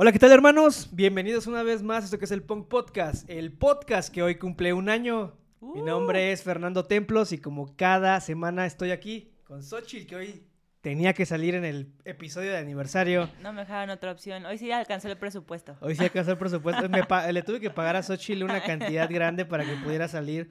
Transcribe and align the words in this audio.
Hola, 0.00 0.12
¿qué 0.12 0.20
tal 0.20 0.30
hermanos? 0.30 0.90
Bienvenidos 0.92 1.48
una 1.48 1.64
vez 1.64 1.82
más 1.82 2.02
a 2.02 2.04
esto 2.04 2.18
que 2.20 2.24
es 2.26 2.30
el 2.30 2.44
Punk 2.44 2.68
Podcast, 2.68 3.28
el 3.28 3.52
podcast 3.52 4.14
que 4.14 4.22
hoy 4.22 4.36
cumple 4.36 4.72
un 4.72 4.88
año. 4.88 5.36
Mi 5.60 5.80
Uh. 5.80 5.84
nombre 5.86 6.30
es 6.30 6.44
Fernando 6.44 6.84
Templos 6.84 7.32
y 7.32 7.38
como 7.38 7.74
cada 7.76 8.20
semana 8.20 8.64
estoy 8.64 8.92
aquí 8.92 9.32
con 9.42 9.64
Xochitl, 9.64 10.06
que 10.06 10.14
hoy 10.14 10.44
tenía 10.82 11.14
que 11.14 11.26
salir 11.26 11.56
en 11.56 11.64
el 11.64 11.92
episodio 12.04 12.52
de 12.52 12.58
aniversario. 12.58 13.28
No 13.42 13.52
me 13.52 13.62
dejaron 13.62 13.90
otra 13.90 14.12
opción. 14.12 14.46
Hoy 14.46 14.56
sí 14.56 14.70
alcanzó 14.70 15.08
el 15.08 15.16
presupuesto. 15.16 15.76
Hoy 15.80 15.96
sí 15.96 16.04
alcanzó 16.04 16.30
el 16.30 16.38
presupuesto. 16.38 16.88
Me 16.88 17.02
le 17.32 17.42
tuve 17.42 17.58
que 17.58 17.70
pagar 17.70 17.96
a 17.96 18.02
Xochitl 18.04 18.44
una 18.44 18.62
cantidad 18.62 19.10
grande 19.10 19.44
para 19.46 19.64
que 19.64 19.72
pudiera 19.82 20.06
salir. 20.06 20.50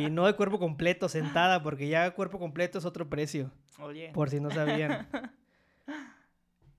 Y 0.00 0.10
no 0.10 0.26
de 0.26 0.34
cuerpo 0.34 0.58
completo, 0.58 1.08
sentada, 1.08 1.62
porque 1.62 1.86
ya 1.86 2.10
cuerpo 2.10 2.40
completo 2.40 2.78
es 2.80 2.84
otro 2.84 3.08
precio. 3.08 3.52
Oye. 3.78 4.10
Por 4.12 4.28
si 4.28 4.40
no 4.40 4.50
sabían. 4.50 5.06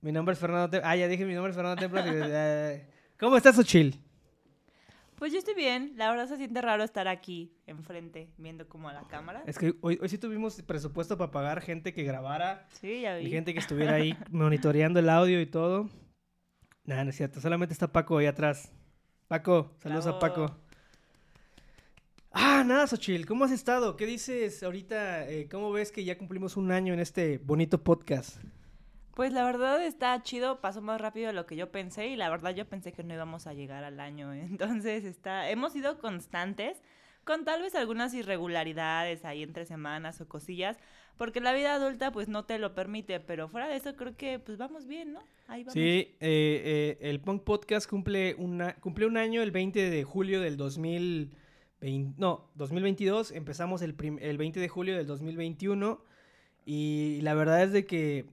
Mi 0.04 0.12
nombre 0.12 0.34
es 0.34 0.40
Fernando 0.40 0.70
Templos. 0.70 0.90
Ah, 0.92 0.96
ya 0.96 1.08
dije 1.08 1.26
mi 1.26 1.34
nombre 1.34 1.50
es 1.52 1.56
Fernando 1.56 1.80
Templos. 1.80 2.06
y- 2.06 2.10
eh, 2.12 2.86
¿Cómo 3.20 3.38
estás, 3.38 3.56
Xochitl? 3.56 3.98
Pues 5.16 5.32
yo 5.32 5.40
estoy 5.40 5.54
bien. 5.56 5.94
La 5.96 6.10
verdad 6.10 6.28
se 6.28 6.36
siente 6.38 6.62
raro 6.62 6.84
estar 6.84 7.08
aquí 7.08 7.54
enfrente 7.68 8.30
viendo 8.38 8.68
como 8.68 8.90
a 8.90 8.94
la 8.94 9.08
cámara. 9.08 9.44
Es 9.48 9.58
que 9.58 9.74
hoy, 9.82 9.98
hoy 10.02 10.10
sí 10.10 10.18
tuvimos 10.18 10.62
presupuesto 10.64 11.18
para 11.18 11.32
pagar 11.32 11.62
gente 11.62 11.94
que 11.94 12.04
grabara 12.04 12.68
Sí, 12.74 13.02
ya 13.02 13.20
y 13.20 13.26
vi. 13.26 13.32
gente 13.32 13.54
que 13.54 13.60
estuviera 13.90 13.94
ahí 13.94 14.18
monitoreando 14.30 15.00
el 15.00 15.10
audio 15.10 15.40
y 15.40 15.46
todo. 15.46 15.90
Nada, 16.86 17.06
no 17.06 17.12
es 17.12 17.16
cierto. 17.16 17.40
Solamente 17.40 17.72
está 17.72 17.88
Paco 17.92 18.18
ahí 18.18 18.26
atrás. 18.26 18.72
Paco, 19.30 19.72
saludos 19.82 20.06
a. 20.08 20.20
Paco. 20.20 20.58
Ah, 22.32 22.64
nada, 22.66 22.88
Xochitl, 22.88 23.26
¿cómo 23.26 23.46
has 23.46 23.52
estado? 23.52 23.96
¿Qué 23.96 24.06
dices 24.08 24.62
ahorita? 24.64 25.30
Eh, 25.30 25.48
¿Cómo 25.50 25.72
ves 25.72 25.92
que 25.92 26.04
ya 26.04 26.18
cumplimos 26.18 26.58
un 26.58 26.72
año 26.72 26.94
en 26.94 27.00
este 27.00 27.38
bonito 27.38 27.82
podcast? 27.84 28.38
Pues 29.14 29.32
la 29.32 29.44
verdad 29.44 29.84
está 29.84 30.22
chido, 30.24 30.60
pasó 30.60 30.82
más 30.82 31.00
rápido 31.00 31.28
de 31.28 31.34
lo 31.34 31.46
que 31.46 31.56
yo 31.56 31.72
pensé 31.72 32.08
y 32.08 32.16
la 32.16 32.30
verdad 32.30 32.56
yo 32.56 32.66
pensé 32.66 32.92
que 32.92 33.04
no 33.04 33.14
íbamos 33.14 33.46
a 33.46 33.54
llegar 33.54 33.84
al 33.84 34.00
año. 34.00 34.34
Entonces 34.34 35.06
está, 35.06 35.50
hemos 35.50 35.74
sido 35.74 36.00
constantes 36.00 36.82
con 37.24 37.46
tal 37.46 37.62
vez 37.62 37.76
algunas 37.76 38.14
irregularidades 38.14 39.24
ahí 39.24 39.44
entre 39.44 39.66
semanas 39.66 40.20
o 40.20 40.28
cosillas, 40.28 40.78
porque 41.16 41.40
la 41.40 41.54
vida 41.54 41.76
adulta 41.76 42.12
pues 42.12 42.28
no 42.28 42.44
te 42.46 42.60
lo 42.60 42.74
permite, 42.74 43.20
pero 43.20 43.48
fuera 43.48 43.68
de 43.68 43.78
eso 43.78 43.96
creo 43.96 44.18
que 44.18 44.40
pues 44.40 44.58
vamos 44.58 44.88
bien, 44.88 45.14
¿no? 45.14 45.22
Ahí 45.48 45.64
vamos. 45.64 45.74
Sí, 45.74 45.80
eh, 45.80 46.18
eh, 46.20 46.98
el 47.02 47.22
Punk 47.22 47.44
Podcast 47.44 47.90
cumple, 47.90 48.36
una, 48.38 48.76
cumple 48.76 49.06
un 49.06 49.18
año 49.18 49.42
el 49.42 49.52
20 49.52 49.90
de 49.90 50.04
julio 50.04 50.42
del 50.42 50.58
2020, 50.58 52.16
no, 52.18 52.50
2022. 52.56 53.32
Empezamos 53.32 53.82
el, 53.84 53.96
el 54.20 54.38
20 54.38 54.60
de 54.60 54.68
julio 54.68 54.98
del 54.98 55.08
2021 55.08 56.04
y 56.66 57.20
la 57.22 57.36
verdad 57.36 57.64
es 57.64 57.72
de 57.72 57.86
que 57.86 58.26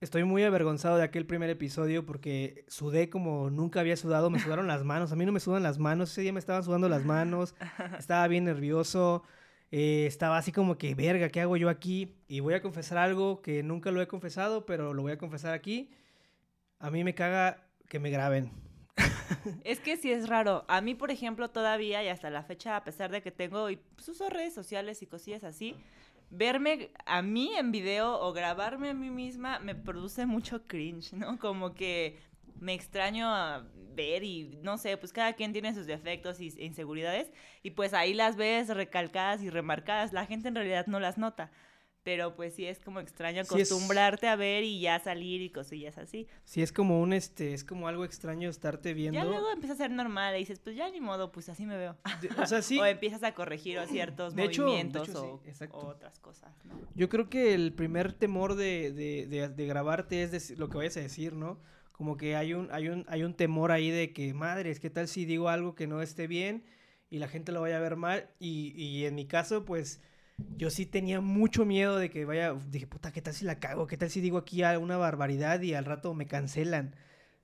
estoy 0.00 0.24
muy 0.24 0.42
avergonzado 0.44 0.96
de 0.96 1.02
aquel 1.02 1.26
primer 1.26 1.50
episodio 1.50 2.06
porque 2.06 2.64
sudé 2.68 3.10
como 3.10 3.50
nunca 3.50 3.80
había 3.80 3.96
sudado, 3.96 4.30
me 4.30 4.38
sudaron 4.38 4.66
las 4.66 4.84
manos, 4.84 5.12
a 5.12 5.16
mí 5.16 5.26
no 5.26 5.32
me 5.32 5.40
sudan 5.40 5.62
las 5.62 5.78
manos, 5.78 6.10
ese 6.12 6.22
día 6.22 6.32
me 6.32 6.38
estaban 6.38 6.62
sudando 6.62 6.88
las 6.88 7.04
manos, 7.04 7.54
estaba 7.98 8.26
bien 8.28 8.44
nervioso. 8.44 9.22
eh, 9.70 10.06
estaba 10.06 10.38
así 10.38 10.52
como 10.52 10.78
que, 10.78 10.94
verga, 10.94 11.28
¿qué 11.28 11.40
hago 11.40 11.56
yo 11.56 11.68
aquí? 11.68 12.16
Y 12.28 12.40
voy 12.40 12.54
a 12.54 12.62
confesar 12.62 12.98
algo 12.98 13.42
que 13.42 13.62
nunca 13.62 13.90
lo 13.90 14.00
he 14.00 14.08
confesado, 14.08 14.66
pero 14.66 14.94
lo 14.94 15.02
voy 15.02 15.12
a 15.12 15.18
confesar 15.18 15.54
aquí. 15.54 15.90
A 16.78 16.90
mí 16.90 17.04
me 17.04 17.14
caga 17.14 17.66
que 17.88 17.98
me 17.98 18.10
graben. 18.10 18.52
Es 19.64 19.80
que 19.80 19.96
sí 19.96 20.10
es 20.10 20.28
raro. 20.28 20.64
A 20.68 20.80
mí, 20.80 20.94
por 20.94 21.10
ejemplo, 21.10 21.50
todavía 21.50 22.02
y 22.02 22.08
hasta 22.08 22.30
la 22.30 22.42
fecha, 22.42 22.76
a 22.76 22.84
pesar 22.84 23.10
de 23.10 23.22
que 23.22 23.30
tengo 23.30 23.70
y 23.70 23.76
pues, 23.76 24.08
uso 24.08 24.28
redes 24.30 24.54
sociales 24.54 25.02
y 25.02 25.06
cosillas 25.06 25.44
así, 25.44 25.76
verme 26.30 26.90
a 27.06 27.22
mí 27.22 27.52
en 27.56 27.72
video 27.72 28.20
o 28.20 28.32
grabarme 28.32 28.90
a 28.90 28.94
mí 28.94 29.10
misma 29.10 29.58
me 29.58 29.74
produce 29.74 30.26
mucho 30.26 30.66
cringe, 30.66 31.12
¿no? 31.12 31.38
Como 31.38 31.74
que 31.74 32.18
me 32.60 32.74
extraño 32.74 33.28
a 33.28 33.66
ver 33.94 34.24
y 34.24 34.58
no 34.62 34.78
sé, 34.78 34.96
pues 34.96 35.12
cada 35.12 35.32
quien 35.34 35.52
tiene 35.52 35.74
sus 35.74 35.86
defectos 35.86 36.40
e 36.40 36.52
inseguridades 36.58 37.30
y 37.62 37.70
pues 37.70 37.94
ahí 37.94 38.14
las 38.14 38.36
ves 38.36 38.68
recalcadas 38.68 39.42
y 39.42 39.50
remarcadas. 39.50 40.12
La 40.12 40.26
gente 40.26 40.48
en 40.48 40.54
realidad 40.54 40.86
no 40.86 41.00
las 41.00 41.18
nota. 41.18 41.50
Pero 42.08 42.34
pues 42.34 42.54
sí 42.54 42.64
es 42.64 42.78
como 42.80 43.00
extraño 43.00 43.44
Sí 43.44 43.60
es- 43.60 43.70
acostumbrarte 43.70 44.28
a 44.28 44.34
ver 44.36 44.64
y 44.64 44.80
ya 44.80 44.98
salir 44.98 45.42
y 45.42 45.50
cosillas 45.50 45.98
así. 45.98 46.26
Sí, 46.46 46.62
es 46.62 46.72
como 46.72 47.02
un, 47.02 47.12
este, 47.12 47.52
es 47.52 47.64
como 47.64 47.86
algo 47.86 48.02
extraño 48.06 48.48
estarte 48.48 48.94
viendo. 48.94 49.20
Ya 49.20 49.26
luego 49.26 49.50
empieza 49.50 49.74
a 49.74 49.76
ser 49.76 49.90
normal 49.90 50.34
y 50.34 50.38
dices, 50.38 50.58
pues 50.58 50.74
ya 50.74 50.88
ni 50.88 51.02
modo, 51.02 51.30
pues 51.32 51.50
así 51.50 51.66
me 51.66 51.76
veo. 51.76 51.98
De- 52.22 52.30
o 52.42 52.46
sea, 52.46 52.62
sí, 52.62 52.78
O 52.78 52.86
empiezas 52.86 53.22
a 53.24 53.34
corregir 53.34 53.78
o 53.78 53.86
ciertos 53.86 54.34
De 54.34 54.44
hecho- 54.44 54.62
de 54.62 54.68
movimientos 54.68 55.06
hecho, 55.10 55.42
sí, 55.52 55.64
o 55.70 55.78
otras 55.88 56.18
cosas, 56.18 56.50
¿no? 56.64 56.80
yo 56.94 57.10
creo 57.10 57.28
que 57.28 57.52
el 57.52 57.74
primer 57.74 58.14
temor 58.14 58.54
de, 58.54 58.90
de, 58.92 59.26
de- 59.26 59.48
de 59.50 59.66
grabarte 59.66 60.22
es 60.22 60.58
lo 60.58 60.70
que 60.70 60.78
vayas 60.78 60.96
a 60.96 61.00
decir, 61.00 61.34
¿no? 61.34 61.60
Como 61.92 62.16
que 62.16 62.36
hay 62.36 62.54
un, 62.54 62.68
hay 62.72 62.88
un, 62.88 63.04
hay 63.08 63.22
un 63.22 63.34
temor 63.34 63.70
ahí 63.70 63.90
de 63.90 64.14
que, 64.14 64.32
madres, 64.32 64.80
¿qué 64.80 64.88
tal 64.88 65.08
si 65.08 65.26
digo 65.26 65.50
algo 65.50 65.74
que 65.74 65.86
no 65.86 66.00
esté 66.00 66.26
bien 66.26 66.64
y 67.10 67.18
la 67.18 67.28
gente 67.28 67.52
lo 67.52 67.60
vaya 67.60 67.76
a 67.76 67.80
ver 67.80 67.96
mal? 67.96 68.30
Y, 68.38 68.72
y 68.82 69.04
en 69.04 69.14
mi 69.14 69.26
caso, 69.26 69.66
pues, 69.66 70.00
yo 70.38 70.70
sí 70.70 70.86
tenía 70.86 71.20
mucho 71.20 71.64
miedo 71.64 71.96
de 71.96 72.10
que 72.10 72.24
vaya, 72.24 72.54
dije, 72.70 72.86
puta, 72.86 73.12
¿qué 73.12 73.22
tal 73.22 73.34
si 73.34 73.44
la 73.44 73.58
cago? 73.58 73.86
¿Qué 73.86 73.96
tal 73.96 74.10
si 74.10 74.20
digo 74.20 74.38
aquí 74.38 74.62
una 74.62 74.96
barbaridad 74.96 75.60
y 75.60 75.74
al 75.74 75.84
rato 75.84 76.14
me 76.14 76.26
cancelan? 76.26 76.94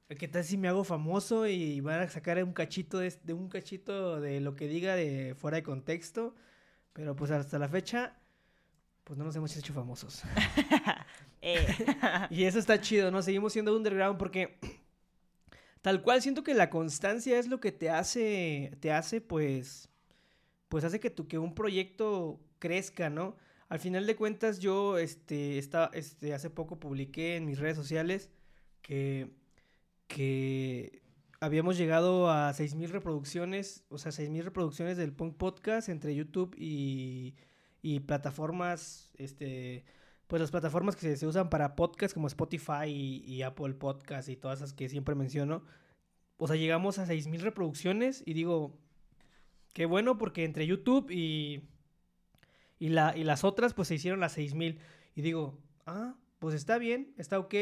¿Qué 0.08 0.28
tal 0.28 0.44
si 0.44 0.56
me 0.56 0.68
hago 0.68 0.84
famoso 0.84 1.46
y 1.46 1.80
van 1.80 2.00
a 2.00 2.08
sacar 2.08 2.42
un 2.44 2.52
cachito 2.52 2.98
de, 2.98 3.12
de 3.24 3.32
un 3.32 3.48
cachito 3.48 4.20
de 4.20 4.40
lo 4.40 4.54
que 4.54 4.68
diga 4.68 4.94
de 4.96 5.34
fuera 5.36 5.56
de 5.56 5.62
contexto? 5.62 6.34
Pero 6.92 7.16
pues 7.16 7.30
hasta 7.30 7.58
la 7.58 7.68
fecha, 7.68 8.16
pues 9.02 9.18
no 9.18 9.24
nos 9.24 9.36
hemos 9.36 9.56
hecho 9.56 9.72
famosos. 9.74 10.22
Eh, 11.46 11.66
Y 12.30 12.44
eso 12.44 12.58
está 12.58 12.80
chido, 12.80 13.10
¿no? 13.10 13.20
Seguimos 13.20 13.52
siendo 13.52 13.76
underground 13.76 14.18
porque 14.18 14.58
tal 15.82 16.00
cual 16.00 16.22
siento 16.22 16.42
que 16.42 16.54
la 16.54 16.70
constancia 16.70 17.38
es 17.38 17.48
lo 17.48 17.60
que 17.60 17.70
te 17.70 17.90
hace, 17.90 18.72
te 18.80 18.90
hace 18.90 19.20
pues, 19.20 19.90
pues 20.68 20.84
hace 20.84 21.00
que, 21.00 21.10
tu, 21.10 21.28
que 21.28 21.36
un 21.36 21.54
proyecto 21.54 22.40
crezca, 22.64 23.10
¿no? 23.10 23.36
Al 23.68 23.78
final 23.78 24.06
de 24.06 24.16
cuentas 24.16 24.58
yo, 24.58 24.96
este, 24.96 25.58
esta- 25.58 25.90
este, 25.92 26.32
hace 26.32 26.48
poco 26.48 26.80
publiqué 26.80 27.36
en 27.36 27.44
mis 27.44 27.58
redes 27.58 27.76
sociales 27.76 28.30
que, 28.80 29.34
que 30.06 31.02
habíamos 31.40 31.76
llegado 31.76 32.30
a 32.30 32.54
6.000 32.54 32.88
reproducciones, 32.90 33.84
o 33.90 33.98
sea, 33.98 34.12
6.000 34.12 34.44
reproducciones 34.44 34.96
del 34.96 35.12
Punk 35.12 35.36
Podcast 35.36 35.90
entre 35.90 36.14
YouTube 36.14 36.54
y, 36.56 37.34
y 37.82 38.00
plataformas, 38.00 39.12
este, 39.18 39.84
pues 40.26 40.40
las 40.40 40.50
plataformas 40.50 40.96
que 40.96 41.16
se, 41.16 41.26
usan 41.26 41.50
para 41.50 41.76
podcast 41.76 42.14
como 42.14 42.28
Spotify 42.28 42.86
y, 42.88 43.24
y 43.26 43.42
Apple 43.42 43.74
Podcast 43.74 44.30
y 44.30 44.36
todas 44.36 44.60
esas 44.60 44.72
que 44.72 44.88
siempre 44.88 45.14
menciono. 45.14 45.64
O 46.38 46.46
sea, 46.46 46.56
llegamos 46.56 46.98
a 46.98 47.04
6.000 47.06 47.40
reproducciones 47.40 48.22
y 48.24 48.32
digo, 48.32 48.78
qué 49.74 49.84
bueno 49.84 50.16
porque 50.16 50.44
entre 50.44 50.66
YouTube 50.66 51.10
y, 51.10 51.68
y, 52.84 52.90
la, 52.90 53.16
y 53.16 53.24
las 53.24 53.44
otras 53.44 53.72
pues 53.72 53.88
se 53.88 53.94
hicieron 53.94 54.20
las 54.20 54.36
6.000. 54.36 54.76
Y 55.14 55.22
digo, 55.22 55.58
ah, 55.86 56.16
pues 56.38 56.54
está 56.54 56.76
bien, 56.76 57.14
está 57.16 57.38
ok. 57.38 57.54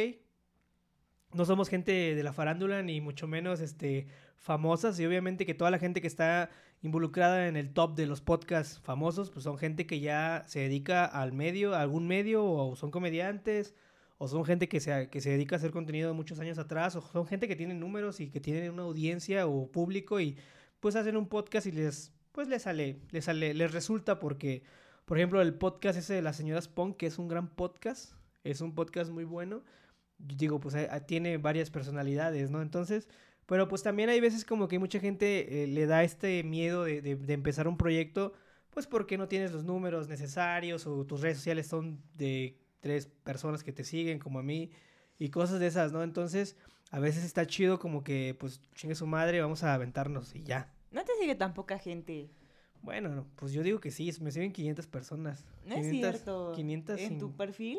No 1.33 1.45
somos 1.45 1.69
gente 1.69 2.17
de 2.17 2.23
la 2.25 2.33
farándula 2.33 2.83
ni 2.83 3.01
mucho 3.01 3.29
menos 3.29 3.61
este, 3.61 4.09
famosas 4.37 4.99
y 4.99 5.07
obviamente 5.07 5.47
que 5.47 5.55
toda 5.55 5.71
la 5.71 5.79
gente 5.79 6.01
que 6.01 6.09
está 6.09 6.51
involucrada 6.83 7.47
en 7.47 7.57
el 7.57 7.73
top 7.73 7.95
de 7.95 8.07
los 8.07 8.21
podcasts 8.21 8.81
famosos, 8.81 9.31
pues 9.31 9.45
son 9.45 9.59
gente 9.59 9.87
que 9.87 10.01
ya 10.01 10.43
se 10.49 10.59
dedica 10.59 11.05
al 11.05 11.33
medio, 11.33 11.77
a 11.77 11.83
algún 11.83 12.09
medio, 12.09 12.45
o 12.45 12.75
son 12.75 12.91
comediantes, 12.91 13.77
o 14.19 14.27
son 14.27 14.45
gente 14.45 14.69
que 14.69 14.81
se, 14.81 15.09
que 15.09 15.21
se 15.21 15.31
dedica 15.31 15.55
a 15.55 15.59
hacer 15.59 15.71
contenido 15.71 16.13
muchos 16.15 16.41
años 16.41 16.59
atrás, 16.59 16.97
o 16.97 17.01
son 17.01 17.27
gente 17.27 17.47
que 17.47 17.55
tiene 17.55 17.75
números 17.75 18.19
y 18.19 18.29
que 18.29 18.41
tienen 18.41 18.73
una 18.73 18.83
audiencia 18.83 19.47
o 19.47 19.71
público 19.71 20.19
y 20.19 20.37
pues 20.81 20.97
hacen 20.97 21.17
un 21.17 21.29
podcast 21.29 21.69
y 21.69 21.71
les, 21.71 22.13
pues 22.33 22.49
les 22.49 22.63
sale, 22.63 22.99
les 23.13 23.27
sale, 23.27 23.55
les 23.55 23.71
resulta 23.71 24.19
porque, 24.19 24.65
por 25.13 25.19
ejemplo, 25.19 25.43
el 25.43 25.53
podcast 25.53 25.99
ese 25.99 26.15
de 26.15 26.23
las 26.23 26.37
señoras 26.37 26.69
Punk, 26.69 26.97
que 26.97 27.05
es 27.07 27.19
un 27.19 27.29
gran 27.29 27.47
podcast, 27.55 28.15
es 28.45 28.63
un 28.63 28.75
podcast 28.75 29.11
muy 29.11 29.25
bueno, 29.25 29.63
digo, 30.17 30.59
pues 30.59 30.75
eh, 30.75 30.89
tiene 31.07 31.37
varias 31.37 31.69
personalidades, 31.69 32.51
¿no? 32.51 32.63
Entonces, 32.63 33.11
pero 33.45 33.69
pues 33.69 33.83
también 33.83 34.09
hay 34.09 34.21
veces 34.21 34.47
como 34.47 34.69
que 34.69 34.79
mucha 34.79 35.01
gente 35.01 35.65
eh, 35.65 35.67
le 35.67 35.85
da 35.85 36.03
este 36.03 36.43
miedo 36.45 36.85
de, 36.85 37.03
de- 37.03 37.17
de 37.17 37.33
empezar 37.35 37.69
un 37.69 37.77
proyecto, 37.77 38.33
pues 38.71 38.87
porque 38.87 39.19
no 39.19 39.29
tienes 39.29 39.53
los 39.53 39.65
números 39.65 40.09
necesarios 40.09 40.87
o 40.87 41.05
tus 41.05 41.21
redes 41.21 41.37
sociales 41.37 41.67
son 41.67 42.01
de 42.15 42.57
tres 42.81 43.05
personas 43.07 43.63
que 43.63 43.73
te 43.75 43.85
siguen 43.85 44.19
como 44.19 44.39
a 44.39 44.43
mí 44.43 44.71
y 45.19 45.29
cosas 45.29 45.61
de 45.61 45.67
esas, 45.67 45.93
¿no? 45.93 46.03
Entonces, 46.05 46.57
a 46.91 47.01
veces 47.01 47.23
está 47.23 47.47
chido 47.47 47.79
como 47.79 48.03
que, 48.03 48.35
pues, 48.41 48.63
chingue 48.75 48.95
su 48.95 49.07
madre, 49.07 49.43
vamos 49.43 49.63
a 49.63 49.75
aventarnos 49.75 50.35
y 50.35 50.43
ya. 50.43 50.73
no 50.91 51.05
te 51.05 51.13
sigue 51.21 51.35
tan 51.35 51.53
poca 51.53 51.79
gente. 51.79 52.31
Bueno, 52.83 53.09
no, 53.11 53.27
pues 53.37 53.53
yo 53.53 53.63
digo 53.63 53.81
que 53.81 53.91
sí, 53.91 54.11
me 54.21 54.31
siguen 54.33 54.53
500 54.53 54.87
personas. 54.89 55.47
No 55.65 55.75
es 55.77 55.87
500 55.87 56.11
cierto. 56.11 56.53
500 56.55 57.01
¿En 57.01 57.09
sin- 57.09 57.19
tu 57.19 57.37
perfil 57.37 57.79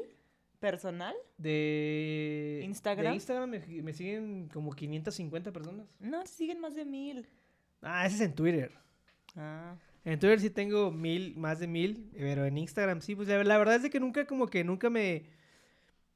personal? 0.59 1.13
de 1.37 2.61
¿Instagram? 2.63 3.11
De 3.11 3.15
Instagram 3.15 3.49
me, 3.49 3.59
me 3.81 3.93
siguen 3.93 4.47
como 4.53 4.71
550 4.71 5.51
personas. 5.51 5.87
No, 5.99 6.25
siguen 6.25 6.59
más 6.59 6.73
de 6.75 6.85
mil. 6.85 7.27
Ah, 7.81 8.05
ese 8.05 8.15
es 8.15 8.21
en 8.21 8.33
Twitter. 8.33 8.71
Ah. 9.35 9.75
En 10.05 10.19
Twitter 10.19 10.39
sí 10.39 10.49
tengo 10.49 10.91
mil, 10.91 11.35
más 11.37 11.59
de 11.59 11.67
mil, 11.67 12.09
pero 12.13 12.45
en 12.45 12.57
Instagram 12.57 13.01
sí, 13.01 13.15
pues 13.15 13.27
la, 13.27 13.43
la 13.43 13.57
verdad 13.57 13.75
es 13.75 13.83
de 13.83 13.89
que 13.89 13.99
nunca 13.99 14.25
como 14.25 14.47
que 14.47 14.63
nunca 14.63 14.89
me... 14.89 15.25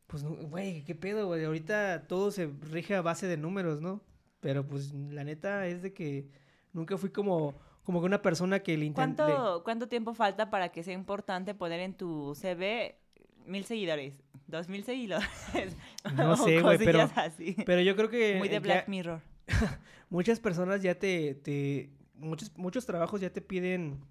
Pues, 0.07 0.23
güey, 0.23 0.83
qué 0.85 0.95
pedo, 0.95 1.27
güey. 1.27 1.43
Ahorita 1.43 2.07
todo 2.07 2.31
se 2.31 2.47
rige 2.47 2.95
a 2.95 3.01
base 3.01 3.27
de 3.27 3.35
números, 3.35 3.81
¿no? 3.81 4.01
Pero 4.39 4.65
pues 4.65 4.93
la 4.93 5.25
neta 5.25 5.67
es 5.67 5.81
de 5.81 5.93
que 5.93 6.29
nunca 6.71 6.97
fui 6.97 7.09
como, 7.09 7.55
como 7.87 8.01
que 8.01 8.05
una 8.05 8.21
persona 8.21 8.59
que 8.59 8.75
le 8.77 8.83
intenta... 8.83 9.25
¿Cuánto, 9.25 9.63
¿Cuánto 9.63 9.87
tiempo 9.87 10.13
falta 10.13 10.49
para 10.49 10.73
que 10.73 10.83
sea 10.83 10.93
importante 10.93 11.55
poner 11.55 11.79
en 11.79 11.93
tu 11.93 12.35
CV 12.35 12.97
mil 13.45 13.63
seguidores? 13.63 14.13
Dos 14.45 14.67
mil 14.67 14.83
seguidores. 14.83 15.29
No 16.13 16.35
sé, 16.35 16.59
güey, 16.59 16.77
pero, 16.79 17.09
así. 17.15 17.55
pero 17.65 17.79
yo 17.79 17.95
creo 17.95 18.09
que 18.09 18.35
Muy 18.39 18.49
de 18.49 18.55
ya 18.55 18.59
Black 18.59 18.89
Mirror. 18.89 19.21
muchas 20.09 20.41
personas 20.41 20.81
ya 20.81 20.95
te, 20.95 21.33
te 21.35 21.89
muchos, 22.15 22.51
muchos 22.57 22.85
trabajos 22.85 23.21
ya 23.21 23.29
te 23.29 23.39
piden 23.39 24.01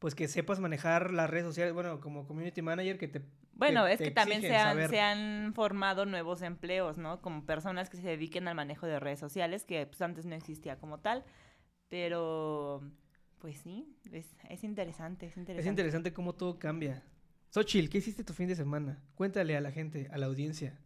pues 0.00 0.16
que 0.16 0.26
sepas 0.26 0.58
manejar 0.58 1.12
las 1.12 1.30
redes 1.30 1.46
sociales, 1.46 1.72
bueno, 1.74 2.00
como 2.00 2.26
community 2.26 2.60
manager 2.60 2.98
que 2.98 3.06
te 3.06 3.22
Bueno, 3.52 3.84
te- 3.84 3.92
es 3.92 3.98
te 3.98 4.04
que 4.06 4.10
también 4.10 4.40
se 4.40 4.56
han, 4.56 4.70
saber. 4.70 4.90
se 4.90 5.00
han 5.00 5.52
formado 5.54 6.06
nuevos 6.06 6.42
empleos, 6.42 6.98
¿no? 6.98 7.20
Como 7.22 7.46
personas 7.46 7.88
que 7.88 7.98
se 7.98 8.02
dediquen 8.08 8.48
al 8.48 8.56
manejo 8.56 8.86
de 8.86 8.98
redes 8.98 9.20
sociales, 9.20 9.64
que 9.64 9.86
pues 9.86 10.02
antes 10.02 10.26
no 10.26 10.34
existía 10.34 10.76
como 10.76 10.98
tal. 10.98 11.24
Pero, 11.88 12.82
pues 13.38 13.58
sí, 13.60 13.86
es, 14.12 14.26
es 14.48 14.64
interesante, 14.64 15.26
es 15.26 15.36
interesante. 15.36 15.60
Es 15.60 15.66
interesante 15.66 16.12
cómo 16.12 16.34
todo 16.34 16.58
cambia. 16.58 17.02
Xochitl, 17.50 17.88
¿qué 17.88 17.98
hiciste 17.98 18.24
tu 18.24 18.34
fin 18.34 18.46
de 18.48 18.54
semana? 18.56 19.02
Cuéntale 19.14 19.56
a 19.56 19.60
la 19.60 19.70
gente, 19.72 20.08
a 20.12 20.18
la 20.18 20.26
audiencia. 20.26 20.78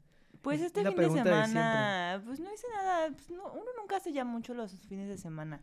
Pues 0.42 0.60
Es 0.60 0.66
este 0.66 0.84
fin 0.84 0.96
de 0.96 1.08
semana, 1.10 2.22
pues 2.24 2.40
no 2.40 2.52
hice 2.52 2.66
nada, 2.74 3.10
pues, 3.10 3.30
no- 3.30 3.52
uno 3.52 3.66
nunca 3.78 3.96
hace 3.96 4.12
ya 4.12 4.24
mucho 4.24 4.54
los 4.54 4.72
fines 4.88 5.08
de 5.08 5.16
semana, 5.16 5.60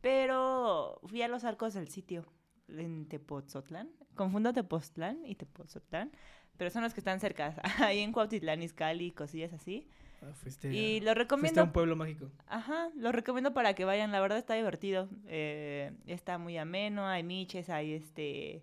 pero 0.00 1.00
fui 1.04 1.22
a 1.22 1.28
los 1.28 1.42
arcos 1.44 1.74
del 1.74 1.88
sitio 1.88 2.24
en 2.68 3.06
Tepoztlán, 3.08 3.90
confundo 4.14 4.52
Tepoztlán 4.52 5.24
y 5.26 5.34
Tepoztlán, 5.34 6.12
pero 6.56 6.70
son 6.70 6.82
los 6.84 6.94
que 6.94 7.00
están 7.00 7.18
cerca, 7.18 7.56
ahí 7.80 8.00
en 8.00 8.12
Cuautitlán, 8.12 8.62
Izcalli, 8.62 9.10
cosillas 9.10 9.52
así, 9.52 9.88
Ah, 10.24 10.32
fuiste, 10.34 10.72
y 10.72 10.98
a, 10.98 11.00
lo 11.00 11.04
fuiste 11.04 11.10
a 11.10 11.14
recomiendo, 11.14 11.64
un 11.64 11.72
pueblo 11.72 11.96
mágico. 11.96 12.30
ajá, 12.46 12.88
lo 12.96 13.12
recomiendo 13.12 13.52
para 13.52 13.74
que 13.74 13.84
vayan, 13.84 14.12
la 14.12 14.20
verdad 14.20 14.38
está 14.38 14.54
divertido, 14.54 15.08
eh, 15.26 15.92
está 16.06 16.38
muy 16.38 16.56
ameno, 16.56 17.06
hay 17.06 17.22
miches, 17.22 17.68
hay 17.70 17.92
este... 17.92 18.62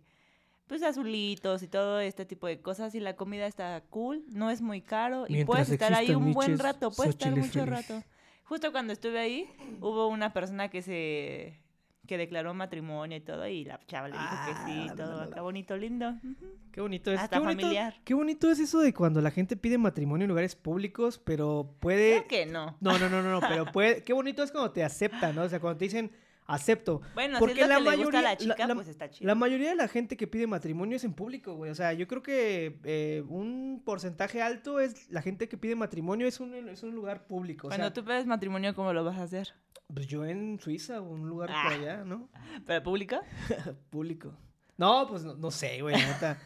Pues 0.68 0.84
azulitos 0.84 1.64
y 1.64 1.68
todo 1.68 2.00
este 2.00 2.26
tipo 2.26 2.48
de 2.48 2.62
cosas 2.62 2.96
y 2.96 3.02
la 3.02 3.18
comida 3.18 3.46
está 3.46 3.84
cool, 3.90 4.24
no 4.30 4.50
es 4.50 4.62
muy 4.62 4.82
caro 4.82 5.26
y 5.28 5.44
puedes 5.44 5.70
estar 5.70 5.94
ahí 5.94 6.16
un 6.16 6.32
buen 6.32 6.58
rato, 6.58 6.92
puedes 6.92 7.16
estar 7.16 7.36
mucho 7.36 7.66
feliz. 7.66 7.70
rato. 7.70 8.04
Justo 8.46 8.72
cuando 8.72 8.94
estuve 8.94 9.20
ahí, 9.20 9.50
hubo 9.82 10.08
una 10.08 10.32
persona 10.32 10.70
que 10.70 10.82
se 10.82 11.61
que 12.12 12.18
declaró 12.18 12.54
matrimonio 12.54 13.16
y 13.16 13.22
todo 13.22 13.48
y 13.48 13.64
la 13.64 13.80
chava 13.88 14.10
le 14.10 14.16
dijo 14.18 14.26
que 14.30 14.52
Ah, 14.54 14.64
sí, 14.68 14.86
la, 14.90 14.96
todo 14.96 15.22
acá 15.22 15.40
bonito, 15.40 15.78
lindo. 15.78 16.14
Qué 16.74 16.82
bonito 16.82 17.10
es. 17.10 17.22
Hasta 17.22 17.38
qué 17.38 17.42
bonito, 17.42 17.62
familiar. 17.62 17.96
Qué 18.04 18.14
bonito 18.14 18.52
es 18.52 18.60
eso 18.60 18.82
de 18.82 18.94
cuando 18.94 19.22
la 19.22 19.32
gente 19.32 19.56
pide 19.56 19.78
matrimonio 19.78 20.26
en 20.26 20.30
lugares 20.30 20.58
públicos, 20.58 21.22
pero 21.24 21.74
puede 21.80 22.26
Creo 22.26 22.28
que 22.28 22.46
no. 22.48 22.76
No, 22.82 23.00
no, 23.00 23.08
no, 23.08 23.22
no, 23.24 23.32
no, 23.32 23.40
pero 23.48 23.66
puede 23.72 24.04
qué 24.04 24.12
bonito 24.12 24.44
es 24.44 24.52
cuando 24.52 24.72
te 24.72 24.84
aceptan, 24.84 25.34
¿no? 25.36 25.44
O 25.44 25.48
sea, 25.50 25.62
cuando 25.62 25.78
te 25.78 25.86
dicen 25.86 26.12
acepto. 26.48 27.00
Bueno, 27.14 27.40
Porque 27.40 27.56
si 27.56 27.62
es 27.62 27.68
lo 27.70 27.74
la 27.76 27.80
que 27.80 27.82
le 27.98 28.04
gusta 28.04 28.20
a 28.20 28.22
mayoría- 28.24 28.30
la 28.32 28.38
chica, 28.38 28.68
la- 28.68 28.76
pues 28.76 28.88
está 28.90 29.10
chido. 29.10 29.26
La 29.28 29.36
mayoría 29.36 29.70
de 29.70 29.76
la 29.78 29.88
gente 29.88 30.18
que 30.18 30.28
pide 30.28 30.48
matrimonio 30.48 30.98
es 30.98 31.06
en 31.06 31.14
público, 31.14 31.54
güey. 31.56 31.72
O 31.72 31.76
sea, 31.76 31.94
yo 31.94 32.10
creo 32.10 32.22
que 32.22 32.78
eh, 32.84 33.24
un 33.30 33.82
porcentaje 33.86 34.42
alto 34.42 34.82
es 34.82 35.10
la 35.10 35.22
gente 35.22 35.48
que 35.48 35.56
pide 35.58 35.76
matrimonio 35.76 36.28
es 36.28 36.42
un, 36.42 36.54
es 36.68 36.84
un 36.84 36.94
lugar 36.94 37.26
público. 37.26 37.68
O 37.68 37.70
Cuando 37.70 37.86
sea, 37.86 37.94
tú 37.94 38.04
pides 38.04 38.26
matrimonio, 38.26 38.76
¿cómo 38.76 38.92
lo 38.92 39.06
vas 39.06 39.18
a 39.18 39.24
hacer? 39.24 39.54
Pues 39.94 40.08
yo 40.08 40.26
en 40.26 40.60
Suiza 40.60 41.02
o 41.02 41.04
un 41.04 41.28
lugar 41.28 41.50
Ah. 41.52 41.64
por 41.66 41.74
allá, 41.74 42.04
¿no? 42.04 42.30
¿Para 42.66 42.82
público? 42.84 43.20
público. 43.90 44.34
No, 44.78 45.06
pues 45.08 45.24
no, 45.24 45.36
no 45.36 45.52
sé, 45.52 45.82
güey, 45.82 45.96
neta. 45.96 46.38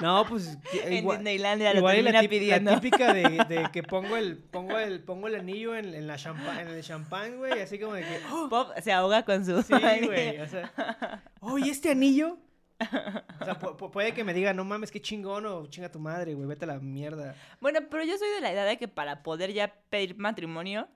No, 0.00 0.24
pues 0.26 0.56
que- 0.72 0.86
En 0.86 0.92
igual, 0.94 1.18
Disneylandia 1.18 1.74
igual 1.76 2.04
la, 2.04 2.20
típica 2.20 3.12
de, 3.12 3.22
de 3.48 3.68
que 3.72 3.82
pongo 3.82 4.16
el 4.16 4.38
pongo 4.38 4.78
el 4.78 5.02
pongo 5.04 5.28
el 5.28 5.34
anillo 5.34 5.76
en, 5.76 5.94
en 5.94 6.06
la 6.06 6.16
champa- 6.16 6.60
en 6.62 6.68
el 6.68 6.82
champán, 6.82 7.36
güey, 7.36 7.60
así 7.60 7.78
como 7.78 7.92
de 7.94 8.02
que 8.02 8.18
¡oh! 8.32 8.48
Pop 8.48 8.70
se 8.80 8.90
ahoga 8.92 9.24
con 9.24 9.44
su 9.44 9.62
Sí, 9.62 9.74
güey, 10.06 10.40
o 10.40 10.48
sea, 10.48 11.22
oh, 11.40 11.58
¿y 11.58 11.68
este 11.68 11.90
anillo? 11.90 12.38
O 12.80 13.44
sea, 13.44 13.60
pu- 13.60 13.76
pu- 13.76 13.90
puede 13.92 14.12
que 14.12 14.24
me 14.24 14.34
diga, 14.34 14.52
no 14.54 14.64
mames, 14.64 14.90
qué 14.90 15.00
chingón 15.00 15.46
o 15.46 15.66
chinga 15.66 15.90
tu 15.92 16.00
madre, 16.00 16.34
güey, 16.34 16.48
vete 16.48 16.64
a 16.64 16.68
la 16.68 16.80
mierda. 16.80 17.36
Bueno, 17.60 17.78
pero 17.90 18.02
yo 18.02 18.16
soy 18.18 18.28
de 18.30 18.40
la 18.40 18.50
idea 18.50 18.64
de 18.64 18.76
que 18.78 18.88
para 18.88 19.22
poder 19.22 19.52
ya 19.52 19.72
pedir 19.90 20.16
matrimonio, 20.16 20.88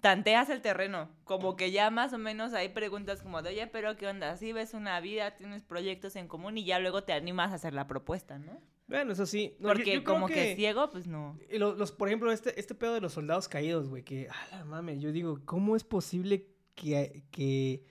tanteas 0.00 0.48
el 0.50 0.60
terreno. 0.62 1.10
Como 1.24 1.56
que 1.56 1.70
ya 1.70 1.90
más 1.90 2.12
o 2.12 2.18
menos 2.18 2.54
hay 2.54 2.68
preguntas 2.70 3.22
como 3.22 3.42
de, 3.42 3.50
oye, 3.50 3.66
pero 3.66 3.96
¿qué 3.96 4.06
onda? 4.08 4.36
Si 4.36 4.52
ves 4.52 4.74
una 4.74 5.00
vida, 5.00 5.36
tienes 5.36 5.62
proyectos 5.62 6.16
en 6.16 6.28
común 6.28 6.58
y 6.58 6.64
ya 6.64 6.78
luego 6.78 7.04
te 7.04 7.12
animas 7.12 7.52
a 7.52 7.54
hacer 7.56 7.74
la 7.74 7.86
propuesta, 7.86 8.38
¿no? 8.38 8.60
Bueno, 8.86 9.12
eso 9.12 9.26
sí. 9.26 9.54
No, 9.60 9.68
Porque 9.68 9.96
yo 9.96 10.04
como 10.04 10.28
que... 10.28 10.56
ciego, 10.56 10.90
pues 10.90 11.06
no. 11.06 11.38
los, 11.50 11.92
por 11.92 12.08
ejemplo, 12.08 12.32
este, 12.32 12.58
este 12.58 12.74
pedo 12.74 12.94
de 12.94 13.00
los 13.00 13.12
soldados 13.12 13.48
caídos, 13.48 13.88
güey, 13.88 14.02
que, 14.02 14.28
a 14.30 14.56
la 14.56 14.64
mame, 14.64 14.98
yo 14.98 15.12
digo, 15.12 15.40
¿cómo 15.44 15.76
es 15.76 15.84
posible 15.84 16.46
que, 16.74 17.24
que, 17.30 17.84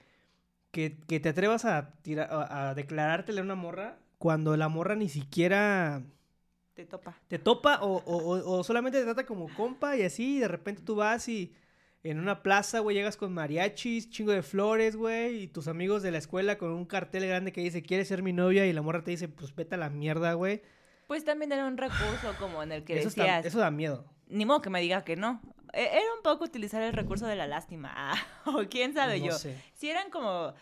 que, 0.72 1.00
que 1.08 1.20
te 1.20 1.30
atrevas 1.30 1.66
a, 1.66 1.94
tirar, 2.04 2.30
a, 2.32 2.70
a 2.70 2.76
declarártele 2.76 3.42
a 3.42 3.44
una 3.44 3.56
morra 3.56 4.00
cuando 4.20 4.58
la 4.58 4.70
morra 4.70 4.96
ni 4.96 5.10
siquiera 5.10 6.04
Te 6.74 6.86
topa. 6.86 7.14
te 7.28 7.40
topa 7.40 7.80
o, 7.82 7.98
o- 7.98 8.18
o- 8.38 8.60
o 8.60 8.64
solamente 8.64 9.00
te 9.00 9.04
trata 9.06 9.26
como 9.26 9.54
compa 9.54 9.98
y 9.98 10.04
así, 10.04 10.38
y 10.38 10.40
de 10.40 10.48
repente 10.48 10.82
tú 10.84 10.96
vas 10.96 11.28
y 11.30 11.54
en 12.04 12.20
una 12.20 12.42
plaza, 12.44 12.80
güey, 12.80 12.96
llegas 12.96 13.18
con 13.18 13.34
mariachis, 13.34 14.10
chingo 14.10 14.32
de 14.32 14.42
flores, 14.44 14.96
güey, 14.96 15.44
y 15.44 15.48
tus 15.48 15.68
amigos 15.68 16.04
de 16.04 16.12
la 16.12 16.18
escuela 16.20 16.58
con 16.58 16.72
un 16.72 16.86
cartel 16.86 17.26
grande 17.28 17.52
que 17.52 17.62
dice, 17.62 17.82
¿quieres 17.84 18.08
ser 18.08 18.24
mi 18.24 18.34
novia? 18.34 18.66
Y 18.66 18.74
la 18.74 18.82
morra 18.82 19.04
te 19.04 19.12
dice, 19.12 19.28
pues 19.28 19.54
vete 19.56 19.76
a 19.76 19.78
la 19.78 19.90
mierda, 19.90 20.34
güey. 20.34 20.62
Pues 21.08 21.24
también 21.26 21.52
era 21.52 21.66
un 21.66 21.78
recurso 21.78 22.34
como 22.40 22.62
en 22.64 22.72
el 22.72 22.84
que 22.84 23.00
Eso, 23.00 23.10
está- 23.10 23.24
decías, 23.24 23.46
eso 23.46 23.60
da 23.60 23.72
miedo. 23.72 24.06
ni 24.28 24.46
modo 24.46 24.62
que 24.62 24.70
me 24.70 24.82
diga 24.82 25.04
que 25.04 25.16
no. 25.16 25.42
E- 25.74 25.84
Era 25.84 26.14
un 26.16 26.24
poco 26.24 26.46
utilizar 26.46 26.82
el 26.82 26.94
recurso 26.94 27.26
de 27.28 27.36
la 27.36 27.48
lástima. 27.48 27.92
Ah, 27.96 28.16
o 28.46 28.64
quién 28.70 28.94
sabe 28.94 29.20
No 29.20 29.26
yo. 29.28 29.32
sé. 29.34 29.56
Si 29.74 29.90
eran 29.90 30.10
como, 30.10 30.54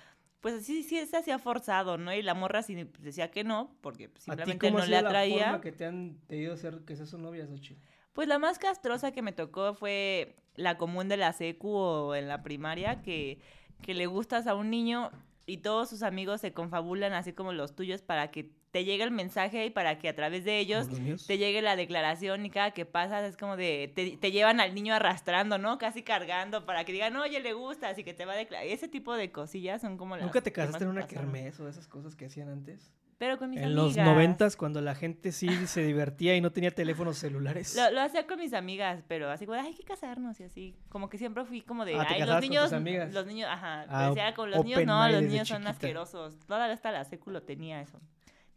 pues 0.41 0.65
sí, 0.65 0.83
sí 0.83 1.03
se 1.05 1.17
hacía 1.17 1.37
forzado, 1.39 1.97
¿no? 1.97 2.13
Y 2.13 2.21
la 2.21 2.33
morra 2.33 2.61
sí 2.63 2.75
decía 2.99 3.29
que 3.31 3.43
no, 3.43 3.75
porque 3.81 4.09
pues, 4.09 4.27
¿A 4.29 4.31
ti 4.33 4.37
simplemente 4.37 4.67
cómo 4.67 4.79
no 4.79 4.85
le 4.85 4.89
sido 4.97 5.01
la 5.01 5.09
atraía. 5.09 5.43
forma 5.45 5.61
que 5.61 5.71
te 5.71 5.85
han 5.85 6.17
pedido 6.27 6.55
ser, 6.57 6.79
que 6.85 6.95
seas 6.95 7.09
su 7.09 7.17
novia, 7.17 7.45
Xochitl? 7.47 7.81
Pues 8.15 8.29
la 8.29 8.39
más 8.39 8.59
castrosa 8.59 9.11
que 9.11 9.21
me 9.21 9.33
tocó 9.33 9.73
fue 9.73 10.37
la 10.55 10.77
común 10.77 11.09
de 11.09 11.17
la 11.17 11.33
secu 11.33 11.69
o 11.69 12.15
en 12.15 12.29
la 12.29 12.43
primaria, 12.43 13.01
que, 13.01 13.39
que 13.81 13.93
le 13.93 14.07
gustas 14.07 14.47
a 14.47 14.55
un 14.55 14.69
niño 14.69 15.11
y 15.45 15.57
todos 15.57 15.89
sus 15.89 16.01
amigos 16.01 16.39
se 16.39 16.53
confabulan 16.53 17.11
así 17.11 17.33
como 17.33 17.51
los 17.51 17.75
tuyos 17.75 18.01
para 18.01 18.31
que 18.31 18.49
te 18.71 18.85
llegue 18.85 19.03
el 19.03 19.11
mensaje 19.11 19.65
y 19.65 19.69
para 19.69 19.99
que 19.99 20.09
a 20.09 20.15
través 20.15 20.45
de 20.45 20.59
ellos 20.59 20.87
te 21.27 21.37
llegue 21.37 21.61
la 21.61 21.75
declaración 21.75 22.45
y 22.45 22.49
cada 22.49 22.71
que 22.71 22.85
pasas 22.85 23.23
es 23.23 23.37
como 23.37 23.57
de, 23.57 23.91
te, 23.93 24.17
te 24.17 24.31
llevan 24.31 24.61
al 24.61 24.73
niño 24.73 24.93
arrastrando, 24.93 25.57
¿no? 25.57 25.77
Casi 25.77 26.01
cargando 26.01 26.65
para 26.65 26.83
que 26.85 26.93
digan, 26.93 27.15
oye, 27.17 27.41
le 27.41 27.53
gusta, 27.53 27.89
así 27.89 28.05
que 28.05 28.13
te 28.13 28.25
va 28.25 28.33
a 28.33 28.37
declarar. 28.37 28.65
Ese 28.65 28.87
tipo 28.87 29.13
de 29.13 29.31
cosillas 29.31 29.81
son 29.81 29.97
como 29.97 30.15
las 30.15 30.25
¿Nunca 30.25 30.41
te 30.41 30.51
casaste 30.53 30.83
en 30.85 30.89
una 30.89 31.01
pasaron. 31.01 31.31
kermés 31.31 31.59
o 31.59 31.67
esas 31.67 31.87
cosas 31.87 32.15
que 32.15 32.25
hacían 32.25 32.49
antes? 32.49 32.93
Pero 33.17 33.37
con 33.37 33.49
mis 33.49 33.59
En 33.59 33.65
amigas. 33.67 33.83
los 33.83 33.97
noventas, 33.97 34.57
cuando 34.57 34.81
la 34.81 34.93
gente 34.93 35.31
sí 35.31 35.47
se 35.67 35.81
divertía 35.83 36.35
y 36.35 36.41
no 36.41 36.51
tenía 36.51 36.71
teléfonos 36.71 37.17
celulares. 37.17 37.73
Lo, 37.75 37.89
lo 37.91 38.01
hacía 38.01 38.27
con 38.27 38.37
mis 38.39 38.53
amigas, 38.53 39.03
pero 39.07 39.29
así 39.31 39.45
como, 39.45 39.55
de, 39.55 39.61
"Ay, 39.61 39.67
hay 39.67 39.73
que 39.73 39.83
casarnos 39.85 40.37
y 40.41 40.43
así. 40.43 40.75
Como 40.89 41.07
que 41.09 41.17
siempre 41.17 41.45
fui 41.45 41.61
como 41.61 41.85
de, 41.85 41.95
Ah, 41.95 42.05
¿te 42.07 42.15
ay, 42.15 42.19
los 42.19 42.27
casabas 42.27 42.41
con 42.41 42.49
niños, 42.49 42.63
tus 42.65 42.73
amigas? 42.73 43.13
los 43.13 43.25
niños, 43.25 43.49
ajá. 43.49 43.85
Ah, 43.87 44.07
decía 44.09 44.33
con 44.33 44.51
los 44.51 44.65
niños, 44.65 44.85
no, 44.85 45.07
los 45.09 45.21
niños 45.23 45.47
son 45.47 45.57
chiquita. 45.59 45.69
asquerosos. 45.71 46.39
Toda 46.45 46.69
hasta 46.71 46.91
la 46.91 47.05
século 47.05 47.41
tenía 47.43 47.79
eso. 47.81 48.01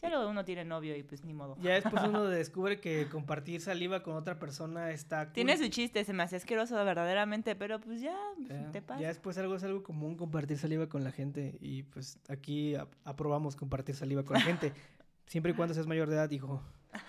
Ya 0.00 0.10
luego 0.10 0.28
uno 0.30 0.44
tiene 0.44 0.64
novio 0.64 0.94
y 0.96 1.02
pues 1.02 1.24
ni 1.24 1.34
modo. 1.34 1.56
Ya 1.60 1.74
después 1.74 2.02
uno 2.04 2.24
descubre 2.28 2.80
que 2.80 3.08
compartir 3.08 3.60
saliva 3.60 4.02
con 4.02 4.14
otra 4.14 4.38
persona 4.38 4.90
está 4.92 5.24
cool. 5.24 5.32
Tiene 5.34 5.56
su 5.56 5.68
chiste, 5.68 6.04
se 6.04 6.12
me 6.12 6.22
hacía 6.22 6.38
asqueroso 6.38 6.76
verdaderamente, 6.84 7.56
pero 7.56 7.80
pues 7.80 8.00
ya, 8.00 8.16
pues, 8.36 8.48
Ya, 8.48 8.70
te 8.70 8.80
pasa. 8.82 9.00
ya 9.00 9.08
después 9.08 9.36
algo 9.38 9.56
es 9.56 9.64
algo 9.64 9.82
común 9.82 10.14
compartir 10.16 10.56
saliva 10.56 10.88
con 10.88 11.02
la 11.02 11.10
gente 11.10 11.58
y 11.60 11.82
pues 11.82 12.18
aquí 12.28 12.76
ap- 12.76 12.92
aprobamos 13.04 13.56
compartir 13.56 13.96
saliva 13.96 14.24
con 14.24 14.34
la 14.34 14.40
gente 14.42 14.72
siempre 15.26 15.50
y 15.52 15.54
cuando 15.56 15.74
seas 15.74 15.86
mayor 15.88 16.08
de 16.08 16.14
edad, 16.16 16.30
hijo. 16.30 16.62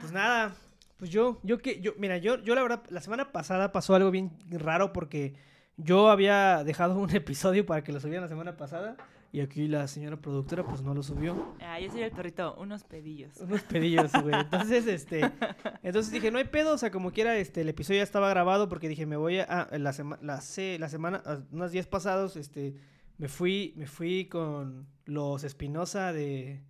Pues 0.00 0.10
nada, 0.12 0.54
pues 0.96 1.10
yo 1.10 1.38
yo 1.42 1.58
que 1.58 1.80
yo 1.80 1.92
mira, 1.98 2.16
yo 2.16 2.42
yo 2.42 2.54
la 2.54 2.62
verdad 2.62 2.82
la 2.88 3.00
semana 3.02 3.30
pasada 3.30 3.72
pasó 3.72 3.94
algo 3.94 4.10
bien 4.10 4.30
raro 4.50 4.92
porque 4.92 5.34
yo 5.76 6.08
había 6.10 6.64
dejado 6.64 6.98
un 6.98 7.10
episodio 7.14 7.66
para 7.66 7.84
que 7.84 7.92
lo 7.92 8.00
subieran 8.00 8.22
la 8.22 8.28
semana 8.28 8.56
pasada 8.56 8.96
y 9.32 9.40
aquí 9.40 9.66
la 9.66 9.88
señora 9.88 10.18
productora 10.18 10.62
pues 10.62 10.82
no 10.82 10.92
lo 10.94 11.02
subió. 11.02 11.54
Ah, 11.60 11.80
yo 11.80 11.90
soy 11.90 12.02
el 12.02 12.10
perrito, 12.12 12.54
unos 12.58 12.84
pedillos. 12.84 13.36
Unos 13.38 13.62
pedillos, 13.62 14.12
güey. 14.22 14.34
Entonces, 14.38 14.86
este. 14.86 15.22
Entonces 15.82 16.12
dije, 16.12 16.30
no 16.30 16.36
hay 16.38 16.44
pedo. 16.44 16.74
O 16.74 16.78
sea, 16.78 16.90
como 16.90 17.12
quiera, 17.12 17.36
este, 17.38 17.62
el 17.62 17.68
episodio 17.70 18.00
ya 18.00 18.04
estaba 18.04 18.28
grabado 18.28 18.68
porque 18.68 18.88
dije, 18.88 19.06
me 19.06 19.16
voy 19.16 19.38
a. 19.38 19.46
Ah, 19.48 19.78
la, 19.78 19.92
sema- 19.92 20.18
la, 20.20 20.40
la 20.78 20.88
semana. 20.88 21.22
ah, 21.24 21.38
Unos 21.50 21.72
días 21.72 21.86
pasados, 21.86 22.36
este. 22.36 22.74
Me 23.18 23.28
fui, 23.28 23.72
me 23.76 23.86
fui 23.86 24.26
con 24.26 24.86
los 25.06 25.44
Espinosa 25.44 26.12
de, 26.12 26.62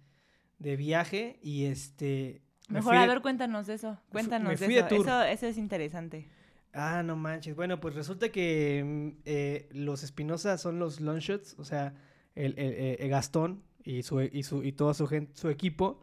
de 0.58 0.76
viaje 0.76 1.38
y 1.42 1.64
este. 1.64 2.42
me 2.68 2.78
Mejor, 2.78 2.94
a 2.94 3.02
de- 3.02 3.08
ver, 3.08 3.22
cuéntanos 3.22 3.66
de 3.66 3.74
eso. 3.74 3.98
Cuéntanos 4.10 4.60
de 4.60 4.66
eso. 4.66 5.22
eso. 5.24 5.46
Es 5.46 5.58
interesante. 5.58 6.28
Ah, 6.74 7.02
no 7.02 7.16
manches. 7.16 7.56
Bueno, 7.56 7.80
pues 7.80 7.94
resulta 7.96 8.28
que 8.30 8.82
mm, 9.16 9.20
eh, 9.24 9.68
los 9.72 10.02
Espinosa 10.04 10.56
son 10.58 10.78
los 10.78 11.00
Longshots, 11.00 11.56
o 11.58 11.64
sea, 11.64 11.94
el, 12.34 12.54
el- 12.58 12.74
el- 12.74 12.96
el 13.00 13.08
Gastón 13.10 13.62
y 13.84 14.02
su 14.02 14.20
y 14.22 14.42
su 14.42 14.62
y 14.64 14.74
su 14.94 15.06
gente, 15.06 15.32
su 15.36 15.48
equipo 15.50 16.00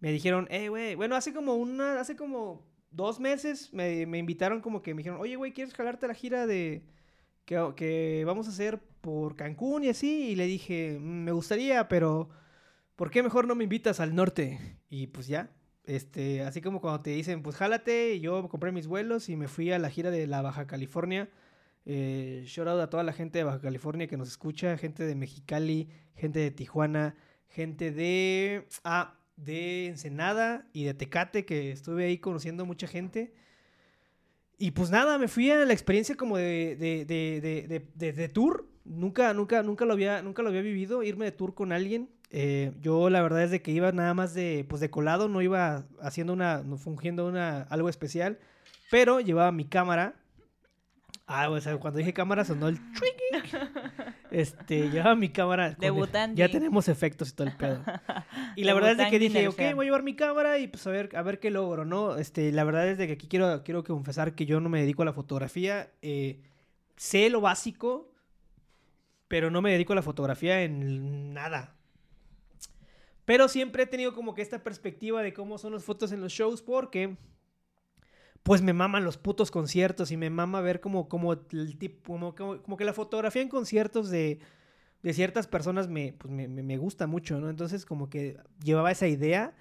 me 0.00 0.12
dijeron, 0.12 0.46
eh, 0.50 0.68
güey, 0.68 0.94
bueno, 0.94 1.16
hace 1.16 1.32
como 1.32 1.54
una, 1.56 2.00
hace 2.00 2.16
como 2.16 2.64
dos 2.90 3.20
meses 3.20 3.72
me, 3.72 4.06
me 4.06 4.18
invitaron 4.18 4.60
como 4.60 4.82
que 4.82 4.94
me 4.94 4.98
dijeron, 5.00 5.20
oye, 5.20 5.36
güey, 5.36 5.52
¿quieres 5.52 5.74
jalarte 5.74 6.06
la 6.08 6.14
gira 6.14 6.46
de 6.46 6.84
que, 7.44 7.72
que 7.76 8.24
vamos 8.26 8.46
a 8.46 8.50
hacer 8.50 8.80
por 9.00 9.36
Cancún 9.36 9.84
y 9.84 9.88
así? 9.90 10.30
Y 10.30 10.36
le 10.36 10.46
dije, 10.46 10.98
"Mm, 11.00 11.24
me 11.24 11.32
gustaría, 11.32 11.88
pero 11.88 12.28
¿por 12.96 13.10
qué 13.10 13.22
mejor 13.22 13.46
no 13.46 13.54
me 13.54 13.64
invitas 13.64 14.00
al 14.00 14.14
norte? 14.14 14.78
Y 14.90 15.08
pues 15.08 15.26
ya, 15.28 15.50
este, 15.84 16.42
así 16.42 16.60
como 16.60 16.80
cuando 16.80 17.02
te 17.02 17.10
dicen, 17.10 17.42
pues 17.42 17.56
jálate, 17.56 18.14
y 18.14 18.20
yo 18.20 18.48
compré 18.48 18.72
mis 18.72 18.86
vuelos 18.86 19.28
y 19.28 19.36
me 19.36 19.48
fui 19.48 19.72
a 19.72 19.78
la 19.78 19.90
gira 19.90 20.10
de 20.10 20.26
la 20.26 20.42
Baja 20.42 20.66
California. 20.66 21.28
Eh, 21.88 22.42
shout 22.46 22.66
out 22.66 22.80
a 22.80 22.90
toda 22.90 23.04
la 23.04 23.12
gente 23.12 23.38
de 23.38 23.44
Baja 23.44 23.60
California 23.60 24.08
que 24.08 24.16
nos 24.16 24.28
escucha, 24.28 24.76
gente 24.76 25.04
de 25.04 25.14
Mexicali, 25.14 25.88
gente 26.16 26.40
de 26.40 26.50
Tijuana, 26.50 27.14
gente 27.48 27.92
de, 27.92 28.66
ah, 28.82 29.14
de 29.36 29.86
Ensenada 29.86 30.68
y 30.72 30.84
de 30.84 30.94
Tecate, 30.94 31.44
que 31.44 31.70
estuve 31.70 32.06
ahí 32.06 32.18
conociendo 32.18 32.66
mucha 32.66 32.88
gente. 32.88 33.32
Y 34.58 34.72
pues 34.72 34.90
nada, 34.90 35.16
me 35.18 35.28
fui 35.28 35.50
a 35.50 35.64
la 35.64 35.72
experiencia 35.72 36.16
como 36.16 36.36
de, 36.38 36.76
de, 36.76 37.04
de, 37.04 38.12
de, 38.12 38.28
tour. 38.28 38.66
Nunca, 38.84 39.32
nunca, 39.34 39.62
nunca 39.62 39.84
lo 39.84 39.92
había, 39.92 40.22
nunca 40.22 40.42
lo 40.42 40.48
había 40.48 40.62
vivido, 40.62 41.02
irme 41.02 41.26
de 41.26 41.32
tour 41.32 41.54
con 41.54 41.72
alguien. 41.72 42.10
Eh, 42.30 42.72
yo 42.80 43.10
la 43.10 43.22
verdad 43.22 43.44
es 43.44 43.50
de 43.50 43.62
que 43.62 43.70
iba 43.70 43.92
nada 43.92 44.14
más 44.14 44.34
de, 44.34 44.64
pues 44.68 44.80
de 44.80 44.90
colado, 44.90 45.28
no 45.28 45.42
iba 45.42 45.86
haciendo 46.00 46.32
una, 46.32 46.64
fungiendo 46.78 47.26
una, 47.26 47.62
algo 47.62 47.88
especial, 47.88 48.38
pero 48.90 49.20
llevaba 49.20 49.52
mi 49.52 49.66
cámara. 49.66 50.16
Ah, 51.26 51.50
o 51.50 51.60
sea, 51.60 51.76
cuando 51.78 51.98
dije 51.98 52.12
cámara 52.12 52.44
sonó 52.44 52.68
el 52.68 52.78
twinking. 52.78 53.60
Este, 54.30 54.90
llevaba 54.90 55.14
mi 55.14 55.30
cámara. 55.30 55.70
Debutante. 55.78 56.38
Ya 56.38 56.50
tenemos 56.50 56.88
efectos 56.88 57.30
y 57.30 57.32
todo 57.32 57.46
el 57.46 57.56
pedo. 57.56 57.82
Y 58.54 58.64
la 58.64 58.74
verdad 58.74 58.92
es 58.92 58.98
de 58.98 59.08
que 59.08 59.18
dije, 59.18 59.48
ok, 59.48 59.56
voy 59.74 59.84
a 59.84 59.88
llevar 59.88 60.02
mi 60.02 60.14
cámara 60.14 60.58
y 60.58 60.66
pues 60.66 60.86
a 60.86 60.90
ver, 60.90 61.16
a 61.16 61.22
ver 61.22 61.38
qué 61.38 61.50
logro, 61.50 61.84
¿no? 61.84 62.16
Este, 62.16 62.52
la 62.52 62.64
verdad 62.64 62.88
es 62.88 62.98
de 62.98 63.06
que 63.06 63.14
aquí 63.14 63.28
quiero, 63.28 63.62
quiero 63.62 63.82
confesar 63.84 64.34
que 64.34 64.44
yo 64.44 64.60
no 64.60 64.68
me 64.68 64.80
dedico 64.80 65.02
a 65.02 65.04
la 65.06 65.12
fotografía. 65.12 65.90
eh, 66.02 66.42
sé 66.96 67.30
lo 67.30 67.40
básico, 67.40 68.12
pero 69.28 69.50
no 69.50 69.62
me 69.62 69.70
dedico 69.72 69.92
a 69.92 69.96
la 69.96 70.02
fotografía 70.02 70.62
en 70.62 71.32
nada. 71.32 71.76
Pero 73.24 73.48
siempre 73.48 73.84
he 73.84 73.86
tenido 73.86 74.14
como 74.14 74.34
que 74.34 74.42
esta 74.42 74.62
perspectiva 74.62 75.22
de 75.22 75.32
cómo 75.32 75.58
son 75.58 75.72
las 75.72 75.84
fotos 75.84 76.12
en 76.12 76.20
los 76.20 76.32
shows 76.32 76.62
porque 76.62 77.16
pues 78.46 78.62
me 78.62 78.72
maman 78.72 79.04
los 79.04 79.18
putos 79.18 79.50
conciertos 79.50 80.12
y 80.12 80.16
me 80.16 80.30
mama 80.30 80.60
ver 80.62 80.80
como, 80.80 81.08
como 81.08 81.32
el 81.34 81.78
tipo, 81.78 82.12
como, 82.14 82.34
como, 82.36 82.62
como 82.62 82.76
que 82.76 82.84
la 82.84 82.92
fotografía 82.94 83.42
en 83.42 83.48
conciertos 83.50 84.08
de, 84.10 84.38
de 85.02 85.14
ciertas 85.14 85.48
personas 85.48 85.88
me, 85.88 86.14
pues 86.14 86.32
me, 86.32 86.48
me- 86.48 86.62
me 86.62 86.78
gusta 86.78 87.06
mucho, 87.08 87.40
¿no? 87.40 87.50
Entonces 87.50 87.86
como 87.86 88.10
que 88.10 88.38
llevaba 88.64 88.92
esa 88.92 89.08
idea 89.08 89.54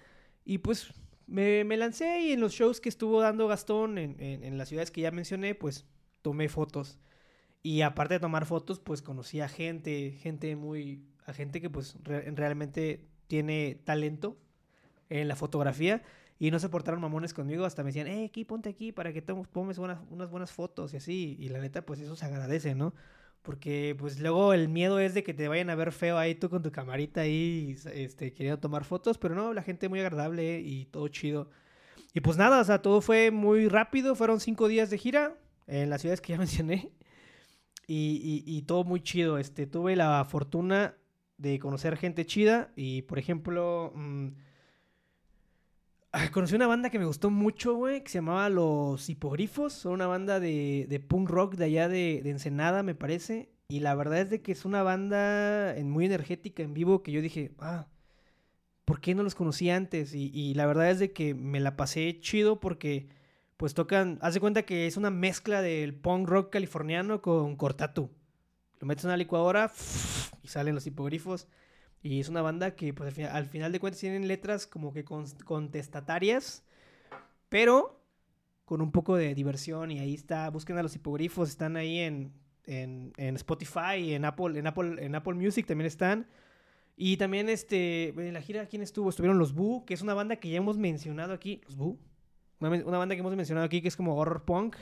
y 0.45 0.59
pues 0.59 0.93
me, 1.27 1.63
me 1.65 1.77
lancé 1.77 2.21
y 2.21 2.33
en 2.33 2.41
los 2.41 2.53
shows 2.53 2.81
que 2.81 2.89
estuvo 2.89 3.21
dando 3.21 3.47
Gastón 3.47 3.97
en, 3.97 4.17
en- 4.21 4.57
las 4.57 4.69
ciudades 4.69 4.91
que 4.91 5.01
ya 5.01 5.11
mencioné, 5.11 5.55
pues 5.55 5.85
tomé 6.23 6.49
fotos. 6.49 6.99
Y 7.63 7.81
aparte 7.81 8.15
de 8.15 8.19
tomar 8.21 8.45
fotos, 8.45 8.79
pues 8.79 9.01
conocí 9.01 9.41
a 9.41 9.49
gente, 9.49 10.11
gente 10.21 10.55
muy, 10.55 11.03
a 11.25 11.33
gente 11.33 11.61
que 11.61 11.69
pues 11.71 11.97
re- 12.03 12.29
realmente 12.31 13.07
tiene 13.27 13.81
talento 13.85 14.37
en 15.09 15.27
la 15.27 15.35
fotografía 15.35 16.03
y 16.39 16.51
no 16.51 16.59
se 16.59 16.69
portaron 16.69 17.01
mamones 17.01 17.33
conmigo, 17.33 17.65
hasta 17.65 17.83
me 17.83 17.89
decían, 17.89 18.07
eh, 18.07 18.25
aquí, 18.25 18.43
ponte 18.45 18.69
aquí 18.69 18.91
para 18.91 19.13
que 19.13 19.21
tomes, 19.21 19.77
buenas, 19.77 19.99
unas 20.09 20.29
buenas 20.29 20.51
fotos 20.51 20.93
y 20.93 20.97
así. 20.97 21.37
Y 21.39 21.49
la 21.49 21.59
neta, 21.59 21.85
pues 21.85 21.99
eso 22.01 22.15
se 22.15 22.25
agradece, 22.25 22.75
¿no? 22.75 22.93
Porque 23.41 23.95
pues 23.99 24.19
luego 24.19 24.53
el 24.53 24.67
miedo 24.69 24.99
es 24.99 25.13
de 25.13 25.23
que 25.23 25.33
te 25.33 25.47
vayan 25.47 25.69
a 25.69 25.75
ver 25.75 25.91
feo 25.91 26.17
ahí 26.17 26.35
tú 26.35 26.49
con 26.49 26.63
tu 26.63 26.71
camarita 26.71 27.21
ahí, 27.21 27.75
este, 27.93 28.33
queriendo 28.33 28.59
tomar 28.59 28.83
fotos, 28.85 29.17
pero 29.17 29.35
no, 29.35 29.53
la 29.53 29.61
gente 29.63 29.87
muy 29.89 29.99
agradable 30.01 30.59
y 30.61 30.85
todo 30.85 31.07
chido. 31.09 31.49
Y 32.13 32.21
pues 32.21 32.37
nada, 32.37 32.59
o 32.61 32.63
sea, 32.63 32.81
todo 32.81 33.01
fue 33.01 33.31
muy 33.31 33.67
rápido, 33.67 34.15
fueron 34.15 34.39
cinco 34.39 34.67
días 34.67 34.89
de 34.89 34.97
gira 34.97 35.37
en 35.67 35.89
las 35.89 36.01
ciudades 36.01 36.21
que 36.21 36.33
ya 36.33 36.37
mencioné. 36.39 36.91
Y, 37.87 38.43
y- 38.45 38.57
y 38.57 38.61
todo 38.63 38.83
muy 38.83 39.01
chido. 39.01 39.37
Este, 39.37 39.67
tuve 39.67 39.95
la 39.95 40.25
fortuna 40.25 40.95
de 41.37 41.59
conocer 41.59 41.97
gente 41.97 42.25
chida. 42.25 42.71
Y 42.75 43.03
por 43.03 43.19
ejemplo, 43.19 43.91
mm, 43.95 44.27
conocí 46.31 46.55
una 46.55 46.67
banda 46.67 46.89
que 46.89 46.99
me 46.99 47.05
gustó 47.05 47.29
mucho, 47.29 47.75
güey, 47.75 48.03
que 48.03 48.09
se 48.09 48.19
llamaba 48.19 48.49
Los 48.49 49.09
Hipogrifos. 49.09 49.73
Son 49.73 49.93
una 49.93 50.07
banda 50.07 50.39
de, 50.39 51.05
punk 51.07 51.29
rock 51.29 51.55
de 51.55 51.65
allá 51.65 51.87
de, 51.87 52.21
de 52.23 52.29
Ensenada, 52.29 52.83
me 52.83 52.95
parece. 52.95 53.49
Y 53.67 53.79
la 53.79 53.95
verdad 53.95 54.19
es 54.19 54.29
de 54.29 54.41
que 54.41 54.51
es 54.51 54.65
una 54.65 54.83
banda 54.83 55.75
muy 55.83 56.05
energética 56.05 56.63
en 56.63 56.73
vivo 56.73 57.01
que 57.01 57.11
yo 57.11 57.21
dije, 57.21 57.51
ah, 57.59 57.87
¿por 58.85 59.01
qué 59.01 59.15
no 59.15 59.23
los 59.23 59.35
conocí 59.35 59.69
antes? 59.69 60.13
Y, 60.13 60.53
la 60.53 60.67
verdad 60.67 60.91
es 60.91 60.99
de 60.99 61.11
que 61.11 61.33
me 61.33 61.59
la 61.59 61.75
pasé 61.75 62.19
chido 62.21 62.59
porque 62.59 63.09
pues 63.57 63.73
tocan, 63.73 64.19
haz 64.21 64.37
cuenta 64.39 64.63
que 64.63 64.85
es 64.85 64.97
una 64.97 65.09
mezcla 65.09 65.61
del 65.61 65.95
punk 65.95 66.27
rock 66.27 66.51
californiano 66.51 67.21
con 67.21 67.55
cortatu. 67.55 68.11
Lo 68.79 68.87
metes 68.87 69.05
en 69.05 69.09
una 69.09 69.17
licuadora 69.17 69.71
y 70.43 70.47
salen 70.47 70.75
los 70.75 70.85
hipogrifos. 70.85 71.47
Y 72.05 72.19
es 72.19 72.29
una 72.29 72.43
banda 72.43 72.75
que 72.75 72.93
pues 72.93 73.07
al 73.07 73.13
final, 73.15 73.31
al 73.35 73.45
final 73.47 73.71
de 73.71 73.79
cuentas 73.79 73.99
tienen 73.99 74.27
letras 74.27 74.67
como 74.67 74.93
que 74.93 75.03
con- 75.03 75.25
contestatarias, 75.43 76.63
pero 77.49 77.99
con 78.63 78.79
un 78.79 78.91
poco 78.91 79.15
de 79.15 79.33
diversión. 79.33 79.89
Y 79.89 79.97
ahí 79.97 80.13
está, 80.13 80.51
busquen 80.51 80.77
a 80.77 80.83
los 80.83 80.95
hipogrifos, 80.95 81.49
están 81.49 81.75
ahí 81.77 81.97
en, 81.97 82.31
en, 82.65 83.11
en 83.17 83.35
Spotify, 83.37 84.13
en 84.13 84.23
Apple, 84.23 84.59
en 84.59 84.67
Apple, 84.67 85.03
en 85.03 85.15
Apple 85.15 85.33
Music 85.33 85.65
también 85.65 85.87
están. 85.87 86.27
Y 86.95 87.17
también 87.17 87.49
este, 87.49 88.09
en 88.09 88.35
la 88.35 88.41
gira, 88.41 88.67
¿quién 88.67 88.83
estuvo? 88.83 89.09
Estuvieron 89.09 89.39
los 89.39 89.55
Boo, 89.55 89.83
que 89.83 89.95
es 89.95 90.03
una 90.03 90.13
banda 90.13 90.35
que 90.35 90.49
ya 90.49 90.57
hemos 90.57 90.77
mencionado 90.77 91.33
aquí. 91.33 91.59
Los 91.65 91.75
Boo. 91.75 91.97
Una 92.59 92.99
banda 92.99 93.15
que 93.15 93.21
hemos 93.21 93.35
mencionado 93.35 93.65
aquí 93.65 93.81
que 93.81 93.87
es 93.87 93.97
como 93.97 94.15
horror 94.15 94.45
punk. 94.45 94.75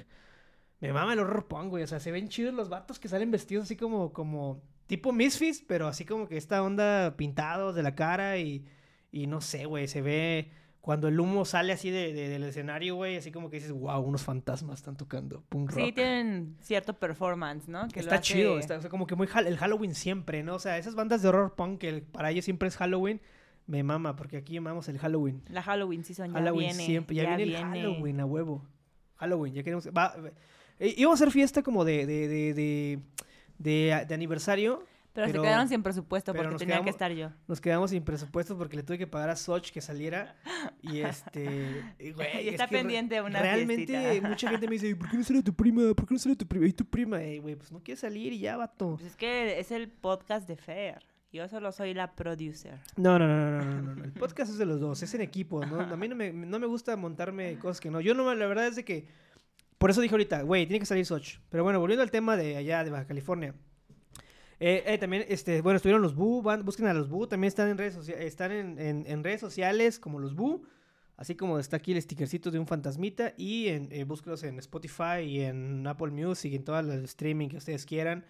Me 0.82 0.92
mama 0.92 1.14
el 1.14 1.20
horror 1.20 1.48
punk, 1.48 1.70
güey. 1.70 1.84
O 1.84 1.88
sea, 1.88 2.02
se 2.02 2.12
ven 2.12 2.28
chidos 2.28 2.54
los 2.54 2.68
vatos 2.68 3.00
que 3.00 3.08
salen 3.08 3.32
vestidos 3.32 3.64
así 3.64 3.78
como, 3.78 4.12
como 4.12 4.62
tipo 4.88 5.12
Misfits, 5.12 5.64
pero 5.68 5.88
así 5.88 6.06
como 6.06 6.28
que 6.28 6.38
esta 6.38 6.62
onda 6.64 7.16
pintados 7.18 7.76
de 7.76 7.84
la 7.84 7.96
cara 7.96 8.38
y, 8.38 8.66
y 9.12 9.28
no 9.28 9.42
sé, 9.42 9.66
güey. 9.66 9.88
Se 9.88 10.02
ve 10.02 10.52
cuando 10.82 11.08
el 11.08 11.20
humo 11.20 11.46
sale 11.46 11.72
así 11.74 11.90
de, 11.90 12.14
de- 12.14 12.28
del 12.30 12.44
escenario, 12.44 12.96
güey. 12.96 13.16
Así 13.18 13.32
como 13.32 13.50
que 13.50 13.58
dices, 13.58 13.72
wow, 13.72 14.00
unos 14.02 14.24
fantasmas 14.24 14.80
están 14.80 14.98
tocando 14.98 15.42
punk 15.50 15.72
rock. 15.72 15.86
Sí, 15.86 15.92
tienen 15.94 16.58
cierto 16.62 16.94
performance, 17.00 17.68
¿no? 17.68 17.88
Que 17.88 18.02
lo 18.02 18.06
Está 18.08 18.16
hace- 18.16 18.34
chido, 18.34 18.60
está 18.60 18.78
o 18.78 18.82
sea, 18.82 18.90
como 18.90 19.08
que 19.08 19.16
muy 19.16 19.28
el 19.46 19.58
Halloween 19.58 19.96
siempre, 19.96 20.44
¿no? 20.44 20.56
O 20.56 20.60
sea, 20.60 20.78
esas 20.78 20.96
bandas 20.96 21.22
de 21.22 21.30
horror 21.30 21.56
punk 21.56 21.80
que 21.80 21.90
el- 21.90 22.02
para 22.02 22.32
ellos 22.32 22.44
siempre 22.46 22.68
es 22.68 22.76
Halloween, 22.78 23.22
me 23.66 23.82
mama, 23.82 24.18
porque 24.18 24.36
aquí 24.36 24.58
amamos 24.58 24.90
el 24.90 24.98
Halloween. 25.00 25.42
La 25.48 25.64
Halloween 25.64 26.04
season 26.04 26.28
ya 26.34 26.40
Halloween 26.40 26.68
viene. 26.70 26.86
siempre, 26.86 27.16
ya, 27.16 27.38
viene, 27.38 27.58
el 27.58 27.64
Halloween 27.64 28.20
a 28.20 28.26
huevo. 28.26 28.66
Halloween, 29.16 29.54
ya 29.54 29.64
queremos. 29.64 29.88
Va, 29.88 30.14
eh, 30.80 30.94
íbamos 30.98 31.22
a 31.22 31.24
hacer 31.24 31.32
fiesta 31.32 31.64
como 31.64 31.86
de, 31.86 32.06
de, 32.06 32.28
de, 32.54 33.00
de, 33.58 34.06
de- 34.08 34.14
aniversario. 34.14 34.84
Pero, 35.14 35.28
pero- 35.28 35.42
se 35.44 35.48
quedaron 35.48 35.70
sin 35.70 35.84
presupuesto 35.84 36.34
porque 36.34 36.56
tenía 36.56 36.78
que 36.78 36.82
quedamos- 36.82 36.90
estar 36.90 37.12
yo. 37.12 37.30
Nos 37.48 37.62
quedamos 37.62 37.92
sin 37.92 38.04
presupuesto 38.04 38.58
porque 38.58 38.78
le 38.78 38.82
tuve 38.84 38.98
que 38.98 39.06
pagar 39.06 39.30
a 39.30 39.36
Soch 39.36 39.70
que 39.70 39.80
saliera. 39.80 40.36
Y 40.82 41.02
este. 41.02 41.44
güey, 42.16 42.48
está 42.50 42.64
es 42.64 42.70
que 42.70 42.78
pendiente 42.78 43.22
una 43.22 43.40
Realmente, 43.40 43.86
fiestita. 43.86 44.28
mucha 44.28 44.50
gente 44.50 44.66
me 44.68 44.74
dice, 44.74 44.96
¿por 44.96 45.10
qué 45.12 45.18
no 45.18 45.24
sale 45.24 45.44
tu 45.44 45.54
prima? 45.56 45.94
¿Por 45.94 46.08
qué 46.08 46.16
no 46.16 46.20
sale 46.20 46.36
tu 46.36 46.48
prima? 46.48 46.66
Y 46.66 46.74
tu 46.74 46.86
prima, 46.86 47.18
güey, 47.18 47.56
pues 47.56 47.72
no 47.72 47.80
quiere 47.84 48.00
salir 48.02 48.34
y 48.34 48.40
ya, 48.40 48.58
vato. 48.58 48.96
Pues 48.96 49.12
es 49.12 49.16
que 49.16 49.60
es 49.60 49.72
el 49.72 49.88
podcast 49.90 50.48
de 50.48 50.56
Fer. 50.58 51.06
Yo 51.32 51.48
solo 51.48 51.72
soy 51.72 51.94
la 51.94 52.16
producer. 52.16 52.80
No, 52.96 53.18
no, 53.20 53.28
no, 53.28 53.52
no, 53.52 53.62
no, 53.66 53.82
no, 53.82 53.96
no. 53.96 54.04
El 54.04 54.14
podcast 54.14 54.52
es 54.52 54.58
de 54.58 54.66
los 54.66 54.80
dos, 54.80 55.02
es 55.04 55.14
en 55.16 55.22
equipo, 55.22 55.64
¿no? 55.66 55.80
A 55.82 55.96
mí 55.96 56.08
no 56.08 56.16
me, 56.16 56.32
no 56.34 56.60
me 56.60 56.66
gusta 56.68 56.96
montarme 56.96 57.58
cosas 57.60 57.80
que 57.80 57.90
no. 57.92 58.02
Yo 58.02 58.14
no, 58.16 58.34
la 58.34 58.46
verdad 58.48 58.66
es 58.68 58.76
de 58.76 58.84
que. 58.86 59.08
Por 59.84 59.90
eso 59.90 60.00
dije 60.00 60.14
ahorita, 60.14 60.44
güey, 60.44 60.66
tiene 60.66 60.80
que 60.80 60.86
salir 60.86 61.06
Soch. 61.06 61.40
Pero 61.50 61.66
bueno, 61.66 61.78
volviendo 61.78 62.04
al 62.04 62.10
tema 62.10 62.38
de 62.38 62.56
allá 62.56 62.86
de 62.86 62.90
Baja 62.90 63.06
California. 63.06 63.54
Eh, 64.62 64.82
eh, 64.88 64.98
también, 64.98 65.26
este, 65.28 65.60
bueno, 65.62 65.76
estuvieron 65.76 66.02
los 66.02 66.16
Bu, 66.16 66.42
van, 66.42 66.64
busquen 66.64 66.88
a 66.88 66.94
los 66.94 67.10
Bu, 67.10 67.28
también 67.28 67.50
están 67.50 67.68
en 67.68 67.78
redes 67.78 67.94
sociales, 67.94 68.26
están 68.26 68.54
en, 68.54 68.80
en- 68.80 69.04
en 69.06 69.24
redes 69.26 69.42
sociales 69.42 70.00
como 70.00 70.20
los 70.22 70.36
Bu, 70.36 70.64
así 71.18 71.36
como 71.36 71.60
está 71.60 71.76
aquí 71.76 71.92
el 71.92 72.02
stickercito 72.02 72.50
de 72.50 72.60
un 72.60 72.66
fantasmita, 72.66 73.34
y 73.36 73.68
en, 73.68 73.90
eh, 73.92 74.06
búsquenlos 74.06 74.44
en 74.44 74.58
Spotify 74.60 75.20
y 75.26 75.42
en 75.42 75.86
Apple 75.86 76.12
Music 76.12 76.54
y 76.54 76.56
en 76.56 76.64
todo 76.64 76.80
el 76.80 77.04
streaming 77.04 77.50
que 77.50 77.58
ustedes 77.58 77.86
quieran. 77.86 78.24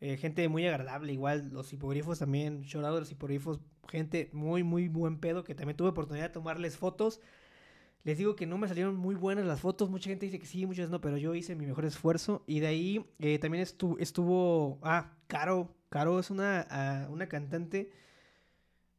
Eh, 0.00 0.16
gente 0.16 0.48
muy 0.48 0.66
agradable, 0.66 1.12
igual 1.12 1.50
los 1.52 1.72
hipogrifos 1.72 2.18
también, 2.18 2.64
llorado 2.64 2.94
de 2.96 3.02
los 3.02 3.12
hipogrifos, 3.12 3.60
gente 3.88 4.28
muy, 4.32 4.64
muy 4.64 4.88
buen 4.88 5.20
pedo, 5.20 5.44
que 5.44 5.54
también 5.54 5.76
tuve 5.76 5.90
oportunidad 5.90 6.24
de 6.24 6.30
tomarles 6.30 6.76
fotos. 6.76 7.20
Les 8.06 8.16
digo 8.18 8.36
que 8.36 8.46
no 8.46 8.56
me 8.56 8.68
salieron 8.68 8.94
muy 8.94 9.16
buenas 9.16 9.44
las 9.46 9.58
fotos, 9.60 9.90
mucha 9.90 10.08
gente 10.08 10.26
dice 10.26 10.38
que 10.38 10.46
sí, 10.46 10.64
muchas 10.64 10.90
no, 10.90 11.00
pero 11.00 11.16
yo 11.16 11.34
hice 11.34 11.56
mi 11.56 11.66
mejor 11.66 11.84
esfuerzo. 11.84 12.44
Y 12.46 12.60
de 12.60 12.68
ahí 12.68 13.04
eh, 13.18 13.40
también 13.40 13.64
estu- 13.64 13.96
estuvo, 13.98 14.78
ah, 14.82 15.16
Caro, 15.26 15.74
Caro 15.88 16.20
es 16.20 16.30
una, 16.30 16.64
ah, 16.70 17.08
una 17.10 17.28
cantante, 17.28 17.90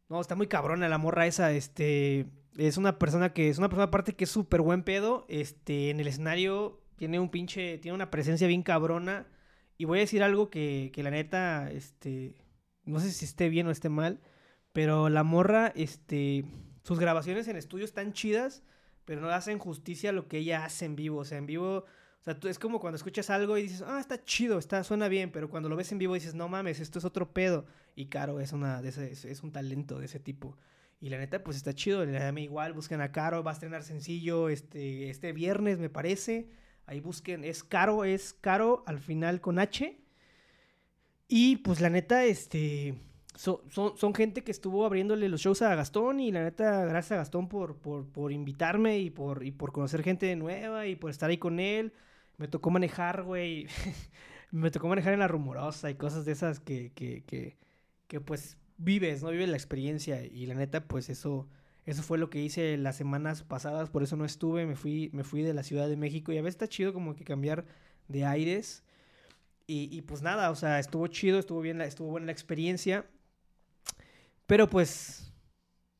no, 0.09 0.19
está 0.19 0.35
muy 0.35 0.47
cabrona 0.47 0.89
la 0.89 0.97
morra 0.97 1.25
esa, 1.25 1.53
este, 1.53 2.25
es 2.57 2.75
una 2.75 2.99
persona 2.99 3.31
que, 3.31 3.47
es 3.47 3.57
una 3.57 3.69
persona 3.69 3.85
aparte 3.85 4.13
que 4.13 4.25
es 4.25 4.29
súper 4.29 4.59
buen 4.59 4.83
pedo, 4.83 5.25
este, 5.29 5.89
en 5.89 6.01
el 6.01 6.07
escenario 6.07 6.81
tiene 6.97 7.17
un 7.17 7.29
pinche, 7.29 7.77
tiene 7.77 7.95
una 7.95 8.11
presencia 8.11 8.45
bien 8.47 8.61
cabrona. 8.61 9.25
Y 9.77 9.85
voy 9.85 9.99
a 9.99 10.01
decir 10.01 10.21
algo 10.21 10.49
que, 10.49 10.91
que 10.93 11.01
la 11.03 11.11
neta, 11.11 11.71
este, 11.71 12.35
no 12.83 12.99
sé 12.99 13.11
si 13.11 13.23
esté 13.23 13.47
bien 13.47 13.67
o 13.67 13.71
esté 13.71 13.87
mal, 13.87 14.19
pero 14.73 15.07
la 15.07 15.23
morra, 15.23 15.71
este, 15.75 16.43
sus 16.83 16.99
grabaciones 16.99 17.47
en 17.47 17.55
estudio 17.55 17.85
están 17.85 18.11
chidas, 18.11 18.63
pero 19.07 19.21
no 19.21 19.29
hacen 19.29 19.57
justicia 19.57 20.09
a 20.09 20.13
lo 20.13 20.27
que 20.27 20.39
ella 20.39 20.65
hace 20.65 20.83
en 20.83 20.97
vivo. 20.97 21.19
O 21.19 21.23
sea, 21.23 21.37
en 21.37 21.45
vivo, 21.45 21.85
o 21.85 22.23
sea, 22.23 22.37
tú, 22.37 22.49
es 22.49 22.59
como 22.59 22.81
cuando 22.81 22.97
escuchas 22.97 23.29
algo 23.29 23.57
y 23.57 23.61
dices, 23.61 23.81
ah, 23.87 24.01
está 24.01 24.21
chido, 24.25 24.59
está, 24.59 24.83
suena 24.83 25.07
bien, 25.07 25.31
pero 25.31 25.49
cuando 25.49 25.69
lo 25.69 25.77
ves 25.77 25.93
en 25.93 25.97
vivo 25.97 26.13
dices, 26.13 26.35
no 26.35 26.49
mames, 26.49 26.81
esto 26.81 26.99
es 26.99 27.05
otro 27.05 27.31
pedo. 27.31 27.65
Y 27.95 28.07
Caro 28.07 28.41
es, 28.41 28.51
una, 28.51 28.81
de 28.81 28.89
ese, 28.89 29.13
es 29.13 29.43
un 29.43 29.53
talento 29.53 29.97
de 29.97 30.07
ese 30.07 30.19
tipo. 30.19 30.57
Y 30.99 31.07
la 31.07 31.19
neta, 31.19 31.41
pues 31.41 31.55
está 31.55 31.73
chido. 31.73 32.03
Le 32.05 32.41
igual, 32.41 32.73
busquen 32.73 32.99
a 32.99 33.13
Caro, 33.13 33.43
va 33.43 33.51
a 33.51 33.53
estrenar 33.53 33.83
sencillo 33.83 34.49
este, 34.49 35.09
este 35.09 35.31
viernes, 35.31 35.79
me 35.79 35.89
parece. 35.89 36.49
Ahí 36.85 36.99
busquen, 36.99 37.45
es 37.45 37.63
Caro, 37.63 38.03
es 38.03 38.33
Caro 38.33 38.83
al 38.87 38.99
final 38.99 39.39
con 39.39 39.57
H. 39.57 39.97
Y 41.29 41.55
pues 41.57 41.79
la 41.79 41.89
neta, 41.89 42.25
este, 42.25 42.95
son, 43.37 43.59
son, 43.69 44.15
gente 44.15 44.43
que 44.43 44.51
estuvo 44.51 44.83
abriéndole 44.83 45.29
los 45.29 45.41
shows 45.41 45.61
a 45.61 45.75
Gastón 45.75 46.19
y 46.19 46.31
la 46.31 46.43
neta, 46.43 46.85
gracias 46.85 47.11
a 47.11 47.17
Gastón 47.17 47.47
por, 47.47 47.77
por, 47.77 48.07
por 48.07 48.31
invitarme 48.31 48.97
y 48.97 49.11
por, 49.11 49.45
y 49.45 49.51
por 49.51 49.71
conocer 49.71 50.01
gente 50.01 50.35
nueva 50.35 50.87
y 50.87 50.95
por 50.95 51.11
estar 51.11 51.29
ahí 51.29 51.37
con 51.37 51.59
él. 51.59 51.93
Me 52.37 52.47
tocó 52.47 52.71
manejar, 52.71 53.23
güey. 53.23 53.67
me 54.51 54.71
tocó 54.71 54.87
manejar 54.87 55.13
en 55.13 55.19
la 55.19 55.27
rumorosa 55.27 55.91
y 55.91 55.95
cosas 55.95 56.25
de 56.25 56.31
esas 56.31 56.59
que, 56.59 56.91
que, 56.93 57.23
que, 57.25 57.57
que 58.07 58.19
pues 58.19 58.57
vives, 58.77 59.21
¿no? 59.21 59.29
Vives 59.29 59.49
la 59.49 59.57
experiencia 59.57 60.25
y 60.25 60.47
la 60.47 60.55
neta, 60.55 60.87
pues 60.87 61.09
eso, 61.09 61.47
eso 61.85 62.01
fue 62.01 62.17
lo 62.17 62.31
que 62.31 62.41
hice 62.41 62.75
las 62.77 62.95
semanas 62.95 63.43
pasadas, 63.43 63.91
por 63.91 64.01
eso 64.01 64.15
no 64.15 64.25
estuve, 64.25 64.65
me 64.65 64.75
fui, 64.75 65.11
me 65.13 65.23
fui 65.23 65.43
de 65.43 65.53
la 65.53 65.61
Ciudad 65.61 65.87
de 65.87 65.95
México 65.95 66.31
y 66.31 66.39
a 66.39 66.41
veces 66.41 66.55
está 66.55 66.67
chido 66.67 66.91
como 66.91 67.15
que 67.15 67.23
cambiar 67.23 67.65
de 68.07 68.25
aires. 68.25 68.83
Y, 69.67 69.95
y 69.95 70.01
pues 70.01 70.23
nada, 70.23 70.49
o 70.49 70.55
sea, 70.55 70.79
estuvo 70.79 71.05
chido, 71.07 71.37
estuvo 71.37 71.61
bien, 71.61 71.81
estuvo 71.81 72.09
buena 72.09 72.27
la 72.27 72.31
experiencia. 72.31 73.05
Pero 74.47 74.69
pues 74.69 75.33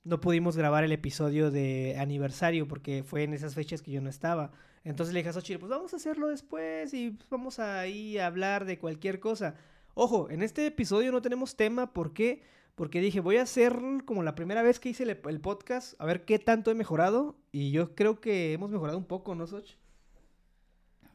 no 0.06 0.22
pudimos 0.22 0.56
grabar 0.56 0.86
el 0.86 0.94
episodio 0.94 1.52
de 1.52 1.98
aniversario 2.00 2.68
porque 2.68 3.04
fue 3.04 3.24
en 3.24 3.34
esas 3.34 3.54
fechas 3.54 3.82
que 3.82 3.92
yo 3.92 4.02
no 4.02 4.10
estaba. 4.10 4.52
Entonces 4.86 5.14
le 5.14 5.20
dije 5.20 5.30
a 5.30 5.34
Xochitl, 5.34 5.60
pues 5.60 5.70
vamos 5.70 5.94
a 5.94 5.98
hacerlo 5.98 6.30
después 6.30 6.94
y 6.94 7.18
vamos 7.30 7.60
a 7.60 7.86
ir 7.88 8.22
a 8.22 8.28
hablar 8.28 8.64
de 8.64 8.80
cualquier 8.80 9.20
cosa. 9.20 9.56
Ojo, 9.96 10.30
en 10.30 10.44
este 10.44 10.66
episodio 10.66 11.12
no 11.12 11.22
tenemos 11.22 11.58
tema, 11.58 11.92
¿por 11.92 12.14
qué? 12.14 12.42
Porque 12.76 13.02
dije, 13.02 13.20
voy 13.20 13.36
a 13.36 13.42
hacer 13.42 13.76
como 14.06 14.24
la 14.24 14.36
primera 14.36 14.62
vez 14.62 14.80
que 14.80 14.90
hice 14.90 15.04
el, 15.04 15.42
podcast, 15.42 16.00
a 16.00 16.06
ver 16.06 16.24
qué 16.24 16.40
tanto 16.40 16.72
he 16.72 16.76
mejorado. 16.76 17.36
Y 17.52 17.72
yo 17.72 17.96
creo 17.96 18.22
que 18.22 18.54
hemos 18.54 18.70
mejorado 18.70 18.98
un 18.98 19.06
poco, 19.06 19.36
¿no, 19.36 19.46
Soch? 19.46 19.72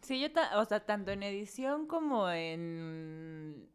Sí, 0.03 0.21
yo, 0.21 0.29
o 0.57 0.65
sea, 0.67 0.85
tanto 0.85 1.13
en 1.13 1.23
edición 1.23 1.87
como 1.87 2.29
en 2.29 3.69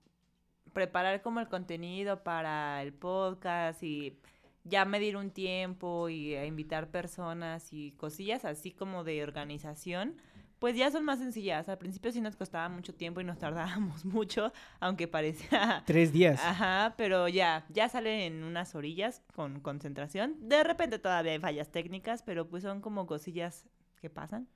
preparar 0.78 1.24
como 1.24 1.40
el 1.40 1.48
contenido 1.48 2.22
para 2.22 2.84
el 2.84 2.94
podcast 2.94 3.82
y 3.82 4.16
ya 4.64 4.86
medir 4.86 5.18
un 5.18 5.32
tiempo 5.32 6.08
y 6.08 6.36
invitar 6.36 6.92
personas 6.92 7.74
y 7.74 7.94
cosillas 7.94 8.46
así 8.46 8.70
como 8.70 9.04
de 9.04 9.24
organización 9.24 10.18
pues 10.60 10.76
ya 10.76 10.92
son 10.92 11.04
más 11.04 11.18
sencillas. 11.18 11.68
Al 11.68 11.80
principio 11.80 12.12
sí 12.12 12.22
nos 12.22 12.36
costaba 12.36 12.70
mucho 12.70 12.94
tiempo 12.94 13.22
y 13.22 13.24
nos 13.24 13.40
tardábamos 13.40 14.06
mucho, 14.06 14.54
aunque 14.80 15.08
parecía... 15.08 15.82
Tres 15.88 16.14
días. 16.14 16.40
Ajá, 16.44 16.94
pero 16.96 17.28
ya, 17.28 17.66
ya 17.70 17.90
salen 17.90 18.20
en 18.22 18.44
unas 18.44 18.76
orillas 18.76 19.24
con 19.34 19.60
concentración. 19.60 20.36
De 20.48 20.64
repente 20.64 21.00
todavía 21.00 21.32
hay 21.32 21.40
fallas 21.40 21.72
técnicas, 21.72 22.22
pero 22.22 22.48
pues 22.48 22.62
son 22.62 22.82
como 22.82 23.08
cosillas 23.08 23.66
que 24.00 24.12
pasan. 24.12 24.48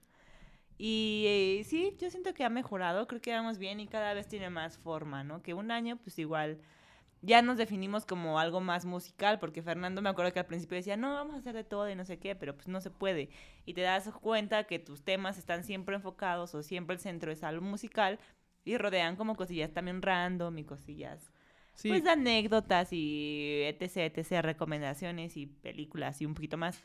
Y 0.84 1.26
eh, 1.28 1.64
sí, 1.64 1.96
yo 2.00 2.10
siento 2.10 2.34
que 2.34 2.44
ha 2.44 2.50
mejorado, 2.50 3.08
creo 3.08 3.22
que 3.22 3.32
vamos 3.32 3.60
bien 3.60 3.80
y 3.80 3.86
cada 3.86 4.16
vez 4.16 4.28
tiene 4.28 4.50
más 4.50 4.80
forma, 4.80 5.24
¿no? 5.24 5.44
Que 5.44 5.54
un 5.54 5.70
año, 5.70 5.98
pues 5.98 6.18
igual 6.18 6.60
ya 7.22 7.44
nos 7.44 7.60
definimos 7.60 8.04
como 8.04 8.40
algo 8.40 8.62
más 8.62 8.84
musical, 8.84 9.38
porque 9.38 9.62
Fernando 9.62 10.02
me 10.02 10.10
acuerdo 10.10 10.34
que 10.34 10.40
al 10.40 10.48
principio 10.48 10.78
decía, 10.78 10.98
no, 10.98 11.14
vamos 11.14 11.36
a 11.36 11.38
hacer 11.38 11.54
de 11.54 11.64
todo 11.64 11.88
y 11.88 11.94
no 11.94 12.04
sé 12.04 12.18
qué, 12.18 12.36
pero 12.36 12.56
pues 12.56 12.68
no 12.68 12.82
se 12.82 12.90
puede. 12.90 13.30
Y 13.64 13.76
te 13.76 13.82
das 13.82 14.10
cuenta 14.22 14.64
que 14.64 14.80
tus 14.80 15.04
temas 15.04 15.38
están 15.38 15.64
siempre 15.64 15.98
enfocados 15.98 16.56
o 16.56 16.64
siempre 16.64 16.96
el 16.96 17.00
centro 17.00 17.32
es 17.32 17.44
algo 17.44 17.64
musical 17.64 18.18
y 18.66 18.76
rodean 18.78 19.18
como 19.18 19.36
cosillas 19.36 19.72
también 19.74 20.02
random 20.02 20.58
y 20.58 20.64
cosillas. 20.64 21.32
Pues 21.84 22.08
anécdotas 22.08 22.92
y 22.92 23.62
etc, 23.66 24.16
etc, 24.16 24.42
recomendaciones 24.42 25.38
y 25.38 25.46
películas 25.46 26.20
y 26.24 26.26
un 26.26 26.34
poquito 26.34 26.58
más. 26.58 26.82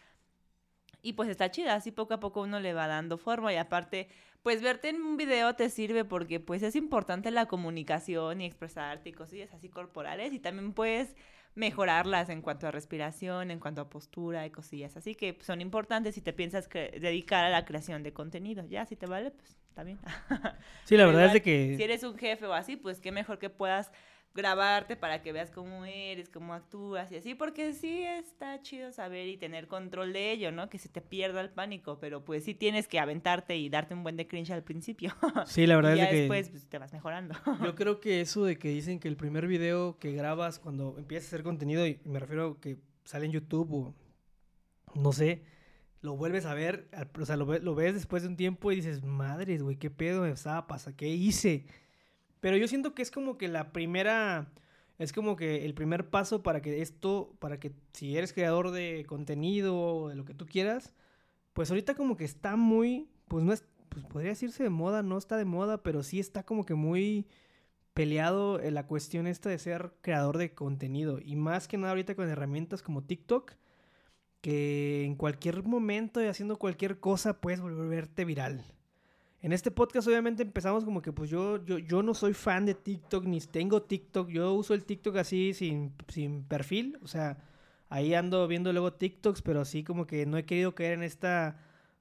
Y 1.06 1.12
pues 1.12 1.28
está 1.28 1.52
chida, 1.52 1.76
así 1.76 1.92
poco 1.92 2.14
a 2.14 2.18
poco 2.18 2.40
uno 2.40 2.58
le 2.58 2.74
va 2.74 2.88
dando 2.88 3.16
forma 3.16 3.52
y 3.52 3.56
aparte 3.56 4.08
pues 4.42 4.60
verte 4.60 4.88
en 4.88 5.02
un 5.02 5.16
video 5.16 5.54
te 5.54 5.70
sirve 5.70 6.04
porque 6.04 6.40
pues 6.40 6.64
es 6.64 6.74
importante 6.74 7.30
la 7.30 7.46
comunicación 7.46 8.40
y 8.40 8.46
expresarte 8.46 9.10
y 9.10 9.12
cosillas 9.12 9.54
así 9.54 9.68
corporales 9.68 10.32
y 10.32 10.40
también 10.40 10.72
puedes 10.72 11.14
mejorarlas 11.54 12.28
en 12.28 12.42
cuanto 12.42 12.66
a 12.66 12.72
respiración, 12.72 13.52
en 13.52 13.60
cuanto 13.60 13.82
a 13.82 13.88
postura 13.88 14.46
y 14.46 14.50
cosillas. 14.50 14.96
Así 14.96 15.14
que 15.14 15.38
son 15.42 15.60
importantes 15.60 16.16
si 16.16 16.22
te 16.22 16.32
piensas 16.32 16.68
dedicar 16.68 17.44
a 17.44 17.50
la 17.50 17.64
creación 17.64 18.02
de 18.02 18.12
contenido. 18.12 18.64
Ya, 18.66 18.84
si 18.84 18.96
te 18.96 19.06
vale, 19.06 19.30
pues 19.30 19.56
bien. 19.84 19.98
Sí, 20.84 20.96
la 20.96 21.06
verdad 21.06 21.26
es 21.26 21.32
de 21.34 21.42
que... 21.42 21.74
Si 21.76 21.82
eres 21.82 22.02
un 22.02 22.16
jefe 22.16 22.46
o 22.46 22.52
así, 22.52 22.76
pues 22.76 23.00
qué 23.00 23.12
mejor 23.12 23.38
que 23.38 23.50
puedas 23.50 23.92
grabarte 24.36 24.94
para 24.94 25.22
que 25.22 25.32
veas 25.32 25.50
cómo 25.50 25.84
eres, 25.84 26.28
cómo 26.28 26.54
actúas 26.54 27.10
y 27.10 27.16
así, 27.16 27.34
porque 27.34 27.72
sí 27.72 28.04
está 28.04 28.62
chido 28.62 28.92
saber 28.92 29.26
y 29.26 29.36
tener 29.36 29.66
control 29.66 30.12
de 30.12 30.30
ello, 30.30 30.52
¿no? 30.52 30.68
Que 30.68 30.78
se 30.78 30.88
te 30.88 31.00
pierda 31.00 31.40
el 31.40 31.50
pánico, 31.50 31.98
pero 31.98 32.24
pues 32.24 32.44
sí 32.44 32.54
tienes 32.54 32.86
que 32.86 33.00
aventarte 33.00 33.56
y 33.56 33.68
darte 33.68 33.94
un 33.94 34.04
buen 34.04 34.16
de 34.16 34.28
cringe 34.28 34.52
al 34.52 34.62
principio. 34.62 35.12
Sí, 35.46 35.66
la 35.66 35.76
verdad 35.76 35.96
y 35.96 36.00
es 36.00 36.08
que 36.08 36.16
después 36.16 36.50
pues, 36.50 36.68
te 36.68 36.78
vas 36.78 36.92
mejorando. 36.92 37.34
Yo 37.64 37.74
creo 37.74 38.00
que 38.00 38.20
eso 38.20 38.44
de 38.44 38.58
que 38.58 38.68
dicen 38.68 39.00
que 39.00 39.08
el 39.08 39.16
primer 39.16 39.46
video 39.46 39.98
que 39.98 40.12
grabas 40.12 40.58
cuando 40.58 40.96
empiezas 40.98 41.26
a 41.26 41.28
hacer 41.36 41.42
contenido, 41.42 41.86
y 41.86 42.00
me 42.04 42.18
refiero 42.18 42.56
a 42.58 42.60
que 42.60 42.78
sale 43.04 43.26
en 43.26 43.32
YouTube 43.32 43.72
o 43.72 43.94
no 44.94 45.12
sé, 45.12 45.44
lo 46.00 46.16
vuelves 46.16 46.44
a 46.44 46.54
ver, 46.54 46.88
o 47.18 47.24
sea, 47.24 47.36
lo, 47.36 47.46
lo 47.58 47.74
ves 47.74 47.94
después 47.94 48.22
de 48.22 48.28
un 48.28 48.36
tiempo 48.36 48.70
y 48.70 48.76
dices, 48.76 49.02
madres, 49.02 49.62
güey, 49.62 49.76
¿qué 49.76 49.90
pedo 49.90 50.22
me 50.22 50.30
estaba 50.30 50.66
pasando? 50.66 50.96
¿Qué 50.96 51.08
hice? 51.08 51.66
Pero 52.40 52.56
yo 52.56 52.68
siento 52.68 52.94
que 52.94 53.02
es 53.02 53.10
como 53.10 53.38
que 53.38 53.48
la 53.48 53.72
primera, 53.72 54.48
es 54.98 55.12
como 55.12 55.36
que 55.36 55.64
el 55.64 55.74
primer 55.74 56.10
paso 56.10 56.42
para 56.42 56.62
que 56.62 56.82
esto, 56.82 57.34
para 57.38 57.58
que 57.58 57.72
si 57.92 58.16
eres 58.16 58.32
creador 58.32 58.70
de 58.70 59.04
contenido 59.06 59.78
o 59.78 60.08
de 60.08 60.16
lo 60.16 60.24
que 60.24 60.34
tú 60.34 60.46
quieras, 60.46 60.92
pues 61.52 61.70
ahorita 61.70 61.94
como 61.94 62.16
que 62.16 62.24
está 62.24 62.56
muy, 62.56 63.08
pues 63.28 63.44
no 63.44 63.52
es, 63.52 63.64
pues 63.88 64.04
podría 64.04 64.30
decirse 64.30 64.62
de 64.62 64.70
moda, 64.70 65.02
no 65.02 65.18
está 65.18 65.36
de 65.36 65.44
moda, 65.44 65.82
pero 65.82 66.02
sí 66.02 66.20
está 66.20 66.44
como 66.44 66.66
que 66.66 66.74
muy 66.74 67.26
peleado 67.94 68.60
en 68.60 68.74
la 68.74 68.86
cuestión 68.86 69.26
esta 69.26 69.48
de 69.48 69.58
ser 69.58 69.94
creador 70.02 70.36
de 70.36 70.54
contenido. 70.54 71.18
Y 71.24 71.34
más 71.36 71.66
que 71.66 71.78
nada 71.78 71.90
ahorita 71.90 72.14
con 72.14 72.28
herramientas 72.28 72.82
como 72.82 73.02
TikTok, 73.02 73.54
que 74.42 75.04
en 75.06 75.16
cualquier 75.16 75.64
momento 75.64 76.22
y 76.22 76.26
haciendo 76.26 76.58
cualquier 76.58 77.00
cosa 77.00 77.40
puedes 77.40 77.60
volverte 77.62 78.26
viral. 78.26 78.64
En 79.42 79.52
este 79.52 79.70
podcast 79.70 80.08
obviamente 80.08 80.42
empezamos 80.42 80.84
como 80.84 81.02
que 81.02 81.12
pues 81.12 81.30
yo, 81.30 81.64
yo, 81.64 81.78
yo 81.78 82.02
no 82.02 82.14
soy 82.14 82.32
fan 82.34 82.66
de 82.66 82.74
TikTok 82.74 83.24
ni 83.26 83.40
tengo 83.40 83.82
TikTok. 83.82 84.28
Yo 84.28 84.54
uso 84.54 84.74
el 84.74 84.84
TikTok 84.84 85.16
así 85.16 85.54
sin, 85.54 85.92
sin 86.08 86.42
perfil. 86.44 86.98
O 87.02 87.06
sea, 87.06 87.38
ahí 87.88 88.14
ando 88.14 88.46
viendo 88.48 88.72
luego 88.72 88.92
TikToks, 88.92 89.42
pero 89.42 89.60
así 89.60 89.84
como 89.84 90.06
que 90.06 90.26
no 90.26 90.36
he 90.38 90.44
querido 90.44 90.74
caer 90.74 90.94
en 90.94 91.02
esta 91.02 91.58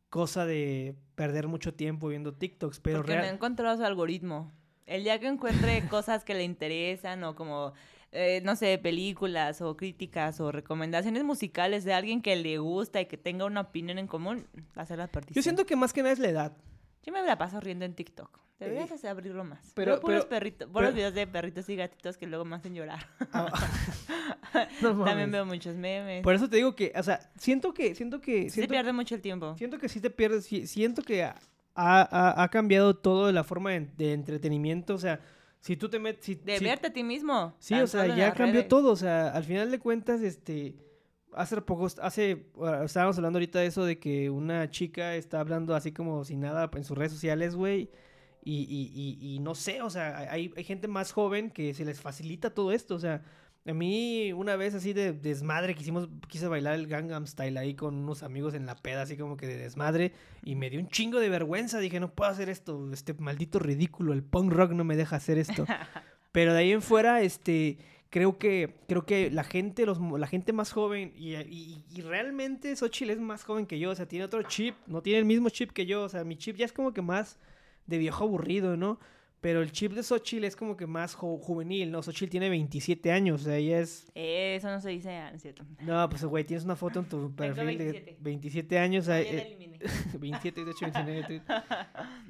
cosa 0.10 0.46
de 0.46 0.96
perder 1.16 1.48
mucho 1.48 1.74
tiempo 1.74 2.08
viendo 2.08 2.34
TikToks. 2.34 2.80
Pero 2.80 3.00
Porque 3.00 3.18
no 3.18 3.24
he 3.24 3.30
encontrado 3.30 3.78
su 3.78 3.84
algoritmo. 3.84 4.52
El 4.86 5.04
día 5.04 5.20
que 5.20 5.28
encuentre 5.28 5.88
cosas 5.90 6.24
que 6.24 6.34
le 6.34 6.44
interesan 6.44 7.24
o 7.24 7.36
como, 7.36 7.74
eh, 8.12 8.42
no 8.44 8.56
sé, 8.56 8.78
películas 8.78 9.62
o 9.62 9.76
críticas 9.76 10.40
o 10.40 10.52
recomendaciones 10.52 11.24
musicales 11.24 11.84
de 11.84 11.94
alguien 11.94 12.22
que 12.22 12.36
le 12.36 12.60
gusta 12.60 13.02
y 13.02 13.08
que 13.08 13.18
tenga 13.18 13.46
una 13.46 13.62
opinión 13.62 13.98
en 13.98 14.08
común, 14.08 14.46
va 14.78 14.84
a 14.84 14.86
ser 14.86 15.00
la. 15.00 15.10
Yo 15.32 15.42
siento 15.42 15.66
que 15.66 15.76
más 15.76 15.92
que 15.92 16.02
nada 16.02 16.14
es 16.14 16.20
la 16.20 16.30
edad. 16.30 16.58
Yo 17.06 17.14
me 17.14 17.22
la 17.22 17.38
paso 17.38 17.60
riendo 17.60 17.86
en 17.86 17.94
TikTok. 17.94 18.40
Deberías 18.60 18.92
hacer 18.92 19.10
abrirlo 19.10 19.44
más. 19.44 19.72
Pero, 19.76 20.00
puros 20.00 20.26
perritos, 20.26 20.72
buenos 20.72 20.94
videos 20.94 21.14
de 21.14 21.28
perritos 21.28 21.68
y 21.70 21.76
gatitos 21.76 22.18
que 22.18 22.26
luego 22.26 22.46
me 22.46 22.56
hacen 22.56 22.74
llorar. 22.74 23.06
Ah, 23.34 23.52
También 24.82 25.30
veo 25.30 25.46
muchos 25.46 25.76
memes. 25.76 26.24
Por 26.24 26.34
eso 26.34 26.50
te 26.50 26.56
digo 26.56 26.74
que, 26.76 26.94
o 26.96 27.04
sea, 27.04 27.20
siento 27.38 27.74
que, 27.74 27.94
siento 27.94 28.22
que. 28.22 28.50
se 28.50 28.68
pierde 28.68 28.94
mucho 28.94 29.14
el 29.14 29.22
tiempo. 29.22 29.56
Siento 29.58 29.78
que 29.78 29.90
sí 29.90 30.00
te 30.00 30.10
pierdes, 30.10 30.46
siento 30.46 31.04
que 31.04 31.24
ha, 31.24 31.36
ha, 31.76 32.48
cambiado 32.50 32.96
todo 32.96 33.32
la 33.32 33.44
forma 33.44 33.72
de, 33.72 34.14
entretenimiento, 34.14 34.96
o 34.96 35.00
sea, 35.00 35.20
si 35.60 35.76
tú 35.76 35.90
te 35.90 36.00
metes... 36.00 36.44
de 36.44 36.60
verte 36.60 36.88
a 36.88 36.94
ti 36.94 37.04
mismo. 37.04 37.54
Sí, 37.60 37.74
o 37.76 37.88
sea, 37.88 38.16
ya 38.16 38.34
cambió 38.34 38.68
todo, 38.68 38.92
o 38.92 38.96
sea, 38.96 39.30
al 39.30 39.44
final 39.44 39.70
de 39.70 39.80
cuentas, 39.80 40.22
este 40.22 40.76
hace 41.36 41.62
poco, 41.62 41.88
hace, 42.02 42.48
estábamos 42.84 43.18
hablando 43.18 43.38
ahorita 43.38 43.60
de 43.60 43.68
eso 43.68 43.86
de 43.86 44.00
que 44.00 44.30
una 44.30 44.70
chica 44.70 45.16
está 45.16 45.40
hablando 45.40 45.76
así 45.76 45.92
como 45.92 46.24
sin 46.24 46.40
nada 46.40 46.70
en 46.74 46.84
sus 46.84 46.98
redes 46.98 47.14
sociales, 47.14 47.56
güey. 47.56 47.90
Y, 48.44 48.68
y, 48.70 49.18
y, 49.20 49.40
no 49.40 49.56
sé, 49.56 49.82
o 49.82 49.90
sea, 49.90 50.20
hay, 50.32 50.54
hay, 50.56 50.64
gente 50.64 50.88
más 50.88 51.12
joven 51.12 51.50
que 51.50 51.74
se 51.74 51.84
les 51.84 52.00
facilita 52.00 52.52
todo 52.52 52.72
esto, 52.72 52.94
o 52.94 53.00
sea, 53.00 53.24
a 53.68 53.74
mí 53.74 54.32
una 54.34 54.56
vez 54.56 54.76
así 54.76 54.94
de 54.94 55.14
desmadre 55.14 55.74
quisimos, 55.74 56.08
quise 56.28 56.48
bailar 56.48 56.76
el 56.76 56.86
Gangnam 56.86 57.26
Style 57.26 57.58
ahí 57.58 57.74
con 57.74 57.96
unos 57.96 58.22
amigos 58.22 58.54
en 58.54 58.68
la 58.68 58.76
peda, 58.76 59.02
así 59.02 59.18
como 59.18 59.36
que 59.36 59.48
de 59.48 59.58
desmadre, 59.58 60.14
y 60.44 60.54
me 60.54 60.70
dio 60.70 60.80
un 60.80 60.90
chingo 60.90 61.20
de 61.20 61.30
vergüenza, 61.30 61.80
dije, 61.80 62.00
no 62.00 62.14
puedo 62.14 62.30
hacer 62.30 62.50
esto, 62.50 62.94
este 62.94 63.16
maldito 63.16 63.58
ridículo, 63.58 64.14
el 64.14 64.24
punk 64.24 64.54
rock 64.54 64.74
no 64.74 64.84
me 64.84 64.96
deja 64.96 65.16
hacer 65.16 65.40
esto. 65.40 65.66
Pero 66.32 66.54
de 66.54 66.60
ahí 66.60 66.72
en 66.72 66.84
fuera, 66.84 67.22
este, 67.22 67.80
creo 68.16 68.38
que, 68.38 68.74
creo 68.88 69.06
que 69.06 69.30
la 69.30 69.44
gente, 69.44 69.86
los, 69.86 70.00
la 70.00 70.28
gente 70.28 70.54
más 70.54 70.72
joven, 70.72 71.12
y, 71.18 71.36
y, 71.36 71.84
y 71.94 72.00
realmente 72.00 72.74
Xochitl 72.74 73.10
es 73.10 73.20
más 73.20 73.44
joven 73.44 73.66
que 73.66 73.78
yo, 73.78 73.92
o 73.92 73.96
sea, 73.96 74.08
tiene 74.08 74.24
otro 74.24 74.42
chip, 74.44 74.74
no 74.88 75.02
tiene 75.02 75.20
el 75.20 75.26
mismo 75.26 75.50
chip 75.50 75.72
que 75.72 75.86
yo, 75.86 76.04
o 76.04 76.08
sea, 76.08 76.24
mi 76.24 76.38
chip 76.38 76.56
ya 76.56 76.64
es 76.64 76.72
como 76.72 76.94
que 76.94 77.02
más 77.02 77.38
de 77.88 77.98
viejo 77.98 78.24
aburrido, 78.24 78.78
¿no? 78.78 79.02
Pero 79.42 79.62
el 79.62 79.72
chip 79.72 79.94
de 79.94 80.02
Xochitl 80.02 80.46
es 80.46 80.56
como 80.56 80.76
que 80.76 80.88
más 80.88 81.14
juvenil, 81.14 81.92
¿no? 81.92 82.02
Xochitl 82.02 82.32
tiene 82.32 82.50
27 82.50 83.12
años, 83.12 83.42
o 83.42 83.44
sea, 83.46 83.58
ella 83.58 83.80
es... 83.80 84.08
Eso 84.16 84.70
no 84.70 84.82
se 84.82 84.90
dice, 84.90 85.20
¿no 85.30 85.36
es 85.36 85.42
cierto? 85.42 85.64
No, 85.82 86.10
pues, 86.10 86.26
güey, 86.26 86.44
tienes 86.44 86.66
una 86.66 86.76
foto 86.76 87.00
en 87.00 87.06
tu 87.06 87.36
perfil 87.36 87.78
de 87.78 88.18
27 88.22 88.80
años. 88.80 89.06
Ya 89.06 89.22
eh, 89.22 89.78
27, 90.20 90.66
18, 90.66 91.04
29. 91.06 91.42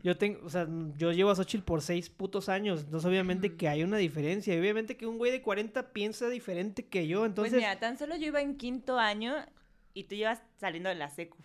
yo 0.03 0.17
tengo, 0.17 0.45
o 0.45 0.49
sea, 0.49 0.67
yo 0.97 1.11
llevo 1.13 1.29
a 1.29 1.35
Xochitl 1.35 1.63
por 1.63 1.81
6 1.81 2.09
putos 2.09 2.49
años, 2.49 2.81
entonces 2.81 3.07
obviamente 3.07 3.55
que 3.55 3.69
hay 3.69 3.83
una 3.83 3.97
diferencia. 3.97 4.53
Y 4.53 4.59
obviamente 4.59 4.97
que 4.97 5.05
un 5.05 5.17
güey 5.17 5.31
de 5.31 5.41
40 5.41 5.93
piensa 5.93 6.27
diferente 6.27 6.87
que 6.87 7.07
yo, 7.07 7.25
entonces... 7.25 7.53
Pues 7.53 7.61
mira, 7.61 7.79
tan 7.79 7.97
solo 7.97 8.17
yo 8.17 8.27
iba 8.27 8.41
en 8.41 8.57
quinto 8.57 8.99
año 8.99 9.35
y 9.93 10.03
tú 10.03 10.15
llevas 10.15 10.41
saliendo 10.57 10.89
de 10.89 10.95
la 10.95 11.09
secu. 11.09 11.37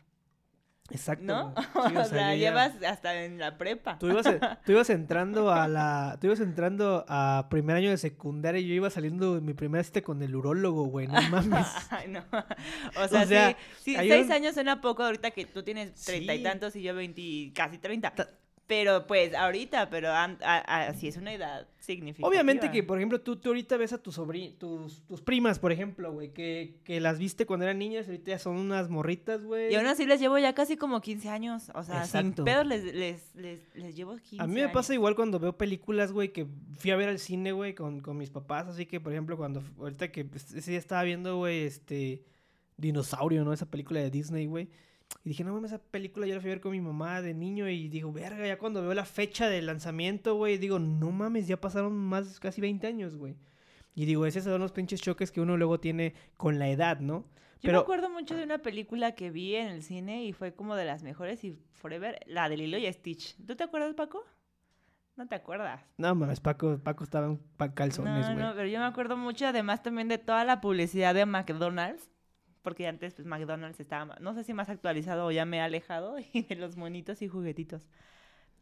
Exacto. 0.91 1.25
¿No? 1.25 1.55
o, 1.75 2.05
sea, 2.05 2.35
llevas 2.35 2.73
hasta 2.83 3.25
en 3.25 3.39
la 3.39 3.57
prepa. 3.59 3.99
Tú 3.99 4.09
ibas, 4.09 4.27
tú 4.65 4.73
ibas 4.73 4.91
entrando 4.91 5.51
a 5.51 5.69
la. 5.69 6.19
Tú 6.21 6.27
ibas 6.27 6.41
entrando 6.41 7.05
a 7.09 7.47
primer 7.51 7.77
año 7.77 7.91
de 7.91 7.99
secundaria 7.99 8.61
y 8.61 8.69
yo 8.69 8.75
iba 8.75 8.91
saliendo 8.91 9.37
de 9.37 9.41
mi 9.41 9.55
primera 9.55 9.83
cita 9.85 10.03
con 10.03 10.23
el 10.23 10.35
urólogo, 10.35 10.85
güey. 10.85 11.07
No 11.07 11.21
mames. 11.31 11.67
Ay, 11.91 12.09
no. 12.09 12.25
O 12.97 13.09
sea, 13.09 13.57
sí, 13.79 13.97
seis 13.97 14.31
años 14.31 14.55
suena 14.55 14.81
poco 14.81 15.03
ahorita 15.03 15.31
que 15.31 15.47
tú 15.47 15.63
tienes 15.63 15.95
treinta 15.95 16.35
y 16.35 16.43
tantos 16.43 16.77
y 16.77 16.83
yo 16.83 16.95
veinti, 16.95 17.53
casi 17.55 17.79
treinta. 17.79 18.13
Pero 18.71 19.05
pues 19.05 19.35
ahorita, 19.35 19.91
pero 19.91 20.11
así 20.13 21.09
es 21.09 21.17
una 21.17 21.35
edad 21.35 21.67
significativa. 21.81 22.29
Obviamente 22.29 22.71
que, 22.71 22.85
por 22.85 22.99
ejemplo, 22.99 23.21
tú, 23.21 23.35
tú 23.35 23.49
ahorita 23.49 23.77
ves 23.77 23.93
a 23.93 23.99
tus 23.99 24.15
sobrinos, 24.15 24.57
tus, 24.61 25.03
tus 25.09 25.21
primas, 25.21 25.59
por 25.59 25.73
ejemplo, 25.73 26.13
güey, 26.13 26.33
que, 26.33 26.77
que 26.85 27.01
las 27.01 27.19
viste 27.19 27.47
cuando 27.47 27.65
eran 27.65 27.81
niñas, 27.81 28.07
ahorita 28.07 28.31
ya 28.31 28.39
son 28.39 28.59
unas 28.59 28.89
morritas, 28.89 29.43
güey. 29.43 29.73
Y 29.73 29.75
aún 29.75 29.89
así 29.89 30.07
les 30.07 30.21
llevo 30.21 30.39
ya 30.39 30.55
casi 30.55 30.77
como 30.77 31.01
15 31.01 31.31
años. 31.31 31.73
O 31.75 31.83
sea, 31.83 32.05
sin 32.05 32.33
pedos 32.33 32.65
les, 32.65 32.95
les, 32.95 33.35
les, 33.35 33.97
llevo 33.97 34.17
15 34.17 34.41
A 34.41 34.47
mí 34.47 34.61
me 34.61 34.69
pasa 34.69 34.95
igual 34.95 35.17
cuando 35.17 35.41
veo 35.41 35.59
películas, 35.59 36.13
güey, 36.13 36.33
que 36.33 36.47
fui 36.79 36.93
a 36.93 36.97
ver 36.97 37.09
al 37.09 37.19
cine, 37.19 37.51
güey, 37.51 37.75
con, 37.75 37.99
con 37.99 38.17
mis 38.19 38.31
papás. 38.31 38.69
Así 38.69 38.87
que, 38.87 39.01
por 39.01 39.11
ejemplo, 39.11 39.37
cuando 39.37 39.65
ahorita 39.81 40.13
que 40.13 40.25
pues, 40.25 40.55
ese 40.55 40.71
día 40.71 40.79
estaba 40.79 41.03
viendo, 41.03 41.39
güey, 41.39 41.65
este... 41.65 42.23
Dinosaurio, 42.77 43.45
¿no? 43.45 43.53
Esa 43.53 43.67
película 43.67 44.01
de 44.01 44.11
Disney, 44.11 44.47
güey. 44.47 44.71
Y 45.25 45.31
dije, 45.31 45.45
no 45.45 45.53
mames, 45.53 45.73
esa 45.73 45.83
película 45.83 46.27
yo 46.27 46.35
la 46.35 46.41
fui 46.41 46.51
a 46.51 46.55
ver 46.55 46.61
con 46.61 46.73
mi 46.73 46.81
mamá 46.81 47.21
de 47.21 47.35
niño 47.35 47.69
y 47.69 47.89
digo, 47.89 48.13
verga, 48.13 48.47
ya 48.47 48.59
cuando 48.59 48.81
veo 48.83 48.95
la 48.95 49.05
fecha 49.05 49.49
de 49.49 49.61
lanzamiento, 49.61 50.35
güey, 50.35 50.57
digo, 50.57 50.79
no 50.79 51.11
mames, 51.11 51.47
ya 51.47 51.61
pasaron 51.61 51.95
más, 51.95 52.41
casi 52.41 52.61
20 52.61 52.87
años, 52.87 53.17
güey. 53.17 53.37
Y 53.95 54.07
digo, 54.07 54.25
esos 54.25 54.45
son 54.45 54.61
los 54.61 54.73
pinches 54.73 55.01
choques 55.03 55.31
que 55.31 55.41
uno 55.41 55.57
luego 55.57 55.79
tiene 55.79 56.15
con 56.37 56.59
la 56.59 56.69
edad, 56.69 57.01
¿no? 57.01 57.27
Yo 57.57 57.69
Pero... 57.69 57.79
me 57.79 57.83
acuerdo 57.83 58.09
mucho 58.09 58.35
de 58.35 58.45
una 58.45 58.59
película 58.59 59.13
que 59.15 59.31
vi 59.31 59.57
en 59.57 59.69
el 59.69 59.83
cine 59.83 60.25
y 60.25 60.33
fue 60.33 60.55
como 60.55 60.75
de 60.77 60.87
las 60.87 61.03
mejores 61.03 61.45
y 61.45 61.59
Forever, 61.73 62.19
la 62.27 62.49
de 62.49 62.57
Lilo 62.57 62.79
y 62.79 62.91
Stitch. 62.91 63.37
¿Tú 63.47 63.57
te 63.57 63.65
acuerdas, 63.65 63.95
Paco? 63.95 64.25
No 65.17 65.27
te 65.29 65.35
acuerdas. 65.35 65.83
No 65.99 66.15
mames, 66.15 66.41
Paco, 66.41 66.79
Paco 66.79 67.05
estaba 67.05 67.27
en 67.27 67.39
calzones, 67.75 68.25
güey. 68.25 68.37
No, 68.39 68.49
no, 68.49 68.55
pero 68.55 68.69
yo 68.69 68.79
me 68.79 68.87
acuerdo 68.87 69.19
mucho 69.19 69.47
además 69.47 69.83
también 69.83 70.09
de 70.09 70.17
toda 70.17 70.47
la 70.47 70.63
publicidad 70.63 71.15
de 71.15 71.27
McDonald's 71.27 72.09
porque 72.63 72.87
antes 72.87 73.15
pues 73.15 73.27
McDonald's 73.27 73.81
estaba, 73.81 74.17
no 74.21 74.35
sé 74.35 74.45
si 74.45 74.55
más 74.55 74.69
actualizado 74.69 75.27
o 75.27 75.31
ya 75.31 75.45
me 75.45 75.59
he 75.59 75.61
alejado 75.61 76.17
y 76.33 76.43
de 76.43 76.57
los 76.57 76.77
monitos 76.77 77.23
y 77.23 77.29
juguetitos. 77.29 77.87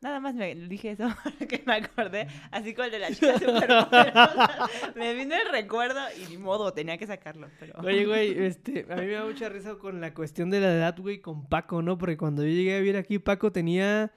Nada 0.01 0.21
más 0.21 0.37
me 0.37 0.55
dije 0.55 0.93
eso 0.93 1.09
que 1.49 1.65
me 1.67 1.75
acordé, 1.75 2.29
así 2.53 2.73
como 2.73 2.85
el 2.85 2.93
de 2.93 2.99
la 3.01 3.13
chica 3.13 3.35
Me 4.95 5.13
vino 5.15 5.35
el 5.35 5.51
recuerdo 5.51 5.99
y 6.17 6.31
ni 6.31 6.39
modo, 6.39 6.73
tenía 6.73 6.97
que 6.99 7.07
sacarlo. 7.07 7.49
Pero... 7.59 7.81
Oye, 7.81 8.07
güey, 8.07 8.45
este, 8.45 8.87
a 8.89 8.95
mí 8.95 9.07
me 9.07 9.13
da 9.15 9.25
mucha 9.25 9.49
risa 9.49 9.75
con 9.75 10.01
la 10.01 10.15
cuestión 10.15 10.51
de 10.51 10.61
la 10.61 10.73
edad, 10.73 10.97
güey, 10.97 11.21
con 11.21 11.49
Paco, 11.49 11.83
¿no? 11.83 11.99
Porque 11.99 12.17
cuando 12.17 12.45
yo 12.45 12.51
llegué 12.51 12.77
a 12.77 12.79
vivir 12.79 12.97
aquí, 12.97 13.19
Paco 13.19 13.51
tenía 13.51 14.13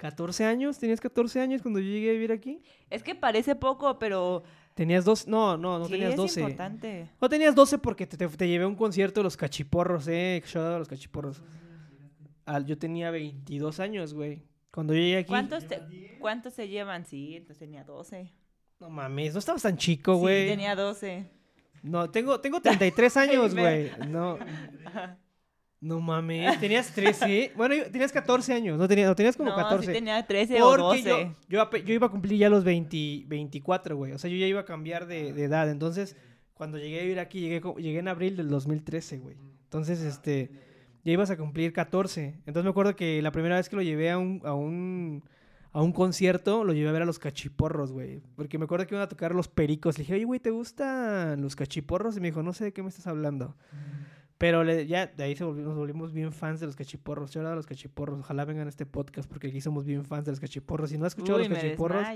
14 0.00 0.46
años. 0.46 0.78
¿Tenías 0.78 1.00
14 1.00 1.40
años 1.40 1.62
cuando 1.62 1.78
yo 1.78 1.86
llegué 1.86 2.10
a 2.10 2.12
vivir 2.14 2.32
aquí? 2.32 2.62
Es 2.88 3.02
que 3.02 3.14
parece 3.14 3.54
poco, 3.54 3.98
pero 3.98 4.42
Tenías 4.74 5.04
12, 5.04 5.30
no, 5.30 5.56
no, 5.56 5.78
no 5.78 5.88
tenías 5.88 6.16
12. 6.16 6.40
Es 6.40 6.48
importante. 6.48 7.10
No 7.20 7.28
tenías 7.28 7.54
12 7.54 7.78
porque 7.78 8.06
te, 8.06 8.16
te, 8.16 8.48
llevé 8.48 8.64
a 8.64 8.68
un 8.68 8.76
concierto 8.76 9.20
de 9.20 9.24
los 9.24 9.36
cachiporros, 9.36 10.08
eh. 10.08 10.42
Shout 10.46 10.64
a 10.64 10.78
los 10.78 10.88
cachiporros. 10.88 11.42
yo 12.64 12.78
tenía 12.78 13.10
22 13.10 13.80
años, 13.80 14.14
güey. 14.14 14.42
Cuando 14.70 14.94
yo 14.94 15.00
llegué 15.00 15.18
aquí. 15.18 15.28
¿Cuántos, 15.28 15.64
¿Cuántos 16.20 16.54
se 16.54 16.68
llevan? 16.68 17.04
Sí, 17.04 17.36
entonces 17.36 17.58
tenía 17.58 17.84
12. 17.84 18.32
No 18.78 18.88
mames, 18.88 19.34
no 19.34 19.40
estabas 19.40 19.62
tan 19.62 19.76
chico, 19.76 20.16
güey. 20.16 20.44
Sí, 20.44 20.50
tenía 20.50 20.74
12. 20.74 21.30
No, 21.82 22.10
tengo, 22.10 22.40
tengo 22.40 22.60
33 22.60 23.16
años, 23.16 23.54
güey. 23.54 23.90
No. 24.08 24.38
No 25.80 25.98
mames, 25.98 26.60
tenías 26.60 26.92
13. 26.92 27.52
bueno, 27.56 27.74
tenías 27.90 28.12
14 28.12 28.52
años, 28.52 28.78
no 28.78 28.86
tenías, 28.86 29.08
no, 29.08 29.16
tenías 29.16 29.36
como 29.36 29.50
no, 29.50 29.56
14. 29.56 29.86
Sí 29.86 29.92
tenía 29.92 30.26
13 30.26 30.60
o 30.62 30.76
12. 30.76 31.34
Yo, 31.48 31.70
yo, 31.70 31.94
iba 31.94 32.06
a 32.06 32.10
cumplir 32.10 32.38
ya 32.38 32.50
los 32.50 32.64
20, 32.64 33.24
24, 33.26 33.96
güey. 33.96 34.12
O 34.12 34.18
sea, 34.18 34.30
yo 34.30 34.36
ya 34.36 34.46
iba 34.46 34.60
a 34.60 34.64
cambiar 34.66 35.06
de, 35.06 35.32
de, 35.32 35.44
edad. 35.44 35.70
Entonces, 35.70 36.16
cuando 36.52 36.76
llegué 36.76 37.00
a 37.00 37.02
vivir 37.02 37.20
aquí, 37.20 37.40
llegué, 37.40 37.62
llegué 37.78 37.98
en 37.98 38.08
abril 38.08 38.36
del 38.36 38.50
2013, 38.50 39.18
güey. 39.20 39.36
Entonces, 39.64 40.00
este, 40.00 40.50
ya 41.04 41.12
ibas 41.12 41.30
a 41.30 41.36
cumplir 41.36 41.72
14. 41.72 42.40
Entonces 42.40 42.64
me 42.64 42.70
acuerdo 42.70 42.94
que 42.94 43.22
la 43.22 43.32
primera 43.32 43.56
vez 43.56 43.68
que 43.68 43.76
lo 43.76 43.82
llevé 43.82 44.10
a 44.10 44.18
un, 44.18 44.42
a 44.44 44.52
un, 44.52 45.24
a 45.72 45.80
un 45.80 45.92
concierto, 45.92 46.64
lo 46.64 46.72
llevé 46.74 46.90
a 46.90 46.92
ver 46.92 47.02
a 47.02 47.06
los 47.06 47.18
cachiporros, 47.18 47.92
güey. 47.92 48.20
Porque 48.36 48.58
me 48.58 48.64
acuerdo 48.64 48.86
que 48.86 48.94
iban 48.94 49.04
a 49.04 49.08
tocar 49.08 49.34
los 49.34 49.48
pericos. 49.48 49.96
Le 49.96 50.02
dije, 50.02 50.14
oye, 50.14 50.24
güey, 50.24 50.40
¿te 50.40 50.50
gustan 50.50 51.40
los 51.40 51.56
cachiporros? 51.56 52.16
Y 52.16 52.20
me 52.20 52.28
dijo, 52.28 52.42
no 52.42 52.52
sé 52.52 52.64
de 52.64 52.72
qué 52.72 52.82
me 52.82 52.90
estás 52.90 53.06
hablando. 53.06 53.56
Pero 54.40 54.64
ya 54.64 55.06
de 55.06 55.22
ahí 55.22 55.34
nos 55.38 55.76
volvimos 55.76 56.14
bien 56.14 56.32
fans 56.32 56.60
de 56.60 56.66
los 56.66 56.74
cachiporros. 56.74 57.30
Yo 57.30 57.46
de 57.46 57.54
los 57.54 57.66
cachiporros. 57.66 58.20
Ojalá 58.20 58.46
vengan 58.46 58.68
a 58.68 58.70
este 58.70 58.86
podcast 58.86 59.28
porque 59.28 59.48
aquí 59.48 59.60
somos 59.60 59.84
bien 59.84 60.02
fans 60.06 60.24
de 60.24 60.32
los 60.32 60.40
cachiporros. 60.40 60.88
Si 60.88 60.96
no 60.96 61.04
has 61.04 61.12
escuchado 61.12 61.36
a 61.36 61.40
los 61.40 61.48
cachiporros. 61.50 62.06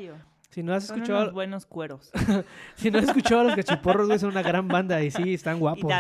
Si 0.49 0.63
no 0.63 0.73
has 0.73 0.85
escuchado. 0.85 1.21
Unos 1.21 1.35
buenos 1.35 1.67
cueros. 1.67 2.11
si 2.77 2.91
no 2.91 2.99
has 2.99 3.05
escuchado 3.05 3.43
a 3.43 3.45
los 3.45 3.55
cachiporros, 3.55 4.07
güey, 4.07 4.19
son 4.19 4.31
una 4.31 4.41
gran 4.41 4.69
banda 4.69 5.03
y 5.03 5.11
sí, 5.11 5.35
están 5.35 5.59
guapos. 5.61 5.93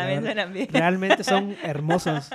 Y 0.54 0.64
Realmente 0.68 1.24
son 1.24 1.56
hermosos. 1.62 2.30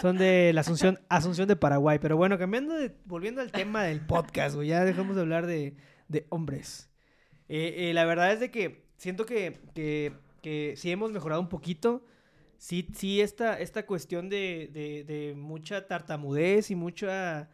Son 0.00 0.18
de 0.18 0.50
la 0.52 0.62
Asunción, 0.62 0.98
Asunción 1.08 1.46
de 1.46 1.54
Paraguay. 1.54 2.00
Pero 2.00 2.16
bueno, 2.16 2.36
cambiando 2.36 2.74
de. 2.74 2.96
Volviendo 3.04 3.42
al 3.42 3.52
tema 3.52 3.84
del 3.84 4.00
podcast, 4.00 4.56
güey. 4.56 4.66
Ya 4.66 4.84
dejamos 4.84 5.14
de 5.14 5.22
hablar 5.22 5.46
de, 5.46 5.76
de 6.08 6.26
hombres. 6.30 6.90
Eh, 7.48 7.90
eh, 7.90 7.94
la 7.94 8.06
verdad 8.06 8.32
es 8.32 8.40
de 8.40 8.50
que 8.50 8.88
siento 8.96 9.24
que, 9.24 9.60
que, 9.72 10.14
que 10.42 10.74
sí 10.76 10.90
hemos 10.90 11.12
mejorado 11.12 11.40
un 11.40 11.48
poquito 11.48 12.04
sí, 12.64 12.88
sí, 12.94 13.20
esta, 13.20 13.58
esta 13.60 13.84
cuestión 13.84 14.30
de, 14.30 14.70
de, 15.06 15.34
mucha 15.36 15.86
tartamudez 15.86 16.70
y 16.70 16.74
mucha, 16.74 17.50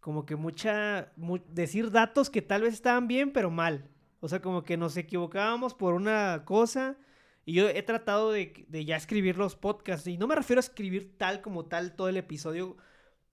como 0.00 0.26
que 0.26 0.34
mucha, 0.34 1.12
decir 1.50 1.92
datos 1.92 2.28
que 2.28 2.42
tal 2.42 2.62
vez 2.62 2.74
estaban 2.74 3.06
bien, 3.06 3.32
pero 3.32 3.50
mal. 3.50 3.88
O 4.20 4.28
sea, 4.28 4.42
como 4.42 4.64
que 4.64 4.76
nos 4.76 4.96
equivocábamos 4.96 5.74
por 5.74 5.94
una 5.94 6.42
cosa. 6.44 6.96
Y 7.44 7.54
yo 7.54 7.68
he 7.68 7.82
tratado 7.84 8.32
de, 8.32 8.66
de, 8.68 8.84
ya 8.84 8.96
escribir 8.96 9.38
los 9.38 9.54
podcasts. 9.54 10.08
Y 10.08 10.18
no 10.18 10.26
me 10.26 10.34
refiero 10.34 10.58
a 10.58 10.66
escribir 10.66 11.16
tal 11.16 11.40
como 11.40 11.66
tal 11.66 11.94
todo 11.94 12.08
el 12.08 12.16
episodio 12.16 12.76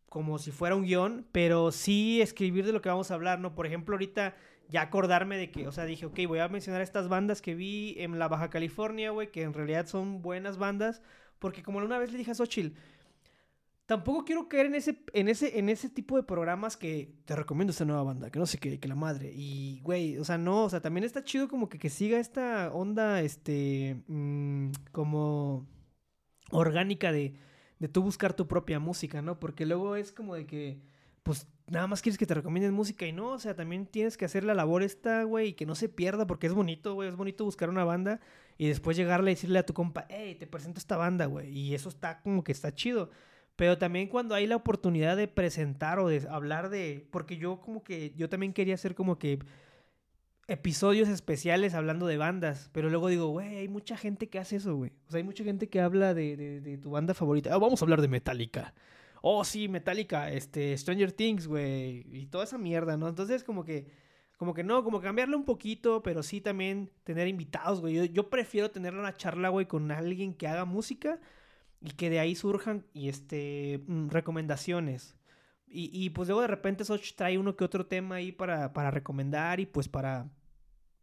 como 0.09 0.37
si 0.37 0.51
fuera 0.51 0.75
un 0.75 0.83
guion, 0.83 1.27
pero 1.31 1.71
sí 1.71 2.21
escribir 2.21 2.65
de 2.65 2.71
lo 2.71 2.81
que 2.81 2.89
vamos 2.89 3.09
a 3.11 3.15
hablar, 3.15 3.39
¿no? 3.39 3.55
Por 3.55 3.65
ejemplo, 3.65 3.95
ahorita 3.95 4.35
ya 4.69 4.81
acordarme 4.81 5.37
de 5.37 5.51
que, 5.51 5.67
o 5.67 5.71
sea, 5.71 5.85
dije, 5.85 6.05
ok, 6.05 6.19
voy 6.27 6.39
a 6.39 6.47
mencionar 6.47 6.81
estas 6.81 7.07
bandas 7.07 7.41
que 7.41 7.55
vi 7.55 7.95
en 7.97 8.17
la 8.19 8.27
Baja 8.27 8.49
California, 8.49 9.11
güey, 9.11 9.31
que 9.31 9.43
en 9.43 9.53
realidad 9.53 9.85
son 9.87 10.21
buenas 10.21 10.57
bandas, 10.57 11.01
porque 11.39 11.63
como 11.63 11.79
una 11.79 11.99
vez 11.99 12.11
le 12.11 12.17
dije 12.17 12.31
a 12.31 12.35
Xochitl, 12.35 12.75
tampoco 13.85 14.25
quiero 14.25 14.47
caer 14.49 14.67
en 14.67 14.75
ese, 14.75 15.03
en 15.13 15.29
ese, 15.29 15.59
en 15.59 15.69
ese 15.69 15.89
tipo 15.89 16.17
de 16.17 16.23
programas 16.23 16.77
que 16.77 17.13
te 17.25 17.35
recomiendo 17.35 17.71
esta 17.71 17.85
nueva 17.85 18.03
banda, 18.03 18.29
que 18.31 18.39
no 18.39 18.45
sé 18.45 18.57
qué, 18.57 18.79
que 18.79 18.87
la 18.87 18.95
madre. 18.95 19.31
Y, 19.35 19.79
güey, 19.81 20.17
o 20.17 20.25
sea, 20.25 20.37
no, 20.37 20.63
o 20.65 20.69
sea, 20.69 20.81
también 20.81 21.03
está 21.03 21.23
chido 21.23 21.47
como 21.47 21.69
que, 21.69 21.77
que 21.77 21.89
siga 21.89 22.19
esta 22.19 22.71
onda, 22.73 23.21
este, 23.21 24.03
mmm, 24.07 24.71
como 24.91 25.67
orgánica 26.51 27.11
de, 27.11 27.35
de 27.79 27.87
tú 27.87 28.01
buscar 28.01 28.33
tu 28.33 28.47
propia 28.47 28.79
música, 28.79 29.21
¿no? 29.21 29.39
Porque 29.39 29.65
luego 29.65 29.95
es 29.95 30.11
como 30.11 30.35
de 30.35 30.45
que, 30.45 30.79
pues, 31.25 31.47
nada 31.65 31.87
más 31.87 32.03
quieres 32.03 32.19
que 32.19 32.27
te 32.27 32.35
recomienden 32.35 32.71
música 32.71 33.07
y 33.07 33.11
no, 33.11 33.31
o 33.31 33.39
sea, 33.39 33.55
también 33.55 33.87
tienes 33.87 34.15
que 34.15 34.25
hacer 34.25 34.43
la 34.43 34.53
labor 34.53 34.83
esta, 34.83 35.23
güey, 35.23 35.49
y 35.49 35.53
que 35.53 35.65
no 35.65 35.73
se 35.73 35.89
pierda 35.89 36.27
porque 36.27 36.45
es 36.45 36.53
bonito, 36.53 36.93
güey, 36.93 37.09
es 37.09 37.15
bonito 37.15 37.43
buscar 37.45 37.67
una 37.69 37.83
banda 37.83 38.19
y 38.59 38.67
después 38.67 38.95
llegarle 38.95 39.31
y 39.31 39.33
decirle 39.33 39.57
a 39.57 39.65
tu 39.65 39.73
compa, 39.73 40.05
hey, 40.09 40.35
te 40.35 40.45
presento 40.45 40.79
esta 40.79 40.97
banda, 40.97 41.25
güey, 41.25 41.49
y 41.49 41.73
eso 41.73 41.89
está 41.89 42.21
como 42.21 42.43
que 42.43 42.51
está 42.51 42.75
chido. 42.75 43.09
Pero 43.55 43.79
también 43.79 44.07
cuando 44.07 44.35
hay 44.35 44.45
la 44.45 44.55
oportunidad 44.55 45.17
de 45.17 45.27
presentar 45.27 45.97
o 45.97 46.09
de 46.09 46.27
hablar 46.29 46.69
de, 46.69 47.07
porque 47.09 47.37
yo 47.37 47.59
como 47.59 47.83
que, 47.83 48.13
yo 48.15 48.29
también 48.29 48.53
quería 48.53 48.75
hacer 48.75 48.93
como 48.93 49.17
que 49.17 49.39
episodios 50.47 51.09
especiales 51.09 51.73
hablando 51.73 52.05
de 52.05 52.17
bandas, 52.17 52.69
pero 52.71 52.89
luego 52.91 53.07
digo, 53.07 53.29
güey, 53.29 53.57
hay 53.57 53.67
mucha 53.67 53.97
gente 53.97 54.29
que 54.29 54.37
hace 54.37 54.57
eso, 54.57 54.75
güey. 54.75 54.91
O 55.07 55.11
sea, 55.11 55.17
hay 55.17 55.23
mucha 55.23 55.43
gente 55.43 55.69
que 55.69 55.81
habla 55.81 56.13
de, 56.13 56.37
de, 56.37 56.61
de 56.61 56.77
tu 56.77 56.91
banda 56.91 57.15
favorita. 57.15 57.51
Ah, 57.51 57.57
vamos 57.57 57.81
a 57.81 57.85
hablar 57.85 58.01
de 58.01 58.09
Metallica 58.09 58.75
oh, 59.27 59.43
sí, 59.43 59.67
Metallica, 59.67 60.31
este, 60.31 60.77
Stranger 60.77 61.11
Things, 61.11 61.47
güey, 61.47 62.05
y 62.11 62.27
toda 62.27 62.43
esa 62.43 62.59
mierda, 62.59 62.95
¿no? 62.95 63.07
Entonces, 63.09 63.43
como 63.43 63.63
que 63.65 63.87
Como 64.37 64.53
que 64.53 64.63
no, 64.63 64.83
como 64.83 65.01
cambiarle 65.01 65.35
un 65.35 65.45
poquito, 65.45 66.03
pero 66.03 66.21
sí 66.23 66.41
también 66.41 66.91
tener 67.03 67.27
invitados, 67.27 67.81
güey. 67.81 68.11
Yo, 68.11 68.29
prefiero 68.29 68.71
tener 68.71 68.93
una 68.95 69.13
charla, 69.15 69.49
güey, 69.49 69.67
con 69.67 69.91
alguien 69.91 70.33
que 70.35 70.47
haga 70.47 70.65
música 70.65 71.19
y 71.81 71.91
que 71.91 72.09
de 72.09 72.19
ahí 72.19 72.35
surjan 72.35 72.85
y 72.93 73.09
este 73.09 73.81
mm, 73.87 74.09
recomendaciones. 74.09 75.17
Y, 75.67 75.89
y, 75.93 76.11
pues 76.11 76.27
luego 76.29 76.41
de 76.41 76.47
repente 76.47 76.85
Soch 76.85 77.15
trae 77.15 77.37
uno 77.39 77.55
que 77.55 77.63
otro 77.65 77.85
tema 77.87 78.15
ahí 78.15 78.31
para, 78.31 78.73
para 78.73 78.91
recomendar 78.91 79.59
y 79.59 79.65
pues 79.65 79.87
para, 79.89 80.29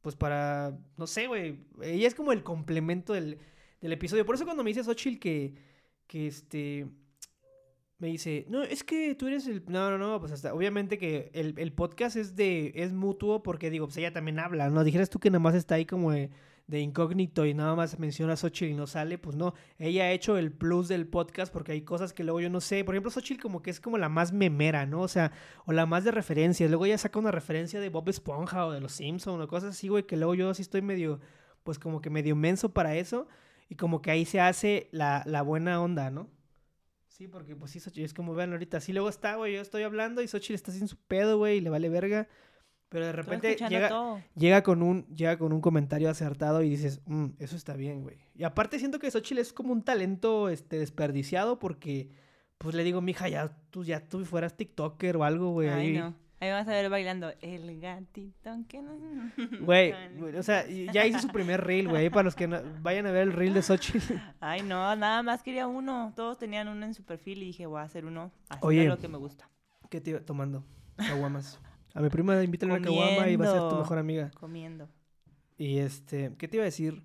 pues 0.03 0.17
para, 0.17 0.79
no 0.97 1.07
sé, 1.07 1.27
güey. 1.29 1.67
Ella 1.83 2.09
es 2.09 2.15
como 2.15 2.33
el 2.33 2.43
complemento 2.45 3.15
del, 3.15 3.39
del 3.81 3.93
episodio. 3.93 4.27
Por 4.27 4.35
eso 4.37 4.45
cuando 4.45 4.65
me 4.65 4.71
dice 4.71 4.85
Xochitl 4.85 5.19
que, 5.19 5.55
que 6.07 6.27
este, 6.27 6.87
me 8.03 8.09
dice, 8.09 8.47
no, 8.49 8.65
es 8.65 8.83
que 8.83 9.15
tú 9.15 9.29
eres 9.29 9.47
el... 9.47 9.63
No, 9.69 9.89
no, 9.89 9.97
no, 9.97 10.19
pues 10.19 10.33
hasta, 10.33 10.53
obviamente 10.53 10.99
que 10.99 11.31
el, 11.35 11.55
el 11.57 11.73
podcast 11.73 12.17
es 12.17 12.35
de, 12.35 12.73
es 12.75 12.93
mutuo 12.93 13.45
porque 13.45 13.71
digo, 13.71 13.87
pues 13.87 13.97
ella 13.97 14.13
también 14.13 14.41
habla, 14.41 14.71
¿no? 14.71 14.83
Dijeras 14.83 15.09
tú 15.09 15.21
que 15.21 15.31
nada 15.31 15.39
más 15.39 15.55
está 15.55 15.77
ahí 15.77 15.87
como 15.87 16.11
de, 16.11 16.29
incógnito 16.69 17.47
y 17.47 17.55
nada 17.55 17.77
más 17.77 18.01
menciona 18.01 18.33
a 18.33 18.37
Xochitl 18.37 18.73
y 18.73 18.75
no 18.75 18.89
sale, 18.89 19.19
pues 19.19 19.37
no, 19.37 19.55
ella 19.79 20.05
ha 20.05 20.11
hecho 20.11 20.37
el 20.37 20.51
plus 20.51 20.89
del 20.89 21.07
podcast 21.07 21.53
porque 21.53 21.71
hay 21.71 21.83
cosas 21.83 22.13
que 22.13 22.25
luego 22.25 22.41
yo 22.41 22.51
no 22.51 22.61
sé, 22.61 22.83
por 22.83 22.97
ejemplo 22.97 23.13
Xochitl 23.13 23.41
como 23.41 23.63
que 23.63 23.71
es 23.71 23.79
como 23.79 23.99
la 23.99 24.09
más 24.09 24.33
memera, 24.33 24.85
¿no? 24.85 25.03
O 25.03 25.09
sea, 25.09 25.31
o 25.65 25.73
la 25.73 25.87
más 25.87 26.03
de 26.03 26.11
referencias, 26.11 26.71
luego 26.71 26.87
ella 26.87 26.99
saca 26.99 27.21
una 27.21 27.31
referencia 27.31 27.79
de 27.79 27.89
Bob 27.89 28.09
Esponja 28.09 28.67
o 28.67 28.73
de 28.73 28.81
los 28.81 28.91
Simpsons 28.91 29.41
o 29.41 29.47
cosas 29.47 29.77
así, 29.77 29.87
güey, 29.87 30.09
que 30.09 30.17
luego 30.17 30.35
yo 30.35 30.53
sí 30.55 30.63
estoy 30.63 30.83
medio, 30.83 31.21
pues 31.63 31.79
como 31.79 32.01
que 32.01 32.11
medio 32.11 32.35
menso 32.35 32.73
para 32.73 32.97
eso 32.97 33.29
y 33.69 33.77
como 33.77 34.03
que 34.03 34.11
ahí 34.11 34.25
se 34.25 34.41
hace 34.41 34.89
la, 34.91 35.23
la 35.25 35.43
buena 35.43 35.81
onda, 35.81 36.11
¿no? 36.11 36.29
Sí, 37.13 37.29
porque 37.29 37.55
pues 37.55 37.71
sí, 37.71 37.79
Xochitl 37.79 38.07
es 38.07 38.15
como 38.15 38.35
vean 38.35 38.53
ahorita. 38.53 38.79
Así 38.79 38.95
luego 38.95 39.11
está, 39.11 39.37
güey, 39.37 39.55
yo 39.55 39.61
estoy 39.61 39.83
hablando 39.83 40.23
y 40.23 40.29
Xochitl 40.29 40.55
está 40.55 40.73
sin 40.73 40.89
su 40.89 40.97
pedo, 40.97 41.37
güey, 41.37 41.59
y 41.59 41.61
le 41.61 41.69
vale 41.69 41.91
verga. 41.91 42.27
Pero 42.89 43.07
de 43.07 43.13
repente 43.13 43.55
llega, 43.69 44.23
llega, 44.35 44.63
con 44.63 44.83
un, 44.83 45.07
llega 45.15 45.37
con 45.39 45.53
un 45.53 45.61
comentario 45.61 46.09
acertado 46.09 46.63
y 46.63 46.71
dices, 46.71 47.03
mm, 47.05 47.27
eso 47.39 47.57
está 47.57 47.75
bien, 47.75 48.03
güey. 48.03 48.17
Y 48.35 48.45
aparte 48.45 48.79
siento 48.79 48.99
que 48.99 49.11
Xochitl 49.11 49.41
es 49.41 49.53
como 49.53 49.73
un 49.73 49.83
talento 49.83 50.49
este, 50.49 50.79
desperdiciado 50.79 51.59
porque, 51.59 52.11
pues 52.57 52.75
le 52.75 52.83
digo, 52.83 53.03
mija, 53.03 53.29
ya 53.29 53.59
tú, 53.71 53.85
ya 53.85 54.09
tú 54.09 54.25
fueras 54.25 54.57
TikToker 54.57 55.19
o 55.19 55.25
algo, 55.25 55.51
güey. 55.51 55.69
Ay, 55.69 55.93
no. 55.93 56.15
Ahí 56.43 56.51
vas 56.51 56.67
a 56.67 56.73
ver 56.73 56.91
bailando 56.91 57.33
el 57.41 57.79
gatito 57.79 58.51
que 58.67 58.83
no... 58.83 58.99
Güey, 59.61 59.95
o 60.37 60.43
sea, 60.43 60.67
ya 60.67 61.07
hizo 61.07 61.21
su 61.21 61.29
primer 61.29 61.65
reel, 61.65 61.87
güey, 61.87 62.11
para 62.11 62.25
los 62.25 62.35
que 62.35 62.49
vayan 62.49 63.07
a 63.07 63.13
ver 63.13 63.23
el 63.23 63.33
reel 63.33 63.55
de 63.55 63.63
Xochitl. 63.63 64.15
Ay, 64.41 64.63
no, 64.63 64.97
nada 64.97 65.23
más 65.23 65.45
quería 65.45 65.69
uno. 65.69 66.13
Todos 66.17 66.39
tenían 66.39 66.67
uno 66.67 66.85
en 66.85 66.95
su 66.95 67.05
perfil 67.05 67.45
y 67.45 67.47
dije, 67.47 67.67
voy 67.67 67.79
a 67.79 67.85
hacer 67.85 68.07
uno. 68.07 68.33
Así 68.49 68.59
Oye, 68.63 68.89
lo 68.89 68.99
que 68.99 69.07
me 69.07 69.19
gusta. 69.19 69.49
¿Qué 69.89 70.01
te 70.01 70.11
iba 70.11 70.19
tomando? 70.19 70.65
Caguamas. 70.97 71.61
A 71.95 72.01
mi 72.01 72.09
prima 72.09 72.43
invítale 72.43 72.73
una 72.73 72.83
caguama 72.83 73.29
y 73.29 73.37
va 73.37 73.47
a 73.47 73.53
ser 73.53 73.69
tu 73.69 73.77
mejor 73.77 73.99
amiga. 73.99 74.33
Comiendo. 74.35 74.89
Y 75.57 75.79
este, 75.79 76.35
¿qué 76.39 76.49
te 76.49 76.57
iba 76.57 76.65
a 76.65 76.65
decir? 76.65 77.05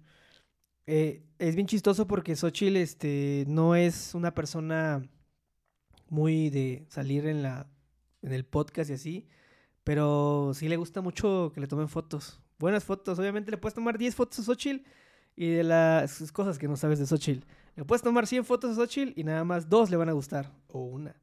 Eh, 0.88 1.21
es 1.38 1.54
bien 1.54 1.67
chistoso 1.67 2.08
porque 2.08 2.36
Xochitl 2.36 2.78
este, 2.78 3.45
no 3.47 3.76
es 3.76 4.15
una 4.15 4.34
persona 4.34 5.08
muy 6.10 6.50
de 6.50 6.88
salir 6.89 7.28
en 7.28 7.43
la 7.43 7.67
en 8.21 8.34
el 8.34 8.45
podcast 8.45 8.89
y 8.89 8.93
así. 8.93 9.27
Pero 9.84 10.51
sí 10.53 10.67
le 10.67 10.75
gusta 10.75 11.01
mucho 11.01 11.51
que 11.53 11.62
le 11.62 11.67
tomen 11.67 11.88
fotos. 11.88 12.41
Buenas 12.60 12.84
fotos. 12.84 13.17
Obviamente 13.19 13.51
le 13.51 13.58
puedes 13.58 13.73
tomar 13.73 13.97
10 13.97 14.15
fotos 14.15 14.39
a 14.39 14.43
Xochitl 14.43 14.86
y 15.36 15.49
de 15.51 15.63
las 15.63 16.32
cosas 16.32 16.58
que 16.58 16.67
no 16.67 16.75
sabes 16.75 16.99
de 16.99 17.06
Xochitl. 17.06 17.47
Le 17.75 17.86
puedes 17.86 18.01
tomar 18.01 18.27
100 18.27 18.43
fotos 18.43 18.71
a 18.71 18.75
Xochitl 18.75 19.17
y 19.17 19.23
nada 19.23 19.43
más 19.43 19.69
dos 19.69 19.89
le 19.89 19.95
van 19.95 20.10
a 20.10 20.12
gustar. 20.12 20.51
O 20.67 20.82
una. 20.82 21.15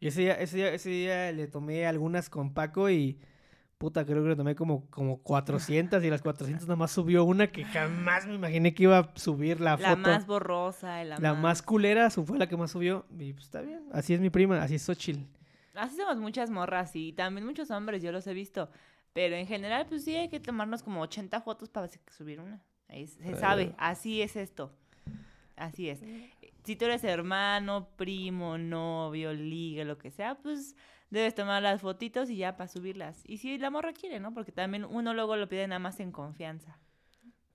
Y 0.00 0.06
ese 0.06 0.22
día, 0.22 0.34
ese 0.34 0.56
día, 0.56 0.72
ese 0.72 0.88
día 0.88 1.32
le 1.32 1.46
tomé 1.46 1.86
algunas 1.86 2.30
con 2.30 2.54
Paco 2.54 2.88
y... 2.88 3.18
Puta, 3.76 4.06
creo 4.06 4.22
que 4.22 4.30
le 4.30 4.36
tomé 4.36 4.54
como, 4.54 4.88
como 4.88 5.20
400 5.22 6.02
y 6.04 6.08
las 6.08 6.22
400 6.22 6.66
nada 6.66 6.76
más 6.76 6.92
subió 6.92 7.24
una 7.24 7.48
que 7.48 7.64
jamás 7.64 8.24
me 8.26 8.34
imaginé 8.34 8.72
que 8.72 8.84
iba 8.84 8.98
a 8.98 9.12
subir 9.16 9.60
la, 9.60 9.76
foto. 9.76 9.90
La 9.90 9.96
más 9.96 10.26
borrosa. 10.26 11.04
La, 11.04 11.18
la 11.18 11.34
más... 11.34 11.60
culera 11.60 12.08
fue 12.08 12.38
la 12.38 12.48
que 12.48 12.56
más 12.56 12.70
subió. 12.70 13.04
Y 13.18 13.32
pues 13.32 13.46
está 13.46 13.60
bien. 13.60 13.82
Así 13.92 14.14
es 14.14 14.20
mi 14.20 14.30
prima, 14.30 14.62
así 14.62 14.76
es 14.76 14.82
Xochitl. 14.82 15.20
Así 15.74 15.96
somos 15.96 16.18
muchas 16.18 16.50
morras 16.50 16.94
y 16.94 17.12
también 17.12 17.46
muchos 17.46 17.70
hombres, 17.70 18.02
yo 18.02 18.12
los 18.12 18.26
he 18.26 18.34
visto. 18.34 18.70
Pero 19.12 19.36
en 19.36 19.46
general, 19.46 19.86
pues 19.86 20.04
sí 20.04 20.14
hay 20.16 20.28
que 20.28 20.40
tomarnos 20.40 20.82
como 20.82 21.00
80 21.02 21.40
fotos 21.40 21.68
para 21.68 21.88
subir 22.10 22.40
una. 22.40 22.62
Ahí 22.88 23.06
se 23.06 23.36
sabe, 23.36 23.74
así 23.78 24.22
es 24.22 24.36
esto. 24.36 24.72
Así 25.56 25.88
es. 25.88 26.00
Si 26.64 26.76
tú 26.76 26.86
eres 26.86 27.04
hermano, 27.04 27.88
primo, 27.96 28.58
novio, 28.58 29.32
liga, 29.32 29.84
lo 29.84 29.98
que 29.98 30.10
sea, 30.10 30.36
pues 30.36 30.74
debes 31.10 31.34
tomar 31.34 31.62
las 31.62 31.80
fotitos 31.80 32.28
y 32.30 32.36
ya 32.36 32.56
para 32.56 32.68
subirlas. 32.68 33.22
Y 33.24 33.38
si 33.38 33.56
la 33.58 33.70
morra 33.70 33.92
quiere, 33.92 34.18
¿no? 34.18 34.34
Porque 34.34 34.52
también 34.52 34.84
uno 34.84 35.14
luego 35.14 35.36
lo 35.36 35.48
pide 35.48 35.66
nada 35.68 35.78
más 35.78 36.00
en 36.00 36.10
confianza. 36.10 36.78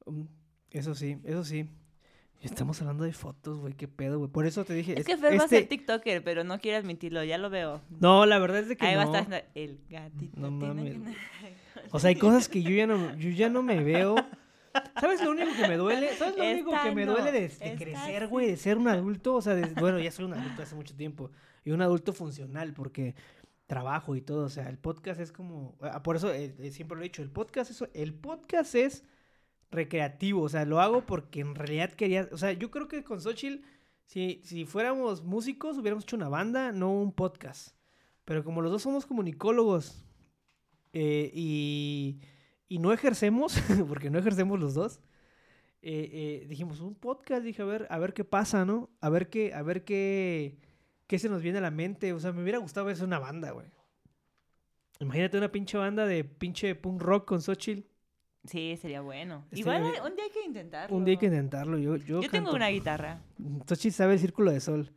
Um, 0.06 0.28
eso 0.72 0.96
sí, 0.96 1.20
eso 1.24 1.44
sí. 1.44 1.68
Estamos 2.42 2.80
hablando 2.82 3.04
de 3.04 3.12
fotos, 3.12 3.60
güey, 3.60 3.74
qué 3.74 3.90
pedo, 3.90 4.18
güey. 4.18 4.32
Por 4.32 4.46
eso 4.46 4.64
te 4.64 4.74
dije. 4.74 4.98
Es, 4.98 5.06
que 5.06 5.18
Fer 5.18 5.38
va 5.38 5.44
a 5.44 5.48
ser 5.48 5.64
este 5.64 5.78
TikToker, 5.78 6.24
pero 6.24 6.46
no 6.46 6.60
quiere 6.60 6.78
admitirlo, 6.78 7.22
ya 7.24 7.38
lo 7.38 7.50
veo. 7.50 7.82
No, 8.00 8.26
la 8.26 8.40
verdad 8.40 8.60
es 8.60 8.70
de 8.70 8.78
que 8.78 8.86
Ahí 8.86 8.96
no. 8.96 9.12
va 9.12 9.18
a 9.18 9.22
estar 9.22 9.50
el 9.56 9.82
gatito. 9.90 10.40
No 10.40 10.50
mames. 10.50 10.98
O 11.92 12.00
sea, 12.00 12.10
hay 12.10 12.16
cosas 12.16 12.48
que 12.48 12.62
yo 12.62 12.70
ya 12.70 12.88
no, 12.88 13.16
yo 13.18 13.30
ya 13.30 13.50
no 13.50 13.62
me 13.62 13.84
veo. 13.84 14.16
¿Sabes 15.02 15.22
lo 15.22 15.32
único 15.32 15.52
que 15.54 15.68
me 15.68 15.76
duele? 15.76 16.16
¿Sabes 16.16 16.38
lo 16.38 16.44
único 16.50 16.72
que 16.82 16.92
me 16.92 17.06
duele 17.06 17.32
de, 17.32 17.76
crecer, 17.76 18.28
güey? 18.28 18.48
De 18.48 18.58
ser 18.58 18.78
un 18.78 18.88
adulto. 18.88 19.36
O 19.36 19.42
sea, 19.42 19.56
bueno, 19.80 20.00
ya 20.00 20.12
soy 20.12 20.26
un 20.26 20.34
adulto 20.34 20.62
hace 20.62 20.76
mucho 20.76 20.96
tiempo. 20.96 21.32
Y 21.66 21.72
un 21.72 21.82
adulto 21.82 22.14
funcional, 22.14 22.74
porque 22.74 23.16
trabajo 23.68 24.16
y 24.16 24.22
todo. 24.22 24.46
O 24.46 24.50
sea, 24.50 24.70
el 24.70 24.78
podcast 24.78 25.20
es 25.20 25.34
como. 25.34 25.76
Ah, 25.82 26.04
por 26.04 26.16
eso 26.16 26.34
eh, 26.34 26.56
eh, 26.58 26.72
siempre 26.72 26.96
lo 26.96 27.02
he 27.02 27.06
dicho. 27.08 27.22
El 27.22 27.32
podcast, 27.32 27.72
eso, 27.72 27.90
el 27.94 28.14
podcast 28.14 28.76
es 28.76 29.04
recreativo. 29.72 30.42
O 30.42 30.50
sea, 30.50 30.66
lo 30.66 30.80
hago 30.80 31.06
porque 31.06 31.42
en 31.42 31.56
realidad 31.56 31.92
quería. 31.92 32.30
O 32.32 32.38
sea, 32.38 32.52
yo 32.54 32.72
creo 32.72 32.88
que 32.88 33.04
con 33.04 33.22
Xochitl, 33.22 33.64
si, 34.06 34.42
si 34.44 34.66
fuéramos 34.66 35.24
músicos, 35.24 35.78
hubiéramos 35.78 36.04
hecho 36.04 36.16
una 36.16 36.30
banda, 36.30 36.72
no 36.72 36.92
un 36.92 37.14
podcast. 37.14 37.76
Pero 38.26 38.44
como 38.44 38.62
los 38.62 38.72
dos 38.72 38.84
somos 38.84 39.06
comunicólogos 39.06 40.06
eh, 40.94 41.32
y, 41.34 42.20
y, 42.68 42.80
no 42.80 42.94
ejercemos, 42.94 43.60
porque 43.88 44.10
no 44.10 44.20
ejercemos 44.20 44.60
los 44.60 44.74
dos, 44.76 45.02
eh, 45.82 46.10
eh, 46.12 46.46
dijimos 46.48 46.80
un 46.80 46.96
podcast. 46.96 47.44
Dije, 47.44 47.62
a 47.62 47.66
ver, 47.66 47.88
a 47.90 47.98
ver 47.98 48.14
qué 48.14 48.24
pasa, 48.24 48.66
¿no? 48.66 48.90
A 49.02 49.10
ver 49.10 49.30
qué, 49.30 49.54
a 49.54 49.62
ver 49.64 49.84
qué, 49.84 50.60
qué 51.08 51.20
se 51.20 51.30
nos 51.30 51.42
viene 51.42 51.58
a 51.58 51.62
la 51.62 51.72
mente. 51.72 52.14
O 52.14 52.20
sea, 52.20 52.32
me 52.32 52.44
hubiera 52.44 52.60
gustado 52.60 52.86
ver 52.86 53.04
una 53.04 53.20
banda, 53.20 53.52
güey. 53.52 53.68
Imagínate 55.00 55.38
una 55.38 55.52
pinche 55.52 55.78
banda 55.78 56.06
de 56.06 56.26
pinche 56.26 56.76
punk 56.76 57.02
rock 57.02 57.26
con 57.26 57.42
Xochitl. 57.42 57.89
Sí, 58.46 58.78
sería 58.82 59.02
bueno. 59.02 59.46
Igual 59.52 59.84
un 59.84 60.16
día 60.16 60.26
hay 60.26 60.32
que 60.32 60.44
intentarlo. 60.46 60.96
Un 60.96 61.06
día 61.06 61.14
hay 61.14 61.18
que 61.18 61.26
intentarlo. 61.26 61.78
Yo, 61.78 61.98
yo, 61.98 62.22
yo 62.22 62.30
tengo 62.30 62.52
una 62.54 62.70
guitarra. 62.70 63.22
Tochi 63.66 63.92
sabe 63.92 64.14
el 64.14 64.20
círculo 64.20 64.52
de 64.52 64.60
sol. 64.60 64.92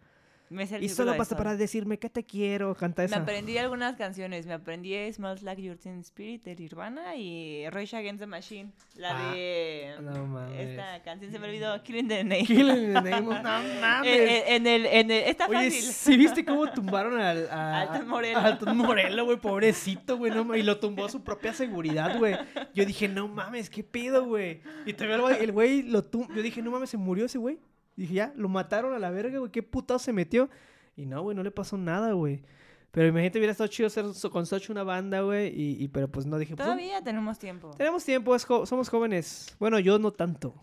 Y 0.80 0.88
solo 0.88 1.16
basta 1.16 1.36
para 1.36 1.56
decirme 1.56 1.98
que 1.98 2.10
te 2.10 2.24
quiero, 2.24 2.74
canta 2.74 3.04
esa. 3.04 3.16
Me 3.16 3.22
aprendí 3.22 3.58
algunas 3.58 3.96
canciones. 3.96 4.46
Me 4.46 4.54
aprendí 4.54 4.94
Smells 5.12 5.42
Like 5.42 5.62
Your 5.62 5.76
Teen 5.76 6.00
Spirit 6.00 6.44
de 6.44 6.54
Nirvana 6.56 7.16
y 7.16 7.68
Rage 7.70 7.96
Against 7.96 8.20
the 8.20 8.26
Machine. 8.26 8.72
La 8.96 9.30
ah, 9.30 9.34
de. 9.34 9.94
No 10.00 10.26
mames. 10.26 10.60
Esta 10.60 11.02
canción 11.02 11.32
se 11.32 11.38
me 11.38 11.48
olvidó. 11.48 11.82
Killing 11.82 12.08
the 12.08 12.24
Name. 12.24 12.44
Killing 12.44 12.92
the 12.92 13.00
Name. 13.10 13.20
No 13.22 13.42
mames. 13.80 14.42
En, 14.46 14.66
el, 14.66 14.86
en 14.86 15.10
el. 15.10 15.22
Está 15.24 15.46
Oye, 15.46 15.70
fácil. 15.70 15.82
¿sí 15.82 16.16
viste 16.16 16.44
cómo 16.44 16.70
tumbaron 16.70 17.18
al. 17.20 17.48
A, 17.50 17.80
Alton 17.80 18.08
Morello. 18.08 18.38
Alton 18.38 18.76
Morello, 18.76 19.24
güey. 19.24 19.38
Pobrecito, 19.38 20.18
güey. 20.18 20.32
No, 20.32 20.54
y 20.54 20.62
lo 20.62 20.78
tumbó 20.78 21.06
a 21.06 21.08
su 21.08 21.22
propia 21.22 21.52
seguridad, 21.52 22.18
güey. 22.18 22.36
Yo 22.74 22.84
dije, 22.84 23.08
no 23.08 23.28
mames, 23.28 23.70
qué 23.70 23.82
pedo, 23.82 24.26
güey. 24.26 24.60
Y 24.86 24.92
todavía 24.92 25.36
el 25.38 25.52
güey 25.52 25.82
lo 25.82 26.02
tumbó. 26.02 26.34
Yo 26.34 26.42
dije, 26.42 26.62
no 26.62 26.70
mames, 26.70 26.90
se 26.90 26.96
murió 26.96 27.26
ese 27.26 27.38
güey. 27.38 27.58
Dije, 27.96 28.14
ya, 28.14 28.32
lo 28.36 28.48
mataron 28.48 28.94
a 28.94 28.98
la 28.98 29.10
verga, 29.10 29.38
güey. 29.38 29.50
Qué 29.50 29.62
putado 29.62 29.98
se 29.98 30.12
metió. 30.12 30.48
Y 30.96 31.06
no, 31.06 31.22
güey, 31.22 31.36
no 31.36 31.42
le 31.42 31.50
pasó 31.50 31.76
nada, 31.76 32.12
güey. 32.12 32.42
Pero 32.90 33.08
imagínate, 33.08 33.38
hubiera 33.38 33.52
estado 33.52 33.68
chido 33.68 33.86
hacer 33.86 34.04
con 34.30 34.44
Sochi 34.44 34.70
una 34.70 34.82
banda, 34.82 35.22
güey. 35.22 35.48
Y, 35.48 35.82
y, 35.82 35.88
pero 35.88 36.08
pues 36.08 36.26
no 36.26 36.38
dije. 36.38 36.54
Pues, 36.54 36.64
Todavía 36.64 37.02
tenemos 37.02 37.38
tiempo. 37.38 37.70
Tenemos 37.76 38.04
tiempo, 38.04 38.38
somos 38.38 38.88
jóvenes. 38.88 39.56
Bueno, 39.58 39.78
yo 39.78 39.98
no 39.98 40.10
tanto. 40.10 40.54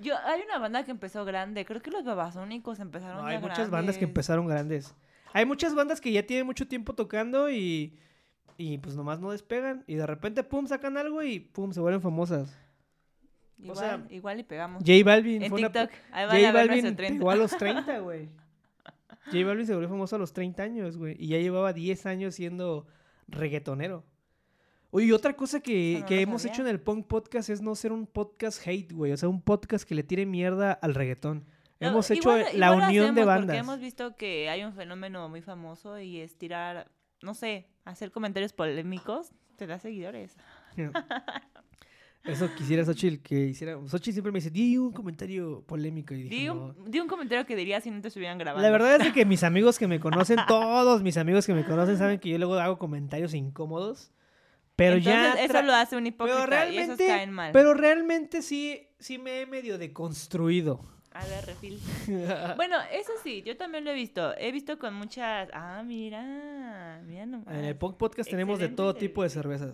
Yo, 0.00 0.14
hay 0.26 0.42
una 0.42 0.58
banda 0.58 0.84
que 0.84 0.90
empezó 0.90 1.24
grande. 1.24 1.64
Creo 1.64 1.80
que 1.80 1.90
los 1.90 2.04
babasónicos 2.04 2.78
empezaron 2.78 3.22
no, 3.22 3.26
Hay 3.26 3.38
muchas 3.38 3.70
bandas 3.70 3.96
que 3.96 4.04
empezaron 4.04 4.46
grandes. 4.46 4.94
Hay 5.32 5.46
muchas 5.46 5.74
bandas 5.74 6.00
que 6.02 6.12
ya 6.12 6.26
tienen 6.26 6.44
mucho 6.44 6.68
tiempo 6.68 6.94
tocando 6.94 7.50
y. 7.50 7.98
Y 8.58 8.78
pues 8.78 8.94
nomás 8.94 9.20
no 9.20 9.30
despegan. 9.30 9.84
Y 9.86 9.94
de 9.94 10.06
repente, 10.06 10.42
pum, 10.42 10.66
sacan 10.66 10.96
algo 10.98 11.22
y 11.22 11.40
pum, 11.40 11.72
se 11.72 11.80
vuelven 11.80 12.02
famosas. 12.02 12.54
Igual, 13.58 13.76
o 13.76 13.80
sea, 13.80 14.06
igual 14.10 14.40
y 14.40 14.42
pegamos. 14.42 14.82
J 14.86 14.92
Balvin. 15.04 15.42
En 15.42 15.54
TikTok. 15.54 15.90
Una... 16.12 16.28
J 16.28 16.52
Balvin 16.52 16.96
pegó 16.96 17.30
a 17.30 17.36
los 17.36 17.56
30, 17.56 17.98
güey. 18.00 18.28
J 19.26 19.44
Balvin 19.44 19.66
se 19.66 19.74
volvió 19.74 19.88
famoso 19.88 20.16
a 20.16 20.18
los 20.18 20.32
30 20.32 20.62
años, 20.62 20.96
güey. 20.96 21.16
Y 21.18 21.28
ya 21.28 21.38
llevaba 21.38 21.72
10 21.72 22.06
años 22.06 22.34
siendo 22.34 22.86
reggaetonero. 23.28 24.04
Oye, 24.90 25.12
otra 25.12 25.34
cosa 25.34 25.60
que, 25.60 26.04
que 26.06 26.20
hemos 26.20 26.44
hecho 26.44 26.62
en 26.62 26.68
el 26.68 26.80
Punk 26.80 27.06
Podcast 27.06 27.50
es 27.50 27.60
no 27.60 27.74
ser 27.74 27.92
un 27.92 28.06
podcast 28.06 28.66
hate, 28.66 28.92
güey. 28.92 29.12
O 29.12 29.16
sea, 29.16 29.28
un 29.28 29.42
podcast 29.42 29.86
que 29.86 29.94
le 29.94 30.02
tire 30.02 30.26
mierda 30.26 30.72
al 30.72 30.94
reggaetón. 30.94 31.44
hemos 31.80 32.10
hecho 32.10 32.34
la 32.54 32.72
unión 32.72 33.14
de 33.14 33.24
bandas. 33.24 33.46
Porque 33.46 33.58
hemos 33.58 33.80
visto 33.80 34.16
que 34.16 34.48
hay 34.48 34.64
un 34.64 34.72
fenómeno 34.72 35.28
muy 35.28 35.42
famoso 35.42 35.98
y 35.98 36.20
es 36.20 36.38
tirar, 36.38 36.90
no 37.20 37.34
sé, 37.34 37.68
hacer 37.84 38.10
comentarios 38.10 38.52
polémicos 38.52 39.32
Te 39.56 39.66
da 39.66 39.78
seguidores. 39.78 40.36
Eso 42.26 42.48
quisiera 42.54 42.84
Xochitl 42.84 43.22
que 43.22 43.46
hiciera. 43.46 43.78
Xochitl 43.86 44.12
siempre 44.14 44.32
me 44.32 44.38
dice, 44.38 44.50
di 44.50 44.76
un 44.78 44.92
comentario 44.92 45.62
polémico. 45.66 46.12
Y 46.14 46.24
dije, 46.24 46.34
Di 46.34 46.46
"No". 46.46 46.54
un, 46.54 46.90
di 46.90 46.98
un 47.00 47.06
comentario 47.08 47.46
que 47.46 47.54
dirías 47.56 47.82
si 47.84 47.90
no 47.90 48.00
te 48.00 48.08
estuvieran 48.08 48.36
grabando. 48.38 48.62
La 48.66 48.70
verdad 48.72 48.96
es 48.96 49.04
de 49.04 49.12
que 49.12 49.24
mis 49.24 49.42
amigos 49.44 49.78
que 49.78 49.86
me 49.86 50.00
conocen, 50.00 50.38
todos 50.48 51.02
mis 51.02 51.16
amigos 51.16 51.46
que 51.46 51.54
me 51.54 51.64
conocen, 51.64 51.96
saben 51.98 52.18
que 52.18 52.28
yo 52.30 52.38
luego 52.38 52.54
hago 52.54 52.78
comentarios 52.78 53.32
incómodos. 53.34 54.10
Pero 54.74 54.98
ya. 54.98 55.32
Eso 55.42 55.62
lo 55.62 55.72
hace 55.74 55.96
un 55.96 56.06
hipócrita 56.06 56.44
pero 56.48 56.70
y 56.70 56.76
esos 56.76 56.98
realmente, 56.98 57.06
caen 57.06 57.30
mal. 57.32 57.52
pero 57.52 57.72
realmente 57.72 58.42
sí, 58.42 58.80
sí 58.98 59.16
me 59.18 59.40
he 59.40 59.46
medio 59.46 59.78
deconstruido. 59.78 60.84
A 61.12 61.24
ver, 61.26 61.46
refil. 61.46 61.80
Bueno, 62.56 62.76
eso 62.92 63.12
sí, 63.24 63.42
yo 63.46 63.56
también 63.56 63.84
lo 63.84 63.90
he 63.90 63.94
visto. 63.94 64.36
He 64.36 64.52
visto 64.52 64.78
con 64.78 64.92
muchas... 64.92 65.48
Ah, 65.54 65.82
mira, 65.82 67.00
mira 67.06 67.24
nomás. 67.24 67.54
En 67.54 67.64
el 67.64 67.76
Punk 67.76 67.96
Podcast 67.96 68.28
tenemos 68.28 68.58
de 68.58 68.68
todo 68.68 68.94
tipo 68.94 69.22
de 69.22 69.30
servicio. 69.30 69.72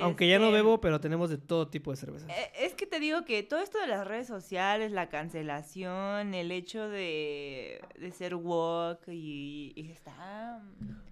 Aunque 0.00 0.28
ya 0.28 0.38
no 0.38 0.46
Este, 0.46 0.56
bebo, 0.56 0.80
pero 0.80 1.00
tenemos 1.00 1.30
de 1.30 1.38
todo 1.38 1.68
tipo 1.68 1.90
de 1.90 1.96
cervezas. 1.96 2.28
eh, 2.30 2.50
Es 2.60 2.74
que 2.74 2.86
te 2.86 3.00
digo 3.00 3.24
que 3.24 3.42
todo 3.42 3.60
esto 3.60 3.78
de 3.80 3.86
las 3.86 4.06
redes 4.06 4.26
sociales, 4.26 4.92
la 4.92 5.08
cancelación, 5.08 6.34
el 6.34 6.50
hecho 6.52 6.88
de, 6.88 7.80
de 7.98 8.12
ser 8.12 8.34
woke 8.34 9.08
y, 9.08 9.72
y 9.76 9.90
está... 9.90 10.62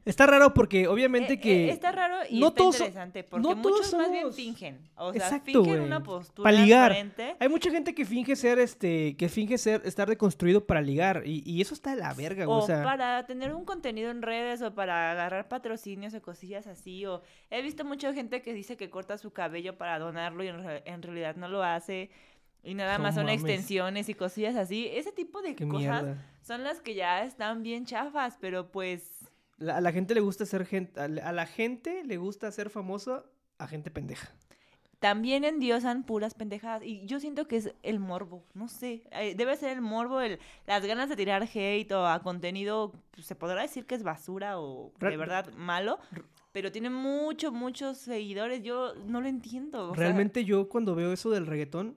Está 0.05 0.27
raro 0.27 0.53
porque 0.53 0.89
obviamente 0.89 1.35
Eh, 1.35 1.41
que... 1.41 1.67
eh, 1.67 1.71
está 1.71 1.93
raro 1.93 2.17
y 2.29 2.41
no 2.41 2.49
está 2.49 2.57
todos 2.59 2.75
interesante 2.75 3.23
porque 3.23 3.49
no 3.49 3.63
todos 3.63 3.77
muchos 3.79 3.95
más 3.95 4.11
bien 4.11 4.33
fingen. 4.33 4.81
O 4.97 5.13
sea, 5.13 5.23
Exacto, 5.27 5.45
fingen 5.65 5.81
una 5.81 6.03
postura 6.03 6.43
Para 6.51 6.61
ligar. 6.65 6.93
Hay 7.39 7.49
mucha 7.49 7.71
gente 7.71 7.95
que 7.95 8.05
finge 8.05 8.35
ser, 8.35 8.59
este, 8.59 9.17
que 9.17 9.29
finge 9.29 9.59
ser, 9.59 9.83
estar 9.85 10.09
deconstruido 10.09 10.67
para 10.67 10.81
ligar. 10.81 11.23
Y, 11.25 11.43
y 11.49 11.61
eso 11.61 11.73
está 11.75 11.95
de 11.95 12.01
la 12.01 12.13
verga, 12.15 12.47
güey. 12.47 12.59
O 12.59 12.63
O 12.63 12.67
sea, 12.67 12.83
para 12.83 13.25
tener 13.27 13.55
un 13.55 13.65
contenido 13.65 14.11
en 14.11 14.23
redes 14.23 14.61
o 14.63 14.75
para 14.75 15.13
agarrar 15.13 15.47
patrocinios 15.49 16.15
o 16.15 16.21
cosillas 16.21 16.67
así. 16.67 17.07
O 17.07 17.23
he 17.51 17.63
visto 17.63 17.85
mucha 17.85 18.13
gente 18.13 18.43
que 18.43 18.53
dice 18.55 18.77
que 18.77 18.91
corta 18.91 19.19
su 19.19 19.33
cabello 19.33 19.79
para 19.79 20.01
donarlo 20.01 20.43
y 20.43 20.49
en, 20.49 20.65
re- 20.65 20.83
en 20.85 21.03
realidad 21.03 21.37
no 21.37 21.47
lo 21.47 21.63
hace. 21.63 22.11
Y 22.65 22.75
nada 22.75 22.97
No 22.99 23.05
más 23.05 23.15
son 23.15 23.27
mames. 23.27 23.41
extensiones 23.41 24.09
y 24.09 24.15
cosillas 24.15 24.57
así. 24.57 24.89
Ese 24.93 25.13
tipo 25.13 25.43
de 25.43 25.55
qué 25.55 25.67
cosas 25.69 26.03
mierda. 26.03 26.27
son 26.43 26.65
las 26.65 26.81
que 26.81 26.95
ya 26.95 27.25
están 27.25 27.63
bien 27.63 27.87
chafas, 27.87 28.37
pero 28.41 28.73
pues... 28.73 29.22
La- 29.63 29.77
a 29.77 29.81
la 29.81 29.93
gente 29.93 30.15
le 30.15 30.21
gusta 30.21 30.45
ser 30.47 30.67
gente, 30.67 31.01
a 31.01 31.09
la, 31.09 31.29
a 31.29 31.33
la 31.33 31.47
gente 31.47 32.03
le 32.05 32.17
gusta 32.17 32.51
ser 32.53 32.69
famoso 32.71 33.25
a 33.59 33.67
gente 33.67 33.91
pendeja. 33.91 34.33
También 34.99 35.43
endiosan 35.43 36.05
puras 36.05 36.35
pendejadas. 36.35 36.85
Y 36.85 37.05
yo 37.07 37.19
siento 37.19 37.49
que 37.49 37.57
es 37.57 37.75
el 37.83 37.99
morbo. 37.99 38.45
No 38.55 38.69
sé. 38.69 39.03
eh, 39.11 39.35
Debe 39.35 39.57
ser 39.57 39.71
el 39.71 39.81
morbo, 39.81 40.21
el, 40.21 40.39
las 40.67 40.85
ganas 40.87 41.09
de 41.09 41.17
tirar 41.17 41.43
hate 41.53 41.91
o 41.93 42.07
a 42.07 42.23
contenido. 42.23 42.93
pues, 43.11 43.27
se 43.27 43.35
podrá 43.35 43.63
decir 43.63 43.85
que 43.85 43.97
es 43.97 44.05
basura 44.05 44.61
o 44.61 44.93
de 45.01 45.17
verdad 45.17 45.53
malo. 45.55 45.99
Pero 46.53 46.71
tiene 46.71 46.89
muchos, 46.91 47.53
muchos 47.53 47.99
seguidores. 47.99 48.63
Yo 48.63 48.95
no 49.07 49.21
lo 49.21 49.27
entiendo. 49.27 49.91
o 49.91 49.95
sea, 49.95 50.05
Realmente 50.05 50.45
yo 50.45 50.69
cuando 50.69 50.95
veo 50.95 51.13
eso 51.13 51.31
del 51.31 51.47
reggaetón, 51.47 51.97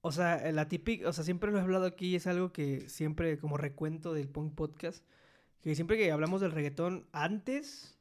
o 0.00 0.10
sea, 0.10 0.50
la 0.50 0.66
típica, 0.68 1.08
o 1.08 1.12
sea, 1.12 1.22
siempre 1.22 1.52
lo 1.52 1.58
he 1.58 1.60
hablado 1.60 1.84
aquí, 1.86 2.16
es 2.16 2.26
algo 2.26 2.52
que 2.52 2.88
siempre 2.88 3.38
como 3.38 3.56
recuento 3.58 4.12
del 4.12 4.28
Punk 4.28 4.54
Podcast, 4.54 5.04
que 5.62 5.74
siempre 5.74 5.96
que 5.96 6.10
hablamos 6.10 6.40
del 6.40 6.52
reggaetón, 6.52 7.06
antes 7.12 7.98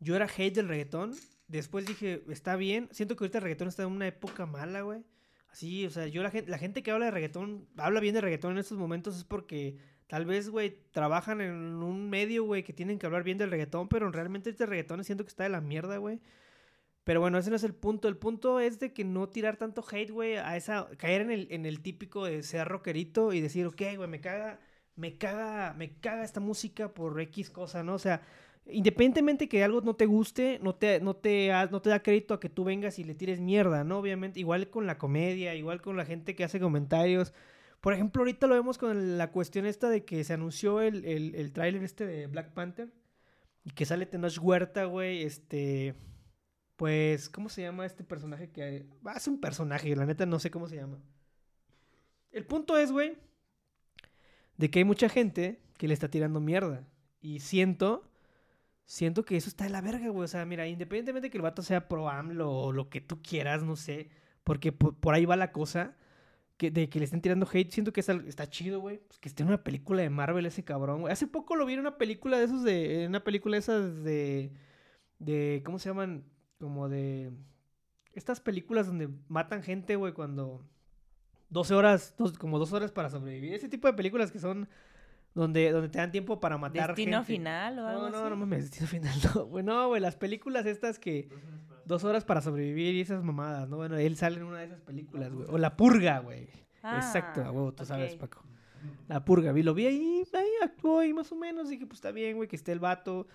yo 0.00 0.16
era 0.16 0.26
hate 0.26 0.54
del 0.54 0.68
reggaetón, 0.68 1.14
después 1.48 1.86
dije, 1.86 2.22
está 2.28 2.56
bien, 2.56 2.88
siento 2.92 3.16
que 3.16 3.24
ahorita 3.24 3.38
el 3.38 3.44
reggaetón 3.44 3.68
está 3.68 3.82
en 3.84 3.92
una 3.92 4.06
época 4.06 4.46
mala, 4.46 4.82
güey. 4.82 5.04
Así, 5.48 5.86
o 5.86 5.90
sea, 5.90 6.06
yo 6.08 6.22
la 6.22 6.30
gente, 6.30 6.50
la 6.50 6.58
gente 6.58 6.82
que 6.82 6.90
habla 6.90 7.06
de 7.06 7.10
reggaetón, 7.12 7.68
habla 7.76 8.00
bien 8.00 8.14
de 8.14 8.20
reggaetón 8.20 8.52
en 8.52 8.58
estos 8.58 8.76
momentos 8.76 9.16
es 9.16 9.24
porque 9.24 9.76
tal 10.08 10.26
vez, 10.26 10.48
güey, 10.48 10.82
trabajan 10.90 11.40
en 11.40 11.52
un 11.52 12.10
medio, 12.10 12.44
güey, 12.44 12.64
que 12.64 12.72
tienen 12.72 12.98
que 12.98 13.06
hablar 13.06 13.22
bien 13.22 13.38
del 13.38 13.50
reggaetón, 13.50 13.88
pero 13.88 14.10
realmente 14.10 14.50
este 14.50 14.66
reggaetón 14.66 15.04
siento 15.04 15.24
que 15.24 15.28
está 15.28 15.44
de 15.44 15.50
la 15.50 15.60
mierda, 15.60 15.98
güey. 15.98 16.20
Pero 17.04 17.20
bueno, 17.20 17.38
ese 17.38 17.50
no 17.50 17.56
es 17.56 17.64
el 17.64 17.74
punto. 17.74 18.08
El 18.08 18.16
punto 18.16 18.60
es 18.60 18.80
de 18.80 18.92
que 18.92 19.04
no 19.04 19.28
tirar 19.28 19.56
tanto 19.56 19.84
hate, 19.88 20.10
güey, 20.10 20.36
a 20.36 20.56
esa... 20.56 20.88
Caer 20.96 21.20
en 21.20 21.30
el, 21.30 21.48
en 21.50 21.66
el 21.66 21.80
típico 21.82 22.24
de 22.24 22.42
ser 22.42 22.66
rockerito 22.66 23.32
y 23.32 23.40
decir, 23.40 23.66
ok, 23.66 23.82
güey, 23.96 24.08
me 24.08 24.20
caga, 24.20 24.58
me 24.96 25.16
caga, 25.18 25.74
me 25.74 25.98
caga 26.00 26.24
esta 26.24 26.40
música 26.40 26.92
por 26.94 27.20
X 27.20 27.50
cosa, 27.50 27.82
¿no? 27.82 27.94
O 27.94 27.98
sea, 27.98 28.22
independientemente 28.66 29.48
que 29.48 29.64
algo 29.64 29.80
no 29.80 29.94
te 29.96 30.06
guste, 30.06 30.58
no 30.62 30.74
te, 30.74 31.00
no 31.00 31.16
te, 31.16 31.50
no 31.70 31.82
te 31.82 31.90
da 31.90 32.02
crédito 32.02 32.34
a 32.34 32.40
que 32.40 32.48
tú 32.48 32.64
vengas 32.64 32.98
y 32.98 33.04
le 33.04 33.14
tires 33.14 33.40
mierda, 33.40 33.84
¿no? 33.84 33.98
Obviamente, 33.98 34.40
igual 34.40 34.70
con 34.70 34.86
la 34.86 34.98
comedia, 34.98 35.54
igual 35.54 35.82
con 35.82 35.96
la 35.96 36.04
gente 36.04 36.34
que 36.34 36.44
hace 36.44 36.60
comentarios. 36.60 37.32
Por 37.80 37.92
ejemplo, 37.94 38.22
ahorita 38.22 38.46
lo 38.46 38.54
vemos 38.54 38.78
con 38.78 39.18
la 39.18 39.30
cuestión 39.30 39.66
esta 39.66 39.90
de 39.90 40.04
que 40.04 40.24
se 40.24 40.32
anunció 40.32 40.80
el, 40.80 41.04
el, 41.04 41.34
el 41.34 41.52
tráiler 41.52 41.82
este 41.82 42.06
de 42.06 42.26
Black 42.26 42.52
Panther 42.54 42.92
y 43.64 43.70
que 43.70 43.84
sale 43.86 44.06
Tenoch 44.06 44.38
Huerta, 44.40 44.84
güey, 44.84 45.22
este... 45.22 45.94
Pues, 46.76 47.28
¿cómo 47.28 47.48
se 47.48 47.62
llama 47.62 47.86
este 47.86 48.02
personaje 48.02 48.50
que... 48.50 48.86
ah, 49.04 49.14
Es 49.16 49.28
un 49.28 49.40
personaje, 49.40 49.94
la 49.94 50.06
neta 50.06 50.26
no 50.26 50.40
sé 50.40 50.50
cómo 50.50 50.66
se 50.66 50.76
llama. 50.76 50.98
El 52.32 52.46
punto 52.46 52.76
es, 52.76 52.90
güey, 52.90 53.16
de 54.56 54.70
que 54.70 54.80
hay 54.80 54.84
mucha 54.84 55.08
gente 55.08 55.60
que 55.76 55.88
le 55.88 55.94
está 55.94 56.08
tirando 56.08 56.40
mierda. 56.40 56.86
Y 57.20 57.40
siento, 57.40 58.10
siento 58.84 59.24
que 59.24 59.36
eso 59.36 59.48
está 59.48 59.64
de 59.64 59.70
la 59.70 59.80
verga, 59.80 60.08
güey. 60.08 60.24
O 60.24 60.28
sea, 60.28 60.44
mira, 60.44 60.66
independientemente 60.66 61.30
que 61.30 61.38
el 61.38 61.42
vato 61.42 61.62
sea 61.62 61.88
pro 61.88 62.08
AMLO 62.08 62.50
o 62.50 62.72
lo 62.72 62.88
que 62.88 63.00
tú 63.00 63.22
quieras, 63.22 63.62
no 63.62 63.76
sé, 63.76 64.10
porque 64.44 64.72
por, 64.72 65.14
ahí 65.14 65.24
va 65.24 65.36
la 65.36 65.52
cosa, 65.52 65.96
que, 66.56 66.70
de 66.70 66.88
que 66.88 66.98
le 66.98 67.06
estén 67.06 67.22
tirando 67.22 67.48
hate, 67.50 67.72
siento 67.72 67.92
que 67.92 68.00
está 68.00 68.48
chido, 68.48 68.80
güey. 68.80 68.98
Pues 68.98 69.18
que 69.18 69.28
esté 69.28 69.42
en 69.42 69.48
una 69.48 69.64
película 69.64 70.02
de 70.02 70.10
Marvel 70.10 70.46
ese 70.46 70.64
cabrón, 70.64 71.02
güey. 71.02 71.12
Hace 71.12 71.26
poco 71.26 71.56
lo 71.56 71.66
vi 71.66 71.74
en 71.74 71.80
una 71.80 71.98
película 71.98 72.38
de 72.38 72.44
esos 72.44 72.62
de... 72.62 73.04
En 73.04 73.10
una 73.10 73.24
película 73.24 73.56
de 73.56 73.60
esas 73.60 74.04
de... 74.04 74.52
De... 75.18 75.62
¿Cómo 75.64 75.78
se 75.78 75.88
llaman? 75.88 76.24
Como 76.58 76.88
de... 76.88 77.32
Estas 78.12 78.40
películas 78.40 78.86
donde 78.86 79.08
matan 79.28 79.62
gente, 79.62 79.96
güey, 79.96 80.12
cuando... 80.12 80.64
12 81.54 81.74
horas, 81.74 82.14
dos- 82.18 82.36
como 82.36 82.58
dos 82.58 82.72
horas 82.72 82.90
para 82.92 83.08
sobrevivir. 83.08 83.54
Ese 83.54 83.68
tipo 83.68 83.86
de 83.88 83.94
películas 83.94 84.30
que 84.32 84.38
son 84.38 84.68
donde, 85.34 85.70
donde 85.72 85.88
te 85.88 85.98
dan 85.98 86.10
tiempo 86.12 86.38
para 86.40 86.58
matar 86.58 86.88
Destino 86.88 87.18
gente. 87.18 87.32
final 87.32 87.78
o 87.78 87.86
algo 87.86 88.02
No, 88.02 88.10
no, 88.10 88.18
así. 88.18 88.30
no 88.30 88.36
mames, 88.36 88.70
destino 88.70 88.86
final. 88.88 89.14
No, 89.34 89.46
güey, 89.46 89.64
no, 89.64 89.88
güey, 89.88 90.00
las 90.00 90.16
películas 90.16 90.66
estas 90.66 90.98
que 90.98 91.28
dos 91.84 92.04
horas 92.04 92.24
para 92.24 92.40
sobrevivir 92.40 92.94
y 92.94 93.00
esas 93.00 93.22
mamadas, 93.24 93.68
¿no? 93.68 93.76
Bueno, 93.78 93.96
él 93.96 94.16
sale 94.16 94.36
en 94.36 94.42
una 94.44 94.58
de 94.60 94.66
esas 94.66 94.80
películas, 94.80 95.32
güey. 95.32 95.46
O 95.50 95.56
La 95.58 95.76
Purga, 95.76 96.18
güey. 96.20 96.48
Exacto, 96.82 97.40
Ah, 97.42 97.48
a 97.48 97.50
huevo, 97.52 97.72
tú 97.72 97.84
sabes. 97.86 98.14
Paco. 98.16 98.42
La 99.08 99.24
Purga, 99.24 99.52
vi, 99.52 99.62
lo 99.62 99.72
vi 99.74 99.86
ahí, 99.86 100.22
ahí 100.34 100.48
actuó 100.62 101.02
y 101.02 101.14
más 101.14 101.30
o 101.32 101.36
menos 101.36 101.68
dije, 101.70 101.86
pues 101.86 101.98
está 101.98 102.10
bien, 102.10 102.36
güey, 102.36 102.48
que 102.48 102.56
esté 102.56 102.72
el 102.72 102.80
vato. 102.80 103.26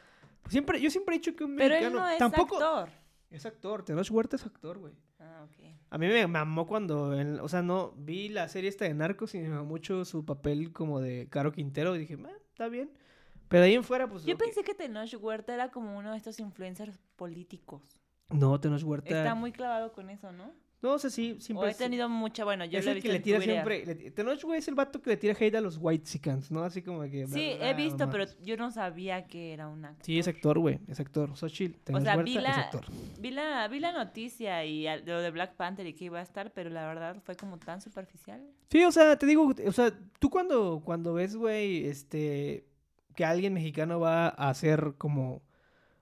Siempre, 0.47 0.79
yo 0.79 0.89
siempre 0.91 1.15
he 1.15 1.17
dicho 1.19 1.35
que 1.35 1.43
un 1.43 1.55
Pero 1.55 1.73
él 1.75 1.81
mexicano 1.81 1.99
no 2.05 2.09
es 2.09 2.17
tampoco 2.19 2.55
actor. 2.57 2.89
es 3.31 3.45
actor, 3.45 3.83
Tenoch 3.83 4.09
Huerta 4.11 4.35
es 4.35 4.45
actor, 4.45 4.77
güey. 4.77 4.93
Ah, 5.39 5.43
ok. 5.43 5.73
A 5.91 5.97
mí 5.97 6.07
me 6.07 6.27
mamó 6.27 6.67
cuando, 6.67 7.17
en- 7.19 7.39
o 7.39 7.47
sea, 7.47 7.61
no, 7.61 7.93
vi 7.97 8.29
la 8.29 8.47
serie 8.49 8.69
esta 8.69 8.85
de 8.85 8.93
Narcos 8.93 9.33
y 9.35 9.39
me 9.39 9.49
mamó 9.49 9.65
mucho 9.65 10.03
su 10.05 10.25
papel 10.25 10.71
como 10.73 10.99
de 10.99 11.27
Caro 11.29 11.51
Quintero 11.51 11.95
y 11.95 11.99
dije, 11.99 12.17
"Ah, 12.25 12.31
está 12.49 12.67
bien. 12.67 12.91
Pero 13.47 13.63
ahí 13.63 13.73
en 13.73 13.83
fuera, 13.83 14.07
pues... 14.07 14.25
Yo 14.25 14.37
pensé 14.37 14.63
que 14.63 14.75
Tenoch 14.75 15.13
Huerta 15.19 15.53
era 15.53 15.71
como 15.71 15.97
uno 15.97 16.11
de 16.11 16.17
estos 16.17 16.39
influencers 16.39 16.99
políticos. 17.15 17.81
No, 18.29 18.59
Tenoch 18.59 18.83
Huerta... 18.83 19.09
Está 19.09 19.33
muy 19.33 19.51
clavado 19.51 19.91
con 19.93 20.09
eso, 20.11 20.31
¿no? 20.31 20.51
No 20.81 20.97
sé 20.97 21.09
si 21.09 21.33
O 21.33 21.41
siempre... 21.41 21.71
he 21.71 21.73
tenido 21.75 22.07
mucha, 22.07 22.45
bueno, 22.45 22.63
yo 22.63 22.79
es 22.79 22.85
lo 22.85 22.91
he 22.91 22.93
visto 22.93 23.07
que 23.09 23.13
le 23.13 23.19
tira 23.19 23.41
siempre... 23.41 23.85
le- 23.85 24.11
Tenoch, 24.11 24.41
güey, 24.43 24.59
es 24.59 24.67
el 24.69 24.75
vato 24.75 25.01
que 25.01 25.09
le 25.09 25.17
tira 25.17 25.35
hate 25.37 25.55
a 25.55 25.61
los 25.61 25.77
white 25.77 26.05
¿no? 26.51 26.63
Así 26.63 26.81
como 26.81 27.01
que... 27.03 27.27
Sí, 27.27 27.55
bla, 27.57 27.69
he 27.69 27.73
bla, 27.73 27.73
visto, 27.73 28.09
pero 28.09 28.23
yo 28.41 28.55
no 28.55 28.71
sabía 28.71 29.27
que 29.27 29.51
era 29.51 29.67
un 29.67 29.83
actor. 29.83 30.05
Sí, 30.05 30.17
es 30.19 30.27
actor, 30.29 30.57
güey, 30.57 30.79
es 30.87 30.99
actor. 31.01 31.35
Xochitl, 31.35 31.77
Tenoch 31.83 32.01
sea, 32.03 32.15
Huerta 32.15 32.23
vi 32.31 32.37
es 32.37 32.43
la- 32.43 32.55
actor. 32.55 32.85
Vi 33.19 33.31
la, 33.31 33.67
vi 33.67 33.79
la 33.79 33.91
noticia 33.91 34.63
y 34.63 34.83
de 34.83 35.01
lo 35.05 35.21
de 35.21 35.31
Black 35.31 35.55
Panther 35.55 35.85
y 35.85 35.93
que 35.93 36.05
iba 36.05 36.19
a 36.19 36.23
estar, 36.23 36.53
pero 36.53 36.69
la 36.69 36.87
verdad 36.87 37.17
fue 37.25 37.35
como 37.35 37.57
tan 37.59 37.81
superficial. 37.81 38.41
Sí, 38.69 38.83
o 38.85 38.91
sea, 38.93 39.17
te 39.17 39.25
digo, 39.25 39.53
o 39.67 39.71
sea, 39.73 39.91
tú 40.19 40.29
cuando, 40.29 40.81
cuando 40.85 41.13
ves, 41.13 41.35
güey, 41.35 41.87
este, 41.87 42.65
que 43.15 43.25
alguien 43.25 43.53
mexicano 43.53 43.99
va 43.99 44.27
a 44.29 44.49
hacer 44.49 44.93
como 44.97 45.41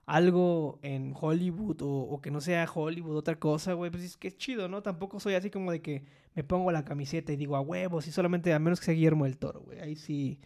algo 0.08 0.78
en 0.82 1.14
Hollywood 1.18 1.82
o, 1.82 1.88
o 1.88 2.20
que 2.20 2.30
no 2.30 2.40
sea 2.40 2.68
Hollywood, 2.72 3.16
otra 3.16 3.38
cosa, 3.38 3.74
güey, 3.74 3.90
pues 3.90 4.02
es 4.02 4.16
que 4.16 4.28
es 4.28 4.36
chido, 4.36 4.68
¿no? 4.68 4.82
Tampoco 4.82 5.20
soy 5.20 5.34
así 5.34 5.50
como 5.50 5.70
de 5.70 5.82
que 5.82 6.04
me 6.34 6.44
pongo 6.44 6.72
la 6.72 6.84
camiseta 6.84 7.32
y 7.32 7.36
digo 7.36 7.56
a 7.56 7.60
huevos 7.60 8.06
y 8.06 8.12
solamente 8.12 8.52
a 8.52 8.58
menos 8.58 8.80
que 8.80 8.86
sea 8.86 8.94
Guillermo 8.94 9.24
del 9.24 9.38
Toro, 9.38 9.60
güey. 9.60 9.80
Ahí 9.80 9.96
sí, 9.96 10.40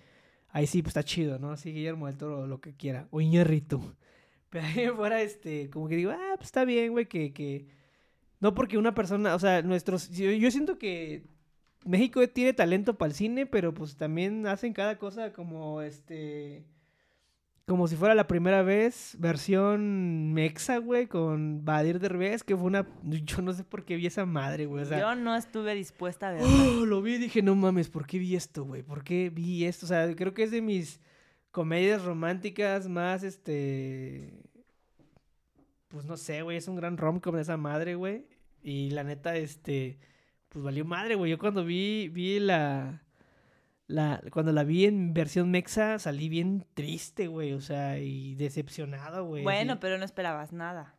ahí 0.48 0.66
sí, 0.66 0.82
pues 0.82 0.90
está 0.90 1.04
chido, 1.04 1.38
¿no? 1.38 1.52
Así 1.52 1.72
Guillermo 1.72 2.06
del 2.06 2.18
Toro, 2.18 2.46
lo 2.46 2.60
que 2.60 2.74
quiera. 2.74 3.08
O 3.10 3.20
Iñárritu. 3.20 3.94
Pero 4.50 4.66
ahí 4.66 4.88
fuera, 4.96 5.22
este, 5.22 5.70
como 5.70 5.88
que 5.88 5.96
digo, 5.96 6.10
ah, 6.10 6.34
pues 6.36 6.46
está 6.46 6.64
bien, 6.64 6.92
güey, 6.92 7.06
que, 7.06 7.32
que... 7.32 7.66
No 8.40 8.54
porque 8.54 8.76
una 8.78 8.94
persona, 8.94 9.34
o 9.34 9.38
sea, 9.38 9.62
nuestros... 9.62 10.10
Yo, 10.10 10.30
yo 10.32 10.50
siento 10.50 10.78
que 10.78 11.24
México 11.84 12.26
tiene 12.28 12.52
talento 12.52 12.96
para 12.96 13.08
el 13.08 13.14
cine, 13.14 13.46
pero 13.46 13.74
pues 13.74 13.96
también 13.96 14.46
hacen 14.46 14.72
cada 14.72 14.98
cosa 14.98 15.32
como 15.32 15.82
este. 15.82 16.64
Como 17.66 17.86
si 17.86 17.94
fuera 17.94 18.14
la 18.14 18.26
primera 18.26 18.62
vez, 18.62 19.16
versión 19.20 20.32
mexa, 20.32 20.78
güey, 20.78 21.06
con 21.06 21.64
Badir 21.64 22.00
Derbez, 22.00 22.42
que 22.42 22.56
fue 22.56 22.66
una. 22.66 22.86
Yo 23.04 23.40
no 23.40 23.52
sé 23.52 23.62
por 23.62 23.84
qué 23.84 23.96
vi 23.96 24.06
esa 24.06 24.26
madre, 24.26 24.66
güey. 24.66 24.82
O 24.82 24.86
sea, 24.86 24.98
yo 24.98 25.14
no 25.14 25.36
estuve 25.36 25.74
dispuesta 25.74 26.28
a 26.28 26.32
verlo. 26.32 26.48
¡oh! 26.48 26.86
lo 26.86 27.02
vi 27.02 27.14
y 27.14 27.18
dije, 27.18 27.40
no 27.40 27.54
mames, 27.54 27.88
¿por 27.88 28.06
qué 28.06 28.18
vi 28.18 28.34
esto, 28.34 28.64
güey? 28.64 28.82
¿Por 28.82 29.04
qué 29.04 29.30
vi 29.30 29.64
esto? 29.64 29.86
O 29.86 29.88
sea, 29.88 30.12
creo 30.16 30.34
que 30.34 30.42
es 30.42 30.50
de 30.50 30.60
mis 30.60 31.00
comedias 31.52 32.04
románticas 32.04 32.88
más, 32.88 33.22
este. 33.22 34.42
pues 35.88 36.04
no 36.04 36.16
sé, 36.16 36.42
güey, 36.42 36.56
es 36.56 36.66
un 36.66 36.76
gran 36.76 36.96
rom-com 36.96 37.36
de 37.36 37.42
esa 37.42 37.56
madre, 37.56 37.94
güey. 37.94 38.26
Y 38.62 38.90
la 38.90 39.04
neta, 39.04 39.36
este, 39.36 39.98
pues 40.48 40.64
valió 40.64 40.84
madre, 40.84 41.14
güey. 41.14 41.30
Yo 41.30 41.38
cuando 41.38 41.64
vi, 41.64 42.08
vi 42.08 42.40
la, 42.40 43.02
la, 43.92 44.22
cuando 44.32 44.52
la 44.52 44.64
vi 44.64 44.86
en 44.86 45.12
versión 45.14 45.50
mexa, 45.50 45.98
salí 45.98 46.28
bien 46.28 46.64
triste, 46.74 47.26
güey, 47.26 47.52
o 47.52 47.60
sea, 47.60 47.98
y 47.98 48.34
decepcionado, 48.34 49.26
güey. 49.26 49.42
Bueno, 49.42 49.74
así. 49.74 49.80
pero 49.80 49.98
no 49.98 50.04
esperabas 50.04 50.52
nada. 50.52 50.96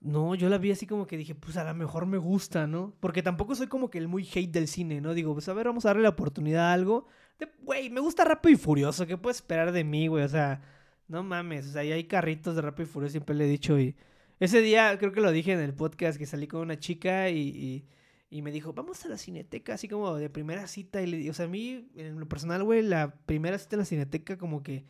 No, 0.00 0.34
yo 0.34 0.48
la 0.48 0.56
vi 0.56 0.70
así 0.70 0.86
como 0.86 1.06
que 1.06 1.18
dije, 1.18 1.34
pues 1.34 1.58
a 1.58 1.64
lo 1.64 1.74
mejor 1.74 2.06
me 2.06 2.16
gusta, 2.16 2.66
¿no? 2.66 2.94
Porque 3.00 3.22
tampoco 3.22 3.54
soy 3.54 3.66
como 3.66 3.90
que 3.90 3.98
el 3.98 4.08
muy 4.08 4.26
hate 4.26 4.50
del 4.50 4.66
cine, 4.66 5.02
¿no? 5.02 5.12
Digo, 5.12 5.34
pues 5.34 5.48
a 5.48 5.52
ver, 5.52 5.66
vamos 5.66 5.84
a 5.84 5.90
darle 5.90 6.04
la 6.04 6.08
oportunidad 6.08 6.70
a 6.70 6.72
algo. 6.72 7.06
De, 7.38 7.48
güey, 7.60 7.90
me 7.90 8.00
gusta 8.00 8.24
Rápido 8.24 8.54
y 8.54 8.56
Furioso, 8.56 9.06
¿qué 9.06 9.18
puedes 9.18 9.36
esperar 9.36 9.72
de 9.72 9.84
mí, 9.84 10.08
güey? 10.08 10.24
O 10.24 10.28
sea, 10.28 10.62
no 11.06 11.22
mames, 11.22 11.68
o 11.68 11.72
sea, 11.72 11.84
ya 11.84 11.96
hay 11.96 12.04
carritos 12.04 12.56
de 12.56 12.62
Rápido 12.62 12.84
y 12.88 12.92
Furioso, 12.92 13.12
siempre 13.12 13.34
le 13.34 13.44
he 13.44 13.48
dicho. 13.48 13.78
Y 13.78 13.94
ese 14.38 14.62
día, 14.62 14.96
creo 14.98 15.12
que 15.12 15.20
lo 15.20 15.32
dije 15.32 15.52
en 15.52 15.60
el 15.60 15.74
podcast, 15.74 16.18
que 16.18 16.24
salí 16.24 16.46
con 16.46 16.62
una 16.62 16.78
chica 16.78 17.28
y, 17.28 17.40
y, 17.40 17.86
y 18.30 18.42
me 18.42 18.52
dijo, 18.52 18.72
vamos 18.72 19.04
a 19.04 19.08
la 19.08 19.18
cineteca, 19.18 19.74
así 19.74 19.88
como 19.88 20.16
de 20.16 20.30
primera 20.30 20.66
cita. 20.68 21.02
Y 21.02 21.06
le, 21.06 21.30
o 21.30 21.34
sea, 21.34 21.46
a 21.46 21.48
mí, 21.48 21.90
en 21.96 22.20
lo 22.20 22.28
personal, 22.28 22.62
güey, 22.62 22.82
la 22.82 23.12
primera 23.26 23.58
cita 23.58 23.74
en 23.76 23.80
la 23.80 23.84
cineteca, 23.84 24.38
como 24.38 24.62
que 24.62 24.84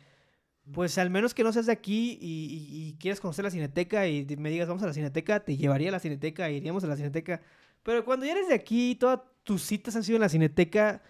pues 0.71 0.97
al 0.97 1.09
menos 1.09 1.33
que 1.33 1.43
no 1.43 1.51
seas 1.51 1.65
de 1.65 1.71
aquí 1.71 2.17
y, 2.21 2.87
y, 2.87 2.93
quieres 2.99 3.19
conocer 3.19 3.43
la 3.43 3.51
cineteca 3.51 4.07
y 4.07 4.25
me 4.37 4.49
digas 4.51 4.67
vamos 4.67 4.83
a 4.83 4.87
la 4.87 4.93
cineteca, 4.93 5.39
te 5.43 5.57
llevaría 5.57 5.89
a 5.89 5.91
la 5.91 5.99
cineteca, 5.99 6.49
iríamos 6.49 6.83
a 6.83 6.87
la 6.87 6.95
cineteca. 6.95 7.41
Pero 7.83 8.05
cuando 8.05 8.25
ya 8.25 8.33
eres 8.33 8.47
de 8.47 8.53
aquí 8.53 8.91
y 8.91 8.95
todas 8.95 9.21
tus 9.43 9.63
citas 9.63 9.95
han 9.95 10.03
sido 10.03 10.17
en 10.17 10.21
la 10.21 10.29
cineteca, 10.29 11.01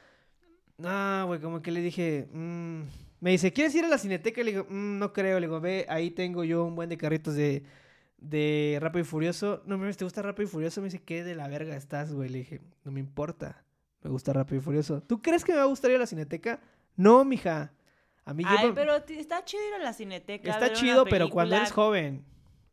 no, 0.78 1.28
güey, 1.28 1.42
como 1.42 1.62
que 1.62 1.72
le 1.72 1.82
dije, 1.82 2.28
mmm. 2.32 2.82
me 3.20 3.32
dice, 3.32 3.52
¿quieres 3.54 3.76
ir 3.76 3.86
a 3.86 3.90
la 3.90 3.98
cineteca? 3.98 4.42
Y 4.42 4.46
le 4.46 4.52
digo, 4.52 4.66
mmm, 4.70 5.00
no 5.00 5.14
creo, 5.14 5.40
le 5.40 5.48
digo, 5.48 5.60
ve, 5.60 5.86
ahí 5.90 6.12
tengo 6.12 6.44
yo 6.44 6.64
un 6.64 6.76
buen 6.76 6.90
de 6.90 6.98
carritos 6.98 7.36
de, 7.36 7.64
de 8.22 8.78
Rápido 8.80 9.02
y 9.02 9.06
Furioso. 9.06 9.62
No, 9.66 9.78
me 9.78 9.92
¿te 9.94 10.06
gusta 10.06 10.22
Rápido 10.22 10.48
y 10.48 10.52
Furioso? 10.52 10.80
Me 10.80 10.86
dice, 10.86 11.02
¿qué 11.04 11.24
de 11.24 11.36
la 11.36 11.48
verga 11.50 11.76
estás, 11.76 12.14
güey? 12.14 12.30
Le 12.30 12.40
dije, 12.40 12.62
no 12.86 12.92
me 12.92 13.02
importa, 13.02 13.66
me 14.02 14.10
gusta 14.10 14.32
Rápido 14.32 14.62
y 14.62 14.64
Furioso. 14.64 15.02
¿Tú 15.02 15.22
crees 15.22 15.44
que 15.44 15.52
me 15.52 15.58
va 15.58 15.64
a 15.64 15.68
gustar 15.68 15.92
ir 15.92 15.98
a 15.98 16.00
la 16.00 16.08
cineteca? 16.08 16.62
No, 16.96 17.26
mija. 17.26 17.74
A 18.24 18.34
mí 18.34 18.44
Ay, 18.46 18.72
pero 18.74 18.96
está 18.96 19.44
chido 19.44 19.64
ir 19.68 19.74
a 19.74 19.84
la 19.84 19.94
cineteca. 19.94 20.50
Está 20.50 20.72
chido, 20.72 21.04
pero 21.06 21.30
cuando 21.30 21.56
eres 21.56 21.72
joven. 21.72 22.24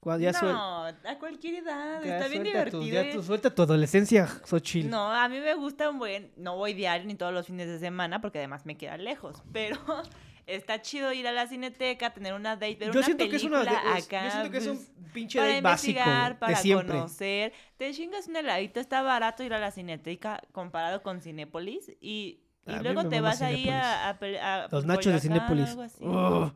Cuando 0.00 0.30
ya 0.30 0.32
no, 0.40 0.84
a 0.84 1.18
cualquier 1.18 1.56
edad. 1.56 2.02
Ya 2.04 2.18
está 2.18 2.28
bien 2.28 2.44
divertido. 2.44 2.80
Tu, 2.80 2.86
ya 2.86 3.10
tu, 3.10 3.22
suelta 3.22 3.52
tu 3.52 3.62
adolescencia, 3.62 4.28
Xochitl. 4.44 4.88
No, 4.88 5.12
a 5.12 5.28
mí 5.28 5.40
me 5.40 5.54
gusta 5.54 5.90
un 5.90 5.98
buen. 5.98 6.30
No 6.36 6.56
voy 6.56 6.72
diario 6.72 7.06
ni 7.06 7.16
todos 7.16 7.32
los 7.32 7.46
fines 7.46 7.66
de 7.66 7.80
semana 7.80 8.20
porque 8.20 8.38
además 8.38 8.64
me 8.64 8.76
queda 8.76 8.96
lejos. 8.96 9.42
Pero 9.52 9.76
está 10.48 10.80
chido 10.82 11.12
ir 11.12 11.26
a 11.28 11.32
la 11.32 11.46
cineteca, 11.46 12.12
tener 12.12 12.34
una 12.34 12.56
date, 12.56 12.76
ver 12.76 12.90
yo 12.90 12.98
una 12.98 13.02
siento 13.02 13.24
película 13.28 13.28
que 13.28 13.36
es 13.36 13.44
una, 13.44 13.96
acá. 13.96 14.24
Yo 14.24 14.30
siento 14.30 14.50
que 14.50 14.58
es 14.58 14.66
un 14.66 14.76
pues, 14.76 14.90
pinche 15.12 15.38
para 15.38 15.48
date 15.50 15.60
básico. 15.62 15.98
investigar, 15.98 16.38
para 16.38 16.62
de 16.62 16.72
conocer. 16.74 17.52
Te 17.76 17.92
chingas 17.92 18.28
un 18.28 18.36
heladito, 18.36 18.80
está 18.80 19.02
barato 19.02 19.42
ir 19.44 19.54
a 19.54 19.58
la 19.58 19.70
cineteca 19.70 20.42
comparado 20.52 21.02
con 21.02 21.20
Cinépolis 21.20 21.90
y. 22.00 22.40
Y 22.66 22.74
A 22.74 22.82
mí 22.82 22.82
luego 22.82 23.08
te 23.08 23.20
vas 23.22 23.40
ahí 23.40 23.68
a, 23.70 24.10
a, 24.10 24.10
a 24.10 24.68
Los 24.70 24.84
nachos 24.84 25.12
de 25.12 25.20
Cinépolis. 25.20 25.76
Oh, 26.00 26.52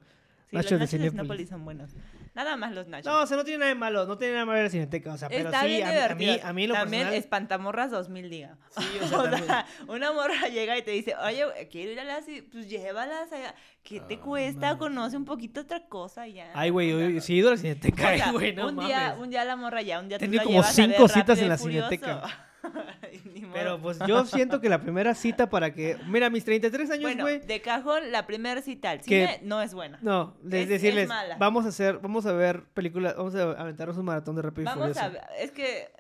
Sí, 0.51 0.57
nachos 0.57 0.73
los 0.73 0.81
de 0.81 0.87
nachos 0.87 1.01
de. 1.01 1.11
Cinépolis 1.11 1.49
son 1.49 1.65
buenos. 1.65 1.91
Nada 2.35 2.57
más 2.57 2.73
los 2.73 2.87
nachos. 2.89 3.13
No, 3.13 3.21
o 3.21 3.27
sea, 3.27 3.37
no 3.37 3.45
tiene 3.45 3.59
nada 3.59 3.69
de 3.69 3.75
malo. 3.75 4.07
No 4.07 4.17
tiene 4.17 4.33
nada 4.33 4.45
de 4.45 4.47
malo 4.47 4.61
a 4.61 4.63
la 4.63 4.71
cineteca. 4.71 5.13
O 5.13 5.19
sea, 5.19 5.29
pero 5.29 5.51
Está 5.51 5.61
sí, 5.63 5.67
bien 5.69 5.87
a, 5.87 5.91
mí- 5.91 5.99
a 5.99 6.15
mí, 6.15 6.41
a 6.45 6.53
mí 6.55 6.67
lo 6.67 6.75
También 6.75 7.03
personal... 7.03 7.19
Espantamorras 7.21 7.91
2000, 7.91 8.31
diga. 8.31 8.57
Sí, 8.71 8.85
o 9.03 9.07
sea, 9.07 9.23
también. 9.31 9.53
una 9.89 10.13
morra 10.13 10.49
llega 10.49 10.79
y 10.79 10.83
te 10.83 10.93
dice, 10.93 11.15
oye, 11.17 11.45
quiero 11.71 11.93
ir 11.93 12.01
a 12.01 12.05
la... 12.05 12.21
ci- 12.21 12.43
Pues 12.51 12.69
llévalas 12.71 13.31
allá. 13.33 13.55
¿Qué 13.83 14.01
te 14.01 14.15
Ah, 14.15 14.21
cuesta? 14.21 14.79
Conoce 14.79 15.17
un 15.17 15.25
poquito 15.27 15.61
otra 15.61 15.87
cosa 15.89 16.27
ya. 16.27 16.51
Ay, 16.55 16.71
güey, 16.71 17.15
yo 17.15 17.21
sí 17.21 17.35
he 17.35 17.37
ido 17.37 17.49
a 17.49 17.53
la 17.53 17.57
cineteca, 17.59 18.03
o 18.03 18.07
ay, 18.07 18.19
sea, 18.19 18.33
güey, 18.33 18.55
no 18.55 18.69
un, 18.69 18.79
día, 18.79 19.17
un 19.19 19.29
día 19.29 19.45
la 19.45 19.57
morra 19.57 19.83
ya, 19.83 20.01
un 20.01 20.09
día 20.09 20.19
tú 20.19 20.25
Tenía 20.25 20.39
la 20.39 20.45
como 20.45 20.55
llevas 20.61 20.79
a 20.79 20.83
ver 20.83 20.91
cinco 20.93 21.09
citas 21.09 21.39
en 21.39 21.49
la 21.49 21.59
Furioso. 21.59 21.89
Cineteca. 21.91 22.49
Pero 23.53 23.79
pues 23.81 23.99
yo 24.07 24.25
siento 24.25 24.61
que 24.61 24.69
la 24.69 24.81
primera 24.81 25.15
cita 25.15 25.49
para 25.51 25.73
que... 25.75 25.97
Mira, 26.09 26.31
mis 26.31 26.45
33 26.45 26.91
años, 26.91 27.03
bueno, 27.03 27.25
güey... 27.25 27.41
de 27.41 27.61
cajón, 27.61 28.11
la 28.13 28.27
primera 28.27 28.63
cita 28.63 28.91
al 28.91 29.01
Que- 29.01 29.27
cine 29.27 29.41
no 29.43 29.61
es 29.61 29.75
buena. 29.75 29.99
No, 30.03 30.35
Es- 30.45 30.69
decirles, 30.69 31.05
es 31.05 31.09
mala. 31.09 31.37
vamos 31.39 31.65
a 31.67 31.69
hacer, 31.69 31.99
vamos 31.99 32.25
a 32.27 32.33
ver 32.33 32.65
películas, 32.75 33.17
vamos 33.17 33.35
a 33.35 33.43
aventarnos 33.53 33.97
un 33.99 34.05
maratón 34.07 34.37
de 34.37 34.43
Rápido 34.43 34.63
y 34.63 34.65
Vamos 34.67 34.89
Furioso. 34.89 35.01
a 35.01 35.09
ver, 35.09 35.23
es 35.39 35.51
que... 35.51 35.91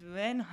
Bueno, 0.00 0.46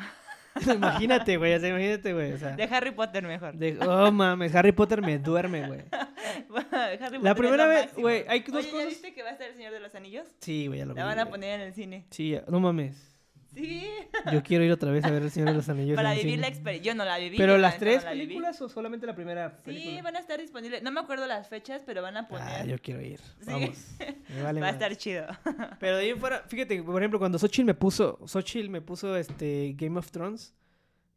imagínate, 0.76 1.38
güey, 1.38 1.54
o 1.56 1.60
sea, 1.60 1.70
imagínate, 1.70 2.14
güey, 2.14 2.34
o 2.34 2.38
sea. 2.38 2.52
de 2.56 2.64
Harry 2.64 2.92
Potter 2.92 3.24
mejor. 3.26 3.56
de- 3.56 3.78
oh, 3.86 4.12
mames, 4.12 4.54
Harry 4.56 4.72
Potter 4.72 5.02
me 5.02 5.18
duerme, 5.18 5.68
güey. 5.68 5.82
La 7.22 7.34
primera 7.36 7.66
vez, 7.68 7.94
güey, 7.96 8.26
hay 8.28 8.42
dos 8.42 8.58
Oye, 8.58 8.66
¿ya 8.68 8.72
cosas- 8.72 8.88
viste 8.90 9.14
que 9.14 9.24
va 9.24 9.30
a 9.30 9.32
estar 9.34 9.48
el 9.50 9.56
Señor 9.56 9.72
de 9.74 9.80
los 9.80 9.96
Anillos? 9.96 10.28
Sí, 10.40 10.68
güey, 10.68 10.80
ya 10.80 10.86
lo 10.86 10.94
vi. 10.94 11.00
La 11.00 11.06
van 11.06 11.20
a 11.20 11.26
poner 11.30 11.60
en 11.60 11.68
el 11.68 11.74
cine. 11.74 12.06
Sí, 12.12 12.32
ya- 12.32 12.44
no 12.48 12.60
mames. 12.60 13.19
Sí. 13.54 13.88
Yo 14.32 14.44
quiero 14.44 14.64
ir 14.64 14.72
otra 14.72 14.92
vez 14.92 15.04
a 15.06 15.10
ver 15.12 15.24
El 15.24 15.32
Señor 15.32 15.50
de 15.50 15.56
los 15.56 15.70
Anillos. 15.70 15.96
Para 15.96 16.14
vivir 16.14 16.40
la 16.40 16.48
experiencia. 16.48 16.92
Yo 16.92 16.96
no 16.98 17.04
la 17.06 17.18
viví. 17.18 17.38
¿Pero 17.38 17.58
las 17.58 17.78
tres 17.78 18.00
no 18.04 18.06
la 18.06 18.12
viví. 18.14 18.26
películas 18.28 18.62
o 18.62 18.70
solamente 18.70 19.08
la 19.08 19.16
primera 19.16 19.58
película? 19.58 19.96
Sí, 19.98 20.02
van 20.02 20.16
a 20.16 20.20
estar 20.20 20.40
disponibles. 20.40 20.84
No 20.84 20.92
me 20.92 21.00
acuerdo 21.00 21.26
las 21.26 21.48
fechas, 21.48 21.82
pero 21.86 22.02
van 22.02 22.18
a 22.18 22.28
poner. 22.28 22.48
Ah, 22.48 22.66
yo 22.66 22.78
quiero 22.80 23.02
ir. 23.02 23.20
Sí. 23.20 23.46
Vamos. 23.48 23.78
Me 24.36 24.42
vale 24.44 24.62
Va 24.62 24.68
a 24.68 24.72
estar 24.72 24.96
chido. 24.96 25.26
Pero 25.80 25.98
de 25.98 26.04
ahí 26.04 26.10
en 26.12 26.20
fuera, 26.20 26.44
fíjate, 26.48 26.84
por 26.84 27.02
ejemplo, 27.02 27.18
cuando 27.18 27.40
Xochitl 27.40 27.66
me 27.66 27.74
puso, 27.74 28.20
Xochitl 28.28 28.70
me 28.70 28.82
puso 28.82 29.16
este 29.18 29.74
Game 29.76 29.98
of 29.98 30.12
Thrones, 30.12 30.54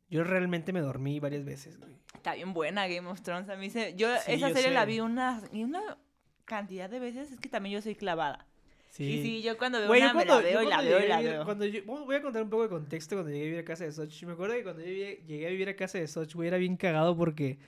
yo 0.08 0.24
realmente 0.24 0.72
me 0.72 0.80
dormí 0.80 1.20
varias 1.20 1.44
veces, 1.44 1.78
güey. 1.78 1.92
Está 2.14 2.34
bien 2.34 2.54
buena 2.54 2.86
Game 2.88 3.06
of 3.08 3.20
Thrones. 3.20 3.48
A 3.50 3.56
mí 3.56 3.68
se. 3.68 3.94
Yo 3.96 4.08
Sí, 4.24 4.32
esa 4.32 4.48
yo 4.48 4.54
serie 4.54 4.68
sé. 4.68 4.74
la 4.74 4.84
vi 4.86 5.00
una, 5.00 5.42
una 5.52 5.98
cantidad 6.46 6.88
de 6.88 6.98
veces. 7.00 7.32
Es 7.32 7.38
que 7.40 7.48
también 7.50 7.74
yo 7.74 7.82
soy 7.82 7.94
clavada. 7.94 8.46
Sí. 8.94 9.22
Sí, 9.22 9.42
yo 9.42 9.56
cuando 9.56 9.78
veo 9.78 9.88
yo 9.88 9.94
una 9.94 10.08
me 10.08 10.12
cuando- 10.26 10.34
la 10.34 10.40
veo 10.42 10.62
y 10.62 10.66
la 10.68 10.82
veo 10.82 11.02
y 11.04 11.08
la 11.08 11.20
veo. 11.22 11.44
Cuando 11.46 11.64
yo, 11.64 11.82
bueno, 11.86 12.04
voy 12.04 12.16
a 12.16 12.20
contar 12.20 12.42
un 12.42 12.50
poco 12.50 12.64
de 12.64 12.68
contexto 12.68 13.16
cuando 13.16 13.30
llegué 13.30 13.42
a 13.44 13.46
vivir 13.46 13.60
a 13.60 13.64
casa 13.64 13.84
de 13.84 13.92
Xochitl. 13.92 14.26
Me 14.26 14.32
acuerdo 14.34 14.54
que 14.54 14.62
cuando 14.64 14.82
yo 14.82 14.88
llegué, 14.88 15.24
llegué 15.26 15.46
a 15.46 15.50
vivir 15.50 15.68
a 15.70 15.76
casa 15.76 15.96
de 15.98 16.06
Xochitl, 16.06 16.36
güey, 16.36 16.48
era 16.48 16.58
bien 16.58 16.76
cagado 16.76 17.16
porque 17.16 17.58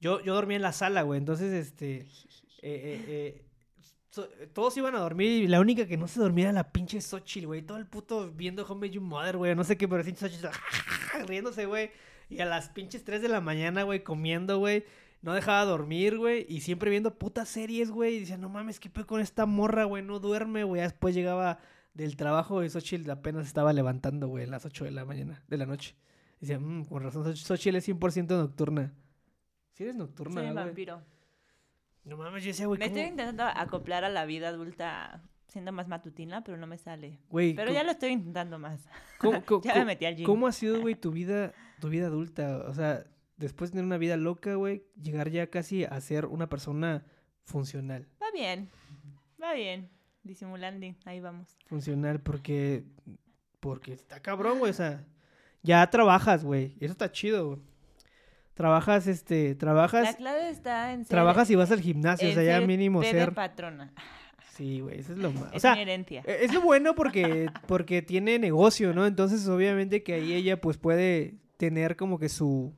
yo, 0.00 0.20
yo 0.22 0.34
dormía 0.34 0.56
en 0.56 0.62
la 0.62 0.72
sala, 0.72 1.02
güey. 1.02 1.18
Entonces, 1.18 1.52
este... 1.52 1.98
eh, 1.98 2.06
eh, 2.62 3.04
eh, 3.06 3.42
so- 4.10 4.28
todos 4.52 4.76
iban 4.76 4.96
a 4.96 4.98
dormir 4.98 5.44
y 5.44 5.46
la 5.46 5.60
única 5.60 5.86
que 5.86 5.96
no 5.96 6.08
se 6.08 6.18
dormía 6.18 6.46
era 6.46 6.52
la 6.52 6.72
pinche 6.72 7.00
Xochitl, 7.00 7.46
güey. 7.46 7.62
Todo 7.62 7.78
el 7.78 7.86
puto 7.86 8.32
viendo 8.32 8.66
Home 8.66 8.90
Your 8.90 9.04
Mother, 9.04 9.36
güey. 9.36 9.54
No 9.54 9.62
sé 9.62 9.76
qué, 9.76 9.86
pero 9.86 10.02
sí 10.02 10.12
Xochitl 10.16 10.48
riéndose, 11.28 11.66
güey. 11.66 11.92
Y 12.28 12.40
a 12.40 12.46
las 12.46 12.68
pinches 12.70 13.04
3 13.04 13.22
de 13.22 13.28
la 13.28 13.40
mañana, 13.40 13.84
güey, 13.84 14.02
comiendo, 14.02 14.58
güey. 14.58 14.84
No 15.24 15.32
dejaba 15.32 15.64
dormir, 15.64 16.18
güey. 16.18 16.44
Y 16.48 16.60
siempre 16.60 16.90
viendo 16.90 17.14
putas 17.18 17.48
series, 17.48 17.90
güey. 17.90 18.16
Y 18.16 18.20
decía, 18.20 18.36
no 18.36 18.48
mames, 18.50 18.78
¿qué 18.78 18.90
pedo 18.90 19.06
con 19.06 19.20
esta 19.20 19.46
morra, 19.46 19.84
güey? 19.84 20.02
No 20.02 20.20
duerme, 20.20 20.64
güey. 20.64 20.82
Después 20.82 21.14
llegaba 21.14 21.58
del 21.94 22.16
trabajo 22.16 22.62
y 22.62 22.68
Xochitl 22.68 23.10
apenas 23.10 23.46
estaba 23.46 23.72
levantando, 23.72 24.28
güey, 24.28 24.44
a 24.44 24.48
las 24.48 24.66
8 24.66 24.84
de 24.84 24.90
la 24.90 25.04
mañana, 25.04 25.42
de 25.48 25.56
la 25.56 25.64
noche. 25.66 25.94
Decía, 26.40 26.58
mmm, 26.58 26.84
con 26.84 27.02
razón, 27.02 27.24
Xoch- 27.24 27.36
Xochitl 27.46 27.76
es 27.76 27.88
100% 27.88 28.36
nocturna. 28.36 28.92
Si 29.72 29.82
eres 29.84 29.96
nocturna, 29.96 30.42
güey. 30.42 30.52
vampiro. 30.54 31.00
No 32.04 32.16
mames, 32.18 32.44
yo 32.44 32.48
decía, 32.48 32.66
güey, 32.66 32.78
Me 32.78 32.86
¿cómo? 32.86 32.96
estoy 32.98 33.10
intentando 33.10 33.44
acoplar 33.44 34.04
a 34.04 34.10
la 34.10 34.26
vida 34.26 34.48
adulta 34.48 35.22
siendo 35.48 35.72
más 35.72 35.88
matutina, 35.88 36.44
pero 36.44 36.58
no 36.58 36.66
me 36.66 36.76
sale. 36.76 37.18
Güey, 37.30 37.54
Pero 37.54 37.68
¿cómo- 37.68 37.74
ya 37.78 37.84
lo 37.84 37.92
estoy 37.92 38.10
intentando 38.10 38.58
más. 38.58 38.86
¿cómo, 39.18 39.42
cómo- 39.46 39.62
ya 39.62 39.74
me 39.76 39.84
metí 39.86 40.04
al 40.04 40.16
gym. 40.16 40.26
¿Cómo 40.26 40.46
ha 40.48 40.52
sido, 40.52 40.80
güey, 40.82 40.96
tu 40.96 41.12
vida, 41.12 41.52
tu 41.80 41.88
vida 41.88 42.08
adulta? 42.08 42.64
O 42.68 42.74
sea, 42.74 43.04
después 43.36 43.70
de 43.70 43.74
tener 43.76 43.86
una 43.86 43.98
vida 43.98 44.16
loca, 44.16 44.54
güey, 44.54 44.84
llegar 45.00 45.30
ya 45.30 45.48
casi 45.48 45.84
a 45.84 46.00
ser 46.00 46.26
una 46.26 46.48
persona 46.48 47.04
funcional. 47.42 48.08
Va 48.22 48.26
bien. 48.32 48.70
Va 49.42 49.52
bien. 49.52 49.90
Disimulando. 50.22 50.86
Ahí 51.04 51.20
vamos. 51.20 51.56
Funcional 51.66 52.20
porque... 52.20 52.84
Porque 53.60 53.92
está 53.92 54.20
cabrón, 54.20 54.58
güey, 54.58 54.70
o 54.70 54.74
sea... 54.74 55.04
Ya 55.62 55.88
trabajas, 55.88 56.44
güey. 56.44 56.76
Eso 56.80 56.92
está 56.92 57.10
chido, 57.10 57.46
güey. 57.48 57.60
Trabajas, 58.54 59.06
este... 59.06 59.50
La 59.50 59.58
Trabajas... 59.58 60.16
clave 60.16 60.50
está 60.50 60.92
en 60.92 61.04
ser. 61.04 61.08
Trabajas 61.08 61.50
y 61.50 61.54
vas 61.54 61.70
al 61.70 61.80
gimnasio, 61.80 62.28
o 62.28 62.32
sea, 62.32 62.42
ya 62.42 62.60
mínimo 62.60 63.00
bebé 63.00 63.20
ser... 63.20 63.34
patrona. 63.34 63.92
Sí, 64.52 64.80
güey, 64.80 65.00
eso 65.00 65.12
es 65.12 65.18
lo 65.18 65.32
más... 65.32 65.52
O 65.52 65.56
Es 65.56 65.62
sea, 65.62 65.74
mi 65.74 65.80
herencia. 65.80 66.22
Eh, 66.26 66.40
Es 66.42 66.54
lo 66.54 66.60
bueno 66.60 66.94
porque, 66.94 67.50
porque 67.66 68.02
tiene 68.02 68.38
negocio, 68.38 68.92
¿no? 68.94 69.06
Entonces, 69.06 69.48
obviamente 69.48 70.02
que 70.02 70.14
ahí 70.14 70.32
ella 70.32 70.60
pues 70.60 70.76
puede 70.78 71.34
tener 71.56 71.96
como 71.96 72.18
que 72.18 72.28
su... 72.28 72.72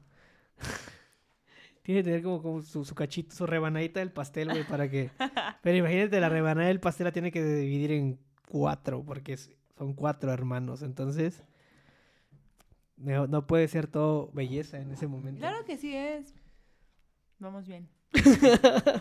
tiene 1.82 2.00
que 2.00 2.04
tener 2.04 2.22
como, 2.22 2.42
como 2.42 2.62
su, 2.62 2.84
su 2.84 2.94
cachito, 2.94 3.34
su 3.34 3.46
rebanadita 3.46 4.00
del 4.00 4.10
pastel, 4.12 4.48
güey, 4.50 4.64
para 4.64 4.90
que... 4.90 5.10
Pero 5.62 5.76
imagínate, 5.78 6.20
la 6.20 6.28
rebanada 6.28 6.68
del 6.68 6.80
pastel 6.80 7.04
la 7.04 7.12
tiene 7.12 7.30
que 7.30 7.44
dividir 7.44 7.92
en 7.92 8.18
cuatro, 8.48 9.02
porque 9.04 9.34
es- 9.34 9.50
son 9.78 9.94
cuatro 9.94 10.32
hermanos, 10.32 10.82
entonces... 10.82 11.42
No, 12.96 13.26
no 13.26 13.46
puede 13.46 13.68
ser 13.68 13.86
todo 13.88 14.30
belleza 14.32 14.78
en 14.80 14.90
ese 14.90 15.06
momento. 15.06 15.40
Claro 15.40 15.64
que 15.66 15.76
sí 15.76 15.94
es. 15.94 16.34
Vamos 17.38 17.66
bien. 17.66 17.88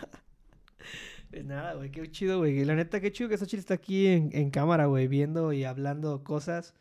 Pues 1.30 1.44
nada, 1.44 1.74
güey, 1.74 1.90
qué 1.90 2.08
chido, 2.10 2.38
güey. 2.38 2.64
La 2.64 2.76
neta, 2.76 3.00
qué 3.00 3.10
chido 3.10 3.28
que 3.28 3.36
Xochitl 3.36 3.58
está 3.58 3.74
aquí 3.74 4.06
en, 4.06 4.30
en 4.32 4.50
cámara, 4.50 4.86
güey, 4.86 5.08
viendo 5.08 5.52
y 5.52 5.64
hablando 5.64 6.22
cosas 6.22 6.72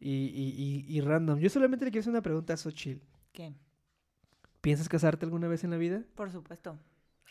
y, 0.00 0.10
y, 0.10 0.54
y, 0.88 0.96
y 0.96 1.00
random. 1.00 1.38
Yo 1.38 1.48
solamente 1.48 1.84
le 1.84 1.92
quiero 1.92 2.00
hacer 2.00 2.10
una 2.10 2.20
pregunta 2.22 2.54
a 2.54 2.56
Xochitl. 2.56 3.00
¿Qué? 3.32 3.54
¿Piensas 4.66 4.88
casarte 4.88 5.24
alguna 5.24 5.46
vez 5.46 5.62
en 5.62 5.70
la 5.70 5.76
vida? 5.76 6.02
Por 6.16 6.32
supuesto. 6.32 6.76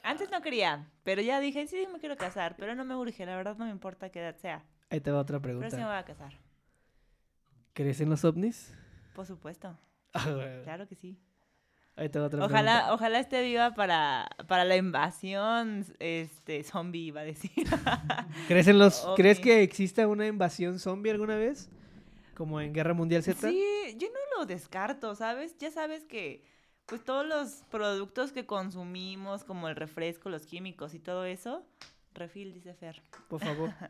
Antes 0.04 0.32
no 0.32 0.42
quería, 0.42 0.90
pero 1.04 1.22
ya 1.22 1.42
dije, 1.42 1.68
sí, 1.68 1.86
me 1.92 2.00
quiero 2.00 2.16
casar, 2.16 2.56
pero 2.58 2.76
no 2.76 2.86
me 2.86 2.96
urge, 2.96 3.26
la 3.26 3.36
verdad 3.36 3.58
no 3.58 3.66
me 3.66 3.72
importa 3.72 4.10
qué 4.10 4.22
edad 4.22 4.38
sea. 4.38 4.64
Ahí 4.90 5.02
te 5.02 5.12
va 5.12 5.20
otra 5.20 5.42
Pero 5.42 5.56
sí 5.56 5.64
me 5.64 5.68
pregunta. 5.70 5.86
voy 5.86 5.98
a 5.98 6.06
casar. 6.06 6.40
¿Crees 7.74 8.00
en 8.00 8.10
los 8.10 8.24
ovnis? 8.24 8.74
Por 9.14 9.26
supuesto. 9.26 9.78
Ah. 10.14 10.62
Claro 10.64 10.88
que 10.88 10.96
sí. 10.96 11.20
Ahí 11.98 12.08
te 12.08 12.20
va 12.20 12.28
otra 12.28 12.46
Ojalá, 12.46 12.72
pregunta. 12.72 12.94
ojalá 12.94 13.20
esté 13.20 13.44
viva 13.44 13.74
para, 13.74 14.30
para 14.48 14.64
la 14.64 14.78
invasión 14.78 15.86
este 16.00 16.64
zombie, 16.64 17.08
iba 17.08 17.20
a 17.20 17.26
decir. 17.26 17.52
¿Crees, 18.48 18.70
en 18.70 18.80
los. 18.80 19.06
¿Crees 19.18 19.42
que 19.42 19.62
exista 19.62 20.08
una 20.08 20.26
invasión 20.26 20.80
zombie 20.80 21.12
alguna 21.12 21.36
vez? 21.36 21.70
Como 22.34 22.62
en 22.62 22.72
Guerra 22.72 22.94
Mundial 22.94 23.24
Z. 23.24 23.50
Sí, 23.50 23.62
yo 23.98 24.08
no 24.08 24.40
lo 24.40 24.46
descarto, 24.46 25.16
¿sabes? 25.16 25.58
Ya 25.58 25.70
sabes 25.70 26.06
que 26.06 26.55
pues 26.86 27.04
todos 27.04 27.26
los 27.26 27.64
productos 27.72 28.32
que 28.32 28.46
consumimos, 28.46 29.44
como 29.44 29.68
el 29.68 29.76
refresco, 29.76 30.30
los 30.30 30.46
químicos 30.46 30.94
y 30.94 31.00
todo 31.00 31.26
eso, 31.26 31.66
refil, 32.14 32.54
dice 32.54 32.74
Fer. 32.74 33.02
Por 33.28 33.42
favor. 33.42 33.74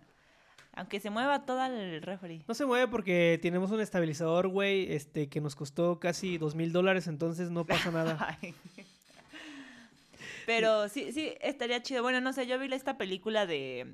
Aunque 0.74 1.00
se 1.00 1.10
mueva 1.10 1.46
todo 1.46 1.64
el 1.66 2.02
refri. 2.02 2.43
No 2.48 2.54
se 2.54 2.66
mueve 2.66 2.89
porque 2.89 3.39
tenemos 3.41 3.72
un 3.72 3.80
estabilizador, 3.80 4.50
güey, 4.50 4.93
este, 4.93 5.30
que 5.30 5.39
nos 5.39 5.56
costó 5.56 6.00
casi 6.00 6.38
dos 6.38 6.54
mil 6.54 6.74
dólares, 6.74 7.08
entonces 7.08 7.50
no 7.50 7.66
pasa 7.66 7.91
nada. 7.91 8.38
Pero 10.46 10.89
sí, 10.89 11.12
sí, 11.14 11.34
estaría 11.41 11.82
chido. 11.82 12.04
Bueno, 12.04 12.22
no 12.22 12.34
sé, 12.34 12.46
yo 12.46 12.60
vi 12.60 12.72
esta 12.74 12.98
película 12.98 13.46
de 13.46 13.88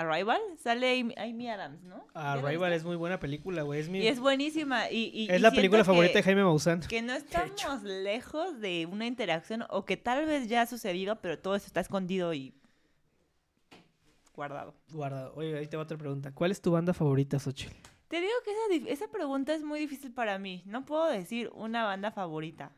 Arrival, 0.00 0.40
sale 0.58 1.00
Amy, 1.16 1.48
Adams, 1.48 1.82
¿no? 1.84 2.06
¿Ya 2.14 2.20
la 2.20 2.32
Arrival 2.34 2.72
es 2.72 2.84
muy 2.84 2.96
buena 2.96 3.18
película, 3.18 3.62
güey. 3.62 3.80
Es, 3.80 3.88
mi- 3.88 4.00
Y 4.00 4.06
es 4.08 4.20
buenísima. 4.20 4.90
Y, 4.90 5.10
y- 5.12 5.28
es 5.30 5.38
y 5.38 5.42
la 5.42 5.50
película 5.50 5.84
favorita 5.84 6.12
que- 6.12 6.18
de 6.18 6.22
Jaime 6.22 6.44
Maussan. 6.44 6.80
Que 6.80 7.02
no 7.02 7.12
estamos 7.70 7.82
lejos 7.82 8.60
de 8.60 8.86
una 8.90 9.06
interacción 9.06 9.64
o 9.70 9.84
que 9.84 9.96
tal 9.96 10.26
vez 10.26 10.48
ya 10.48 10.62
ha 10.62 10.66
sucedido, 10.66 11.16
pero 11.20 11.38
todo 11.38 11.54
eso 11.56 11.66
está 11.66 11.80
escondido 11.80 12.34
y 12.34 12.52
guardado. 14.34 14.74
Guarda, 14.92 15.30
oye, 15.34 15.56
ahí 15.58 15.66
te 15.66 15.76
va 15.76 15.84
otra 15.84 15.96
pregunta. 15.96 16.32
¿Cuál 16.32 16.50
es 16.50 16.60
tu 16.60 16.70
banda 16.72 16.92
favorita, 16.92 17.38
Xochitl? 17.38 17.74
Te 18.08 18.20
digo 18.20 18.32
que 18.44 18.50
esa, 18.78 18.90
esa 19.04 19.08
pregunta 19.10 19.54
es 19.54 19.62
muy 19.64 19.80
difícil 19.80 20.12
para 20.12 20.38
mí. 20.38 20.62
No 20.66 20.84
puedo 20.84 21.06
decir 21.06 21.50
una 21.54 21.84
banda 21.84 22.10
favorita. 22.12 22.70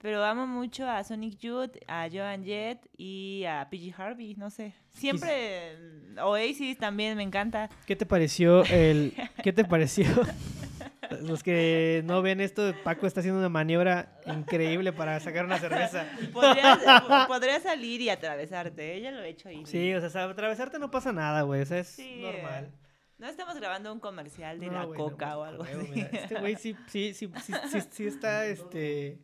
Pero 0.00 0.24
amo 0.24 0.46
mucho 0.46 0.88
a 0.88 1.02
Sonic 1.02 1.38
Youth, 1.38 1.76
a 1.88 2.08
Joan 2.12 2.44
Jett 2.44 2.86
y 2.96 3.44
a 3.46 3.68
PG 3.70 3.94
Harvey, 4.00 4.34
no 4.36 4.48
sé. 4.50 4.72
Siempre 4.90 5.76
mm, 6.14 6.18
Oasis 6.20 6.78
también 6.78 7.16
me 7.16 7.22
encanta. 7.24 7.68
¿Qué 7.86 7.96
te 7.96 8.06
pareció 8.06 8.64
el... 8.66 9.12
¿Qué 9.42 9.52
te 9.52 9.64
pareció? 9.64 10.06
Los 11.22 11.42
que 11.42 12.02
no 12.04 12.20
ven 12.22 12.40
esto, 12.40 12.74
Paco 12.84 13.06
está 13.06 13.20
haciendo 13.20 13.40
una 13.40 13.48
maniobra 13.48 14.20
increíble 14.26 14.92
para 14.92 15.18
sacar 15.20 15.46
una 15.46 15.58
cerveza. 15.58 16.06
Podría, 16.32 17.24
podría 17.26 17.60
salir 17.60 18.00
y 18.02 18.10
atravesarte, 18.10 18.94
ella 18.94 19.10
lo 19.10 19.22
he 19.22 19.30
hecho 19.30 19.48
ahí. 19.48 19.64
Sí, 19.64 19.94
o 19.94 20.06
sea, 20.08 20.24
atravesarte 20.24 20.78
no 20.78 20.90
pasa 20.90 21.12
nada, 21.12 21.42
güey. 21.42 21.62
O 21.62 21.66
sea, 21.66 21.78
es 21.78 21.88
Sí, 21.88 22.20
normal. 22.20 22.70
No 23.16 23.26
estamos 23.26 23.56
grabando 23.56 23.92
un 23.92 24.00
comercial 24.00 24.60
de 24.60 24.66
No, 24.66 24.72
la 24.72 24.86
no, 24.86 24.94
coca 24.94 25.38
o 25.38 25.42
algo 25.44 25.62
así. 25.64 25.76
mira, 25.92 26.08
Este 26.12 26.34
güey 26.38 26.56
sí, 26.56 26.76
sí, 26.88 27.14
sí, 27.14 27.28
sí, 27.42 27.52
sí, 27.70 27.80
sí 27.90 28.06
está, 28.06 28.44
este... 28.46 29.18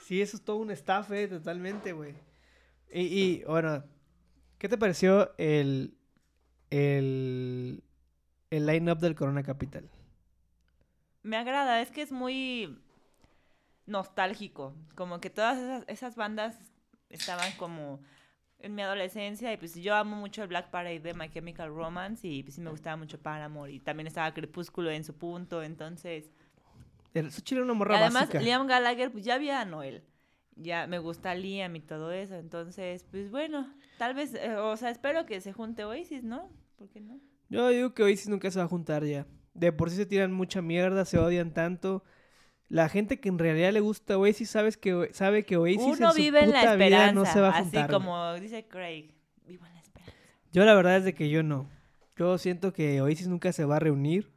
Sí, 0.00 0.20
eso 0.20 0.36
es 0.36 0.44
todo 0.44 0.56
un 0.56 0.70
staff, 0.70 1.10
eh, 1.12 1.28
totalmente, 1.28 1.92
güey. 1.92 2.14
Y, 2.92 3.00
y, 3.00 3.44
bueno, 3.44 3.84
¿qué 4.58 4.68
te 4.68 4.76
pareció 4.76 5.32
el... 5.38 5.96
el... 6.70 7.82
el 8.50 8.66
line-up 8.66 8.98
del 8.98 9.14
Corona 9.14 9.42
Capital? 9.42 9.88
Me 11.22 11.36
agrada, 11.36 11.80
es 11.80 11.90
que 11.90 12.02
es 12.02 12.12
muy 12.12 12.78
nostálgico. 13.86 14.74
Como 14.94 15.20
que 15.20 15.30
todas 15.30 15.58
esas, 15.58 15.84
esas 15.88 16.16
bandas 16.16 16.58
estaban 17.08 17.52
como 17.52 18.00
en 18.58 18.74
mi 18.74 18.82
adolescencia 18.82 19.52
y 19.52 19.56
pues 19.56 19.74
yo 19.74 19.94
amo 19.94 20.16
mucho 20.16 20.42
el 20.42 20.48
Black 20.48 20.70
Parade 20.70 21.00
de 21.00 21.14
My 21.14 21.30
Chemical 21.30 21.68
Romance 21.68 22.26
y 22.26 22.42
pues 22.42 22.54
sí 22.56 22.60
me 22.60 22.70
gustaba 22.70 22.96
mucho 22.96 23.20
Paramore 23.20 23.72
y 23.72 23.80
también 23.80 24.06
estaba 24.06 24.34
Crepúsculo 24.34 24.90
en 24.90 25.04
su 25.04 25.14
punto, 25.14 25.62
entonces... 25.62 26.30
Xochitl 27.14 27.56
era 27.56 27.64
una 27.64 27.74
Y 27.74 27.76
morra 27.76 27.98
además 27.98 28.22
básica. 28.22 28.40
Liam 28.40 28.66
Gallagher 28.66 29.10
pues 29.10 29.24
ya 29.24 29.34
había 29.34 29.60
a 29.60 29.64
Noel. 29.64 30.04
Ya 30.56 30.86
me 30.86 30.98
gusta 30.98 31.34
Liam 31.34 31.74
y 31.76 31.80
todo 31.80 32.12
eso, 32.12 32.34
entonces 32.34 33.04
pues 33.10 33.30
bueno, 33.30 33.72
tal 33.98 34.14
vez, 34.14 34.34
eh, 34.34 34.56
o 34.56 34.76
sea, 34.76 34.90
espero 34.90 35.24
que 35.24 35.40
se 35.40 35.52
junte 35.52 35.84
Oasis, 35.84 36.24
¿no? 36.24 36.50
¿Por 36.76 36.90
qué 36.90 37.00
no? 37.00 37.18
Yo 37.48 37.68
digo 37.68 37.94
que 37.94 38.02
Oasis 38.02 38.28
nunca 38.28 38.50
se 38.50 38.58
va 38.58 38.66
a 38.66 38.68
juntar 38.68 39.04
ya. 39.04 39.26
De 39.54 39.72
por 39.72 39.90
sí 39.90 39.96
se 39.96 40.06
tiran 40.06 40.32
mucha 40.32 40.62
mierda, 40.62 41.04
se 41.04 41.18
odian 41.18 41.52
tanto. 41.52 42.02
La 42.68 42.88
gente 42.88 43.20
que 43.20 43.28
en 43.28 43.38
realidad 43.38 43.72
le 43.72 43.80
gusta 43.80 44.16
Oasis 44.16 44.48
sabes 44.48 44.78
que, 44.78 45.10
sabe 45.12 45.44
que 45.44 45.58
Oasis 45.58 45.82
Uno 45.82 46.06
en 46.08 46.12
su 46.12 46.16
vive 46.16 46.40
en 46.40 46.50
la 46.52 46.60
vida 46.60 46.72
esperanza, 46.72 47.12
no 47.12 47.26
se 47.26 47.40
va 47.40 47.48
a 47.48 47.50
así 47.50 47.64
juntar. 47.64 47.86
güey. 47.88 48.00
como 48.00 48.34
dice 48.34 48.66
Craig, 48.66 49.14
vivo 49.46 49.66
en 49.66 49.74
la 49.74 49.80
esperanza. 49.80 50.16
Yo 50.52 50.64
la 50.64 50.74
verdad 50.74 50.96
es 50.96 51.04
de 51.04 51.14
que 51.14 51.28
yo 51.28 51.42
no. 51.42 51.68
Yo 52.16 52.38
siento 52.38 52.72
que 52.72 53.00
Oasis 53.02 53.28
nunca 53.28 53.52
se 53.52 53.64
va 53.64 53.76
a 53.76 53.80
reunir. 53.80 54.32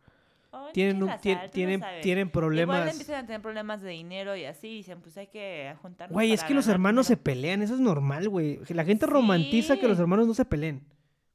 Oh, 0.58 0.70
Tienen, 0.72 1.04
un- 1.04 1.10
no 1.10 1.20
tienen, 1.20 1.52
tienen 1.52 2.28
Igual 2.28 2.32
problemas. 2.32 2.90
empiezan 2.92 3.24
a 3.24 3.26
tener 3.28 3.42
problemas 3.42 3.82
de 3.82 3.90
dinero 3.90 4.36
y 4.38 4.46
así, 4.46 4.68
y 4.68 4.76
dicen, 4.78 5.02
pues 5.02 5.18
hay 5.18 5.28
que 5.28 5.76
juntarnos 5.82 6.14
Güey, 6.14 6.32
es 6.32 6.44
que 6.44 6.54
los 6.54 6.68
hermanos 6.68 7.08
se 7.08 7.18
pelean, 7.18 7.62
eso 7.62 7.74
es 7.74 7.80
normal, 7.82 8.30
güey. 8.30 8.60
La 8.70 8.86
gente 8.86 9.06
romantiza 9.06 9.78
que 9.78 9.88
los 9.88 10.00
hermanos 10.00 10.28
no 10.28 10.34
se 10.34 10.46
peleen. 10.46 10.84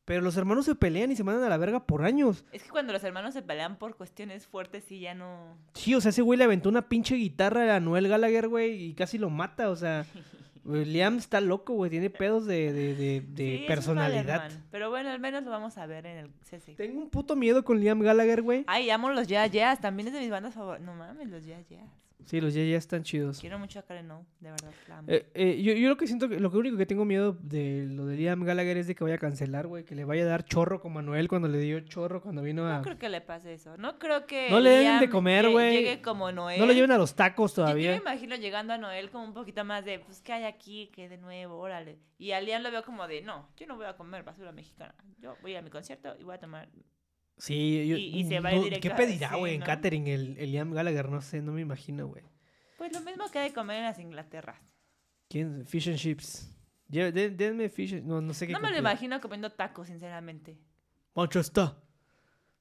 Pero 0.06 0.22
los 0.22 0.36
hermanos 0.36 0.64
se 0.64 0.74
pelean 0.74 1.12
y 1.12 1.16
se 1.16 1.22
mandan 1.22 1.44
a 1.44 1.48
la 1.48 1.56
verga 1.56 1.86
por 1.86 2.02
años. 2.04 2.44
Es 2.50 2.64
que 2.64 2.70
cuando 2.70 2.92
los 2.92 3.04
hermanos 3.04 3.32
se 3.32 3.42
pelean 3.42 3.76
por 3.76 3.94
cuestiones 3.96 4.44
fuertes, 4.46 4.82
sí, 4.82 4.98
ya 4.98 5.14
no... 5.14 5.56
Sí, 5.74 5.94
o 5.94 6.00
sea, 6.00 6.08
ese 6.08 6.22
güey 6.22 6.36
le 6.36 6.44
aventó 6.44 6.68
una 6.68 6.88
pinche 6.88 7.14
guitarra 7.14 7.76
a 7.76 7.78
Noel 7.80 8.08
Gallagher, 8.08 8.48
güey, 8.48 8.86
y 8.86 8.94
casi 8.94 9.18
lo 9.18 9.30
mata. 9.30 9.70
O 9.70 9.76
sea, 9.76 10.04
Liam 10.64 11.16
está 11.18 11.40
loco, 11.40 11.74
güey, 11.74 11.90
tiene 11.90 12.10
pedos 12.10 12.46
de, 12.46 12.72
de, 12.72 12.94
de, 12.94 13.20
de 13.20 13.36
Sí, 13.36 13.54
es 13.54 13.60
un 13.62 13.66
personalidad. 13.66 14.50
Pero 14.70 14.90
bueno, 14.90 15.10
al 15.10 15.18
menos 15.20 15.42
lo 15.42 15.50
vamos 15.50 15.78
a 15.78 15.86
ver 15.86 16.06
en 16.06 16.18
el 16.18 16.30
CC. 16.42 16.74
Tengo 16.74 17.00
un 17.00 17.08
puto 17.08 17.34
miedo 17.36 17.64
con 17.64 17.80
Liam 17.80 18.00
Gallagher, 18.00 18.42
güey. 18.42 18.64
Ay, 18.66 18.90
amo 18.90 19.10
los 19.10 19.26
Jazz 19.26 19.50
Jazz, 19.50 19.80
también 19.80 20.08
es 20.08 20.14
de 20.14 20.20
mis 20.20 20.30
bandas 20.30 20.54
favoritas. 20.54 20.86
No 20.86 20.94
mames, 20.94 21.28
los 21.28 21.44
Jazz 21.44 21.66
Jazz. 21.68 21.88
Sí, 22.26 22.40
los 22.40 22.54
ya 22.54 22.62
ya 22.62 22.76
están 22.76 23.02
chidos. 23.02 23.40
Quiero 23.40 23.58
mucho 23.58 23.78
a 23.78 23.82
Karen 23.82 24.10
O, 24.10 24.26
de 24.40 24.50
verdad, 24.50 24.70
la 24.88 24.98
amo. 24.98 25.08
Eh, 25.10 25.30
eh, 25.34 25.62
yo, 25.62 25.72
yo 25.72 25.88
lo 25.88 25.96
que 25.96 26.06
siento, 26.06 26.28
que, 26.28 26.38
lo 26.38 26.50
que 26.50 26.56
único 26.58 26.76
que 26.76 26.86
tengo 26.86 27.04
miedo 27.04 27.32
de 27.40 27.86
lo 27.88 28.06
de 28.06 28.16
Liam 28.16 28.44
Gallagher 28.44 28.76
es 28.76 28.86
de 28.86 28.94
que 28.94 29.02
vaya 29.04 29.16
a 29.16 29.18
cancelar, 29.18 29.66
güey, 29.66 29.84
que 29.84 29.94
le 29.94 30.04
vaya 30.04 30.22
a 30.22 30.26
dar 30.26 30.44
chorro 30.44 30.80
como 30.80 30.98
a 30.98 31.02
Noel 31.02 31.28
cuando 31.28 31.48
le 31.48 31.58
dio 31.58 31.80
chorro 31.80 32.20
cuando 32.22 32.42
vino 32.42 32.66
a... 32.66 32.76
No 32.78 32.82
creo 32.82 32.98
que 32.98 33.08
le 33.08 33.20
pase 33.20 33.54
eso. 33.54 33.76
No 33.76 33.98
creo 33.98 34.26
que. 34.26 34.48
No 34.50 34.60
le 34.60 34.70
den 34.70 35.00
de 35.00 35.10
comer, 35.10 35.48
güey. 35.50 35.72
Llegue 35.76 36.02
como 36.02 36.30
Noel. 36.32 36.58
No 36.60 36.66
lo 36.66 36.72
lleven 36.72 36.92
a 36.92 36.98
los 36.98 37.14
tacos 37.14 37.52
Yo- 37.52 37.62
Yo, 37.62 37.64
todavía. 37.64 37.90
me 37.92 37.96
imagino 37.98 38.36
llegando 38.36 38.72
a 38.72 38.78
Noel 38.78 39.10
como 39.10 39.24
un 39.24 39.34
poquito 39.34 39.64
más 39.64 39.84
de, 39.84 39.98
pues, 39.98 40.20
¿qué 40.20 40.32
hay 40.32 40.44
aquí? 40.44 40.90
¿Qué 40.94 41.08
de 41.08 41.18
nuevo? 41.18 41.58
Órale. 41.58 41.98
Y 42.18 42.32
a 42.32 42.40
Liam 42.40 42.62
lo 42.62 42.70
veo 42.70 42.84
como 42.84 43.06
de, 43.08 43.22
no, 43.22 43.48
yo 43.56 43.66
no 43.66 43.76
voy 43.76 43.86
a 43.86 43.96
comer 43.96 44.22
basura 44.22 44.52
mexicana. 44.52 44.94
Yo 45.18 45.36
voy 45.42 45.54
a 45.56 45.62
mi 45.62 45.70
concierto 45.70 46.14
y 46.18 46.22
voy 46.22 46.34
a 46.34 46.38
tomar. 46.38 46.68
Sí, 47.40 47.88
yo, 47.88 47.96
Y- 47.96 48.20
y 48.20 48.24
se 48.28 48.38
va 48.40 48.52
no, 48.52 48.62
directo 48.62 48.88
¿Qué 48.88 48.94
pedirá, 48.94 49.30
sí, 49.30 49.36
güey, 49.38 49.54
en 49.54 49.60
¿no? 49.60 49.66
catering 49.66 50.06
el, 50.06 50.36
el 50.38 50.52
Liam 50.52 50.72
Gallagher? 50.72 51.08
No 51.08 51.20
sé, 51.22 51.40
no 51.42 51.52
me 51.52 51.62
imagino, 51.62 52.06
güey. 52.06 52.22
Pues 52.78 52.92
lo 52.92 53.00
mismo 53.00 53.30
que 53.30 53.38
hay 53.38 53.48
de 53.48 53.54
comer 53.54 53.78
en 53.78 53.84
las 53.84 53.98
Inglaterras. 53.98 54.58
¿Quién? 55.28 55.64
Fish 55.66 55.88
and 55.88 55.98
chips. 55.98 56.50
De- 56.86 57.12
Denme 57.30 57.68
fish 57.68 57.94
and- 57.94 58.04
No, 58.04 58.20
no 58.20 58.34
sé 58.34 58.46
qué. 58.46 58.52
No 58.52 58.60
me 58.60 58.70
lo 58.70 58.78
imagino 58.78 59.20
comiendo 59.20 59.50
tacos, 59.52 59.86
sinceramente. 59.88 60.58
Mucho 61.14 61.40
está. 61.40 61.76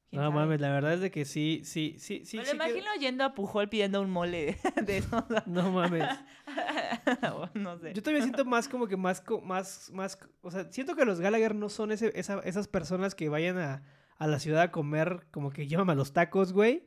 ¿Quién 0.10 0.22
No 0.24 0.30
sabe? 0.30 0.42
mames, 0.42 0.62
la 0.62 0.72
verdad 0.72 0.94
es 0.94 1.02
de 1.02 1.12
que 1.12 1.24
sí, 1.26 1.62
sí, 1.64 1.96
sí, 2.00 2.24
sí. 2.26 2.38
me 2.38 2.44
lo 2.44 2.46
sí 2.46 2.52
que- 2.52 2.56
imagino 2.56 2.88
yendo 3.00 3.24
a 3.24 3.34
Pujol 3.36 3.70
pidiendo 3.70 4.02
un 4.02 4.10
mole 4.10 4.58
de, 4.86 4.98
esos. 4.98 5.24
No 5.46 5.72
mames. 5.72 6.04
No 7.54 7.78
sé. 7.78 7.94
Yo 7.94 8.02
todavía 8.02 8.24
siento 8.24 8.46
más 8.46 8.68
como 8.68 8.88
que 8.88 8.98
más, 8.98 9.24
más, 9.44 9.92
más, 9.94 10.18
o 10.42 10.52
sea, 10.52 10.72
siento 10.72 10.96
que 10.96 11.06
los 11.06 11.20
Gallagher 11.20 11.54
no 11.56 11.70
son 11.70 11.92
ese, 11.92 12.12
esa- 12.16 12.40
esas 12.42 12.68
personas 12.68 13.14
que 13.16 13.30
vayan 13.30 13.58
a, 13.58 13.84
a 14.20 14.28
la 14.28 14.38
ciudad 14.40 14.62
a 14.62 14.72
comer, 14.72 15.26
como 15.32 15.50
que 15.52 15.66
llévame 15.68 15.94
a 15.94 15.96
los 15.96 16.14
tacos, 16.14 16.54
güey. 16.54 16.84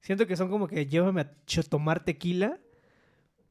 Siento 0.00 0.26
que 0.26 0.36
son 0.36 0.48
como 0.50 0.68
que 0.68 0.86
llévame 0.86 1.22
a 1.22 1.30
tomar 1.68 2.04
tequila. 2.04 2.58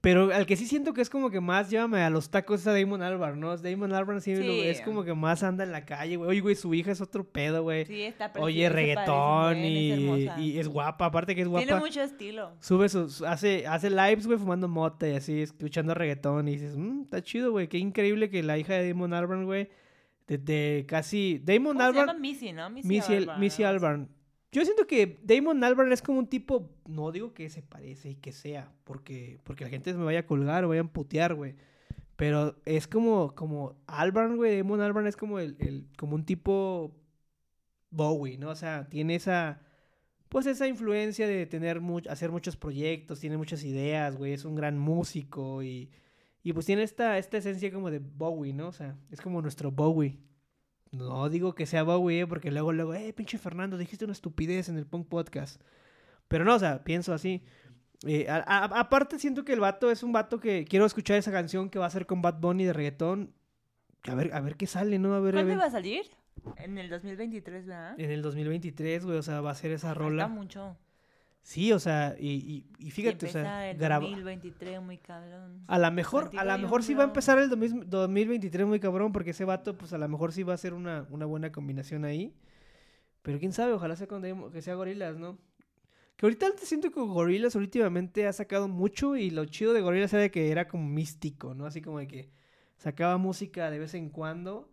Pero 0.01 0.33
al 0.33 0.45
que 0.45 0.57
sí 0.57 0.67
siento 0.67 0.93
que 0.93 0.99
es 0.99 1.09
como 1.09 1.29
que 1.31 1.39
más 1.39 1.69
llévame 1.69 2.01
a 2.01 2.09
los 2.09 2.29
tacos 2.29 2.59
es 2.59 2.67
a 2.67 2.77
Damon 2.77 3.01
Albarn, 3.01 3.39
¿no? 3.39 3.55
Damon 3.55 3.93
Albarn 3.93 4.19
sí, 4.19 4.35
lo- 4.35 4.51
es 4.51 4.81
como 4.81 5.05
que 5.05 5.13
más 5.13 5.43
anda 5.43 5.63
en 5.63 5.71
la 5.71 5.85
calle, 5.85 6.17
güey. 6.17 6.29
Oye, 6.29 6.41
güey, 6.41 6.55
su 6.55 6.73
hija 6.73 6.91
es 6.91 6.99
otro 6.99 7.23
pedo, 7.23 7.63
güey. 7.63 7.85
Sí, 7.85 8.01
está 8.03 8.25
Oye, 8.37 8.69
preciosa, 8.69 8.69
se 8.69 8.69
parece 8.69 8.75
reggaetón 8.75 9.57
es 9.59 10.37
y 10.39 10.59
es 10.59 10.67
guapa, 10.67 11.05
aparte 11.05 11.33
que 11.35 11.41
es 11.43 11.47
guapa. 11.47 11.65
Tiene 11.65 11.79
mucho 11.79 12.01
estilo. 12.01 12.51
Sube 12.59 12.89
sus, 12.89 13.21
hace, 13.21 13.65
hace 13.65 13.89
lives, 13.89 14.27
güey, 14.27 14.37
fumando 14.37 14.67
mota 14.67 15.07
y 15.07 15.15
así, 15.15 15.41
escuchando 15.41 15.93
reggaetón. 15.93 16.49
Y 16.49 16.51
dices, 16.57 16.75
mmm, 16.75 17.03
está 17.03 17.21
chido, 17.23 17.51
güey. 17.51 17.69
Qué 17.69 17.77
increíble 17.77 18.29
que 18.29 18.43
la 18.43 18.57
hija 18.57 18.73
de 18.73 18.89
Damon 18.89 19.13
Albarn, 19.13 19.45
güey, 19.45 19.69
desde 20.27 20.85
casi... 20.87 21.41
Damon 21.43 21.73
¿Cómo 21.77 21.79
se 21.79 21.85
Albarn... 21.85 22.07
llama 22.07 22.19
Missy, 22.19 22.53
no? 22.53 22.69
Missy, 22.69 22.87
Missy, 22.87 23.13
Albarn, 23.63 24.01
Missy. 24.01 24.13
Yo 24.51 24.63
siento 24.63 24.85
que 24.85 25.19
Damon 25.23 25.63
Albarn 25.63 25.91
es 25.91 26.01
como 26.01 26.19
un 26.19 26.27
tipo... 26.27 26.69
No 26.87 27.11
digo 27.11 27.33
que 27.33 27.49
se 27.49 27.61
parece 27.63 28.11
y 28.11 28.15
que 28.15 28.31
sea, 28.31 28.71
porque, 28.83 29.39
porque 29.43 29.63
la 29.63 29.69
gente 29.69 29.93
me 29.93 30.03
vaya 30.03 30.19
a 30.19 30.25
colgar 30.27 30.63
o 30.63 30.69
vayan 30.69 30.85
a 30.87 30.93
putear, 30.93 31.33
güey. 31.33 31.55
Pero 32.15 32.55
es 32.65 32.87
como, 32.87 33.33
como 33.33 33.75
Albarn, 33.87 34.35
güey. 34.37 34.57
Damon 34.57 34.81
Albarn 34.81 35.07
es 35.07 35.17
como, 35.17 35.39
el, 35.39 35.55
el- 35.59 35.87
como 35.97 36.15
un 36.15 36.23
tipo 36.25 36.95
Bowie, 37.89 38.37
¿no? 38.37 38.49
O 38.49 38.55
sea, 38.55 38.87
tiene 38.89 39.15
esa... 39.15 39.61
Pues 40.29 40.45
esa 40.47 40.67
influencia 40.67 41.27
de 41.27 41.45
tener 41.45 41.79
much- 41.81 42.07
hacer 42.09 42.31
muchos 42.31 42.55
proyectos, 42.55 43.19
tiene 43.19 43.37
muchas 43.37 43.63
ideas, 43.63 44.15
güey. 44.17 44.33
Es 44.33 44.45
un 44.45 44.55
gran 44.55 44.77
músico 44.77 45.63
y... 45.63 45.89
Y 46.43 46.51
pues 46.53 46.65
tiene 46.65 46.83
esta, 46.83 47.17
esta 47.17 47.37
esencia 47.37 47.71
como 47.71 47.89
de 47.89 47.99
Bowie, 47.99 48.53
¿no? 48.53 48.67
O 48.67 48.73
sea, 48.73 48.95
es 49.11 49.21
como 49.21 49.41
nuestro 49.41 49.71
Bowie. 49.71 50.19
No 50.91 51.27
digo 51.29 51.55
que 51.55 51.65
sea 51.65 51.83
Bowie, 51.83 52.21
eh, 52.21 52.27
porque 52.27 52.51
luego, 52.51 52.71
luego, 52.73 52.93
eh, 52.93 53.13
pinche 53.13 53.37
Fernando, 53.37 53.77
dijiste 53.77 54.05
una 54.05 54.11
estupidez 54.11 54.69
en 54.69 54.77
el 54.77 54.85
punk 54.85 55.07
podcast. 55.07 55.61
Pero 56.27 56.43
no, 56.45 56.55
o 56.55 56.59
sea, 56.59 56.83
pienso 56.83 57.13
así. 57.13 57.41
Eh, 58.05 58.27
a- 58.29 58.43
a- 58.45 58.79
aparte, 58.79 59.17
siento 59.17 59.45
que 59.45 59.53
el 59.53 59.61
vato 59.61 59.89
es 59.89 60.03
un 60.03 60.11
vato 60.11 60.39
que 60.39 60.65
quiero 60.65 60.85
escuchar 60.85 61.17
esa 61.17 61.31
canción 61.31 61.69
que 61.69 61.79
va 61.79 61.85
a 61.85 61.87
hacer 61.87 62.05
con 62.05 62.21
Bad 62.21 62.39
Bunny 62.41 62.65
de 62.65 62.73
reggaetón. 62.73 63.33
A 64.03 64.13
ver, 64.15 64.33
a 64.33 64.41
ver 64.41 64.57
qué 64.57 64.67
sale, 64.67 64.99
¿no? 64.99 65.13
A 65.15 65.19
ver, 65.21 65.35
a 65.35 65.37
¿Cuándo 65.37 65.49
ver. 65.55 65.59
va 65.59 65.65
a 65.65 65.71
salir? 65.71 66.03
En 66.57 66.77
el 66.77 66.89
2023, 66.89 67.65
¿verdad? 67.65 67.97
En 67.97 68.11
el 68.11 68.21
2023, 68.21 69.05
güey, 69.05 69.17
o 69.17 69.23
sea, 69.23 69.39
va 69.39 69.51
a 69.51 69.55
ser 69.55 69.71
esa 69.71 69.89
Falta 69.89 69.99
rola. 70.03 70.27
mucho. 70.27 70.75
Sí, 71.45 71.73
o 71.73 71.79
sea, 71.79 72.15
y, 72.17 72.29
y, 72.79 72.87
y 72.87 72.91
fíjate, 72.91 73.25
y 73.25 73.29
o 73.29 73.31
sea, 73.31 73.69
el 73.69 73.77
graba- 73.77 74.05
2023 74.05 74.81
muy 74.81 74.97
cabrón. 74.97 75.61
A 75.67 75.77
lo 75.77 75.91
mejor, 75.91 76.23
a 76.23 76.25
Contigo 76.27 76.43
lo 76.45 76.57
mejor 76.57 76.83
sí 76.83 76.93
va 76.93 77.03
a 77.03 77.07
empezar 77.07 77.37
el 77.37 77.49
2000 77.49 77.89
2023 77.89 78.65
muy 78.65 78.79
cabrón, 78.79 79.11
porque 79.11 79.31
ese 79.31 79.43
vato, 79.43 79.77
pues 79.77 79.91
a 79.91 79.97
lo 79.97 80.07
mejor 80.07 80.31
sí 80.31 80.43
va 80.43 80.53
a 80.53 80.57
ser 80.57 80.73
una, 80.73 81.05
una 81.09 81.25
buena 81.25 81.51
combinación 81.51 82.05
ahí. 82.05 82.33
Pero 83.21 83.39
quién 83.39 83.51
sabe, 83.51 83.73
ojalá 83.73 83.95
sea 83.97 84.07
Demo- 84.07 84.51
que 84.51 84.61
sea 84.61 84.75
Gorilas, 84.75 85.17
¿no? 85.17 85.37
Que 86.15 86.25
ahorita 86.25 86.55
te 86.55 86.65
siento 86.65 86.91
que 86.91 87.01
Gorilas 87.01 87.55
últimamente 87.55 88.25
ha 88.27 88.33
sacado 88.33 88.67
mucho 88.69 89.17
y 89.17 89.29
lo 89.29 89.43
chido 89.45 89.73
de 89.73 89.81
Gorilas 89.81 90.13
era 90.13 90.29
que 90.29 90.49
era 90.51 90.67
como 90.67 90.87
místico, 90.87 91.53
¿no? 91.53 91.65
Así 91.65 91.81
como 91.81 91.99
de 91.99 92.07
que 92.07 92.29
sacaba 92.77 93.17
música 93.17 93.69
de 93.69 93.79
vez 93.79 93.93
en 93.95 94.09
cuando 94.09 94.69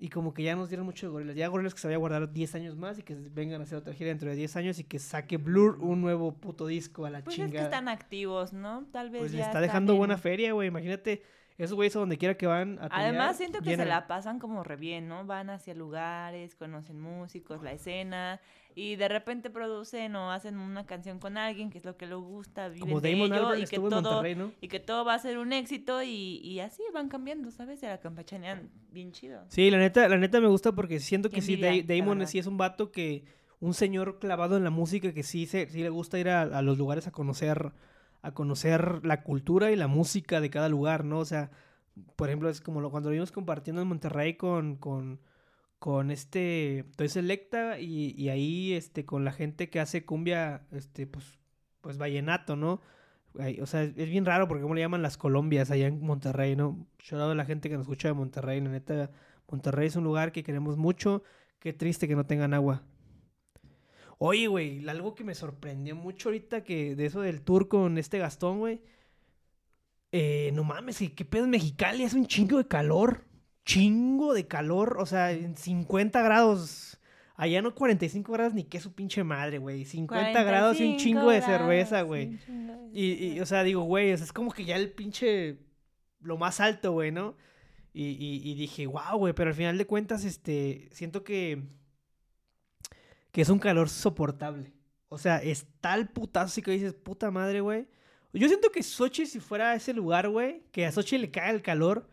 y 0.00 0.10
como 0.10 0.32
que 0.32 0.44
ya 0.44 0.54
nos 0.54 0.68
dieron 0.68 0.86
mucho 0.86 1.06
de 1.06 1.10
Gorilas. 1.12 1.34
Ya 1.36 1.48
Gorilas 1.48 1.74
que 1.74 1.80
se 1.80 1.88
vaya 1.88 1.96
a 1.96 1.98
guardar 1.98 2.32
10 2.32 2.54
años 2.54 2.76
más 2.76 2.98
y 2.98 3.02
que 3.02 3.14
vengan 3.16 3.60
a 3.60 3.64
hacer 3.64 3.76
otra 3.78 3.92
gira 3.94 4.08
dentro 4.10 4.30
de 4.30 4.36
10 4.36 4.54
años 4.56 4.78
y 4.78 4.84
que 4.84 4.98
saque 4.98 5.38
Blur 5.38 5.78
un 5.80 6.00
nuevo 6.00 6.32
puto 6.34 6.66
disco 6.68 7.04
a 7.04 7.10
la 7.10 7.22
Pues 7.24 7.36
es 7.38 7.44
chingada. 7.46 7.52
que 7.58 7.64
están 7.64 7.88
activos, 7.88 8.52
¿no? 8.52 8.86
Tal 8.92 9.10
vez 9.10 9.20
Pues 9.22 9.32
le 9.32 9.38
ya 9.38 9.44
está 9.46 9.50
están 9.58 9.62
dejando 9.62 9.96
buena 9.96 10.14
en- 10.14 10.20
feria, 10.20 10.52
güey. 10.52 10.68
Imagínate, 10.68 11.22
esos 11.58 11.74
güeyes 11.74 11.94
a 11.96 11.98
donde 11.98 12.18
quiera 12.18 12.36
que 12.36 12.46
van 12.46 12.78
a 12.78 12.88
Además, 12.90 13.36
siento 13.36 13.58
que 13.58 13.70
llenan. 13.70 13.86
se 13.86 13.90
la 13.90 14.06
pasan 14.06 14.38
como 14.38 14.62
re 14.62 14.76
bien, 14.76 15.08
¿no? 15.08 15.26
Van 15.26 15.50
hacia 15.50 15.74
lugares, 15.74 16.54
conocen 16.54 17.00
músicos, 17.00 17.62
la 17.62 17.72
escena, 17.72 18.40
y 18.76 18.94
de 18.94 19.08
repente 19.08 19.50
producen 19.50 20.14
o 20.14 20.30
hacen 20.30 20.56
una 20.56 20.86
canción 20.86 21.18
con 21.18 21.36
alguien 21.36 21.68
que 21.70 21.78
es 21.78 21.84
lo 21.84 21.96
que 21.96 22.06
les 22.06 22.16
gusta, 22.16 22.68
viven 22.68 22.88
Como 22.88 23.00
de 23.00 23.10
Damon 23.10 23.32
ello, 23.32 23.46
Albarn 23.48 23.62
y 23.62 23.66
que 23.66 23.76
todo 23.76 24.22
¿no? 24.36 24.52
y 24.60 24.68
que 24.68 24.78
todo 24.78 25.04
va 25.04 25.14
a 25.14 25.18
ser 25.18 25.38
un 25.38 25.52
éxito 25.52 26.00
y, 26.02 26.38
y 26.44 26.60
así 26.60 26.82
van 26.94 27.08
cambiando, 27.08 27.50
¿sabes? 27.50 27.80
Se 27.80 27.88
la 27.88 27.98
campechanean 27.98 28.70
bien 28.92 29.10
chido. 29.10 29.44
Sí, 29.48 29.68
la 29.70 29.78
neta, 29.78 30.08
la 30.08 30.16
neta 30.16 30.40
me 30.40 30.46
gusta 30.46 30.72
porque 30.72 31.00
siento 31.00 31.28
que 31.28 31.42
sí, 31.42 31.54
envidia, 31.54 31.84
la 31.96 32.04
Damon 32.04 32.26
sí 32.28 32.38
es 32.38 32.46
un 32.46 32.56
vato 32.56 32.92
que, 32.92 33.24
un 33.60 33.74
señor 33.74 34.20
clavado 34.20 34.56
en 34.56 34.62
la 34.62 34.70
música 34.70 35.12
que 35.12 35.24
sí, 35.24 35.46
se, 35.46 35.66
sí 35.66 35.82
le 35.82 35.88
gusta 35.88 36.18
ir 36.18 36.28
a, 36.28 36.42
a 36.42 36.62
los 36.62 36.78
lugares 36.78 37.08
a 37.08 37.10
conocer, 37.10 37.72
a 38.22 38.32
conocer 38.32 39.04
la 39.04 39.22
cultura 39.22 39.70
y 39.70 39.76
la 39.76 39.86
música 39.88 40.40
de 40.40 40.50
cada 40.50 40.68
lugar, 40.68 41.04
¿no? 41.04 41.20
O 41.20 41.24
sea, 41.24 41.50
por 42.16 42.28
ejemplo, 42.28 42.48
es 42.48 42.60
como 42.60 42.80
lo, 42.80 42.90
cuando 42.90 43.10
lo 43.10 43.14
vimos 43.14 43.32
compartiendo 43.32 43.82
en 43.82 43.88
Monterrey 43.88 44.34
con, 44.34 44.76
con, 44.76 45.20
este 46.10 46.84
Toy 46.96 47.08
Selecta 47.08 47.78
y, 47.78 48.14
y 48.16 48.28
ahí 48.28 48.72
este 48.74 49.04
con 49.04 49.24
la 49.24 49.32
gente 49.32 49.70
que 49.70 49.80
hace 49.80 50.04
cumbia, 50.04 50.66
este, 50.72 51.06
pues, 51.06 51.38
pues 51.80 51.98
vallenato, 51.98 52.56
¿no? 52.56 52.80
O 53.62 53.66
sea, 53.66 53.82
es 53.82 53.94
bien 54.10 54.24
raro 54.24 54.48
porque 54.48 54.62
como 54.62 54.74
le 54.74 54.80
llaman 54.80 55.02
las 55.02 55.16
Colombias 55.16 55.70
allá 55.70 55.86
en 55.86 56.00
Monterrey, 56.00 56.56
¿no? 56.56 56.86
Llorado 56.98 57.32
a 57.32 57.34
la 57.34 57.44
gente 57.44 57.68
que 57.68 57.76
nos 57.76 57.82
escucha 57.82 58.08
de 58.08 58.14
Monterrey, 58.14 58.60
la 58.60 58.70
neta, 58.70 59.10
Monterrey 59.48 59.86
es 59.86 59.96
un 59.96 60.04
lugar 60.04 60.32
que 60.32 60.42
queremos 60.42 60.76
mucho. 60.76 61.22
Qué 61.60 61.72
triste 61.72 62.08
que 62.08 62.16
no 62.16 62.26
tengan 62.26 62.54
agua. 62.54 62.82
Oye, 64.18 64.48
güey, 64.48 64.86
algo 64.88 65.14
que 65.14 65.24
me 65.24 65.34
sorprendió 65.34 65.94
mucho 65.94 66.28
ahorita 66.28 66.64
que 66.64 66.96
de 66.96 67.06
eso 67.06 67.20
del 67.20 67.42
tour 67.42 67.68
con 67.68 67.98
este 67.98 68.18
Gastón, 68.18 68.58
güey. 68.58 68.82
Eh, 70.10 70.50
no 70.54 70.64
mames, 70.64 70.98
¿qué, 70.98 71.12
qué 71.14 71.24
pedo 71.24 71.44
en 71.44 71.50
Mexicali? 71.50 72.04
Hace 72.04 72.16
un 72.16 72.26
chingo 72.26 72.58
de 72.58 72.66
calor. 72.66 73.24
Chingo 73.64 74.34
de 74.34 74.46
calor. 74.48 74.96
O 74.98 75.06
sea, 75.06 75.30
en 75.30 75.56
50 75.56 76.20
grados. 76.22 76.98
Allá 77.36 77.62
no 77.62 77.72
45 77.72 78.32
grados 78.32 78.54
ni 78.54 78.64
qué 78.64 78.80
su 78.80 78.92
pinche 78.92 79.22
madre, 79.22 79.58
güey. 79.58 79.84
50 79.84 80.42
grados 80.42 80.80
y 80.80 80.82
un 80.82 80.88
45 80.96 80.98
chingo 80.98 81.30
de 81.30 81.40
cerveza, 81.40 82.02
güey. 82.02 82.38
Y, 82.92 83.38
o 83.38 83.46
sea, 83.46 83.62
digo, 83.62 83.82
güey, 83.82 84.12
o 84.12 84.16
sea, 84.16 84.24
es 84.24 84.32
como 84.32 84.50
que 84.50 84.64
ya 84.64 84.74
el 84.74 84.90
pinche. 84.90 85.58
Lo 86.20 86.36
más 86.36 86.58
alto, 86.58 86.90
güey, 86.90 87.12
¿no? 87.12 87.36
Y, 87.92 88.06
y, 88.06 88.50
y 88.50 88.54
dije, 88.54 88.88
wow, 88.88 89.16
güey, 89.18 89.34
pero 89.34 89.50
al 89.50 89.54
final 89.54 89.78
de 89.78 89.86
cuentas, 89.86 90.24
este. 90.24 90.88
Siento 90.90 91.22
que. 91.22 91.62
Que 93.32 93.42
es 93.42 93.48
un 93.48 93.58
calor 93.58 93.88
soportable. 93.88 94.72
O 95.08 95.18
sea, 95.18 95.38
está 95.38 95.94
el 95.94 96.08
putazo 96.08 96.46
así 96.46 96.62
que 96.62 96.70
dices, 96.72 96.94
puta 96.94 97.30
madre, 97.30 97.60
güey. 97.60 97.86
Yo 98.32 98.46
siento 98.48 98.70
que 98.70 98.82
Sochi, 98.82 99.26
si 99.26 99.40
fuera 99.40 99.74
ese 99.74 99.94
lugar, 99.94 100.28
güey, 100.28 100.62
que 100.70 100.86
a 100.86 100.92
Sochi 100.92 101.18
le 101.18 101.30
cae 101.30 101.50
el 101.50 101.62
calor, 101.62 102.08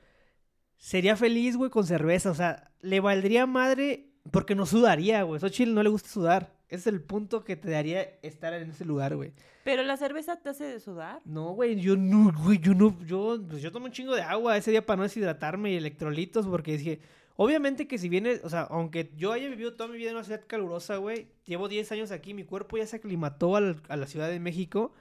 sería 0.77 1.15
feliz, 1.15 1.57
güey, 1.57 1.69
con 1.69 1.85
cerveza. 1.85 2.31
O 2.31 2.35
sea, 2.35 2.71
le 2.81 2.99
valdría 2.99 3.45
madre 3.45 4.13
porque 4.31 4.55
no 4.55 4.65
sudaría, 4.65 5.23
güey. 5.23 5.39
Sochi 5.39 5.65
no 5.65 5.83
le 5.83 5.89
gusta 5.89 6.09
sudar. 6.09 6.55
Es 6.69 6.87
el 6.87 7.01
punto 7.01 7.43
que 7.43 7.55
te 7.55 7.69
daría 7.69 8.01
estar 8.23 8.53
en 8.53 8.71
ese 8.71 8.85
lugar, 8.85 9.15
güey. 9.15 9.33
Pero 9.63 9.83
la 9.83 9.97
cerveza 9.97 10.37
te 10.37 10.49
hace 10.49 10.79
sudar. 10.79 11.21
No, 11.25 11.51
güey, 11.51 11.79
yo 11.79 11.95
no, 11.95 12.33
güey, 12.43 12.59
yo 12.59 12.73
no, 12.73 12.97
yo, 13.05 13.39
pues 13.47 13.61
yo 13.61 13.71
tomo 13.71 13.85
un 13.85 13.91
chingo 13.91 14.15
de 14.15 14.21
agua 14.21 14.57
ese 14.57 14.71
día 14.71 14.85
para 14.85 14.97
no 14.97 15.03
deshidratarme 15.03 15.71
y 15.71 15.75
electrolitos 15.75 16.47
porque 16.47 16.77
dije, 16.77 17.01
obviamente 17.35 17.87
que 17.87 17.97
si 17.97 18.09
viene, 18.09 18.39
o 18.43 18.49
sea, 18.49 18.61
aunque 18.63 19.11
yo 19.15 19.31
haya 19.31 19.47
vivido 19.49 19.73
toda 19.75 19.89
mi 19.89 19.97
vida 19.97 20.09
en 20.11 20.15
una 20.15 20.23
ciudad 20.25 20.43
calurosa, 20.47 20.97
güey, 20.97 21.27
llevo 21.45 21.67
10 21.67 21.91
años 21.91 22.11
aquí, 22.11 22.33
mi 22.33 22.43
cuerpo 22.43 22.77
ya 22.77 22.85
se 22.87 22.97
aclimató 22.97 23.55
al- 23.55 23.81
a 23.89 23.95
la 23.97 24.07
Ciudad 24.07 24.29
de 24.29 24.39
México 24.39 24.93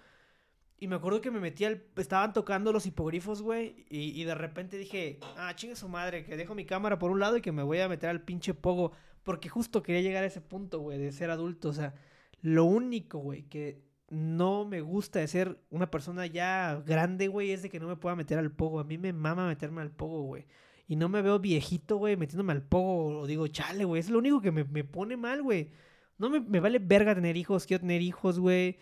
y 0.79 0.89
me 0.89 0.97
acuerdo 0.97 1.21
que 1.21 1.31
me 1.31 1.41
metí 1.41 1.65
al, 1.65 1.83
estaban 1.97 2.33
tocando 2.33 2.73
los 2.73 2.87
hipogrifos, 2.87 3.43
güey, 3.43 3.87
y, 3.89 4.21
y 4.21 4.25
de 4.25 4.35
repente 4.35 4.77
dije, 4.77 5.19
ah, 5.37 5.55
chinga 5.55 5.77
su 5.77 5.89
madre, 5.89 6.25
que 6.25 6.37
dejo 6.37 6.55
mi 6.55 6.67
cámara 6.67 6.99
por 6.99 7.11
un 7.11 7.21
lado 7.21 7.37
y 7.37 7.41
que 7.43 7.53
me 7.53 7.63
voy 7.63 7.79
a 7.81 7.89
meter 7.89 8.11
al 8.11 8.23
pinche 8.23 8.55
pogo, 8.55 8.93
porque 9.23 9.49
justo 9.49 9.83
quería 9.83 10.03
llegar 10.03 10.25
a 10.25 10.27
ese 10.27 10.41
punto, 10.41 10.81
güey, 10.81 10.99
de 10.99 11.13
ser 11.13 11.31
adulto, 11.31 11.69
o 11.71 11.73
sea, 11.73 11.95
lo 12.43 12.65
único, 12.65 13.19
güey, 13.19 13.45
que 13.45 13.83
no 14.11 14.67
me 14.67 14.83
gusta 14.83 15.21
de 15.21 15.29
ser 15.29 15.59
una 15.71 15.91
persona 15.91 16.27
ya 16.27 16.83
grande, 16.85 17.29
güey, 17.29 17.53
es 17.53 17.63
de 17.63 17.71
que 17.71 17.81
no 17.81 17.89
me 17.89 17.97
pueda 17.97 18.15
meter 18.17 18.39
al 18.39 18.51
pogo. 18.53 18.79
A 18.79 18.85
mí 18.85 18.99
me 18.99 19.15
mama 19.15 19.49
meterme 19.49 19.81
al 19.81 19.91
pogo, 19.91 20.23
güey. 20.25 20.45
Y 20.87 20.97
no 20.97 21.09
me 21.09 21.23
veo 21.23 21.39
viejito, 21.39 21.97
güey, 21.97 22.17
metiéndome 22.17 22.53
al 22.53 22.63
pogo. 22.63 23.21
O 23.21 23.27
digo, 23.27 23.47
chale, 23.49 23.85
güey. 23.85 24.01
Es 24.01 24.11
lo 24.11 24.19
único 24.19 24.41
que 24.41 24.51
me, 24.53 24.65
me 24.65 24.85
pone 24.85 25.17
mal, 25.17 25.43
güey. 25.43 25.71
No 26.19 26.29
me, 26.31 26.41
me 26.41 26.61
vale 26.61 26.79
verga 26.79 27.15
tener 27.15 27.37
hijos. 27.37 27.67
Quiero 27.67 27.81
tener 27.81 28.03
hijos, 28.03 28.39
güey. 28.39 28.79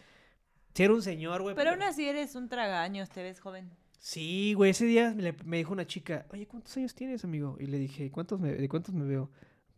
Ser 0.75 0.91
un 0.91 1.03
señor, 1.03 1.43
güey. 1.43 1.55
Pero 1.55 1.71
aún 1.71 1.83
así 1.83 2.09
eres 2.09 2.35
un 2.35 2.49
tragaños, 2.49 3.11
te 3.11 3.23
ves 3.23 3.41
joven. 3.41 3.71
Sí, 3.99 4.55
güey. 4.55 4.71
Ese 4.73 4.85
día 4.85 5.15
me, 5.17 5.33
me 5.45 5.59
dijo 5.59 5.73
una 5.73 5.87
chica, 5.87 6.27
oye, 6.31 6.47
¿cuántos 6.47 6.77
años 6.77 6.95
tienes, 6.95 7.25
amigo? 7.25 7.57
Y 7.61 7.67
le 7.67 7.79
dije, 7.79 8.11
¿cuántos 8.11 8.41
me, 8.41 8.53
¿de 8.53 8.69
cuántos 8.69 8.95
me 8.95 9.05
veo? 9.05 9.31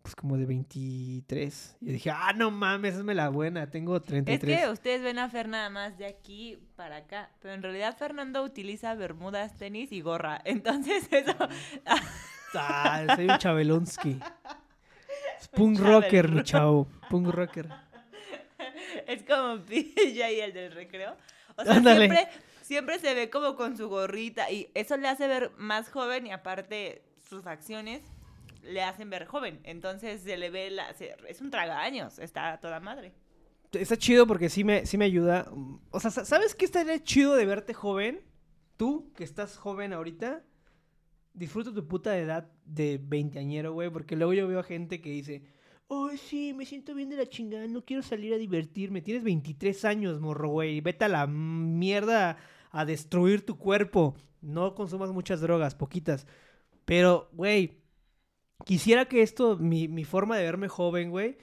Pues 0.05 0.15
como 0.15 0.37
de 0.37 0.45
23. 0.45 1.79
Y 1.81 1.93
dije, 1.93 2.11
ah, 2.11 2.35
no 2.37 2.51
mames, 2.51 2.93
esa 2.93 3.11
es 3.11 3.17
la 3.17 3.31
buena. 3.31 3.71
Tengo 3.71 4.03
33. 4.03 4.55
Es 4.55 4.63
que 4.67 4.71
ustedes 4.71 5.01
ven 5.01 5.19
a 5.19 5.31
Fer 5.31 5.49
nada 5.49 5.71
más 5.71 5.97
de 5.97 6.05
aquí 6.05 6.59
para 6.77 6.97
acá, 6.97 7.31
pero 7.41 7.55
en 7.55 7.63
realidad 7.63 7.97
Fernando 7.97 8.43
utiliza 8.43 8.95
bermudas, 8.97 9.57
tenis 9.57 9.93
y 9.93 10.03
gorra. 10.03 10.43
Entonces 10.45 11.09
eso... 11.11 11.35
Ah, 12.57 13.05
soy 13.17 13.27
un 13.29 13.39
chabelonsky. 13.39 14.21
Es 15.41 15.49
punk 15.49 15.81
rocker, 15.81 16.31
mi 16.31 16.45
chavo. 16.45 16.87
Punk 17.11 17.27
rocker. 17.29 17.69
es 19.09 19.25
como 19.25 19.59
PJ 19.67 20.45
el 20.45 20.53
del 20.53 20.71
recreo. 20.71 21.17
O 21.57 21.65
sea, 21.65 21.75
Ándale. 21.75 22.07
siempre, 22.07 22.29
siempre 22.63 22.99
se 23.01 23.15
ve 23.15 23.29
como 23.29 23.57
con 23.57 23.77
su 23.77 23.89
gorrita 23.89 24.53
y 24.53 24.71
eso 24.75 24.97
le 24.99 25.09
hace 25.09 25.27
ver 25.27 25.51
más 25.57 25.89
joven 25.89 26.29
y 26.29 26.33
aparte 26.33 27.03
sus 27.29 27.43
facciones 27.43 28.03
le 28.65 28.83
hacen 28.83 29.11
ver 29.11 29.27
joven. 29.27 29.61
Entonces 29.65 30.23
se 30.23 30.37
le 30.37 30.51
ve 30.51 30.71
la... 30.71 30.91
es 31.29 31.41
un 31.41 31.51
tragaños, 31.51 32.19
está 32.19 32.59
toda 32.61 32.81
madre. 32.81 33.15
Está 33.73 33.97
chido 33.97 34.27
porque 34.27 34.49
sí 34.49 34.63
me, 34.65 34.87
sí 34.87 34.97
me 34.97 35.05
ayuda. 35.05 35.51
O 35.91 35.99
sea, 36.01 36.11
sa- 36.11 36.25
¿sabes 36.25 36.55
qué 36.55 36.65
estaría 36.65 37.03
chido 37.03 37.35
de 37.35 37.45
verte 37.47 37.75
joven? 37.75 38.21
Tú, 38.77 39.13
que 39.17 39.25
estás 39.25 39.57
joven 39.57 39.93
ahorita, 39.93 40.45
disfruta 41.33 41.73
tu 41.75 41.87
puta 41.87 42.17
edad 42.19 42.51
de 42.65 43.01
veinteañero, 43.03 43.73
güey. 43.73 43.91
Porque 43.91 44.17
luego 44.17 44.33
yo 44.33 44.47
veo 44.49 44.61
a 44.61 44.65
gente 44.65 45.01
que 45.01 45.11
dice, 45.11 45.43
ay, 45.89 46.17
sí, 46.19 46.55
me 46.55 46.67
siento 46.67 46.95
bien 46.95 47.11
de 47.11 47.17
la 47.17 47.27
chingada, 47.29 47.67
no 47.67 47.85
quiero 47.85 48.03
salir 48.03 48.33
a 48.33 48.39
divertirme. 48.39 49.03
Tienes 49.03 49.25
23 49.25 49.85
años, 49.85 50.21
morro, 50.21 50.49
güey. 50.51 50.81
Vete 50.81 51.05
a 51.07 51.09
la 51.09 51.27
mierda 51.27 52.37
a 52.71 52.85
destruir 52.85 53.45
tu 53.45 53.59
cuerpo. 53.59 54.15
No 54.41 54.75
consumas 54.75 55.11
muchas 55.11 55.41
drogas, 55.41 55.75
poquitas. 55.75 56.27
Pero, 56.85 57.29
güey, 57.33 57.79
quisiera 58.65 59.07
que 59.07 59.23
esto, 59.23 59.57
mi, 59.59 59.89
mi 59.89 60.05
forma 60.05 60.37
de 60.37 60.45
verme 60.45 60.69
joven, 60.69 61.11
güey, 61.11 61.37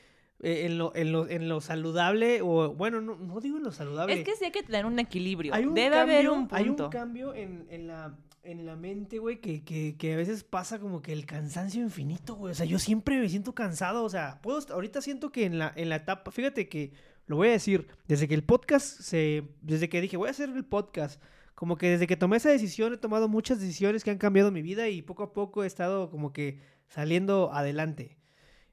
eh, 0.44 0.66
en, 0.66 0.78
lo, 0.78 0.96
en, 0.96 1.12
lo, 1.12 1.28
en 1.30 1.48
lo 1.50 1.62
saludable, 1.62 2.42
o 2.42 2.74
bueno, 2.74 3.00
no, 3.02 3.16
no 3.16 3.40
digo 3.40 3.58
en 3.58 3.64
lo 3.64 3.72
saludable. 3.72 4.14
Es 4.20 4.26
que 4.26 4.36
sí 4.36 4.46
hay 4.46 4.52
que 4.52 4.64
tener 4.64 4.86
un 4.86 4.98
equilibrio. 5.00 5.54
Hay 5.54 5.66
un 5.66 5.74
Debe 5.74 5.98
haber 5.98 6.26
cambio- 6.26 6.34
un 6.34 6.48
Hay 6.52 6.66
punto. 6.66 6.86
un 6.86 6.90
cambio 6.92 7.34
en, 7.36 7.68
en 7.70 7.88
la, 7.88 8.18
en 8.44 8.66
la 8.66 8.76
mente, 8.76 9.20
güey, 9.20 9.40
que, 9.40 9.64
que, 9.64 9.96
que 9.98 10.14
a 10.14 10.18
veces 10.18 10.44
pasa 10.44 10.80
como 10.80 11.02
que 11.04 11.14
el 11.14 11.28
cansancio 11.28 11.82
infinito, 11.84 12.36
güey. 12.36 12.52
O 12.54 12.56
sea, 12.56 12.66
yo 12.66 12.80
siempre 12.80 13.20
me 13.20 13.30
siento 13.30 13.54
cansado. 13.54 14.04
O 14.04 14.10
sea, 14.10 14.40
puedo, 14.42 14.60
ahorita 14.74 15.02
siento 15.02 15.32
que 15.32 15.46
en 15.46 15.60
la, 15.60 15.72
en 15.76 15.90
la 15.90 15.98
etapa, 15.98 16.32
fíjate 16.32 16.68
que 16.68 16.92
lo 17.28 17.36
voy 17.36 17.50
a 17.50 17.52
decir, 17.52 17.88
desde 18.08 18.28
que 18.28 18.34
el 18.34 18.44
podcast 18.44 19.00
se. 19.00 19.44
Desde 19.62 19.90
que 19.90 20.02
dije, 20.02 20.18
voy 20.18 20.28
a 20.30 20.32
hacer 20.32 20.50
el 20.50 20.66
podcast. 20.66 21.22
Como 21.54 21.78
que 21.78 21.90
desde 21.92 22.08
que 22.08 22.18
tomé 22.18 22.38
esa 22.38 22.50
decisión 22.50 22.92
he 22.94 22.98
tomado 22.98 23.28
muchas 23.28 23.60
decisiones 23.60 24.04
que 24.04 24.10
han 24.10 24.18
cambiado 24.18 24.52
mi 24.52 24.64
vida 24.64 24.90
y 24.90 25.04
poco 25.04 25.22
a 25.22 25.34
poco 25.34 25.64
he 25.64 25.68
estado 25.68 26.10
como 26.10 26.34
que 26.34 26.58
saliendo 26.92 27.52
adelante. 27.54 28.18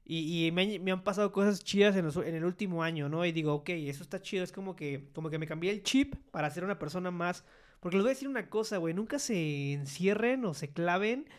Y, 0.03 0.47
y 0.47 0.51
me, 0.51 0.79
me, 0.79 0.91
han 0.91 1.03
pasado 1.03 1.31
cosas 1.31 1.63
chidas 1.63 1.95
en, 1.95 2.05
los, 2.05 2.17
en, 2.17 2.35
el 2.35 2.43
último 2.43 2.83
año, 2.83 3.09
¿no? 3.09 3.25
Y 3.25 3.31
digo, 3.31 3.53
ok, 3.53 3.69
eso 3.69 4.03
está 4.03 4.21
chido. 4.21 4.43
Es 4.43 4.51
como 4.51 4.75
que, 4.75 5.09
como 5.13 5.29
que 5.29 5.37
me 5.37 5.47
cambié 5.47 5.71
el 5.71 5.83
chip 5.83 6.15
para 6.31 6.49
ser 6.49 6.63
una 6.63 6.79
persona 6.79 7.11
más... 7.11 7.45
Porque 7.79 7.95
les 7.95 8.03
voy 8.03 8.09
a 8.09 8.13
decir 8.13 8.27
una 8.27 8.49
cosa, 8.49 8.77
güey. 8.77 8.93
Nunca 8.93 9.19
se 9.19 9.73
encierren 9.73 10.43
o 10.45 10.53
se 10.53 10.71
claven 10.71 11.29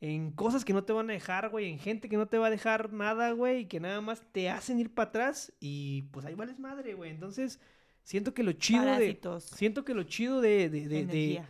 en 0.00 0.30
cosas 0.30 0.64
que 0.64 0.72
no 0.72 0.84
te 0.84 0.92
van 0.92 1.10
a 1.10 1.12
dejar, 1.12 1.50
güey, 1.50 1.70
en 1.70 1.78
gente 1.78 2.08
que 2.08 2.16
no 2.16 2.26
te 2.26 2.38
va 2.38 2.46
a 2.46 2.50
dejar 2.50 2.92
nada, 2.92 3.32
güey, 3.32 3.60
y 3.60 3.66
que 3.66 3.78
nada 3.78 4.00
más 4.00 4.22
te 4.32 4.50
hacen 4.50 4.80
ir 4.80 4.92
para 4.92 5.10
atrás 5.10 5.52
y 5.60 6.02
pues 6.10 6.26
ahí 6.26 6.34
vales 6.34 6.58
madre, 6.58 6.94
güey. 6.94 7.10
Entonces, 7.10 7.60
siento 8.02 8.34
que 8.34 8.42
lo 8.42 8.52
chido 8.52 8.82
Parásitos. 8.82 9.50
de 9.50 9.56
siento 9.56 9.84
que 9.84 9.94
lo 9.94 10.02
chido 10.02 10.40
de 10.40 10.70
de, 10.70 10.88
de, 10.88 11.06
de 11.06 11.42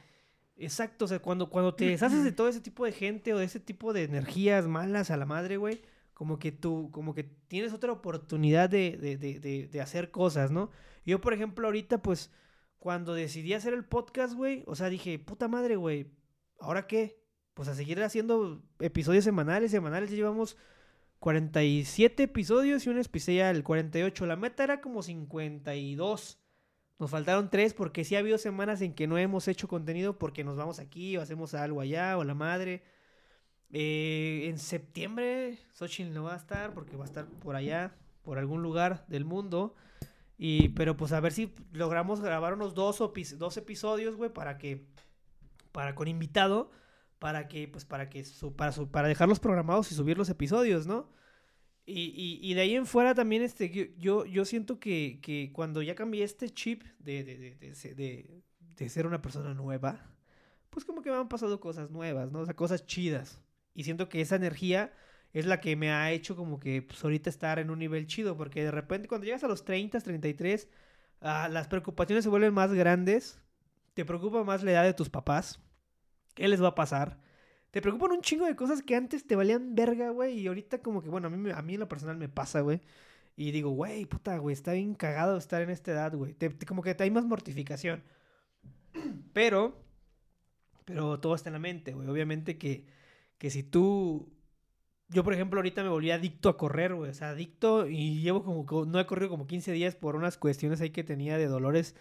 exacto, 0.64 1.04
o 1.04 1.08
sea, 1.08 1.18
cuando 1.20 1.50
cuando 1.50 1.74
te 1.74 1.86
deshaces 1.86 2.24
de 2.24 2.32
todo 2.32 2.48
ese 2.48 2.60
tipo 2.60 2.84
de 2.84 2.92
gente 2.92 3.34
o 3.34 3.38
de 3.38 3.44
ese 3.44 3.60
tipo 3.60 3.92
de 3.92 4.04
energías 4.04 4.66
malas 4.66 5.10
a 5.10 5.16
la 5.16 5.26
madre, 5.26 5.56
güey, 5.56 5.82
como 6.14 6.38
que 6.38 6.52
tú 6.52 6.90
como 6.92 7.14
que 7.14 7.24
tienes 7.24 7.72
otra 7.72 7.92
oportunidad 7.92 8.70
de, 8.70 8.96
de, 8.96 9.16
de, 9.16 9.68
de 9.68 9.80
hacer 9.80 10.10
cosas, 10.10 10.50
¿no? 10.50 10.70
Yo, 11.04 11.20
por 11.20 11.32
ejemplo, 11.34 11.66
ahorita 11.66 12.02
pues 12.02 12.30
cuando 12.78 13.14
decidí 13.14 13.54
hacer 13.54 13.74
el 13.74 13.84
podcast, 13.84 14.34
güey, 14.34 14.64
o 14.66 14.74
sea, 14.74 14.88
dije, 14.88 15.18
puta 15.18 15.48
madre, 15.48 15.76
güey, 15.76 16.12
¿ahora 16.58 16.86
qué? 16.86 17.22
pues 17.54 17.68
a 17.68 17.74
seguir 17.74 18.02
haciendo 18.02 18.62
episodios 18.78 19.24
semanales, 19.24 19.70
semanales, 19.70 20.10
ya 20.10 20.16
llevamos 20.16 20.56
47 21.18 22.24
episodios 22.24 22.86
y 22.86 22.90
un 22.90 22.98
especial, 22.98 23.56
el 23.56 23.64
48. 23.64 24.26
La 24.26 24.36
meta 24.36 24.64
era 24.64 24.80
como 24.80 25.02
52. 25.02 26.38
Nos 27.02 27.10
faltaron 27.10 27.50
3 27.50 27.74
porque 27.74 28.04
sí 28.04 28.14
ha 28.14 28.20
habido 28.20 28.38
semanas 28.38 28.80
en 28.80 28.94
que 28.94 29.08
no 29.08 29.18
hemos 29.18 29.48
hecho 29.48 29.66
contenido 29.66 30.20
porque 30.20 30.44
nos 30.44 30.56
vamos 30.56 30.78
aquí 30.78 31.16
o 31.16 31.20
hacemos 31.20 31.52
algo 31.52 31.80
allá 31.80 32.16
o 32.16 32.22
la 32.22 32.34
madre. 32.34 32.84
Eh, 33.72 34.46
en 34.48 34.56
septiembre 34.56 35.58
Xochitl 35.72 36.14
no 36.14 36.22
va 36.22 36.34
a 36.34 36.36
estar 36.36 36.72
porque 36.74 36.94
va 36.96 37.02
a 37.02 37.08
estar 37.08 37.26
por 37.26 37.56
allá, 37.56 37.96
por 38.22 38.38
algún 38.38 38.62
lugar 38.62 39.04
del 39.08 39.24
mundo. 39.24 39.74
Y, 40.38 40.68
pero 40.68 40.96
pues 40.96 41.10
a 41.10 41.18
ver 41.18 41.32
si 41.32 41.52
logramos 41.72 42.20
grabar 42.20 42.54
unos 42.54 42.72
dos, 42.72 43.02
dos 43.36 43.56
episodios, 43.56 44.14
güey, 44.14 44.32
para 44.32 44.56
que, 44.56 44.86
para 45.72 45.96
con 45.96 46.06
invitado 46.06 46.70
para 47.18 47.48
que, 47.48 47.66
pues, 47.66 47.84
para 47.84 48.08
que, 48.10 48.24
su, 48.24 48.54
para, 48.54 48.70
su, 48.70 48.92
para 48.92 49.08
dejarlos 49.08 49.40
programados 49.40 49.90
y 49.90 49.96
subir 49.96 50.16
los 50.16 50.28
episodios, 50.28 50.86
¿no? 50.86 51.08
Y, 51.84 52.00
y, 52.00 52.38
y, 52.40 52.54
de 52.54 52.60
ahí 52.60 52.76
en 52.76 52.86
fuera 52.86 53.14
también, 53.14 53.42
este, 53.42 53.94
yo, 53.98 54.24
yo 54.24 54.44
siento 54.44 54.78
que, 54.78 55.18
que 55.20 55.50
cuando 55.52 55.82
ya 55.82 55.96
cambié 55.96 56.22
este 56.22 56.48
chip 56.48 56.84
de, 57.00 57.24
de, 57.24 57.36
de, 57.94 58.42
de, 58.76 58.88
ser 58.88 59.06
una 59.06 59.20
persona 59.20 59.52
nueva, 59.52 60.00
pues 60.70 60.84
como 60.84 61.02
que 61.02 61.10
me 61.10 61.16
han 61.16 61.28
pasado 61.28 61.58
cosas 61.58 61.90
nuevas, 61.90 62.30
¿no? 62.30 62.40
O 62.40 62.44
sea, 62.44 62.54
cosas 62.54 62.86
chidas. 62.86 63.42
Y 63.74 63.82
siento 63.84 64.08
que 64.08 64.20
esa 64.20 64.36
energía 64.36 64.92
es 65.32 65.46
la 65.46 65.60
que 65.60 65.74
me 65.74 65.90
ha 65.90 66.12
hecho 66.12 66.36
como 66.36 66.60
que 66.60 66.82
pues, 66.82 67.02
ahorita 67.02 67.30
estar 67.30 67.58
en 67.58 67.70
un 67.70 67.80
nivel 67.80 68.06
chido, 68.06 68.36
porque 68.36 68.62
de 68.62 68.70
repente 68.70 69.08
cuando 69.08 69.24
llegas 69.24 69.42
a 69.42 69.48
los 69.48 69.64
30, 69.64 70.00
33, 70.00 70.68
uh, 71.20 71.50
las 71.50 71.66
preocupaciones 71.68 72.24
se 72.24 72.30
vuelven 72.30 72.54
más 72.54 72.72
grandes, 72.72 73.40
te 73.94 74.04
preocupa 74.04 74.44
más 74.44 74.62
la 74.62 74.70
edad 74.70 74.84
de 74.84 74.94
tus 74.94 75.10
papás, 75.10 75.60
¿Qué 76.34 76.48
les 76.48 76.62
va 76.62 76.68
a 76.68 76.74
pasar? 76.74 77.18
Te 77.72 77.80
preocupan 77.80 78.12
un 78.12 78.20
chingo 78.20 78.44
de 78.44 78.54
cosas 78.54 78.82
que 78.82 78.94
antes 78.94 79.26
te 79.26 79.34
valían 79.34 79.74
verga, 79.74 80.10
güey. 80.10 80.38
Y 80.38 80.46
ahorita 80.46 80.82
como 80.82 81.02
que, 81.02 81.08
bueno, 81.08 81.28
a 81.28 81.30
mí, 81.30 81.50
a 81.50 81.62
mí 81.62 81.74
en 81.74 81.80
lo 81.80 81.88
personal 81.88 82.18
me 82.18 82.28
pasa, 82.28 82.60
güey. 82.60 82.82
Y 83.34 83.50
digo, 83.50 83.70
güey, 83.70 84.04
puta, 84.04 84.36
güey, 84.36 84.52
está 84.52 84.74
bien 84.74 84.94
cagado 84.94 85.38
estar 85.38 85.62
en 85.62 85.70
esta 85.70 85.92
edad, 85.92 86.14
güey. 86.14 86.36
como 86.66 86.82
que 86.82 86.94
te 86.94 87.04
hay 87.04 87.10
más 87.10 87.24
mortificación. 87.24 88.02
Pero, 89.32 89.82
pero 90.84 91.18
todo 91.20 91.34
está 91.34 91.48
en 91.48 91.54
la 91.54 91.58
mente, 91.58 91.94
güey. 91.94 92.08
Obviamente 92.08 92.58
que, 92.58 92.86
que 93.38 93.50
si 93.50 93.62
tú... 93.62 94.30
Yo, 95.08 95.24
por 95.24 95.32
ejemplo, 95.32 95.58
ahorita 95.60 95.82
me 95.82 95.88
volví 95.88 96.10
adicto 96.10 96.48
a 96.50 96.58
correr, 96.58 96.94
güey. 96.94 97.10
O 97.10 97.14
sea, 97.14 97.30
adicto 97.30 97.88
y 97.88 98.20
llevo 98.20 98.44
como... 98.44 98.84
No 98.84 99.00
he 99.00 99.06
corrido 99.06 99.30
como 99.30 99.46
15 99.46 99.72
días 99.72 99.96
por 99.96 100.16
unas 100.16 100.36
cuestiones 100.36 100.80
ahí 100.82 100.90
que 100.90 101.04
tenía 101.04 101.38
de 101.38 101.46
dolores. 101.46 101.94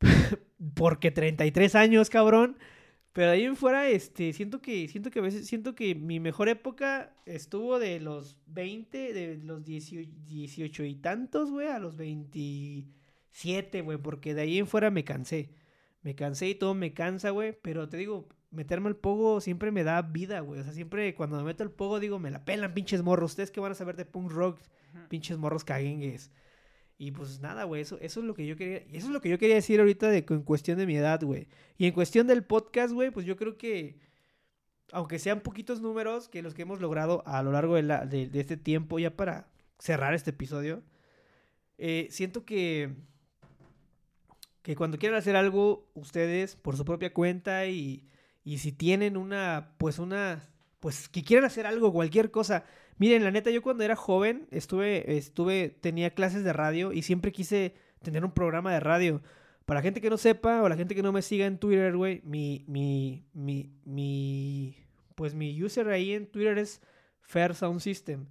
Porque 0.74 1.10
33 1.10 1.74
años, 1.74 2.10
cabrón. 2.10 2.58
Pero 3.16 3.30
ahí 3.30 3.44
en 3.44 3.56
fuera, 3.56 3.88
este, 3.88 4.34
siento 4.34 4.60
que, 4.60 4.88
siento 4.88 5.10
que 5.10 5.20
a 5.20 5.22
veces, 5.22 5.46
siento 5.46 5.74
que 5.74 5.94
mi 5.94 6.20
mejor 6.20 6.50
época 6.50 7.16
estuvo 7.24 7.78
de 7.78 7.98
los 7.98 8.36
20, 8.48 9.14
de 9.14 9.38
los 9.38 9.64
18, 9.64 10.84
y 10.84 10.94
tantos, 10.96 11.50
güey, 11.50 11.66
a 11.68 11.78
los 11.78 11.96
27, 11.96 13.80
güey, 13.80 13.96
porque 13.96 14.34
de 14.34 14.42
ahí 14.42 14.58
en 14.58 14.66
fuera 14.66 14.90
me 14.90 15.02
cansé. 15.02 15.48
Me 16.02 16.14
cansé 16.14 16.50
y 16.50 16.56
todo 16.56 16.74
me 16.74 16.92
cansa, 16.92 17.30
güey, 17.30 17.56
pero 17.62 17.88
te 17.88 17.96
digo, 17.96 18.28
meterme 18.50 18.88
al 18.88 18.96
pogo 18.96 19.40
siempre 19.40 19.70
me 19.70 19.82
da 19.82 20.02
vida, 20.02 20.40
güey. 20.40 20.60
O 20.60 20.62
sea, 20.62 20.74
siempre 20.74 21.14
cuando 21.14 21.38
me 21.38 21.44
meto 21.44 21.62
al 21.62 21.70
pogo 21.70 22.00
digo, 22.00 22.18
me 22.18 22.30
la 22.30 22.44
pelan, 22.44 22.74
pinches 22.74 23.02
morros. 23.02 23.30
Ustedes 23.30 23.50
que 23.50 23.60
van 23.60 23.72
a 23.72 23.76
saber 23.76 23.96
de 23.96 24.04
punk 24.04 24.30
rock, 24.30 24.60
pinches 25.08 25.38
morros 25.38 25.64
caguengues. 25.64 26.30
Y 26.98 27.10
pues 27.10 27.40
nada, 27.40 27.64
güey, 27.64 27.82
eso, 27.82 27.98
eso 28.00 28.20
es 28.20 28.26
lo 28.26 28.34
que 28.34 28.46
yo 28.46 28.56
quería, 28.56 28.78
eso 28.92 29.06
es 29.06 29.12
lo 29.12 29.20
que 29.20 29.28
yo 29.28 29.38
quería 29.38 29.56
decir 29.56 29.80
ahorita 29.80 30.08
de, 30.08 30.24
en 30.28 30.42
cuestión 30.42 30.78
de 30.78 30.86
mi 30.86 30.96
edad, 30.96 31.20
güey. 31.22 31.46
Y 31.76 31.86
en 31.86 31.92
cuestión 31.92 32.26
del 32.26 32.42
podcast, 32.44 32.94
güey, 32.94 33.10
pues 33.10 33.26
yo 33.26 33.36
creo 33.36 33.58
que, 33.58 33.98
aunque 34.92 35.18
sean 35.18 35.40
poquitos 35.40 35.82
números 35.82 36.28
que 36.28 36.42
los 36.42 36.54
que 36.54 36.62
hemos 36.62 36.80
logrado 36.80 37.22
a 37.26 37.42
lo 37.42 37.52
largo 37.52 37.74
de, 37.74 37.82
la, 37.82 38.06
de, 38.06 38.30
este 38.32 38.56
tiempo, 38.56 38.98
ya 38.98 39.14
para 39.14 39.48
cerrar 39.78 40.14
este 40.14 40.30
episodio, 40.30 40.82
eh, 41.76 42.08
siento 42.10 42.46
que, 42.46 42.94
que 44.62 44.74
cuando 44.74 44.96
quieran 44.98 45.18
hacer 45.18 45.36
algo, 45.36 45.90
ustedes, 45.94 46.56
por 46.56 46.78
su 46.78 46.86
propia 46.86 47.12
cuenta 47.12 47.66
y, 47.66 48.08
y 48.42 48.58
si 48.58 48.72
tienen 48.72 49.18
una, 49.18 49.74
pues 49.76 49.98
una, 49.98 50.48
pues 50.80 51.10
que 51.10 51.22
quieran 51.22 51.44
hacer 51.44 51.66
algo, 51.66 51.92
cualquier 51.92 52.30
cosa, 52.30 52.64
Miren, 52.98 53.24
la 53.24 53.30
neta, 53.30 53.50
yo 53.50 53.62
cuando 53.62 53.84
era 53.84 53.96
joven 53.96 54.46
estuve, 54.50 55.16
estuve, 55.16 55.68
tenía 55.68 56.10
clases 56.14 56.44
de 56.44 56.52
radio 56.52 56.92
y 56.92 57.02
siempre 57.02 57.32
quise 57.32 57.74
tener 58.02 58.24
un 58.24 58.32
programa 58.32 58.72
de 58.72 58.80
radio. 58.80 59.22
Para 59.66 59.80
la 59.80 59.82
gente 59.82 60.00
que 60.00 60.10
no 60.10 60.16
sepa 60.16 60.62
o 60.62 60.68
la 60.68 60.76
gente 60.76 60.94
que 60.94 61.02
no 61.02 61.12
me 61.12 61.22
siga 61.22 61.46
en 61.46 61.58
Twitter, 61.58 61.96
güey, 61.96 62.22
mi, 62.24 62.64
mi, 62.68 63.26
mi, 63.34 63.72
mi, 63.84 64.76
pues 65.14 65.34
mi 65.34 65.62
user 65.62 65.88
ahí 65.88 66.12
en 66.12 66.26
Twitter 66.26 66.56
es 66.58 66.80
Fair 67.20 67.54
Sound 67.54 67.80
System. 67.80 68.26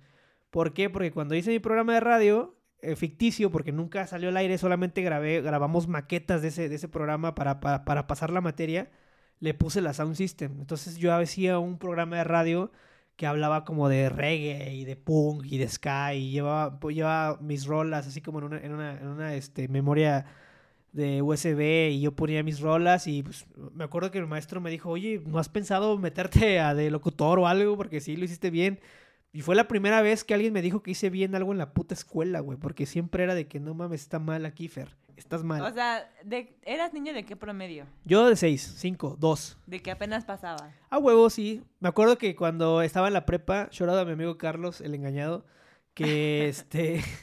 ¿Por 0.50 0.74
qué? 0.74 0.90
Porque 0.90 1.12
cuando 1.12 1.36
hice 1.36 1.52
mi 1.52 1.60
programa 1.60 1.94
de 1.94 2.00
radio, 2.00 2.56
eh, 2.82 2.96
ficticio, 2.96 3.52
porque 3.52 3.72
nunca 3.72 4.08
salió 4.08 4.30
al 4.30 4.38
aire, 4.38 4.58
solamente 4.58 5.02
grabé, 5.02 5.42
grabamos 5.42 5.88
maquetas 5.88 6.42
de 6.42 6.48
ese, 6.48 6.70
de 6.70 6.76
ese 6.76 6.88
programa 6.88 7.36
para, 7.36 7.60
para, 7.60 7.84
para 7.84 8.08
pasar 8.08 8.32
la 8.32 8.42
materia, 8.42 8.90
le 9.40 9.54
puse 9.54 9.82
la 9.82 9.94
Sound 9.94 10.16
System. 10.16 10.60
Entonces 10.60 10.98
yo 10.98 11.14
hacía 11.14 11.60
un 11.60 11.78
programa 11.78 12.18
de 12.18 12.24
radio 12.24 12.72
que 13.16 13.28
hablaba 13.28 13.64
como 13.66 13.90
de 13.90 14.10
reggae 14.10 14.74
y 14.74 14.86
de 14.86 14.96
punk 14.96 15.46
y 15.46 15.58
de 15.58 15.68
ska 15.68 16.14
y 16.14 16.32
llevaba, 16.32 16.80
pues, 16.80 16.96
llevaba 16.96 17.40
mis 17.42 17.66
rolas 17.66 18.08
así 18.08 18.22
como 18.22 18.40
en 18.40 18.46
una, 18.46 18.60
en 18.62 19.08
una, 19.08 19.36
este, 19.36 19.68
memoria 19.68 20.26
de 20.92 21.22
USB 21.22 21.92
y 21.92 22.02
yo 22.02 22.14
ponía 22.16 22.44
mis 22.44 22.60
rolas 22.60 23.08
y 23.08 23.24
pues, 23.24 23.46
me 23.74 23.84
acuerdo 23.84 24.12
que 24.12 24.18
el 24.18 24.28
maestro 24.28 24.62
me 24.62 24.72
dijo, 24.72 24.90
oye, 24.90 25.22
¿no 25.26 25.40
has 25.40 25.50
pensado 25.50 25.98
meterte 25.98 26.60
a 26.60 26.74
de 26.74 26.92
locutor 26.92 27.40
o 27.40 27.48
algo? 27.48 27.78
Porque 27.78 28.02
sí, 28.02 28.16
lo 28.18 28.26
hiciste 28.26 28.50
bien. 28.50 28.80
Y 29.32 29.42
fue 29.42 29.56
la 29.56 29.68
primera 29.68 30.02
vez 30.02 30.24
que 30.24 30.34
alguien 30.34 30.54
me 30.54 30.62
dijo 30.62 30.82
que 30.82 30.92
hice 30.92 31.10
bien 31.10 31.36
algo 31.36 31.52
en 31.52 31.58
la 31.58 31.74
puta 31.74 31.94
escuela, 31.94 32.40
güey, 32.40 32.58
porque 32.58 32.86
siempre 32.86 33.24
era 33.24 33.36
de 33.36 33.48
que 33.48 33.60
no 33.60 33.74
mames, 33.74 34.02
está 34.02 34.18
mal 34.18 34.46
aquí, 34.46 34.70
estás 35.18 35.44
mal. 35.44 35.62
O 35.62 35.74
sea, 35.74 36.10
de, 36.24 36.58
¿eras 36.64 36.94
niño 36.94 37.14
de 37.14 37.26
qué 37.26 37.36
promedio? 37.36 37.86
Yo 38.04 38.28
de 38.28 38.36
6, 38.36 38.76
5, 38.78 39.18
2. 39.20 39.58
De 39.68 39.82
que 39.82 39.92
apenas 39.92 40.26
pasaba. 40.26 40.72
A 40.90 40.98
huevo, 40.98 41.30
sí. 41.30 41.64
Me 41.80 41.90
acuerdo 41.90 42.18
que 42.18 42.36
cuando 42.36 42.82
estaba 42.82 43.08
en 43.08 43.14
la 43.14 43.26
prepa, 43.26 43.70
lloraba 43.70 44.02
a 44.02 44.06
mi 44.06 44.12
amigo 44.12 44.38
Carlos, 44.38 44.82
el 44.82 44.96
engañado, 44.96 45.46
que 45.94 46.48
este... 46.50 47.04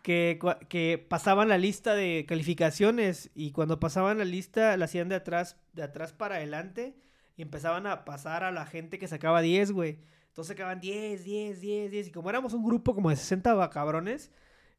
Que, 0.00 0.38
que, 0.70 0.96
pasaban 1.06 1.50
la 1.50 1.58
lista 1.58 1.94
de 1.94 2.24
calificaciones 2.26 3.30
y 3.34 3.50
cuando 3.50 3.78
pasaban 3.78 4.16
la 4.16 4.24
lista 4.24 4.74
la 4.78 4.86
hacían 4.86 5.10
de 5.10 5.16
atrás, 5.16 5.58
de 5.74 5.82
atrás 5.82 6.14
para 6.14 6.36
adelante 6.36 6.96
y 7.36 7.42
empezaban 7.42 7.86
a 7.86 8.06
pasar 8.06 8.42
a 8.42 8.50
la 8.50 8.64
gente 8.64 8.98
que 8.98 9.06
sacaba 9.06 9.42
10, 9.42 9.72
güey. 9.72 9.98
Entonces 10.28 10.56
sacaban 10.56 10.80
10, 10.80 11.24
10, 11.24 11.60
10, 11.60 11.90
10 11.90 12.08
y 12.08 12.10
como 12.10 12.30
éramos 12.30 12.54
un 12.54 12.64
grupo 12.64 12.94
como 12.94 13.10
de 13.10 13.16
60 13.16 13.70
cabrones, 13.70 14.30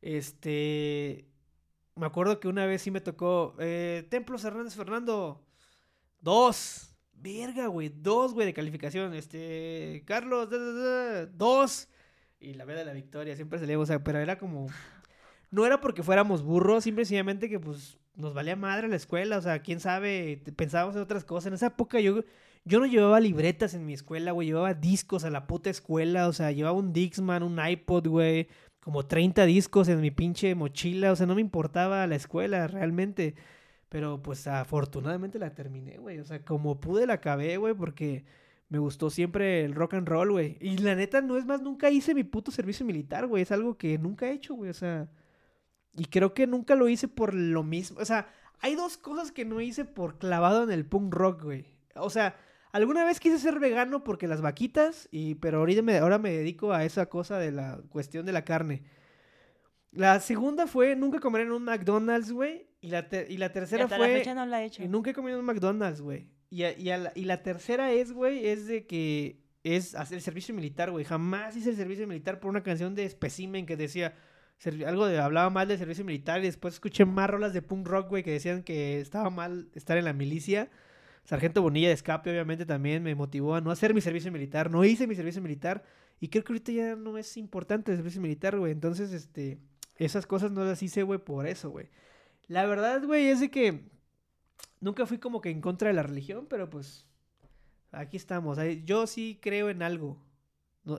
este, 0.02 1.29
me 2.00 2.06
acuerdo 2.06 2.40
que 2.40 2.48
una 2.48 2.66
vez 2.66 2.82
sí 2.82 2.92
me 2.92 3.02
tocó. 3.02 3.56
Eh, 3.60 4.08
Templos 4.10 4.44
Hernández 4.44 4.76
Fernando. 4.76 5.46
Dos. 6.22 6.96
Verga, 7.14 7.68
güey. 7.68 7.90
Dos, 7.90 8.34
güey, 8.34 8.48
de 8.48 8.54
calificación. 8.54 9.14
Este. 9.14 10.04
Carlos, 10.06 10.50
dos. 11.34 11.90
Y 12.40 12.54
la 12.54 12.66
vez 12.66 12.78
de 12.78 12.86
la 12.86 12.94
victoria. 12.94 13.36
Siempre 13.36 13.60
salíamos. 13.60 13.84
O 13.84 13.88
sea, 13.88 14.04
pero 14.04 14.20
era 14.20 14.38
como. 14.38 14.68
No 15.52 15.66
era 15.66 15.82
porque 15.82 16.04
fuéramos 16.04 16.44
burros, 16.44 16.84
simplemente 16.84 17.50
que 17.50 17.60
pues 17.60 17.98
nos 18.16 18.34
valía 18.34 18.56
madre 18.56 18.88
la 18.88 18.96
escuela. 18.96 19.38
O 19.38 19.42
sea, 19.42 19.60
quién 19.62 19.80
sabe. 19.80 20.42
Pensábamos 20.56 20.96
en 20.96 21.02
otras 21.02 21.26
cosas. 21.26 21.48
En 21.48 21.54
esa 21.56 21.68
época 21.68 22.00
yo. 22.00 22.24
Yo 22.66 22.80
no 22.80 22.86
llevaba 22.86 23.22
libretas 23.22 23.74
en 23.74 23.86
mi 23.86 23.94
escuela, 23.94 24.32
güey. 24.32 24.48
Llevaba 24.48 24.74
discos 24.74 25.24
a 25.24 25.30
la 25.30 25.48
puta 25.48 25.70
escuela. 25.70 26.28
O 26.28 26.34
sea, 26.34 26.52
llevaba 26.52 26.78
un 26.78 26.94
Dixman, 26.94 27.42
un 27.42 27.60
iPod, 27.66 28.08
güey 28.08 28.48
como 28.80 29.06
30 29.06 29.46
discos 29.46 29.88
en 29.90 30.02
mi 30.02 30.12
pinche 30.12 30.56
mochila, 30.56 31.12
o 31.12 31.16
sea, 31.16 31.26
no 31.28 31.36
me 31.36 31.42
importaba 31.42 32.08
la 32.08 32.16
escuela 32.16 32.68
realmente. 32.68 33.36
Pero 33.90 34.22
pues 34.22 34.48
afortunadamente 34.48 35.40
la 35.40 35.54
terminé, 35.56 35.98
güey. 35.98 36.20
O 36.20 36.26
sea, 36.26 36.44
como 36.46 36.80
pude 36.80 37.08
la 37.08 37.16
acabé, 37.16 37.58
güey, 37.58 37.74
porque 37.74 38.26
Me 38.70 38.78
gustó 38.78 39.10
siempre 39.10 39.66
el 39.66 39.74
rock 39.74 39.96
and 39.96 40.08
roll, 40.08 40.32
güey. 40.32 40.58
Y 40.62 40.78
la 40.78 40.94
neta, 40.96 41.22
no 41.22 41.38
es 41.38 41.46
más, 41.46 41.62
nunca 41.62 41.90
hice 41.90 42.14
mi 42.14 42.24
puto 42.24 42.52
servicio 42.52 42.86
militar, 42.86 43.26
güey. 43.28 43.42
Es 43.44 43.52
algo 43.52 43.78
que 43.78 43.98
nunca 43.98 44.28
he 44.28 44.34
hecho, 44.34 44.54
güey. 44.54 44.70
O 44.70 44.74
sea. 44.74 45.10
Y 45.96 46.06
creo 46.06 46.34
que 46.34 46.48
nunca 46.48 46.76
lo 46.76 46.88
hice 46.90 47.08
por 47.08 47.34
lo 47.34 47.64
mismo. 47.64 48.00
O 48.00 48.06
sea, 48.06 48.30
hay 48.60 48.76
dos 48.76 48.98
cosas 48.98 49.32
que 49.32 49.46
no 49.46 49.60
hice 49.62 49.86
por 49.86 50.20
clavado 50.20 50.64
en 50.64 50.72
el 50.72 50.86
punk 50.86 51.14
rock, 51.14 51.44
güey. 51.44 51.66
O 51.96 52.10
sea, 52.12 52.36
alguna 52.72 53.04
vez 53.06 53.20
quise 53.20 53.40
ser 53.40 53.60
vegano 53.60 54.04
porque 54.04 54.28
las 54.28 54.42
vaquitas, 54.42 55.08
y, 55.12 55.36
pero 55.36 55.60
ahorita 55.60 55.82
me, 55.82 55.98
ahora 55.98 56.18
me 56.20 56.32
dedico 56.32 56.74
a 56.74 56.84
esa 56.86 57.08
cosa 57.08 57.38
de 57.40 57.52
la 57.52 57.82
cuestión 57.90 58.26
de 58.26 58.32
la 58.34 58.44
carne. 58.46 58.84
La 59.92 60.20
segunda 60.20 60.68
fue 60.68 60.96
nunca 60.96 61.20
comer 61.20 61.42
en 61.44 61.52
un 61.52 61.64
McDonald's, 61.64 62.32
güey. 62.32 62.68
Y 62.82 62.90
la, 62.90 63.08
y 63.28 63.38
la 63.38 63.52
tercera 63.52 63.84
hasta 63.86 63.98
fue. 63.98 64.10
la 64.14 64.18
fecha 64.20 64.34
no 64.36 64.46
la 64.46 64.62
he 64.62 64.66
hecho. 64.66 64.84
Y 64.84 64.88
nunca 64.88 65.10
he 65.10 65.14
comido 65.14 65.36
en 65.38 65.40
un 65.42 65.46
McDonald's, 65.48 66.02
güey. 66.02 66.28
Y, 66.50 66.64
a- 66.64 66.78
y, 66.78 66.90
a 66.92 66.98
la, 66.98 67.12
y 67.16 67.26
la 67.26 67.42
tercera 67.44 67.92
es, 67.92 68.12
güey, 68.12 68.48
es 68.48 68.68
de 68.68 68.86
que 68.86 69.42
es 69.64 69.96
hacer 69.96 70.18
el 70.18 70.22
servicio 70.22 70.54
militar, 70.56 70.92
güey. 70.92 71.04
Jamás 71.06 71.56
hice 71.58 71.72
el 71.72 71.76
servicio 71.76 72.08
militar 72.08 72.40
por 72.40 72.50
una 72.50 72.64
canción 72.64 72.96
de 72.96 73.10
Specimen 73.10 73.66
que 73.66 73.76
decía 73.76 74.16
algo 74.86 75.06
de 75.08 75.18
hablaba 75.20 75.50
mal 75.50 75.68
del 75.68 75.78
servicio 75.78 76.04
militar 76.06 76.40
y 76.42 76.44
después 76.44 76.74
escuché 76.76 77.06
más 77.06 77.30
rolas 77.30 77.54
de 77.54 77.62
punk 77.62 77.88
rock, 77.88 78.10
güey, 78.10 78.24
que 78.24 78.32
decían 78.32 78.62
que 78.64 79.00
estaba 79.00 79.30
mal 79.30 79.70
estar 79.74 79.98
en 79.98 80.06
la 80.06 80.14
milicia. 80.14 80.70
Sargento 81.24 81.62
Bonilla 81.62 81.90
de 81.90 81.94
Escape, 81.94 82.30
obviamente, 82.32 82.66
también 82.66 83.04
me 83.04 83.16
motivó 83.16 83.56
a 83.56 83.62
no 83.62 83.72
hacer 83.72 83.94
mi 83.94 84.02
servicio 84.02 84.32
militar. 84.32 84.72
No 84.72 84.84
hice 84.84 85.08
mi 85.08 85.16
servicio 85.16 85.42
militar. 85.42 85.84
Y 86.20 86.30
creo 86.30 86.44
que 86.44 86.54
ahorita 86.54 86.72
ya 86.72 86.96
no 86.96 87.18
es 87.18 87.38
importante 87.38 87.92
el 87.92 87.98
servicio 87.98 88.22
militar, 88.22 88.58
güey. 88.58 88.72
Entonces, 88.72 89.14
este, 89.14 89.60
esas 89.96 90.26
cosas 90.26 90.52
no 90.52 90.64
las 90.64 90.82
hice, 90.82 91.04
güey, 91.04 91.20
por 91.20 91.46
eso, 91.48 91.70
güey. 91.70 91.90
La 92.48 92.66
verdad, 92.66 93.04
güey, 93.06 93.28
es 93.28 93.40
de 93.40 93.52
que 93.52 93.90
nunca 94.82 95.06
fui 95.06 95.18
como 95.20 95.42
que 95.42 95.50
en 95.50 95.62
contra 95.62 95.90
de 95.90 95.94
la 95.94 96.04
religión, 96.04 96.48
pero 96.50 96.70
pues 96.70 97.06
aquí 97.92 98.18
estamos. 98.18 98.58
Yo 98.86 99.08
sí 99.08 99.40
creo 99.42 99.70
en 99.70 99.84
algo. 99.84 100.18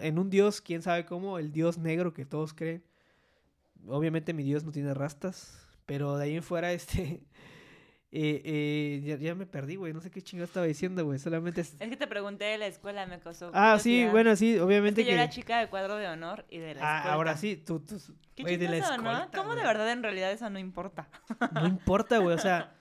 En 0.01 0.19
un 0.19 0.31
Dios, 0.31 0.61
quién 0.61 0.83
sabe 0.83 1.07
cómo, 1.07 1.39
el 1.39 1.53
Dios 1.53 1.79
negro 1.79 2.15
que 2.15 2.25
todos 2.25 2.55
creen. 2.55 2.85
Obviamente 3.87 4.35
mi 4.35 4.45
Dios 4.45 4.65
no 4.65 4.73
tiene 4.73 4.95
rastas, 4.95 5.67
pero 5.87 6.17
de 6.17 6.25
ahí 6.25 6.37
en 6.37 6.43
fuera, 6.43 6.73
este... 6.75 7.23
eh, 8.13 8.43
eh, 8.45 9.03
ya, 9.05 9.17
ya 9.17 9.35
me 9.35 9.47
perdí, 9.47 9.77
güey. 9.77 9.93
No 9.93 10.01
sé 10.01 10.11
qué 10.11 10.21
chingado 10.23 10.45
estaba 10.47 10.67
diciendo, 10.67 11.05
güey. 11.05 11.19
Solamente... 11.19 11.61
es- 11.61 11.77
Es 11.79 11.89
que 11.89 11.97
te 11.97 12.07
pregunté 12.07 12.45
de 12.47 12.59
la 12.59 12.67
escuela, 12.67 13.07
me 13.07 13.21
causó. 13.21 13.51
Ah, 13.55 13.79
sí, 13.81 14.07
bueno, 14.11 14.35
sí, 14.37 14.57
Es 14.57 14.61
obviamente 14.61 15.03
que 15.05 15.11
yo 15.11 15.17
que... 15.17 15.23
era 15.23 15.31
chica 15.31 15.61
de 15.61 15.69
cuadro 15.69 15.97
de 15.97 16.09
honor 16.09 16.45
y 16.51 16.59
de 16.59 16.75
la 16.75 16.81
Ah, 16.83 16.97
escuela. 16.99 17.15
ahora 17.15 17.37
sí, 17.37 17.57
tú... 17.57 17.81
tú 17.81 17.97
Qué 18.35 18.43
güey, 18.43 18.57
de 18.57 18.69
la 18.69 18.79
chistoso, 18.79 19.03
¿no? 19.03 19.29
¿Cómo 19.35 19.55
de 19.55 19.63
verdad 19.63 19.91
en 19.93 20.03
realidad 20.03 20.33
eso 20.33 20.49
no 20.51 20.59
importa? 20.59 21.09
No 21.53 21.67
importa, 21.67 22.19
güey, 22.19 22.35
o 22.35 22.39
sea... 22.41 22.75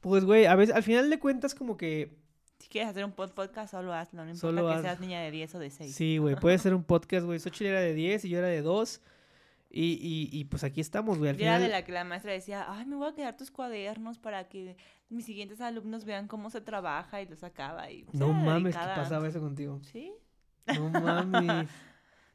Pues, 0.00 0.24
güey, 0.24 0.46
a 0.46 0.54
veces, 0.54 0.74
al 0.74 0.82
final 0.82 1.10
de 1.10 1.18
cuentas, 1.18 1.54
como 1.54 1.76
que 1.76 2.16
Si 2.58 2.68
quieres 2.68 2.90
hacer 2.90 3.04
un 3.04 3.14
pod- 3.14 3.32
podcast, 3.34 3.70
solo 3.70 3.92
hazlo. 3.92 4.24
No 4.24 4.30
importa 4.30 4.40
Solo 4.40 4.68
que 4.68 4.74
haz- 4.74 4.82
seas 4.82 5.00
niña 5.00 5.20
de 5.20 5.30
10 5.30 5.54
o 5.56 5.58
de 5.58 5.70
6. 5.70 5.94
Sí, 5.94 6.16
güey, 6.18 6.36
puede 6.36 6.56
ser 6.58 6.74
un 6.74 6.84
podcast, 6.84 7.26
güey. 7.26 7.38
Xochitl 7.38 7.66
era 7.66 7.80
de 7.80 7.92
10 7.94 8.24
y 8.24 8.28
yo 8.30 8.38
era 8.38 8.48
de 8.48 8.62
2. 8.62 9.00
Y, 9.72 9.92
y, 9.92 10.28
y 10.36 10.44
pues 10.46 10.64
aquí 10.64 10.80
estamos, 10.80 11.18
güey. 11.18 11.30
Al 11.30 11.36
era 11.36 11.54
final, 11.56 11.62
de 11.62 11.68
la 11.68 11.84
que 11.84 11.92
la 11.92 12.02
maestra 12.04 12.32
decía, 12.32 12.66
ay, 12.68 12.86
me 12.86 12.96
voy 12.96 13.08
a 13.08 13.14
quedar 13.14 13.36
tus 13.36 13.50
cuadernos 13.52 14.18
para 14.18 14.48
que 14.48 14.76
mis 15.08 15.24
siguientes 15.24 15.60
alumnos 15.60 16.04
vean 16.04 16.26
cómo 16.26 16.50
se 16.50 16.60
trabaja 16.60 17.22
y 17.22 17.26
lo 17.26 17.36
sacaba. 17.36 17.90
Y, 17.90 18.02
pues, 18.04 18.18
No 18.18 18.32
mames, 18.32 18.74
que 18.76 18.82
pasaba 18.82 19.28
eso 19.28 19.40
contigo. 19.40 19.80
Sí. 19.84 20.12
No 20.66 20.90
mames. 20.90 21.68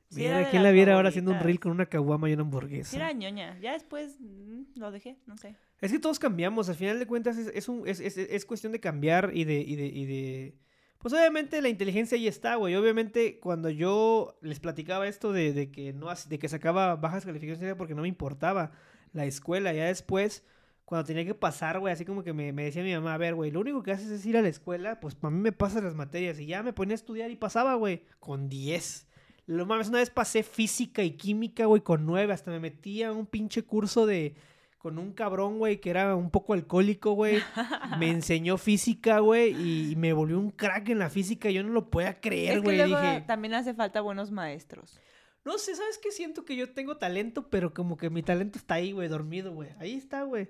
Sí, 0.08 0.22
Mira, 0.22 0.50
¿quién 0.52 0.62
la 0.62 0.70
viera 0.70 0.94
ahora 0.94 1.10
haciendo 1.10 1.32
un 1.32 1.40
reel 1.40 1.60
con 1.60 1.72
una 1.72 1.88
caguama 1.88 2.30
y 2.30 2.34
una 2.34 2.44
Sí, 2.44 2.46
hamburguesa? 2.46 2.96
era 2.96 3.12
ñoña. 3.12 3.58
Ya 3.60 3.74
después 3.74 4.18
mm, 4.22 4.62
lo 4.76 4.92
dejé, 4.92 5.18
no 5.26 5.36
sé. 5.36 5.56
Es 5.82 5.92
que 5.92 5.98
todos 6.00 6.20
cambiamos, 6.20 6.70
al 6.70 6.76
final 6.76 7.00
de 7.00 7.08
cuentas 7.08 7.38
es, 7.38 7.48
es, 7.48 7.68
un, 7.68 7.88
es, 7.88 8.00
es, 8.00 8.16
es 8.18 8.46
cuestión 8.46 8.72
de 8.72 8.80
cambiar 8.80 9.32
y 9.34 9.46
de, 9.46 9.56
y, 9.62 9.76
de, 9.76 9.86
y 9.88 10.06
de... 10.06 10.56
Pues 11.00 11.14
obviamente 11.14 11.62
la 11.62 11.70
inteligencia 11.70 12.18
ahí 12.18 12.28
está, 12.28 12.56
güey. 12.56 12.76
Obviamente 12.76 13.39
cuando 13.39 13.70
yo 13.70 14.38
les 14.41 14.60
platicaba 14.60 15.08
esto 15.08 15.32
de, 15.32 15.72
que 15.72 15.93
no 15.93 16.08
de 16.28 16.39
que 16.39 16.50
sacaba 16.50 16.96
bajas 16.96 17.26
calificaciones 17.26 17.76
porque 17.76 17.96
no 17.96 18.02
me 18.02 18.08
importaba 18.08 18.72
la 19.14 19.26
escuela. 19.26 19.74
Ya 19.74 19.86
después, 19.86 20.43
cuando 20.84 21.06
tenía 21.06 21.26
que 21.26 21.34
pasar, 21.36 21.80
güey, 21.80 21.93
así 21.93 22.06
como 22.06 22.24
que 22.24 22.34
me, 22.34 22.52
decía 22.52 22.84
mi 22.84 22.93
mamá, 22.93 23.14
a 23.16 23.18
ver, 23.18 23.36
güey, 23.36 23.52
lo 23.52 23.60
único 23.60 23.84
que 23.84 23.91
haces 23.91 24.10
es 24.10 24.26
ir 24.26 24.38
a 24.38 24.41
la 24.41 24.50
escuela, 24.50 25.00
pues 25.00 25.16
para 25.16 25.32
mí 25.32 25.41
me 25.41 25.52
pasas 25.52 25.84
las 25.84 25.96
materias. 25.96 26.39
Y 26.39 26.48
ya 26.48 26.64
me 26.64 26.74
ponía 26.74 26.93
a 26.93 26.96
estudiar 26.96 27.32
y 27.32 27.36
pasaba, 27.36 27.76
güey, 27.76 28.04
con 28.20 28.50
10. 28.50 29.08
Lo 29.48 29.66
mames, 29.66 29.89
una 29.89 30.00
vez 30.00 30.10
pasé 30.10 30.43
física 30.43 31.04
y 31.04 31.12
química, 31.12 31.66
güey, 31.66 31.82
con 31.82 32.06
9. 32.06 32.34
Hasta 32.34 32.52
me 32.52 32.60
metí 32.60 33.04
a 33.04 33.12
un 33.12 33.26
pinche 33.28 33.64
curso 33.64 34.06
de 34.06 34.36
con 34.86 35.00
un 35.00 35.14
cabrón, 35.14 35.58
güey, 35.58 35.82
que 35.82 35.90
era 35.90 36.16
un 36.16 36.30
poco 36.30 36.54
alcohólico, 36.54 37.14
güey. 37.14 37.40
Me 38.00 38.12
enseñó 38.12 38.60
física, 38.60 39.18
güey, 39.18 39.50
y 39.92 39.96
me 39.96 40.14
volvió 40.14 40.38
un 40.38 40.52
crack 40.52 40.90
en 40.90 41.00
la 41.00 41.10
física. 41.10 41.50
Yo 41.50 41.64
no 41.64 41.70
lo 41.70 41.90
podía 41.90 42.22
creer, 42.22 42.58
es 42.58 42.60
que 42.60 42.64
güey. 42.64 42.84
Dije, 42.84 43.24
también 43.26 43.56
hace 43.56 43.74
falta 43.74 44.02
buenos 44.02 44.30
maestros. 44.30 45.00
no 45.44 45.58
sé, 45.58 45.74
¿sabes 45.76 45.98
qué? 45.98 46.12
Siento 46.12 46.46
que 46.46 46.56
yo 46.56 46.72
tengo 46.72 46.98
talento, 46.98 47.50
pero 47.50 47.74
como 47.74 47.98
que 47.98 48.12
mi 48.12 48.22
talento 48.22 48.60
está 48.60 48.76
ahí, 48.76 48.92
güey, 48.92 49.08
dormido, 49.08 49.54
güey. 49.54 49.70
Ahí 49.80 49.96
está, 49.96 50.22
güey. 50.22 50.50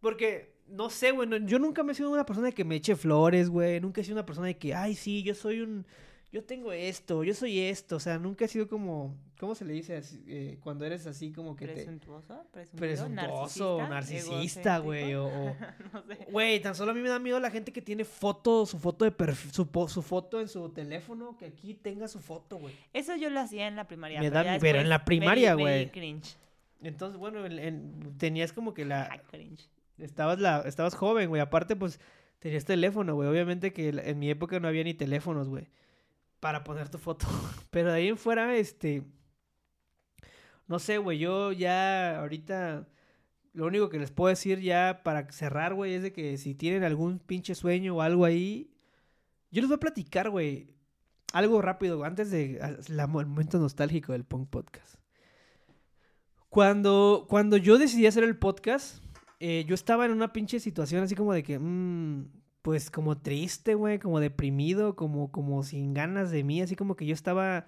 Porque, 0.00 0.54
no 0.66 0.88
sé, 0.88 1.10
güey, 1.10 1.28
no- 1.28 1.36
yo 1.36 1.58
nunca 1.58 1.82
me 1.82 1.92
he 1.92 1.94
sido 1.94 2.10
una 2.10 2.24
persona 2.24 2.52
que 2.52 2.64
me 2.64 2.76
eche 2.76 2.96
flores, 2.96 3.50
güey. 3.50 3.78
Nunca 3.78 4.00
he 4.00 4.04
sido 4.04 4.16
una 4.16 4.24
persona 4.24 4.46
de 4.46 4.56
que, 4.56 4.74
ay, 4.74 4.94
sí, 4.94 5.22
yo 5.22 5.34
soy 5.34 5.60
un... 5.60 5.86
Yo 6.32 6.44
tengo 6.44 6.72
esto, 6.72 7.24
yo 7.24 7.34
soy 7.34 7.58
esto. 7.58 7.96
O 7.96 8.00
sea, 8.00 8.18
nunca 8.18 8.44
he 8.44 8.48
sido 8.48 8.68
como... 8.68 9.16
¿Cómo 9.40 9.54
se 9.54 9.64
le 9.64 9.72
dice 9.72 9.96
así, 9.96 10.22
eh, 10.28 10.58
cuando 10.62 10.84
eres 10.84 11.06
así 11.06 11.32
como 11.32 11.56
que 11.56 11.66
te... 11.66 11.72
Presuntuoso, 11.72 12.44
presumido, 12.52 12.78
Presuntuoso, 12.78 13.78
narcisista, 13.88 14.78
güey, 14.78 15.14
o- 15.14 15.28
no 15.94 16.02
sé. 16.06 16.26
Güey, 16.30 16.60
tan 16.60 16.74
solo 16.74 16.90
a 16.90 16.94
mí 16.94 17.00
me 17.00 17.08
da 17.08 17.18
miedo 17.18 17.40
la 17.40 17.50
gente 17.50 17.72
que 17.72 17.80
tiene 17.80 18.04
foto, 18.04 18.66
su 18.66 18.78
foto 18.78 19.06
de 19.06 19.10
perfil, 19.12 19.50
su, 19.52 19.64
foto 20.02 20.40
en 20.42 20.48
su 20.48 20.68
teléfono, 20.68 21.36
que 21.38 21.46
aquí 21.46 21.72
tenga 21.72 22.06
su 22.06 22.20
foto, 22.20 22.58
güey. 22.58 22.74
Eso 22.92 23.16
yo 23.16 23.30
lo 23.30 23.40
hacía 23.40 23.66
en 23.66 23.76
la 23.76 23.88
primaria. 23.88 24.20
Me 24.20 24.30
pero 24.30 24.44
da- 24.44 24.58
pero 24.60 24.80
en 24.80 24.88
la 24.90 25.04
primaria, 25.06 25.54
güey. 25.54 25.90
cringe. 25.90 26.36
Entonces, 26.82 27.18
bueno, 27.18 27.44
en- 27.46 27.58
en- 27.58 28.18
tenías 28.18 28.52
como 28.52 28.74
que 28.74 28.84
la... 28.84 29.08
Ay, 29.10 29.20
cringe. 29.30 29.68
Estabas, 29.96 30.38
la, 30.38 30.60
estabas 30.66 30.94
joven, 30.94 31.30
güey. 31.30 31.40
Aparte, 31.40 31.76
pues, 31.76 31.98
tenías 32.40 32.66
teléfono, 32.66 33.14
güey. 33.14 33.26
Obviamente 33.28 33.72
que 33.72 33.88
en 33.88 34.18
mi 34.18 34.28
época 34.30 34.60
no 34.60 34.68
había 34.68 34.84
ni 34.84 34.92
teléfonos, 34.94 35.48
güey. 35.48 35.68
Para 36.40 36.64
poner 36.64 36.88
tu 36.88 36.98
foto. 36.98 37.26
Pero 37.70 37.90
de 37.90 37.98
ahí 37.98 38.08
en 38.08 38.16
fuera, 38.16 38.56
este... 38.56 39.04
No 40.66 40.78
sé, 40.78 40.98
güey. 40.98 41.18
Yo 41.18 41.52
ya 41.52 42.18
ahorita... 42.20 42.88
Lo 43.52 43.66
único 43.66 43.88
que 43.88 43.98
les 43.98 44.12
puedo 44.12 44.28
decir 44.28 44.60
ya 44.60 45.02
para 45.02 45.30
cerrar, 45.32 45.74
güey, 45.74 45.94
es 45.94 46.02
de 46.02 46.12
que 46.12 46.38
si 46.38 46.54
tienen 46.54 46.84
algún 46.84 47.18
pinche 47.18 47.54
sueño 47.54 47.96
o 47.96 48.02
algo 48.02 48.24
ahí... 48.24 48.72
Yo 49.50 49.60
les 49.60 49.68
voy 49.68 49.76
a 49.76 49.80
platicar, 49.80 50.30
güey. 50.30 50.70
Algo 51.32 51.62
rápido, 51.62 52.02
antes 52.04 52.30
de 52.30 52.60
momento 53.08 53.58
nostálgico 53.58 54.12
del 54.12 54.24
Punk 54.24 54.48
Podcast. 54.48 55.00
Cuando, 56.48 57.26
cuando 57.28 57.56
yo 57.56 57.78
decidí 57.78 58.06
hacer 58.06 58.24
el 58.24 58.36
podcast, 58.36 59.04
eh, 59.38 59.64
yo 59.68 59.74
estaba 59.74 60.04
en 60.04 60.10
una 60.10 60.32
pinche 60.32 60.58
situación 60.58 61.04
así 61.04 61.14
como 61.14 61.32
de 61.32 61.44
que, 61.44 61.58
mm, 61.58 62.28
pues 62.62 62.90
como 62.90 63.18
triste, 63.18 63.74
güey, 63.74 63.98
como 63.98 64.20
deprimido, 64.20 64.96
como, 64.96 65.32
como 65.32 65.62
sin 65.62 65.94
ganas 65.94 66.30
de 66.30 66.44
mí, 66.44 66.60
así 66.62 66.76
como 66.76 66.96
que 66.96 67.06
yo 67.06 67.14
estaba, 67.14 67.66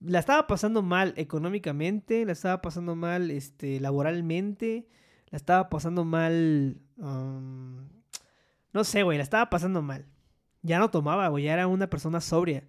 la 0.00 0.18
estaba 0.18 0.46
pasando 0.46 0.82
mal 0.82 1.14
económicamente, 1.16 2.24
la 2.24 2.32
estaba 2.32 2.60
pasando 2.62 2.96
mal, 2.96 3.30
este, 3.30 3.80
laboralmente, 3.80 4.88
la 5.30 5.36
estaba 5.36 5.70
pasando 5.70 6.04
mal, 6.04 6.80
no 8.72 8.84
sé, 8.84 9.02
güey, 9.02 9.18
la 9.18 9.24
estaba 9.24 9.50
pasando 9.50 9.82
mal. 9.82 10.06
Ya 10.62 10.78
no 10.78 10.90
tomaba, 10.90 11.28
güey, 11.28 11.44
ya 11.44 11.54
era 11.54 11.66
una 11.66 11.88
persona 11.90 12.20
sobria. 12.20 12.64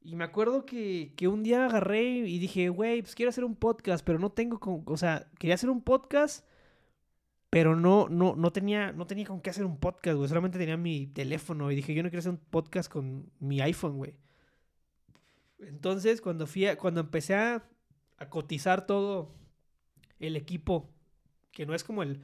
Y 0.00 0.14
me 0.16 0.24
acuerdo 0.24 0.64
que, 0.64 1.12
que 1.16 1.28
un 1.28 1.42
día 1.42 1.66
agarré 1.66 2.02
y 2.02 2.38
dije, 2.38 2.68
güey, 2.70 3.02
pues 3.02 3.14
quiero 3.14 3.30
hacer 3.30 3.44
un 3.44 3.56
podcast, 3.56 4.04
pero 4.04 4.18
no 4.18 4.30
tengo 4.30 4.58
con... 4.58 4.82
O 4.86 4.96
sea, 4.96 5.28
quería 5.38 5.54
hacer 5.54 5.70
un 5.70 5.82
podcast, 5.82 6.46
pero 7.50 7.74
no, 7.76 8.08
no, 8.08 8.34
no 8.36 8.52
tenía, 8.52 8.92
no 8.92 9.06
tenía 9.06 9.26
con 9.26 9.40
qué 9.40 9.50
hacer 9.50 9.64
un 9.64 9.78
podcast, 9.78 10.16
güey. 10.16 10.28
Solamente 10.28 10.58
tenía 10.58 10.76
mi 10.76 11.06
teléfono 11.06 11.70
y 11.70 11.76
dije, 11.76 11.94
yo 11.94 12.02
no 12.02 12.10
quiero 12.10 12.20
hacer 12.20 12.32
un 12.32 12.38
podcast 12.50 12.90
con 12.90 13.30
mi 13.40 13.60
iPhone, 13.60 13.96
güey. 13.96 14.14
Entonces, 15.60 16.20
cuando 16.20 16.46
fui 16.46 16.66
a- 16.66 16.76
cuando 16.76 17.00
empecé 17.00 17.34
a, 17.34 17.64
a 18.18 18.28
cotizar 18.28 18.86
todo 18.86 19.34
el 20.20 20.36
equipo, 20.36 20.90
que 21.52 21.66
no 21.66 21.74
es 21.74 21.84
como 21.84 22.02
el 22.02 22.22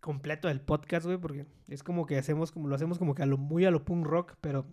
completo 0.00 0.48
del 0.48 0.60
podcast, 0.60 1.04
güey, 1.06 1.18
porque 1.18 1.46
es 1.68 1.82
como 1.82 2.06
que 2.06 2.16
hacemos, 2.16 2.52
como 2.52 2.68
lo 2.68 2.74
hacemos 2.76 2.98
como 2.98 3.14
que 3.14 3.22
a 3.22 3.26
lo 3.26 3.38
muy 3.38 3.64
a 3.64 3.70
lo 3.70 3.84
punk 3.84 4.06
rock, 4.06 4.34
pero 4.40 4.66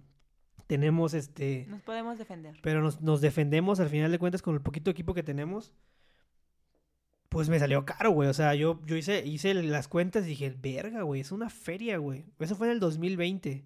tenemos 0.68 1.14
este... 1.14 1.66
Nos 1.70 1.82
podemos 1.82 2.18
defender. 2.20 2.56
Pero 2.62 2.82
nos, 2.82 3.02
nos 3.02 3.20
defendemos 3.22 3.80
al 3.80 3.90
final 3.90 4.12
de 4.12 4.20
cuentas 4.20 4.42
con 4.42 4.54
el 4.54 4.62
poquito 4.62 4.92
equipo 4.92 5.14
que 5.14 5.24
tenemos. 5.24 5.74
Pues 7.34 7.50
me 7.50 7.58
salió 7.58 7.84
caro, 7.84 8.12
güey. 8.12 8.30
O 8.30 8.34
sea, 8.34 8.54
yo, 8.54 8.80
yo 8.86 8.96
hice, 8.96 9.26
hice 9.26 9.56
las 9.56 9.88
cuentas 9.88 10.24
y 10.24 10.30
dije, 10.30 10.56
verga, 10.62 11.02
güey, 11.02 11.22
es 11.22 11.32
una 11.32 11.50
feria, 11.50 11.98
güey. 11.98 12.26
Eso 12.38 12.56
fue 12.56 12.68
en 12.68 12.74
el 12.74 12.80
2020. 12.80 13.66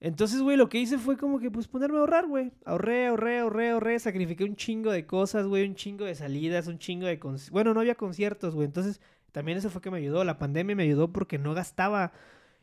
Entonces, 0.00 0.42
güey, 0.42 0.56
lo 0.56 0.68
que 0.68 0.80
hice 0.80 0.98
fue 0.98 1.16
como 1.16 1.38
que, 1.38 1.52
pues, 1.52 1.68
ponerme 1.68 1.98
a 1.98 2.00
ahorrar, 2.00 2.26
güey. 2.26 2.50
Ahorré, 2.64 3.06
ahorré, 3.06 3.38
ahorré, 3.38 3.70
ahorré. 3.70 4.00
Sacrifiqué 4.00 4.42
un 4.42 4.56
chingo 4.56 4.90
de 4.90 5.06
cosas, 5.06 5.46
güey. 5.46 5.68
Un 5.68 5.76
chingo 5.76 6.04
de 6.04 6.16
salidas, 6.16 6.66
un 6.66 6.80
chingo 6.80 7.06
de... 7.06 7.20
Bueno, 7.52 7.74
no 7.74 7.80
había 7.80 7.94
conciertos, 7.94 8.56
güey. 8.56 8.66
Entonces, 8.66 9.00
también 9.30 9.56
eso 9.56 9.70
fue 9.70 9.80
que 9.80 9.92
me 9.92 9.98
ayudó. 9.98 10.24
La 10.24 10.38
pandemia 10.38 10.74
me 10.74 10.82
ayudó 10.82 11.12
porque 11.12 11.38
no 11.38 11.54
gastaba. 11.54 12.10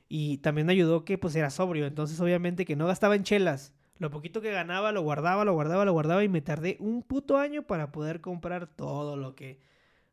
Y 0.09 0.39
también 0.39 0.67
me 0.67 0.73
ayudó 0.73 1.05
que, 1.05 1.17
pues, 1.17 1.37
era 1.37 1.49
sobrio. 1.49 1.85
Entonces, 1.85 2.19
obviamente, 2.19 2.65
que 2.65 2.75
no 2.75 2.85
gastaba 2.85 3.15
en 3.15 3.23
chelas. 3.23 3.73
Lo 3.99 4.11
poquito 4.11 4.41
que 4.41 4.51
ganaba 4.51 4.91
lo 4.91 5.03
guardaba, 5.03 5.45
lo 5.45 5.53
guardaba, 5.53 5.85
lo 5.85 5.93
guardaba 5.93 6.21
y 6.25 6.27
me 6.27 6.41
tardé 6.41 6.75
un 6.81 7.01
puto 7.01 7.37
año 7.37 7.63
para 7.63 7.93
poder 7.93 8.19
comprar 8.19 8.67
todo 8.67 9.15
lo 9.15 9.35
que... 9.35 9.63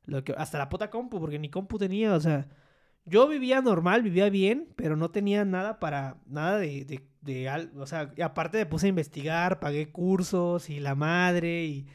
Lo 0.04 0.24
que 0.24 0.32
hasta 0.36 0.58
la 0.58 0.68
puta 0.68 0.90
compu, 0.90 1.20
porque 1.20 1.38
ni 1.38 1.48
compu 1.48 1.78
tenía, 1.78 2.14
o 2.14 2.20
sea... 2.20 2.48
Yo 3.04 3.26
vivía 3.26 3.60
normal, 3.60 4.02
vivía 4.02 4.30
bien, 4.30 4.68
pero 4.76 4.96
no 4.96 5.10
tenía 5.10 5.44
nada 5.44 5.80
para... 5.80 6.18
Nada 6.26 6.58
de... 6.58 6.84
de, 6.84 7.00
de 7.20 7.70
o 7.76 7.86
sea, 7.86 8.12
aparte 8.22 8.58
me 8.58 8.66
puse 8.66 8.86
a 8.86 8.90
investigar, 8.90 9.58
pagué 9.60 9.90
cursos 9.90 10.70
y 10.70 10.80
la 10.80 10.94
madre 10.94 11.64
y... 11.64 11.86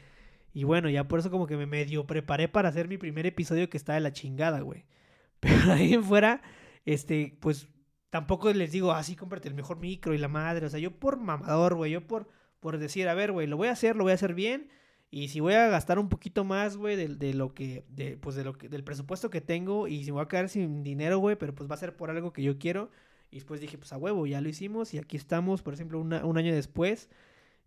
Y 0.58 0.64
bueno, 0.64 0.88
ya 0.88 1.06
por 1.06 1.20
eso 1.20 1.30
como 1.30 1.46
que 1.46 1.56
me 1.56 1.66
medio 1.66 2.06
preparé 2.06 2.48
para 2.48 2.68
hacer 2.68 2.88
mi 2.88 2.98
primer 2.98 3.26
episodio 3.26 3.70
que 3.70 3.76
está 3.76 3.94
de 3.94 4.00
la 4.00 4.12
chingada, 4.12 4.60
güey. 4.60 4.86
Pero 5.40 5.72
ahí 5.72 5.94
en 5.94 6.02
fuera, 6.02 6.42
este, 6.84 7.38
pues 7.40 7.68
tampoco 8.10 8.52
les 8.52 8.72
digo, 8.72 8.92
así 8.92 9.14
cómprate 9.14 9.48
el 9.48 9.54
mejor 9.54 9.78
micro 9.78 10.14
y 10.14 10.18
la 10.18 10.26
madre. 10.26 10.66
O 10.66 10.68
sea, 10.68 10.80
yo 10.80 10.98
por 10.98 11.18
mamador, 11.18 11.74
güey, 11.74 11.92
yo 11.92 12.06
por, 12.06 12.28
por 12.60 12.78
decir, 12.78 13.08
a 13.08 13.14
ver, 13.14 13.30
güey, 13.32 13.46
lo 13.46 13.56
voy 13.56 13.68
a 13.68 13.72
hacer, 13.72 13.94
lo 13.94 14.04
voy 14.04 14.12
a 14.12 14.16
hacer 14.16 14.34
bien. 14.34 14.68
Y 15.10 15.28
si 15.28 15.40
voy 15.40 15.54
a 15.54 15.68
gastar 15.68 15.98
un 15.98 16.08
poquito 16.10 16.44
más, 16.44 16.76
güey, 16.76 16.96
de, 16.96 17.08
de 17.08 17.32
lo 17.34 17.54
que, 17.54 17.84
de, 17.88 18.16
pues 18.18 18.36
de 18.36 18.44
lo 18.44 18.52
que, 18.58 18.68
del 18.68 18.84
presupuesto 18.84 19.30
que 19.30 19.40
tengo, 19.40 19.88
y 19.88 20.04
si 20.04 20.10
me 20.10 20.16
voy 20.16 20.24
a 20.24 20.28
quedar 20.28 20.48
sin 20.50 20.82
dinero, 20.82 21.18
güey, 21.18 21.36
pero 21.36 21.54
pues 21.54 21.70
va 21.70 21.74
a 21.74 21.78
ser 21.78 21.96
por 21.96 22.10
algo 22.10 22.32
que 22.32 22.42
yo 22.42 22.58
quiero. 22.58 22.90
Y 23.30 23.36
después 23.36 23.60
dije, 23.60 23.78
pues 23.78 23.92
a 23.92 23.98
huevo, 23.98 24.26
ya 24.26 24.40
lo 24.40 24.48
hicimos 24.48 24.92
y 24.94 24.98
aquí 24.98 25.16
estamos, 25.16 25.62
por 25.62 25.74
ejemplo, 25.74 25.98
una- 26.00 26.24
un 26.26 26.36
año 26.38 26.54
después. 26.54 27.08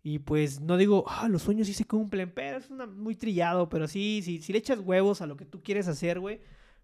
Y 0.02 0.20
pues 0.20 0.60
no 0.60 0.76
digo, 0.76 1.04
ah, 1.08 1.28
los 1.28 1.42
sueños 1.42 1.66
sí 1.68 1.74
se 1.74 1.84
cumplen, 1.86 2.32
pero 2.32 2.58
es 2.58 2.70
una, 2.70 2.86
muy 2.86 3.14
trillado, 3.16 3.68
pero 3.68 3.86
sí, 3.88 4.20
sí, 4.24 4.40
si 4.42 4.52
le 4.52 4.58
echas 4.58 4.80
huevos 4.80 5.22
a 5.22 5.26
lo 5.26 5.36
que 5.36 5.44
tú 5.46 5.62
quieres 5.62 5.88
hacer, 5.88 6.20
güey, 6.20 6.40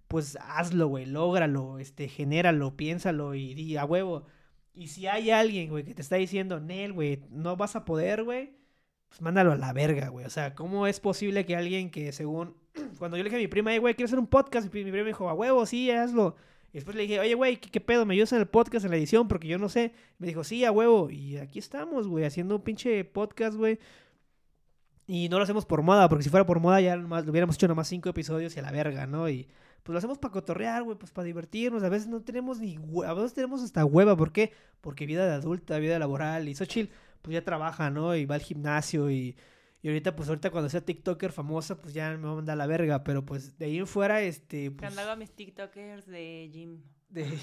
pues 0.09 0.37
hazlo, 0.41 0.89
güey, 0.89 1.07
lógralo, 1.07 1.79
este, 1.79 2.09
genéralo, 2.09 2.77
piénsalo 2.77 3.35
y 3.35 3.55
di 3.55 3.77
a 3.77 3.85
huevo. 3.85 4.27
Y 4.75 4.89
si 4.89 5.07
hay 5.09 5.31
alguien, 5.31 5.71
güey, 5.71 5.85
que 5.85 5.95
te 5.95 6.03
está 6.03 6.17
diciendo, 6.17 6.61
Nel, 6.61 6.93
güey, 6.93 7.23
no 7.31 7.57
vas 7.57 7.77
a 7.77 7.85
poder, 7.85 8.25
güey, 8.25 8.53
pues 9.09 9.23
mándalo 9.23 9.53
a 9.53 9.57
la 9.57 9.73
verga, 9.73 10.09
güey. 10.09 10.27
O 10.27 10.31
sea, 10.31 10.55
¿cómo 10.55 10.87
es 10.87 11.01
posible 11.01 11.45
que 11.47 11.57
alguien 11.57 11.91
que 11.91 12.13
según... 12.13 12.55
Cuando 12.99 13.17
yo 13.17 13.23
le 13.23 13.29
dije 13.31 13.37
a 13.37 13.41
mi 13.41 13.49
prima, 13.49 13.73
"Ey, 13.73 13.79
güey, 13.79 13.95
quiero 13.95 14.07
hacer 14.07 14.19
un 14.19 14.27
podcast, 14.27 14.67
mi 14.67 14.71
pri- 14.71 14.85
mi 14.85 14.91
prima 14.91 15.05
me 15.05 15.09
dijo, 15.11 15.29
a 15.29 15.35
huevo, 15.35 15.65
sí, 15.67 15.91
hazlo. 15.91 16.37
Y 16.71 16.75
después 16.75 16.95
le 16.97 17.03
dije, 17.03 17.19
oye, 17.19 17.35
güey, 17.35 17.57
¿qué, 17.57 17.81
pedo? 17.81 18.05
¿Me 18.05 18.13
ayudas 18.15 18.33
en 18.35 18.41
el 18.41 18.47
podcast, 18.47 18.85
en 18.85 18.91
la 18.91 18.99
edición? 18.99 19.27
Porque 19.27 19.49
yo 19.49 19.57
no 19.59 19.69
sé. 19.71 19.93
Me 20.19 20.27
dijo, 20.27 20.45
sí, 20.45 20.65
a 20.67 20.71
huevo. 20.73 21.09
Y 21.11 21.39
aquí 21.39 21.59
estamos, 21.59 22.07
güey, 22.07 22.25
haciendo 22.27 22.57
un 22.57 22.63
pinche 22.63 23.05
podcast, 23.05 23.57
güey. 23.57 23.79
Y 25.07 25.31
no 25.31 25.39
lo 25.39 25.45
hacemos 25.45 25.65
por 25.65 25.81
moda, 25.81 26.07
porque 26.11 26.23
si 26.25 26.29
fuera 26.31 26.45
por 26.45 26.61
moda 26.61 26.81
ya 26.83 26.95
nomás, 26.97 27.25
lo 27.25 27.31
hubiéramos 27.31 27.57
hecho 27.57 27.67
nomás 27.67 27.89
cinco 27.89 28.11
episodios 28.11 28.55
y 28.55 28.59
a 28.59 28.63
la 28.63 28.71
verga, 28.71 29.07
¿no? 29.07 29.29
Y 29.31 29.49
pues 29.83 29.95
lo 29.95 29.99
hacemos 29.99 30.19
para 30.19 30.33
cotorrear, 30.33 30.83
güey, 30.83 30.99
pues 30.99 31.11
para 31.13 31.25
divertirnos. 31.25 31.83
A 31.83 31.89
veces 31.89 32.09
no 32.09 32.21
tenemos 32.21 32.61
ni 32.61 32.79
a 33.07 33.15
veces 33.15 33.33
tenemos 33.33 33.63
hasta 33.63 33.87
hueva. 33.87 34.15
¿Por 34.17 34.33
qué? 34.33 34.53
Porque 34.83 35.07
vida 35.07 35.27
de 35.27 35.33
adulta, 35.33 35.79
vida 35.79 35.99
laboral. 35.99 36.47
Y 36.51 36.55
Xochitl, 36.55 36.93
pues 37.23 37.35
ya 37.35 37.45
trabaja, 37.45 37.91
¿no? 37.91 38.15
Y 38.17 38.27
va 38.27 38.35
al 38.37 38.41
gimnasio 38.41 39.11
y, 39.11 39.37
y 39.83 39.89
ahorita, 39.89 40.17
pues 40.17 40.29
ahorita 40.29 40.51
cuando 40.51 40.69
sea 40.69 40.81
TikToker 40.81 41.33
famosa, 41.33 41.81
pues 41.81 41.95
ya 41.95 42.11
me 42.17 42.27
va 42.27 42.33
a 42.33 42.37
mandar 42.37 42.55
a 42.55 42.57
la 42.57 42.67
verga. 42.67 43.05
Pero 43.05 43.25
pues 43.25 43.59
de 43.59 43.67
ahí 43.67 43.79
en 43.79 43.87
fuera, 43.87 44.21
este, 44.23 44.71
pues, 44.71 44.81
Cuando 44.81 45.01
hago 45.03 45.19
mis 45.19 45.31
TikTokers 45.33 46.07
de 46.07 46.51
gym. 46.53 46.83
de- 47.09 47.39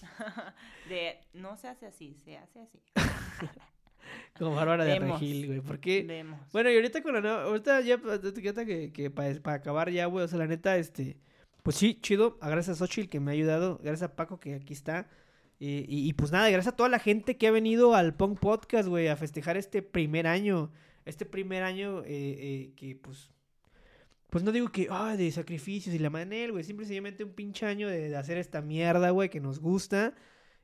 De, 0.88 1.18
no 1.34 1.56
se 1.56 1.68
hace 1.68 1.86
así, 1.86 2.16
se 2.24 2.38
hace 2.38 2.60
así. 2.60 2.80
como 4.38 4.54
Bárbara 4.54 4.84
de. 4.84 4.98
Regil, 4.98 5.46
güey. 5.46 5.60
Porque 5.60 6.04
Vemos. 6.06 6.40
Bueno, 6.52 6.70
y 6.70 6.76
ahorita 6.76 7.02
con 7.02 7.14
la 7.14 7.20
nueva, 7.20 7.42
ahorita 7.44 7.80
ya, 7.80 7.98
que, 8.64 8.92
que 8.92 9.10
para 9.10 9.52
acabar 9.54 9.90
ya, 9.90 10.06
güey, 10.06 10.24
o 10.24 10.28
sea, 10.28 10.38
la 10.38 10.46
neta, 10.46 10.76
este, 10.76 11.16
pues 11.62 11.76
sí, 11.76 11.98
chido, 12.00 12.38
a 12.40 12.48
gracias 12.48 12.80
a 12.80 12.86
Xochitl 12.86 13.08
que 13.08 13.20
me 13.20 13.30
ha 13.32 13.34
ayudado, 13.34 13.78
gracias 13.82 14.02
a 14.10 14.14
Paco 14.16 14.38
que 14.38 14.54
aquí 14.54 14.72
está, 14.72 15.08
y, 15.58 15.84
y- 15.88 16.12
pues 16.14 16.32
nada, 16.32 16.50
gracias 16.50 16.74
a 16.74 16.76
toda 16.76 16.88
la 16.88 16.98
gente 16.98 17.36
que 17.36 17.46
ha 17.46 17.50
venido 17.50 17.94
al 17.94 18.14
Punk 18.14 18.38
Podcast, 18.38 18.88
güey, 18.88 19.08
a 19.08 19.16
festejar 19.16 19.56
este 19.56 19.82
primer 19.82 20.26
año, 20.26 20.70
este 21.04 21.24
primer 21.24 21.62
año 21.62 22.02
eh, 22.04 22.06
eh, 22.08 22.72
que 22.76 22.96
pues, 22.96 23.30
pues 24.28 24.44
no 24.44 24.52
digo 24.52 24.68
que, 24.70 24.88
ay, 24.90 25.16
de 25.16 25.30
sacrificios 25.30 25.94
y 25.94 25.98
la 25.98 26.10
manera, 26.10 26.52
güey, 26.52 26.64
simple 26.64 26.84
y 26.84 26.86
sencillamente 26.86 27.24
un 27.24 27.32
pinche 27.32 27.64
año 27.66 27.88
de, 27.88 28.08
de 28.10 28.16
hacer 28.16 28.38
esta 28.38 28.60
mierda, 28.60 29.10
güey, 29.10 29.30
que 29.30 29.40
nos 29.40 29.60
gusta, 29.60 30.14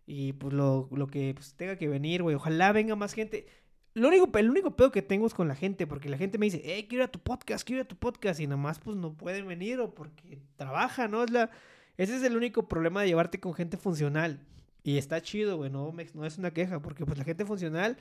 y 0.07 0.33
pues 0.35 0.53
lo, 0.53 0.89
lo 0.93 1.07
que 1.07 1.33
pues, 1.35 1.55
tenga 1.55 1.77
que 1.77 1.89
venir, 1.89 2.23
güey, 2.23 2.35
ojalá 2.37 2.73
venga 2.73 2.97
más 2.97 3.15
gente. 3.15 3.47
Lo 3.95 4.09
único, 4.09 4.37
el 4.39 4.51
único 4.51 4.75
pedo 4.75 4.91
que 4.91 5.03
tengo 5.03 5.27
es 5.27 5.35
con 5.35 5.49
la 5.49 5.55
gente, 5.55 5.87
porque 5.87 6.09
la 6.09 6.17
gente 6.19 6.39
me 6.39 6.47
dice, 6.47 6.63
eh, 6.65 6.87
quiero 6.89 7.05
ir 7.05 7.09
a 7.09 7.13
tu 7.13 7.19
podcast, 7.21 7.65
quiero 7.67 7.81
ir 7.81 7.85
a 7.85 7.89
tu 7.89 7.97
podcast, 7.97 8.41
y 8.41 8.47
nada 8.47 8.57
más 8.57 8.79
pues 8.79 8.97
no 8.97 9.15
pueden 9.15 9.47
venir 9.47 9.81
o 9.81 9.95
porque 9.95 10.41
trabaja, 10.57 11.09
¿no? 11.09 11.23
Es 11.25 11.31
la, 11.31 11.51
ese 11.99 12.17
es 12.17 12.23
el 12.23 12.37
único 12.37 12.69
problema 12.69 13.03
de 13.03 13.09
llevarte 13.09 13.39
con 13.39 13.55
gente 13.55 13.77
funcional. 13.77 14.41
Y 14.85 14.99
está 14.99 15.21
chido, 15.23 15.57
güey, 15.57 15.71
no, 15.71 15.93
me- 15.93 16.07
no 16.15 16.25
es 16.27 16.39
una 16.39 16.51
queja, 16.53 16.81
porque 16.81 17.05
pues 17.07 17.19
la 17.19 17.25
gente 17.25 17.45
funcional, 17.45 17.97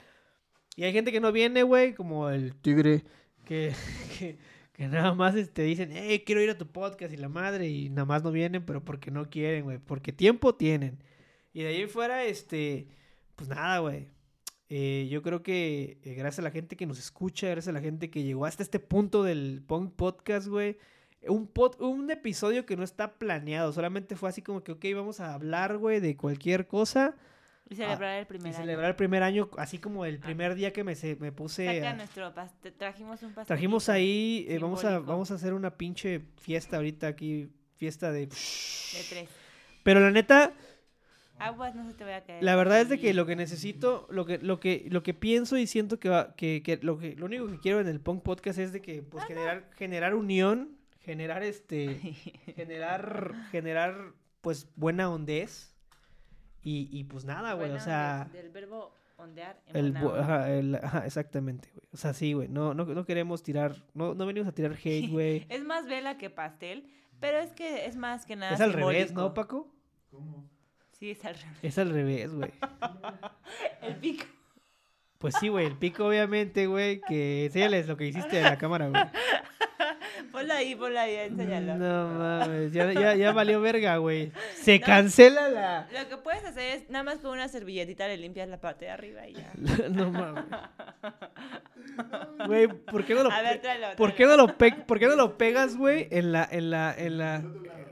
y 0.76 0.84
hay 0.84 0.94
gente 0.94 1.12
que 1.12 1.20
no 1.20 1.32
viene, 1.32 1.64
güey, 1.64 1.94
como 1.94 2.30
el 2.30 2.56
tigre, 2.56 3.04
que, 3.46 3.74
que, 4.20 4.38
que 4.74 4.88
nada 4.88 5.14
más 5.14 5.36
te 5.54 5.62
dicen, 5.64 5.92
eh, 5.92 6.24
quiero 6.26 6.42
ir 6.42 6.50
a 6.50 6.58
tu 6.58 6.68
podcast 6.68 7.14
y 7.14 7.18
la 7.18 7.30
madre, 7.30 7.68
y 7.70 7.90
nada 7.90 8.06
más 8.06 8.24
no 8.24 8.32
vienen, 8.32 8.66
pero 8.66 8.84
porque 8.84 9.12
no 9.12 9.30
quieren, 9.30 9.64
güey, 9.66 9.78
porque 9.80 10.12
tiempo 10.14 10.56
tienen. 10.56 11.04
Y 11.54 11.62
de 11.64 11.68
ahí 11.70 11.82
en 11.82 11.90
fuera, 11.90 12.24
este, 12.26 12.88
pues 13.36 13.50
nada, 13.50 13.80
güey. 13.80 14.08
Eh, 14.70 15.10
yo 15.12 15.22
creo 15.22 15.44
que 15.44 16.00
eh, 16.04 16.14
gracias 16.14 16.40
a 16.40 16.44
la 16.44 16.52
gente 16.52 16.78
que 16.78 16.86
nos 16.86 16.98
escucha, 16.98 17.48
gracias 17.48 17.68
a 17.68 17.74
la 17.74 17.82
gente 17.82 18.10
que 18.10 18.24
llegó 18.24 18.46
hasta 18.46 18.64
este 18.64 18.80
punto 18.80 19.22
del 19.24 19.62
Punk 19.68 19.94
Podcast, 19.96 20.48
güey. 20.48 20.78
Un, 21.28 21.48
pod- 21.54 21.80
un 21.80 22.10
episodio 22.10 22.66
que 22.66 22.76
no 22.76 22.84
está 22.84 23.14
planeado, 23.14 23.72
solamente 23.74 24.16
fue 24.16 24.30
así 24.30 24.42
como 24.42 24.64
que, 24.64 24.72
ok, 24.72 24.86
vamos 24.96 25.20
a 25.20 25.34
hablar, 25.34 25.78
güey, 25.78 26.00
de 26.00 26.18
cualquier 26.18 26.66
cosa 26.68 27.16
Y 27.70 27.76
celebrar 27.76 28.18
el 28.18 28.24
y 28.24 28.26
primer 28.26 28.48
año. 28.48 28.56
celebrar 28.58 28.90
el 28.90 28.96
primer 28.96 29.22
año, 29.24 29.50
así 29.58 29.78
como 29.78 30.06
el 30.06 30.18
primer 30.20 30.56
día 30.56 30.74
que 30.74 30.84
me, 30.84 30.96
se- 30.96 31.16
me 31.18 31.32
puse... 31.32 31.66
Saca 31.68 31.92
a- 31.92 31.94
nuestro 31.96 32.34
pastel. 32.34 32.74
Trajimos 32.74 33.22
un 33.22 33.30
pastel. 33.34 33.46
Trajimos 33.48 33.88
ahí, 33.90 34.46
eh, 34.50 34.58
vamos, 34.60 34.84
a, 34.84 34.98
vamos 35.00 35.30
a 35.32 35.36
hacer 35.36 35.54
una 35.54 35.78
pinche 35.78 36.22
fiesta 36.38 36.78
ahorita 36.78 37.08
aquí, 37.08 37.50
fiesta 37.76 38.12
de... 38.12 38.26
De 38.26 39.04
tres. 39.10 39.30
Pero 39.84 40.00
la 40.00 40.10
neta, 40.12 40.54
Aguas, 41.38 41.74
no 41.76 41.88
se 41.88 41.94
te 41.96 42.04
vaya 42.04 42.18
a 42.18 42.24
caer. 42.24 42.44
La 42.44 42.56
verdad 42.56 42.82
es 42.82 42.90
de 42.90 43.00
que 43.00 43.14
lo 43.16 43.26
que 43.26 43.36
necesito, 43.36 44.08
lo 44.12 44.26
que, 44.26 44.38
lo 44.40 44.60
que, 44.60 44.86
lo 44.90 45.02
que 45.02 45.14
pienso 45.16 45.58
y 45.58 45.66
siento 45.66 46.00
que, 46.00 46.08
va, 46.10 46.36
que, 46.36 46.62
que 46.64 46.78
lo 46.84 47.00
que 47.00 47.16
lo 47.16 47.26
único 47.26 47.48
que 47.48 47.60
quiero 47.60 47.80
en 47.80 47.88
el 47.88 48.00
Punk 48.00 48.22
Podcast 48.22 48.60
es 48.60 48.74
de 48.74 48.82
que 48.82 49.02
pues 49.02 49.24
generar, 49.26 49.68
generar 49.76 50.14
unión, 50.14 50.78
generar 51.02 51.44
este, 51.44 51.96
generar, 52.56 53.34
generar 53.52 54.14
pues 54.42 54.68
buena 54.76 55.10
ondez. 55.10 55.76
Y, 56.64 56.88
y 56.92 57.04
pues 57.06 57.26
nada, 57.26 57.54
güey. 57.54 57.72
O 57.72 57.80
sea, 57.80 58.30
del, 58.32 58.44
del 58.44 58.52
verbo 58.52 58.94
ondear 59.18 59.60
en 59.68 59.76
el, 59.76 59.92
buena 59.92 60.02
bu- 60.04 60.10
onda. 60.12 60.22
ajá, 60.24 60.52
el- 60.52 60.76
ajá, 60.76 61.06
exactamente, 61.06 61.70
güey. 61.74 61.88
O 61.92 61.98
sea, 61.98 62.14
sí, 62.14 62.34
güey. 62.34 62.48
No, 62.50 62.74
no, 62.74 62.86
no 62.86 63.06
queremos 63.06 63.42
tirar, 63.44 63.76
no, 63.94 64.14
no 64.14 64.26
venimos 64.26 64.48
a 64.48 64.52
tirar 64.52 64.74
hate, 64.74 65.08
güey. 65.12 65.46
Es 65.50 65.64
más 65.64 65.88
vela 65.88 66.18
que 66.18 66.30
pastel, 66.30 66.88
pero 67.20 67.40
es 67.40 67.52
que 67.54 67.86
es 67.86 67.96
más 67.96 68.26
que 68.26 68.36
nada 68.36 68.54
es 68.54 68.62
al 68.62 68.74
revés. 68.74 69.12
¿no, 69.14 69.34
Paco? 69.34 69.74
Sí, 71.00 71.12
es 71.12 71.26
al 71.26 71.34
revés. 71.36 71.58
Es 71.64 71.78
al 71.80 71.90
revés, 71.90 72.32
güey. 72.34 72.52
El 73.82 73.96
pico. 73.96 74.26
Pues 75.18 75.34
sí, 75.40 75.48
güey. 75.50 75.66
El 75.66 75.78
pico, 75.78 76.06
obviamente, 76.06 76.68
güey. 76.68 77.02
Que 77.02 77.46
enséñales 77.46 77.88
lo 77.88 77.98
que 77.98 78.06
hiciste 78.08 78.38
en 78.38 78.44
la 78.44 78.58
cámara, 78.60 78.88
güey. 78.90 79.02
Ponlo 80.32 80.54
ahí, 80.54 80.76
ponlo 80.76 81.00
ahí, 81.00 81.16
enséñalo. 81.16 81.76
No 81.78 82.08
mames, 82.18 82.72
ya, 82.72 82.92
ya, 82.94 83.16
ya 83.16 83.32
valió 83.34 83.60
verga, 83.62 83.98
güey. 83.98 84.32
Se 84.62 84.80
No. 84.80 84.86
cancela 84.86 85.50
la. 85.50 85.88
Lo 85.92 86.08
que 86.08 86.18
puedes 86.18 86.44
hacer 86.46 86.78
es 86.78 86.90
nada 86.90 87.04
más 87.04 87.20
con 87.20 87.32
una 87.32 87.48
servilletita 87.50 88.08
le 88.08 88.18
limpias 88.18 88.48
la 88.48 88.60
parte 88.62 88.86
de 88.86 88.92
arriba 88.92 89.28
y 89.28 89.34
ya. 89.34 89.52
No 89.90 90.10
mames. 90.12 90.46
Güey, 92.48 92.68
¿por 92.68 93.06
qué 93.06 93.14
no 93.14 93.24
lo 93.24 93.32
A 93.32 93.42
ver, 93.42 93.62
tráelo. 93.62 93.88
¿Por 93.98 94.14
qué 94.16 94.26
no 94.26 94.38
lo 94.38 94.58
pe- 94.58 94.84
¿Por 94.88 95.00
qué 95.00 95.08
no 95.08 95.16
lo 95.16 95.38
pegas, 95.38 95.76
güey? 95.76 96.08
En 96.12 96.32
la, 96.32 96.48
en 96.50 96.70
la, 96.70 96.94
en 96.98 97.18
la. 97.18 97.40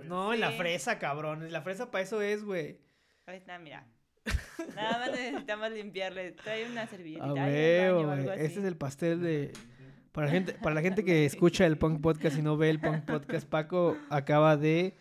No, 0.05 0.33
en 0.33 0.39
la 0.39 0.51
fresa, 0.51 0.97
cabrón. 0.99 1.51
La 1.51 1.61
fresa 1.61 1.91
para 1.91 2.03
eso 2.03 2.21
es, 2.21 2.43
güey. 2.43 2.77
Ahí 3.25 3.37
está, 3.37 3.59
mira. 3.59 3.85
Nada 4.75 4.99
más 4.99 5.11
necesitamos 5.11 5.71
limpiarle. 5.71 6.31
Trae 6.31 6.69
una 6.69 6.87
servilletita. 6.87 7.25
A 7.25 7.45
algo 7.87 8.05
güey. 8.07 8.29
así. 8.29 8.41
Este 8.43 8.59
es 8.59 8.65
el 8.65 8.75
pastel 8.77 9.21
de. 9.21 9.51
Para 10.11 10.27
la 10.27 10.33
gente, 10.33 10.53
para 10.53 10.75
la 10.75 10.81
gente 10.81 11.03
que 11.05 11.25
escucha 11.25 11.65
el 11.65 11.77
Punk 11.77 12.01
Podcast 12.01 12.37
y 12.37 12.41
no 12.41 12.57
ve 12.57 12.69
el 12.69 12.79
Punk 12.79 13.05
Podcast, 13.05 13.47
Paco 13.47 13.95
acaba 14.09 14.57
de, 14.57 14.95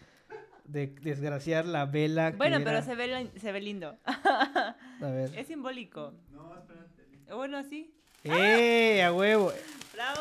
de 0.65 0.89
desgraciar 1.03 1.65
la 1.67 1.87
vela. 1.87 2.33
que 2.33 2.37
Bueno, 2.37 2.59
pero 2.59 2.71
era- 2.79 2.83
se 2.83 2.95
ve, 2.95 3.31
se 3.41 3.53
ve 3.53 3.61
lindo. 3.61 3.97
A 4.05 4.75
ver. 5.01 5.31
Es 5.37 5.47
simbólico. 5.47 6.13
No, 6.33 6.55
espérate. 6.57 7.35
Bueno, 7.35 7.63
sí. 7.65 7.91
¡Eh! 8.25 9.03
A 9.03 9.13
huevo. 9.13 9.53
¡Bravo! 9.95 10.21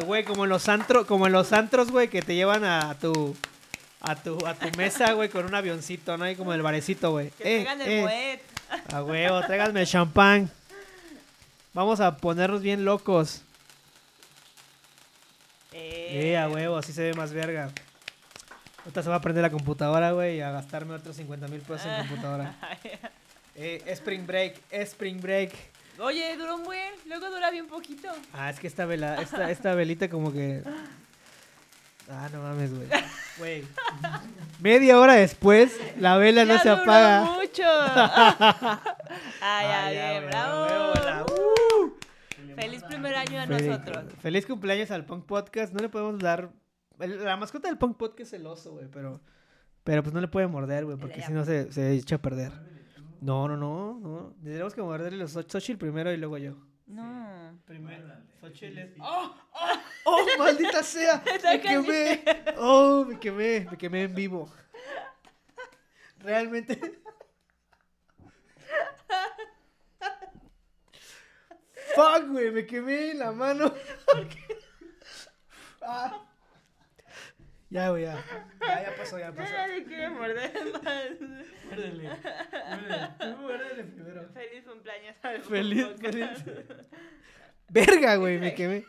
Eh, 0.00 0.04
Güey, 0.06 0.24
como 0.24 0.44
en 0.44 0.50
los 0.50 0.68
antros, 0.68 1.06
como 1.06 1.26
en 1.26 1.32
los 1.32 1.52
antros, 1.52 1.90
güey, 1.90 2.08
que 2.08 2.22
te 2.22 2.34
llevan 2.34 2.64
a 2.64 2.94
tu 2.98 3.36
a 4.00 4.16
tu 4.16 4.36
a 4.46 4.54
tu 4.54 4.76
mesa, 4.76 5.12
güey, 5.12 5.28
con 5.28 5.44
un 5.46 5.54
avioncito, 5.54 6.16
¿no? 6.18 6.24
Ahí 6.24 6.34
como 6.36 6.52
el 6.52 6.62
barecito, 6.62 7.10
güey. 7.12 7.30
Que 7.30 7.60
Eh, 7.60 7.62
traigan 7.64 7.80
el 7.80 7.88
eh. 8.08 8.40
A 8.92 9.02
huevo, 9.04 9.40
tráiganme 9.42 9.82
el 9.82 9.86
champán. 9.86 10.50
Vamos 11.74 12.00
a 12.00 12.16
ponernos 12.16 12.60
bien 12.62 12.84
locos. 12.84 13.43
Eh, 15.76 16.36
a 16.38 16.48
huevo, 16.48 16.76
así 16.76 16.92
se 16.92 17.02
ve 17.02 17.14
más 17.14 17.32
verga. 17.32 17.70
Ahorita 18.78 19.02
se 19.02 19.08
va 19.08 19.16
a 19.16 19.20
prender 19.20 19.42
la 19.42 19.50
computadora, 19.50 20.12
güey, 20.12 20.36
y 20.36 20.40
a 20.40 20.50
gastarme 20.52 20.94
otros 20.94 21.16
50 21.16 21.48
mil 21.48 21.60
pesos 21.60 21.86
en 21.86 22.06
computadora. 22.06 22.54
Eh, 23.56 23.80
Spring 23.86 24.26
Break, 24.26 24.62
Spring 24.68 25.20
Break. 25.20 25.52
Oye, 26.00 26.36
duró 26.36 26.56
un 26.56 26.64
buen, 26.64 26.90
luego 27.06 27.30
dura 27.30 27.52
bien 27.52 27.68
poquito. 27.68 28.08
Ah, 28.32 28.50
es 28.50 28.58
que 28.58 28.66
esta 28.66 28.84
vela, 28.84 29.22
esta, 29.22 29.48
esta 29.48 29.74
velita 29.76 30.08
como 30.08 30.32
que. 30.32 30.62
Ah, 32.10 32.28
no 32.32 32.42
mames, 32.42 32.74
güey. 32.74 32.86
Güey. 33.38 33.64
Media 34.60 34.98
hora 35.00 35.14
después, 35.14 35.72
la 35.98 36.18
vela 36.18 36.44
no 36.44 36.58
se 36.58 36.68
duró 36.68 36.82
apaga. 36.82 37.20
mucho. 37.22 37.62
ah, 37.64 38.80
ya, 39.40 39.86
Ah, 39.86 39.90
bien, 39.90 40.16
güey, 40.20 40.26
bravo. 40.28 40.66
Feliz 42.56 42.82
primer 42.84 43.14
año 43.14 43.40
a 43.40 43.46
Feliz- 43.46 43.66
nosotros. 43.68 44.04
Feliz 44.20 44.46
cumpleaños 44.46 44.90
al 44.90 45.04
Punk 45.04 45.26
Podcast. 45.26 45.72
No 45.72 45.80
le 45.80 45.88
podemos 45.88 46.18
dar. 46.18 46.50
La 46.98 47.36
mascota 47.36 47.68
del 47.68 47.78
Punk 47.78 47.96
Podcast 47.96 48.32
es 48.34 48.40
el 48.40 48.46
oso, 48.46 48.72
güey, 48.72 48.86
pero. 48.90 49.20
Pero 49.82 50.02
pues 50.02 50.14
no 50.14 50.20
le 50.20 50.28
puede 50.28 50.46
morder, 50.46 50.84
güey, 50.86 50.96
porque 50.96 51.20
si 51.22 51.32
no 51.32 51.44
se, 51.44 51.70
se 51.70 51.92
echa 51.92 52.16
a 52.16 52.22
perder. 52.22 52.52
No, 53.20 53.48
no, 53.48 53.56
no, 53.56 53.98
no. 54.00 54.34
Tendremos 54.42 54.74
que 54.74 54.82
morderle 54.82 55.18
los 55.18 55.32
Xochitl 55.32 55.76
primero 55.78 56.10
y 56.12 56.16
luego 56.16 56.38
yo. 56.38 56.56
No. 56.86 57.58
Primero. 57.66 58.06
Xochitl 58.40 58.78
es. 58.78 58.90
¡Oh! 59.00 59.34
¡Oh! 59.52 59.68
¡Oh! 60.04 60.26
¡Maldita 60.38 60.82
sea! 60.82 61.22
¡Me 61.44 61.60
quemé! 61.60 62.24
¡Oh! 62.58 63.04
Me 63.08 63.18
quemé. 63.18 63.66
Me 63.70 63.76
quemé 63.76 64.02
en 64.04 64.14
vivo. 64.14 64.48
Realmente. 66.20 66.78
Fuck, 71.94 72.28
güey. 72.30 72.50
Me 72.50 72.66
quemé 72.66 73.10
en 73.12 73.18
la 73.18 73.32
mano. 73.32 73.72
Ah. 75.86 76.24
Ya, 77.68 77.90
güey, 77.90 78.04
ya. 78.04 78.24
Ya, 78.58 78.82
ya 78.84 78.96
pasó, 78.96 79.18
ya 79.18 79.32
pasó. 79.32 79.52
Nadie 79.52 79.84
quiere 79.84 80.08
morder 80.08 80.52
más. 80.72 81.04
Muérdele. 81.66 82.10
Muérdele. 83.38 83.84
Primero. 83.84 84.28
Feliz 84.32 84.64
cumpleaños 84.64 85.16
al 85.22 85.42
Feliz, 85.42 85.86
feliz. 86.00 86.44
Verga, 87.68 88.16
güey, 88.16 88.38
me 88.38 88.54
quemé. 88.54 88.86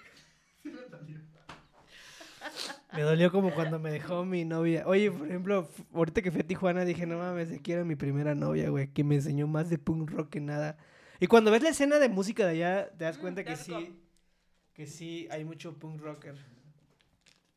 Me 2.94 3.02
dolió 3.02 3.32
como 3.32 3.54
cuando 3.54 3.80
me 3.80 3.92
dejó 3.92 4.24
mi 4.24 4.46
novia. 4.46 4.84
Oye, 4.86 5.12
por 5.12 5.28
ejemplo, 5.28 5.70
ahorita 5.94 6.22
que 6.22 6.32
fui 6.32 6.42
a 6.42 6.48
Tijuana 6.48 6.86
dije, 6.86 7.06
no 7.06 7.18
mames, 7.18 7.52
aquí 7.52 7.74
era 7.74 7.84
mi 7.84 7.96
primera 7.96 8.36
novia, 8.36 8.70
güey, 8.70 8.88
que 8.88 9.04
me 9.04 9.16
enseñó 9.16 9.48
más 9.48 9.70
de 9.70 9.78
punk 9.78 10.12
rock 10.12 10.30
que 10.30 10.40
nada. 10.40 10.78
Y 11.20 11.28
cuando 11.28 11.52
ves 11.52 11.64
la 11.64 11.70
escena 11.70 11.98
de 12.00 12.10
música 12.10 12.46
de 12.46 12.52
allá, 12.52 12.90
te 12.98 13.06
das 13.06 13.18
Mm, 13.18 13.22
cuenta 13.22 13.44
que 13.44 13.56
sí, 13.56 14.00
que 14.74 14.86
sí 14.86 15.28
hay 15.32 15.46
mucho 15.46 15.74
punk 15.78 16.02
rocker. 16.02 16.36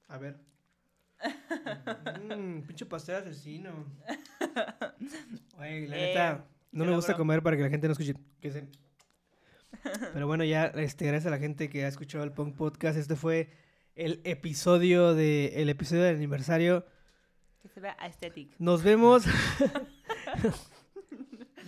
A 0.09 0.18
ver. 0.18 0.36
Mmm, 2.36 2.61
pinche 2.66 2.86
pastel 2.86 3.16
asesino. 3.16 3.70
Güey, 5.56 5.86
la 5.88 5.96
Eh, 5.96 6.00
neta, 6.09 6.44
no 6.70 6.84
me 6.84 6.94
gusta 6.94 7.16
comer 7.16 7.42
para 7.42 7.56
que 7.56 7.62
la 7.64 7.70
gente 7.70 7.88
no 7.88 7.92
escuche. 7.92 8.14
que 8.40 8.52
se- 8.52 8.68
Pero 10.14 10.26
bueno, 10.26 10.44
ya, 10.44 10.66
este, 10.66 11.06
gracias 11.06 11.26
a 11.26 11.30
la 11.30 11.38
gente 11.38 11.68
que 11.68 11.84
ha 11.84 11.88
escuchado 11.88 12.22
el 12.24 12.32
Punk 12.32 12.54
Podcast. 12.56 12.96
Este 12.96 13.16
fue 13.16 13.50
el 13.96 14.20
episodio 14.24 15.14
de, 15.14 15.61
el 15.61 15.68
episodio 15.68 16.04
del 16.04 16.14
aniversario. 16.16 16.86
Que 17.61 17.68
se 17.68 17.80
vea 17.80 17.96
aesthetic. 17.98 18.54
Nos 18.61 18.82
vemos. 18.84 19.24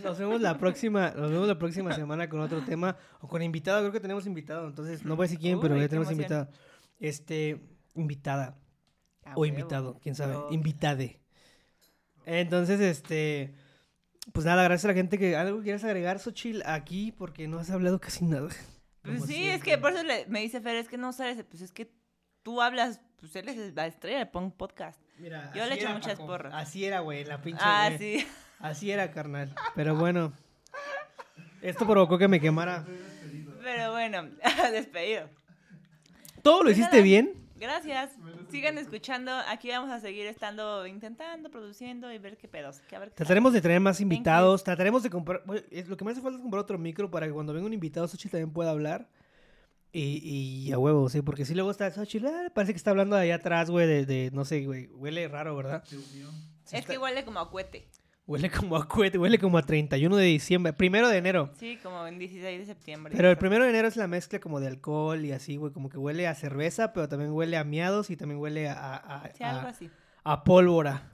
Nos 0.03 0.19
vemos 0.19 0.41
la 0.41 0.59
próxima, 0.59 1.11
nos 1.17 1.31
vemos 1.31 1.47
la 1.49 1.59
próxima 1.59 1.93
semana 1.95 2.29
con 2.29 2.41
otro 2.41 2.61
tema 2.63 2.97
o 3.21 3.29
con 3.29 3.43
invitado, 3.43 3.81
creo 3.81 3.93
que 3.93 4.01
tenemos 4.01 4.27
invitado, 4.27 4.67
entonces 4.69 5.05
no 5.05 5.17
voy 5.17 5.25
a 5.25 5.27
decir 5.29 5.39
quién, 5.39 5.61
pero 5.61 5.77
ya 5.77 5.89
tenemos 5.89 6.11
invitado. 6.11 6.49
Este, 6.99 7.61
invitada 7.95 8.57
Ah, 9.25 9.33
o 9.37 9.41
huevo. 9.41 9.47
invitado, 9.59 9.99
quién 10.03 10.15
sabe, 10.15 10.35
Pero- 10.35 10.49
invitade. 10.53 11.21
Entonces, 12.27 12.81
este, 12.81 13.55
pues 14.33 14.47
nada, 14.47 14.63
gracias 14.65 14.85
a 14.85 14.89
la 14.89 14.95
gente 14.95 15.19
que 15.19 15.37
algo 15.37 15.63
quieres 15.63 15.85
agregar, 15.85 16.19
Xochil, 16.19 16.63
aquí 16.67 17.13
porque 17.13 17.49
no 17.49 17.59
has 17.59 17.71
hablado 17.71 18.01
casi 18.01 18.25
nada. 18.25 18.49
Pues 19.03 19.25
sí, 19.25 19.49
es 19.49 19.63
que 19.63 19.79
por 19.79 19.93
eso 19.93 20.03
le- 20.03 20.27
me 20.27 20.41
dice 20.41 20.61
Fer, 20.61 20.77
es 20.77 20.89
que 20.89 20.99
no 20.99 21.13
sabes, 21.13 21.43
pues 21.49 21.63
es 21.63 21.73
que 21.73 21.91
tú 22.43 22.61
hablas, 22.61 23.01
pues 23.19 23.35
él 23.37 23.49
es 23.49 23.75
la 23.75 23.87
estrella 23.87 24.19
del 24.19 24.29
Punk 24.29 24.55
Podcast. 24.57 25.01
Mira, 25.19 25.51
Yo 25.55 25.65
le 25.67 25.75
echo 25.75 25.89
muchas 25.91 26.15
Paco. 26.15 26.27
porras. 26.27 26.53
Así 26.55 26.85
era, 26.85 27.01
güey, 27.01 27.25
la 27.25 27.41
pinche. 27.43 27.63
Ah, 27.65 27.91
sí. 27.99 28.27
Así 28.61 28.91
era, 28.91 29.11
carnal. 29.11 29.55
Pero 29.75 29.95
bueno. 29.97 30.33
Esto 31.63 31.87
provocó 31.87 32.17
que 32.19 32.29
me 32.29 32.41
quemara. 32.41 32.87
Pero 33.63 33.93
bueno, 33.93 34.29
despedido. 34.73 35.29
¿Todo 36.43 36.59
lo 36.59 36.65
Pues 36.65 36.79
hiciste 36.79 36.97
nada. 36.97 37.05
bien? 37.05 37.35
Gracias. 37.57 38.11
Sigan 38.51 38.79
escuchando. 38.79 39.31
Aquí 39.49 39.69
vamos 39.69 39.91
a 39.91 40.01
seguir 40.01 40.27
estando, 40.27 40.87
intentando, 40.87 41.51
produciendo 41.51 42.11
y 42.11 42.19
ver 42.19 42.39
qué 42.39 42.49
pedos. 42.49 42.81
Que 42.89 42.97
a 42.97 42.99
ver 42.99 43.11
qué 43.11 43.17
Trataremos 43.17 43.53
de 43.53 43.61
traer 43.61 43.81
más 43.81 44.01
invitados. 44.01 44.65
Trataremos 44.65 45.03
de 45.03 45.11
comprar. 45.11 45.43
bueno, 45.45 45.63
es- 45.71 45.87
lo 45.89 45.97
que 45.99 46.05
me 46.07 46.13
hace 46.13 46.23
falta 46.23 46.37
es 46.37 46.43
comprar 46.43 46.63
otro 46.63 46.79
micro 46.79 47.11
para 47.11 47.27
que 47.27 47.33
cuando 47.33 47.53
venga 47.53 47.67
un 47.67 47.75
invitado, 47.75 48.09
Xochitl 48.09 48.33
también 48.33 48.53
pueda 48.53 48.71
hablar. 48.71 49.09
Y, 49.93 50.67
y 50.69 50.73
a 50.73 50.79
huevo, 50.79 51.09
sí, 51.11 51.21
porque 51.21 51.45
si 51.45 51.53
luego 51.55 51.71
está 51.71 51.91
Xochitl, 51.91 52.27
ah, 52.29 52.51
parece 52.55 52.73
que 52.73 52.79
está 52.79 52.91
hablando 52.93 53.17
de 53.17 53.23
allá 53.23 53.35
atrás, 53.35 53.69
güey, 53.71 53.87
de, 53.87 54.07
de- 54.07 54.31
no 54.33 54.47
sé, 54.47 54.65
güey. 54.65 54.87
Huele 54.87 55.29
raro, 55.29 55.55
¿verdad? 55.57 55.85
Sí, 55.87 55.97
Es 56.67 56.73
está- 56.81 56.93
que 56.93 56.99
huele 56.99 57.25
como 57.27 57.41
a 57.41 57.51
cohete. 57.51 57.87
Huele 58.31 58.49
como 58.51 58.77
a 58.77 58.87
cohete, 58.87 59.19
huele 59.19 59.39
como 59.39 59.59
a 59.59 59.63
31 59.63 60.15
de 60.17 60.25
diciembre, 60.25 60.73
primero 60.73 61.09
de 61.09 61.17
enero. 61.19 61.51
Sí, 61.59 61.79
como 61.83 62.07
en 62.07 62.19
16 62.19 62.61
de 62.61 62.65
septiembre. 62.67 63.13
Pero 63.17 63.29
el 63.29 63.37
primero 63.37 63.65
de 63.65 63.71
enero 63.71 63.89
es 63.89 63.97
la 63.97 64.07
mezcla 64.07 64.39
como 64.39 64.61
de 64.61 64.69
alcohol 64.69 65.25
y 65.25 65.33
así, 65.33 65.57
güey, 65.57 65.73
como 65.73 65.89
que 65.89 65.99
huele 65.99 66.29
a 66.29 66.35
cerveza, 66.37 66.93
pero 66.93 67.09
también 67.09 67.33
huele 67.33 67.57
a 67.57 67.65
miados 67.65 68.09
y 68.11 68.17
también 68.17 68.39
huele 68.41 68.69
a, 68.69 68.75
a- 68.75 69.25
a- 69.25 69.31
Sí, 69.33 69.43
algo 69.43 69.67
a- 69.67 69.71
así. 69.71 69.91
a 70.23 70.45
pólvora. 70.45 71.11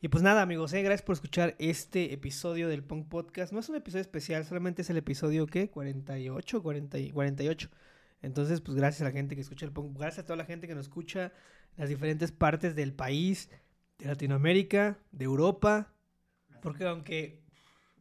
Y 0.00 0.08
pues 0.08 0.22
nada, 0.22 0.40
amigos, 0.42 0.72
eh, 0.72 0.82
gracias 0.82 1.02
por 1.02 1.14
escuchar 1.14 1.56
este 1.58 2.14
episodio 2.14 2.68
del 2.68 2.84
Punk 2.84 3.08
Podcast. 3.08 3.52
No 3.52 3.58
es 3.58 3.68
un 3.68 3.74
episodio 3.76 4.02
especial, 4.02 4.44
solamente 4.46 4.82
es 4.82 4.90
el 4.90 4.96
episodio, 4.98 5.46
¿qué? 5.46 5.68
48, 5.68 6.62
40 6.62 6.98
y 7.00 7.10
48. 7.10 7.68
Entonces, 8.22 8.60
pues 8.60 8.76
gracias 8.76 9.02
a 9.02 9.04
la 9.04 9.10
gente 9.10 9.34
que 9.34 9.40
escucha 9.42 9.66
el 9.66 9.72
Punk. 9.72 9.98
Gracias 9.98 10.20
a 10.24 10.26
toda 10.26 10.36
la 10.36 10.44
gente 10.44 10.68
que 10.68 10.74
nos 10.76 10.86
escucha 10.86 11.32
en 11.76 11.80
las 11.80 11.88
diferentes 11.88 12.30
partes 12.32 12.74
del 12.76 12.92
país, 12.94 13.50
de 13.98 14.06
Latinoamérica, 14.06 14.96
de 15.12 15.24
Europa. 15.24 15.92
Porque 16.60 16.84
aunque, 16.84 17.40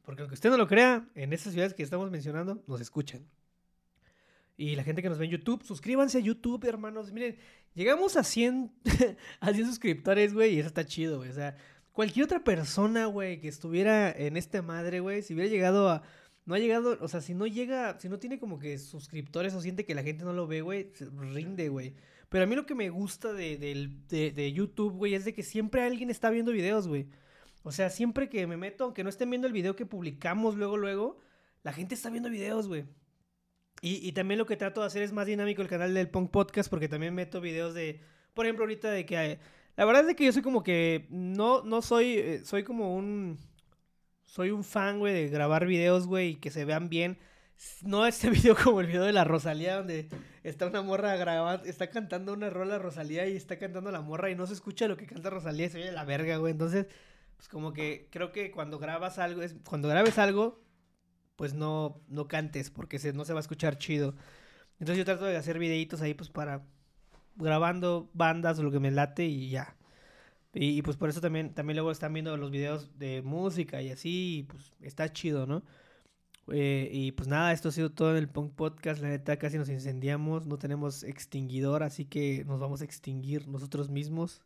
porque 0.03 0.21
aunque 0.21 0.35
usted 0.35 0.49
no 0.49 0.57
lo 0.57 0.67
crea, 0.67 1.07
en 1.15 1.33
estas 1.33 1.53
ciudades 1.53 1.73
que 1.73 1.83
estamos 1.83 2.09
mencionando, 2.11 2.63
nos 2.67 2.81
escuchan. 2.81 3.25
Y 4.59 4.75
la 4.75 4.83
gente 4.83 5.01
que 5.01 5.07
nos 5.07 5.17
ve 5.17 5.25
en 5.25 5.31
YouTube, 5.31 5.63
suscríbanse 5.63 6.17
a 6.17 6.21
YouTube, 6.21 6.65
hermanos. 6.65 7.13
Miren, 7.13 7.37
llegamos 7.75 8.17
a 8.17 8.25
100, 8.25 8.69
a 9.39 9.53
100 9.53 9.65
suscriptores, 9.65 10.33
güey, 10.33 10.55
y 10.55 10.59
eso 10.59 10.67
está 10.67 10.85
chido, 10.85 11.19
güey. 11.19 11.29
O 11.29 11.33
sea, 11.33 11.55
cualquier 11.93 12.25
otra 12.25 12.43
persona, 12.43 13.05
güey, 13.05 13.39
que 13.39 13.47
estuviera 13.47 14.11
en 14.11 14.35
esta 14.35 14.61
madre, 14.61 14.99
güey, 14.99 15.21
si 15.21 15.33
hubiera 15.33 15.49
llegado 15.49 15.89
a... 15.89 16.03
No 16.45 16.55
ha 16.55 16.59
llegado, 16.59 16.97
o 16.99 17.07
sea, 17.07 17.21
si 17.21 17.35
no 17.35 17.45
llega, 17.45 17.99
si 17.99 18.09
no 18.09 18.19
tiene 18.19 18.39
como 18.39 18.59
que 18.59 18.77
suscriptores 18.79 19.53
o 19.53 19.61
siente 19.61 19.85
que 19.85 19.95
la 19.95 20.03
gente 20.03 20.25
no 20.25 20.33
lo 20.33 20.47
ve, 20.47 20.61
güey, 20.61 20.91
rinde, 21.15 21.69
güey. 21.69 21.93
Pero 22.27 22.43
a 22.43 22.47
mí 22.47 22.55
lo 22.55 22.65
que 22.65 22.75
me 22.75 22.89
gusta 22.89 23.31
de, 23.31 23.57
de, 23.57 24.31
de 24.31 24.51
YouTube, 24.51 24.93
güey, 24.93 25.13
es 25.13 25.25
de 25.25 25.33
que 25.33 25.43
siempre 25.43 25.83
alguien 25.83 26.09
está 26.09 26.31
viendo 26.31 26.51
videos, 26.51 26.87
güey. 26.87 27.07
O 27.63 27.71
sea, 27.71 27.89
siempre 27.89 28.29
que 28.29 28.47
me 28.47 28.57
meto, 28.57 28.85
aunque 28.85 29.03
no 29.03 29.09
estén 29.09 29.29
viendo 29.29 29.47
el 29.47 29.53
video 29.53 29.75
que 29.75 29.85
publicamos 29.85 30.55
luego, 30.55 30.77
luego, 30.77 31.19
la 31.63 31.73
gente 31.73 31.95
está 31.95 32.09
viendo 32.09 32.29
videos, 32.29 32.67
güey. 32.67 32.85
Y, 33.81 34.05
y 34.07 34.11
también 34.11 34.37
lo 34.37 34.45
que 34.45 34.57
trato 34.57 34.81
de 34.81 34.87
hacer 34.87 35.03
es 35.03 35.13
más 35.13 35.25
dinámico 35.25 35.61
el 35.61 35.67
canal 35.69 35.93
del 35.93 36.09
Punk 36.09 36.31
Podcast 36.31 36.69
porque 36.69 36.89
también 36.89 37.15
meto 37.15 37.39
videos 37.41 37.73
de, 37.73 38.01
por 38.33 38.45
ejemplo, 38.45 38.63
ahorita 38.65 38.91
de 38.91 39.05
que... 39.05 39.15
eh, 39.33 39.39
la 39.77 39.85
verdad 39.85 40.09
es 40.09 40.15
que 40.15 40.25
yo 40.25 40.33
soy 40.33 40.41
como 40.41 40.63
que... 40.63 41.07
No, 41.09 41.63
no 41.63 41.81
soy... 41.81 42.17
eh, 42.17 42.41
soy 42.45 42.63
como 42.63 42.95
un... 42.95 43.37
Soy 44.25 44.51
un 44.51 44.63
fan, 44.63 44.99
güey, 44.99 45.13
de 45.13 45.29
grabar 45.29 45.65
videos, 45.65 46.05
güey, 46.07 46.29
y 46.31 46.35
que 46.35 46.51
se 46.51 46.65
vean 46.65 46.89
bien. 46.89 47.17
No 47.83 48.05
este 48.05 48.29
video 48.31 48.55
como 48.55 48.81
el 48.81 48.87
video 48.87 49.03
de 49.03 49.13
la 49.13 49.23
Rosalía, 49.23 49.77
donde 49.77 50.09
está 50.43 50.67
una 50.67 50.81
morra 50.81 51.15
grabando, 51.15 51.65
está 51.65 51.89
cantando 51.89 52.33
una 52.33 52.49
rola 52.49 52.77
Rosalía 52.79 53.27
y 53.27 53.35
está 53.35 53.57
cantando 53.57 53.91
la 53.91 54.01
morra 54.01 54.29
y 54.29 54.35
no 54.35 54.45
se 54.47 54.53
escucha 54.53 54.87
lo 54.87 54.97
que 54.97 55.05
canta 55.07 55.29
Rosalía 55.29 55.65
y 55.65 55.69
se 55.69 55.77
oye 55.79 55.91
la 55.91 56.05
verga, 56.05 56.37
güey. 56.37 56.51
Entonces, 56.51 56.87
pues 57.39 57.47
como 57.47 57.71
que 57.71 58.09
creo 58.11 58.33
que 58.33 58.51
cuando 58.51 58.79
grabas 58.79 59.17
algo, 59.17 59.41
es, 59.41 59.55
cuando 59.63 59.87
grabes 59.87 60.17
algo, 60.17 60.61
pues 61.37 61.53
no, 61.53 62.01
no 62.09 62.27
cantes 62.27 62.69
porque 62.69 62.99
no 63.13 63.23
se 63.23 63.31
va 63.31 63.39
a 63.39 63.47
escuchar 63.47 63.77
chido. 63.77 64.13
Entonces 64.73 64.97
yo 64.97 65.05
trato 65.05 65.23
de 65.23 65.37
hacer 65.37 65.57
videitos 65.57 66.01
ahí 66.01 66.13
pues 66.13 66.29
para 66.29 66.65
grabando 67.37 68.09
bandas 68.13 68.59
o 68.59 68.63
lo 68.63 68.71
que 68.71 68.81
me 68.81 68.91
late 68.91 69.23
y 69.25 69.49
ya. 69.49 69.77
Y, 70.53 70.77
y, 70.77 70.81
pues 70.81 70.97
por 70.97 71.07
eso 71.07 71.21
también, 71.21 71.53
también 71.53 71.77
luego 71.77 71.91
están 71.91 72.11
viendo 72.11 72.35
los 72.35 72.51
videos 72.51 72.99
de 72.99 73.21
música 73.21 73.81
y 73.81 73.91
así, 73.91 74.39
y 74.39 74.43
pues 74.43 74.73
está 74.81 75.13
chido, 75.13 75.47
¿no? 75.47 75.63
Eh, 76.51 76.89
y 76.91 77.13
pues 77.13 77.29
nada, 77.29 77.53
esto 77.53 77.69
ha 77.69 77.71
sido 77.71 77.89
todo 77.89 78.11
en 78.11 78.17
el 78.17 78.27
Punk 78.27 78.53
Podcast. 78.53 79.01
La 79.01 79.07
neta 79.07 79.37
casi 79.39 79.57
nos 79.57 79.69
incendiamos, 79.69 80.45
no 80.45 80.57
tenemos 80.57 81.03
extinguidor, 81.03 81.83
así 81.83 82.03
que 82.03 82.43
nos 82.45 82.59
vamos 82.59 82.81
a 82.81 82.85
extinguir 82.85 83.47
nosotros 83.47 83.89
mismos. 83.89 84.41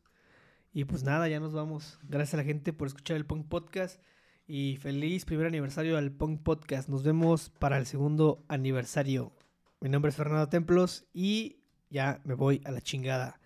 Y 0.74 0.86
pues 0.86 1.04
nada, 1.04 1.28
ya 1.28 1.40
nos 1.40 1.54
vamos. 1.54 2.00
Gracias 2.02 2.34
a 2.34 2.38
la 2.38 2.44
gente 2.44 2.74
por 2.74 2.88
escuchar 2.88 3.16
el 3.16 3.28
Punk 3.28 3.48
Podcast. 3.48 4.02
Y 4.48 4.78
feliz 4.78 5.24
primer 5.24 5.46
aniversario 5.46 5.98
al 5.98 6.12
Punk 6.12 6.42
Podcast. 6.42 6.90
Nos 6.90 7.04
vemos 7.04 7.52
para 7.60 7.78
el 7.78 7.86
segundo 7.86 8.44
aniversario. 8.48 9.32
Mi 9.80 9.90
nombre 9.90 10.10
es 10.10 10.16
Fernando 10.16 10.50
Templos 10.50 11.06
y 11.14 11.60
ya 11.92 12.22
me 12.26 12.34
voy 12.34 12.62
a 12.66 12.72
la 12.72 12.82
chingada. 12.82 13.40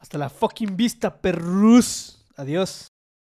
Hasta 0.00 0.18
la 0.18 0.28
fucking 0.28 0.76
vista, 0.76 1.22
perrus. 1.22 2.26
Adiós. 2.36 2.95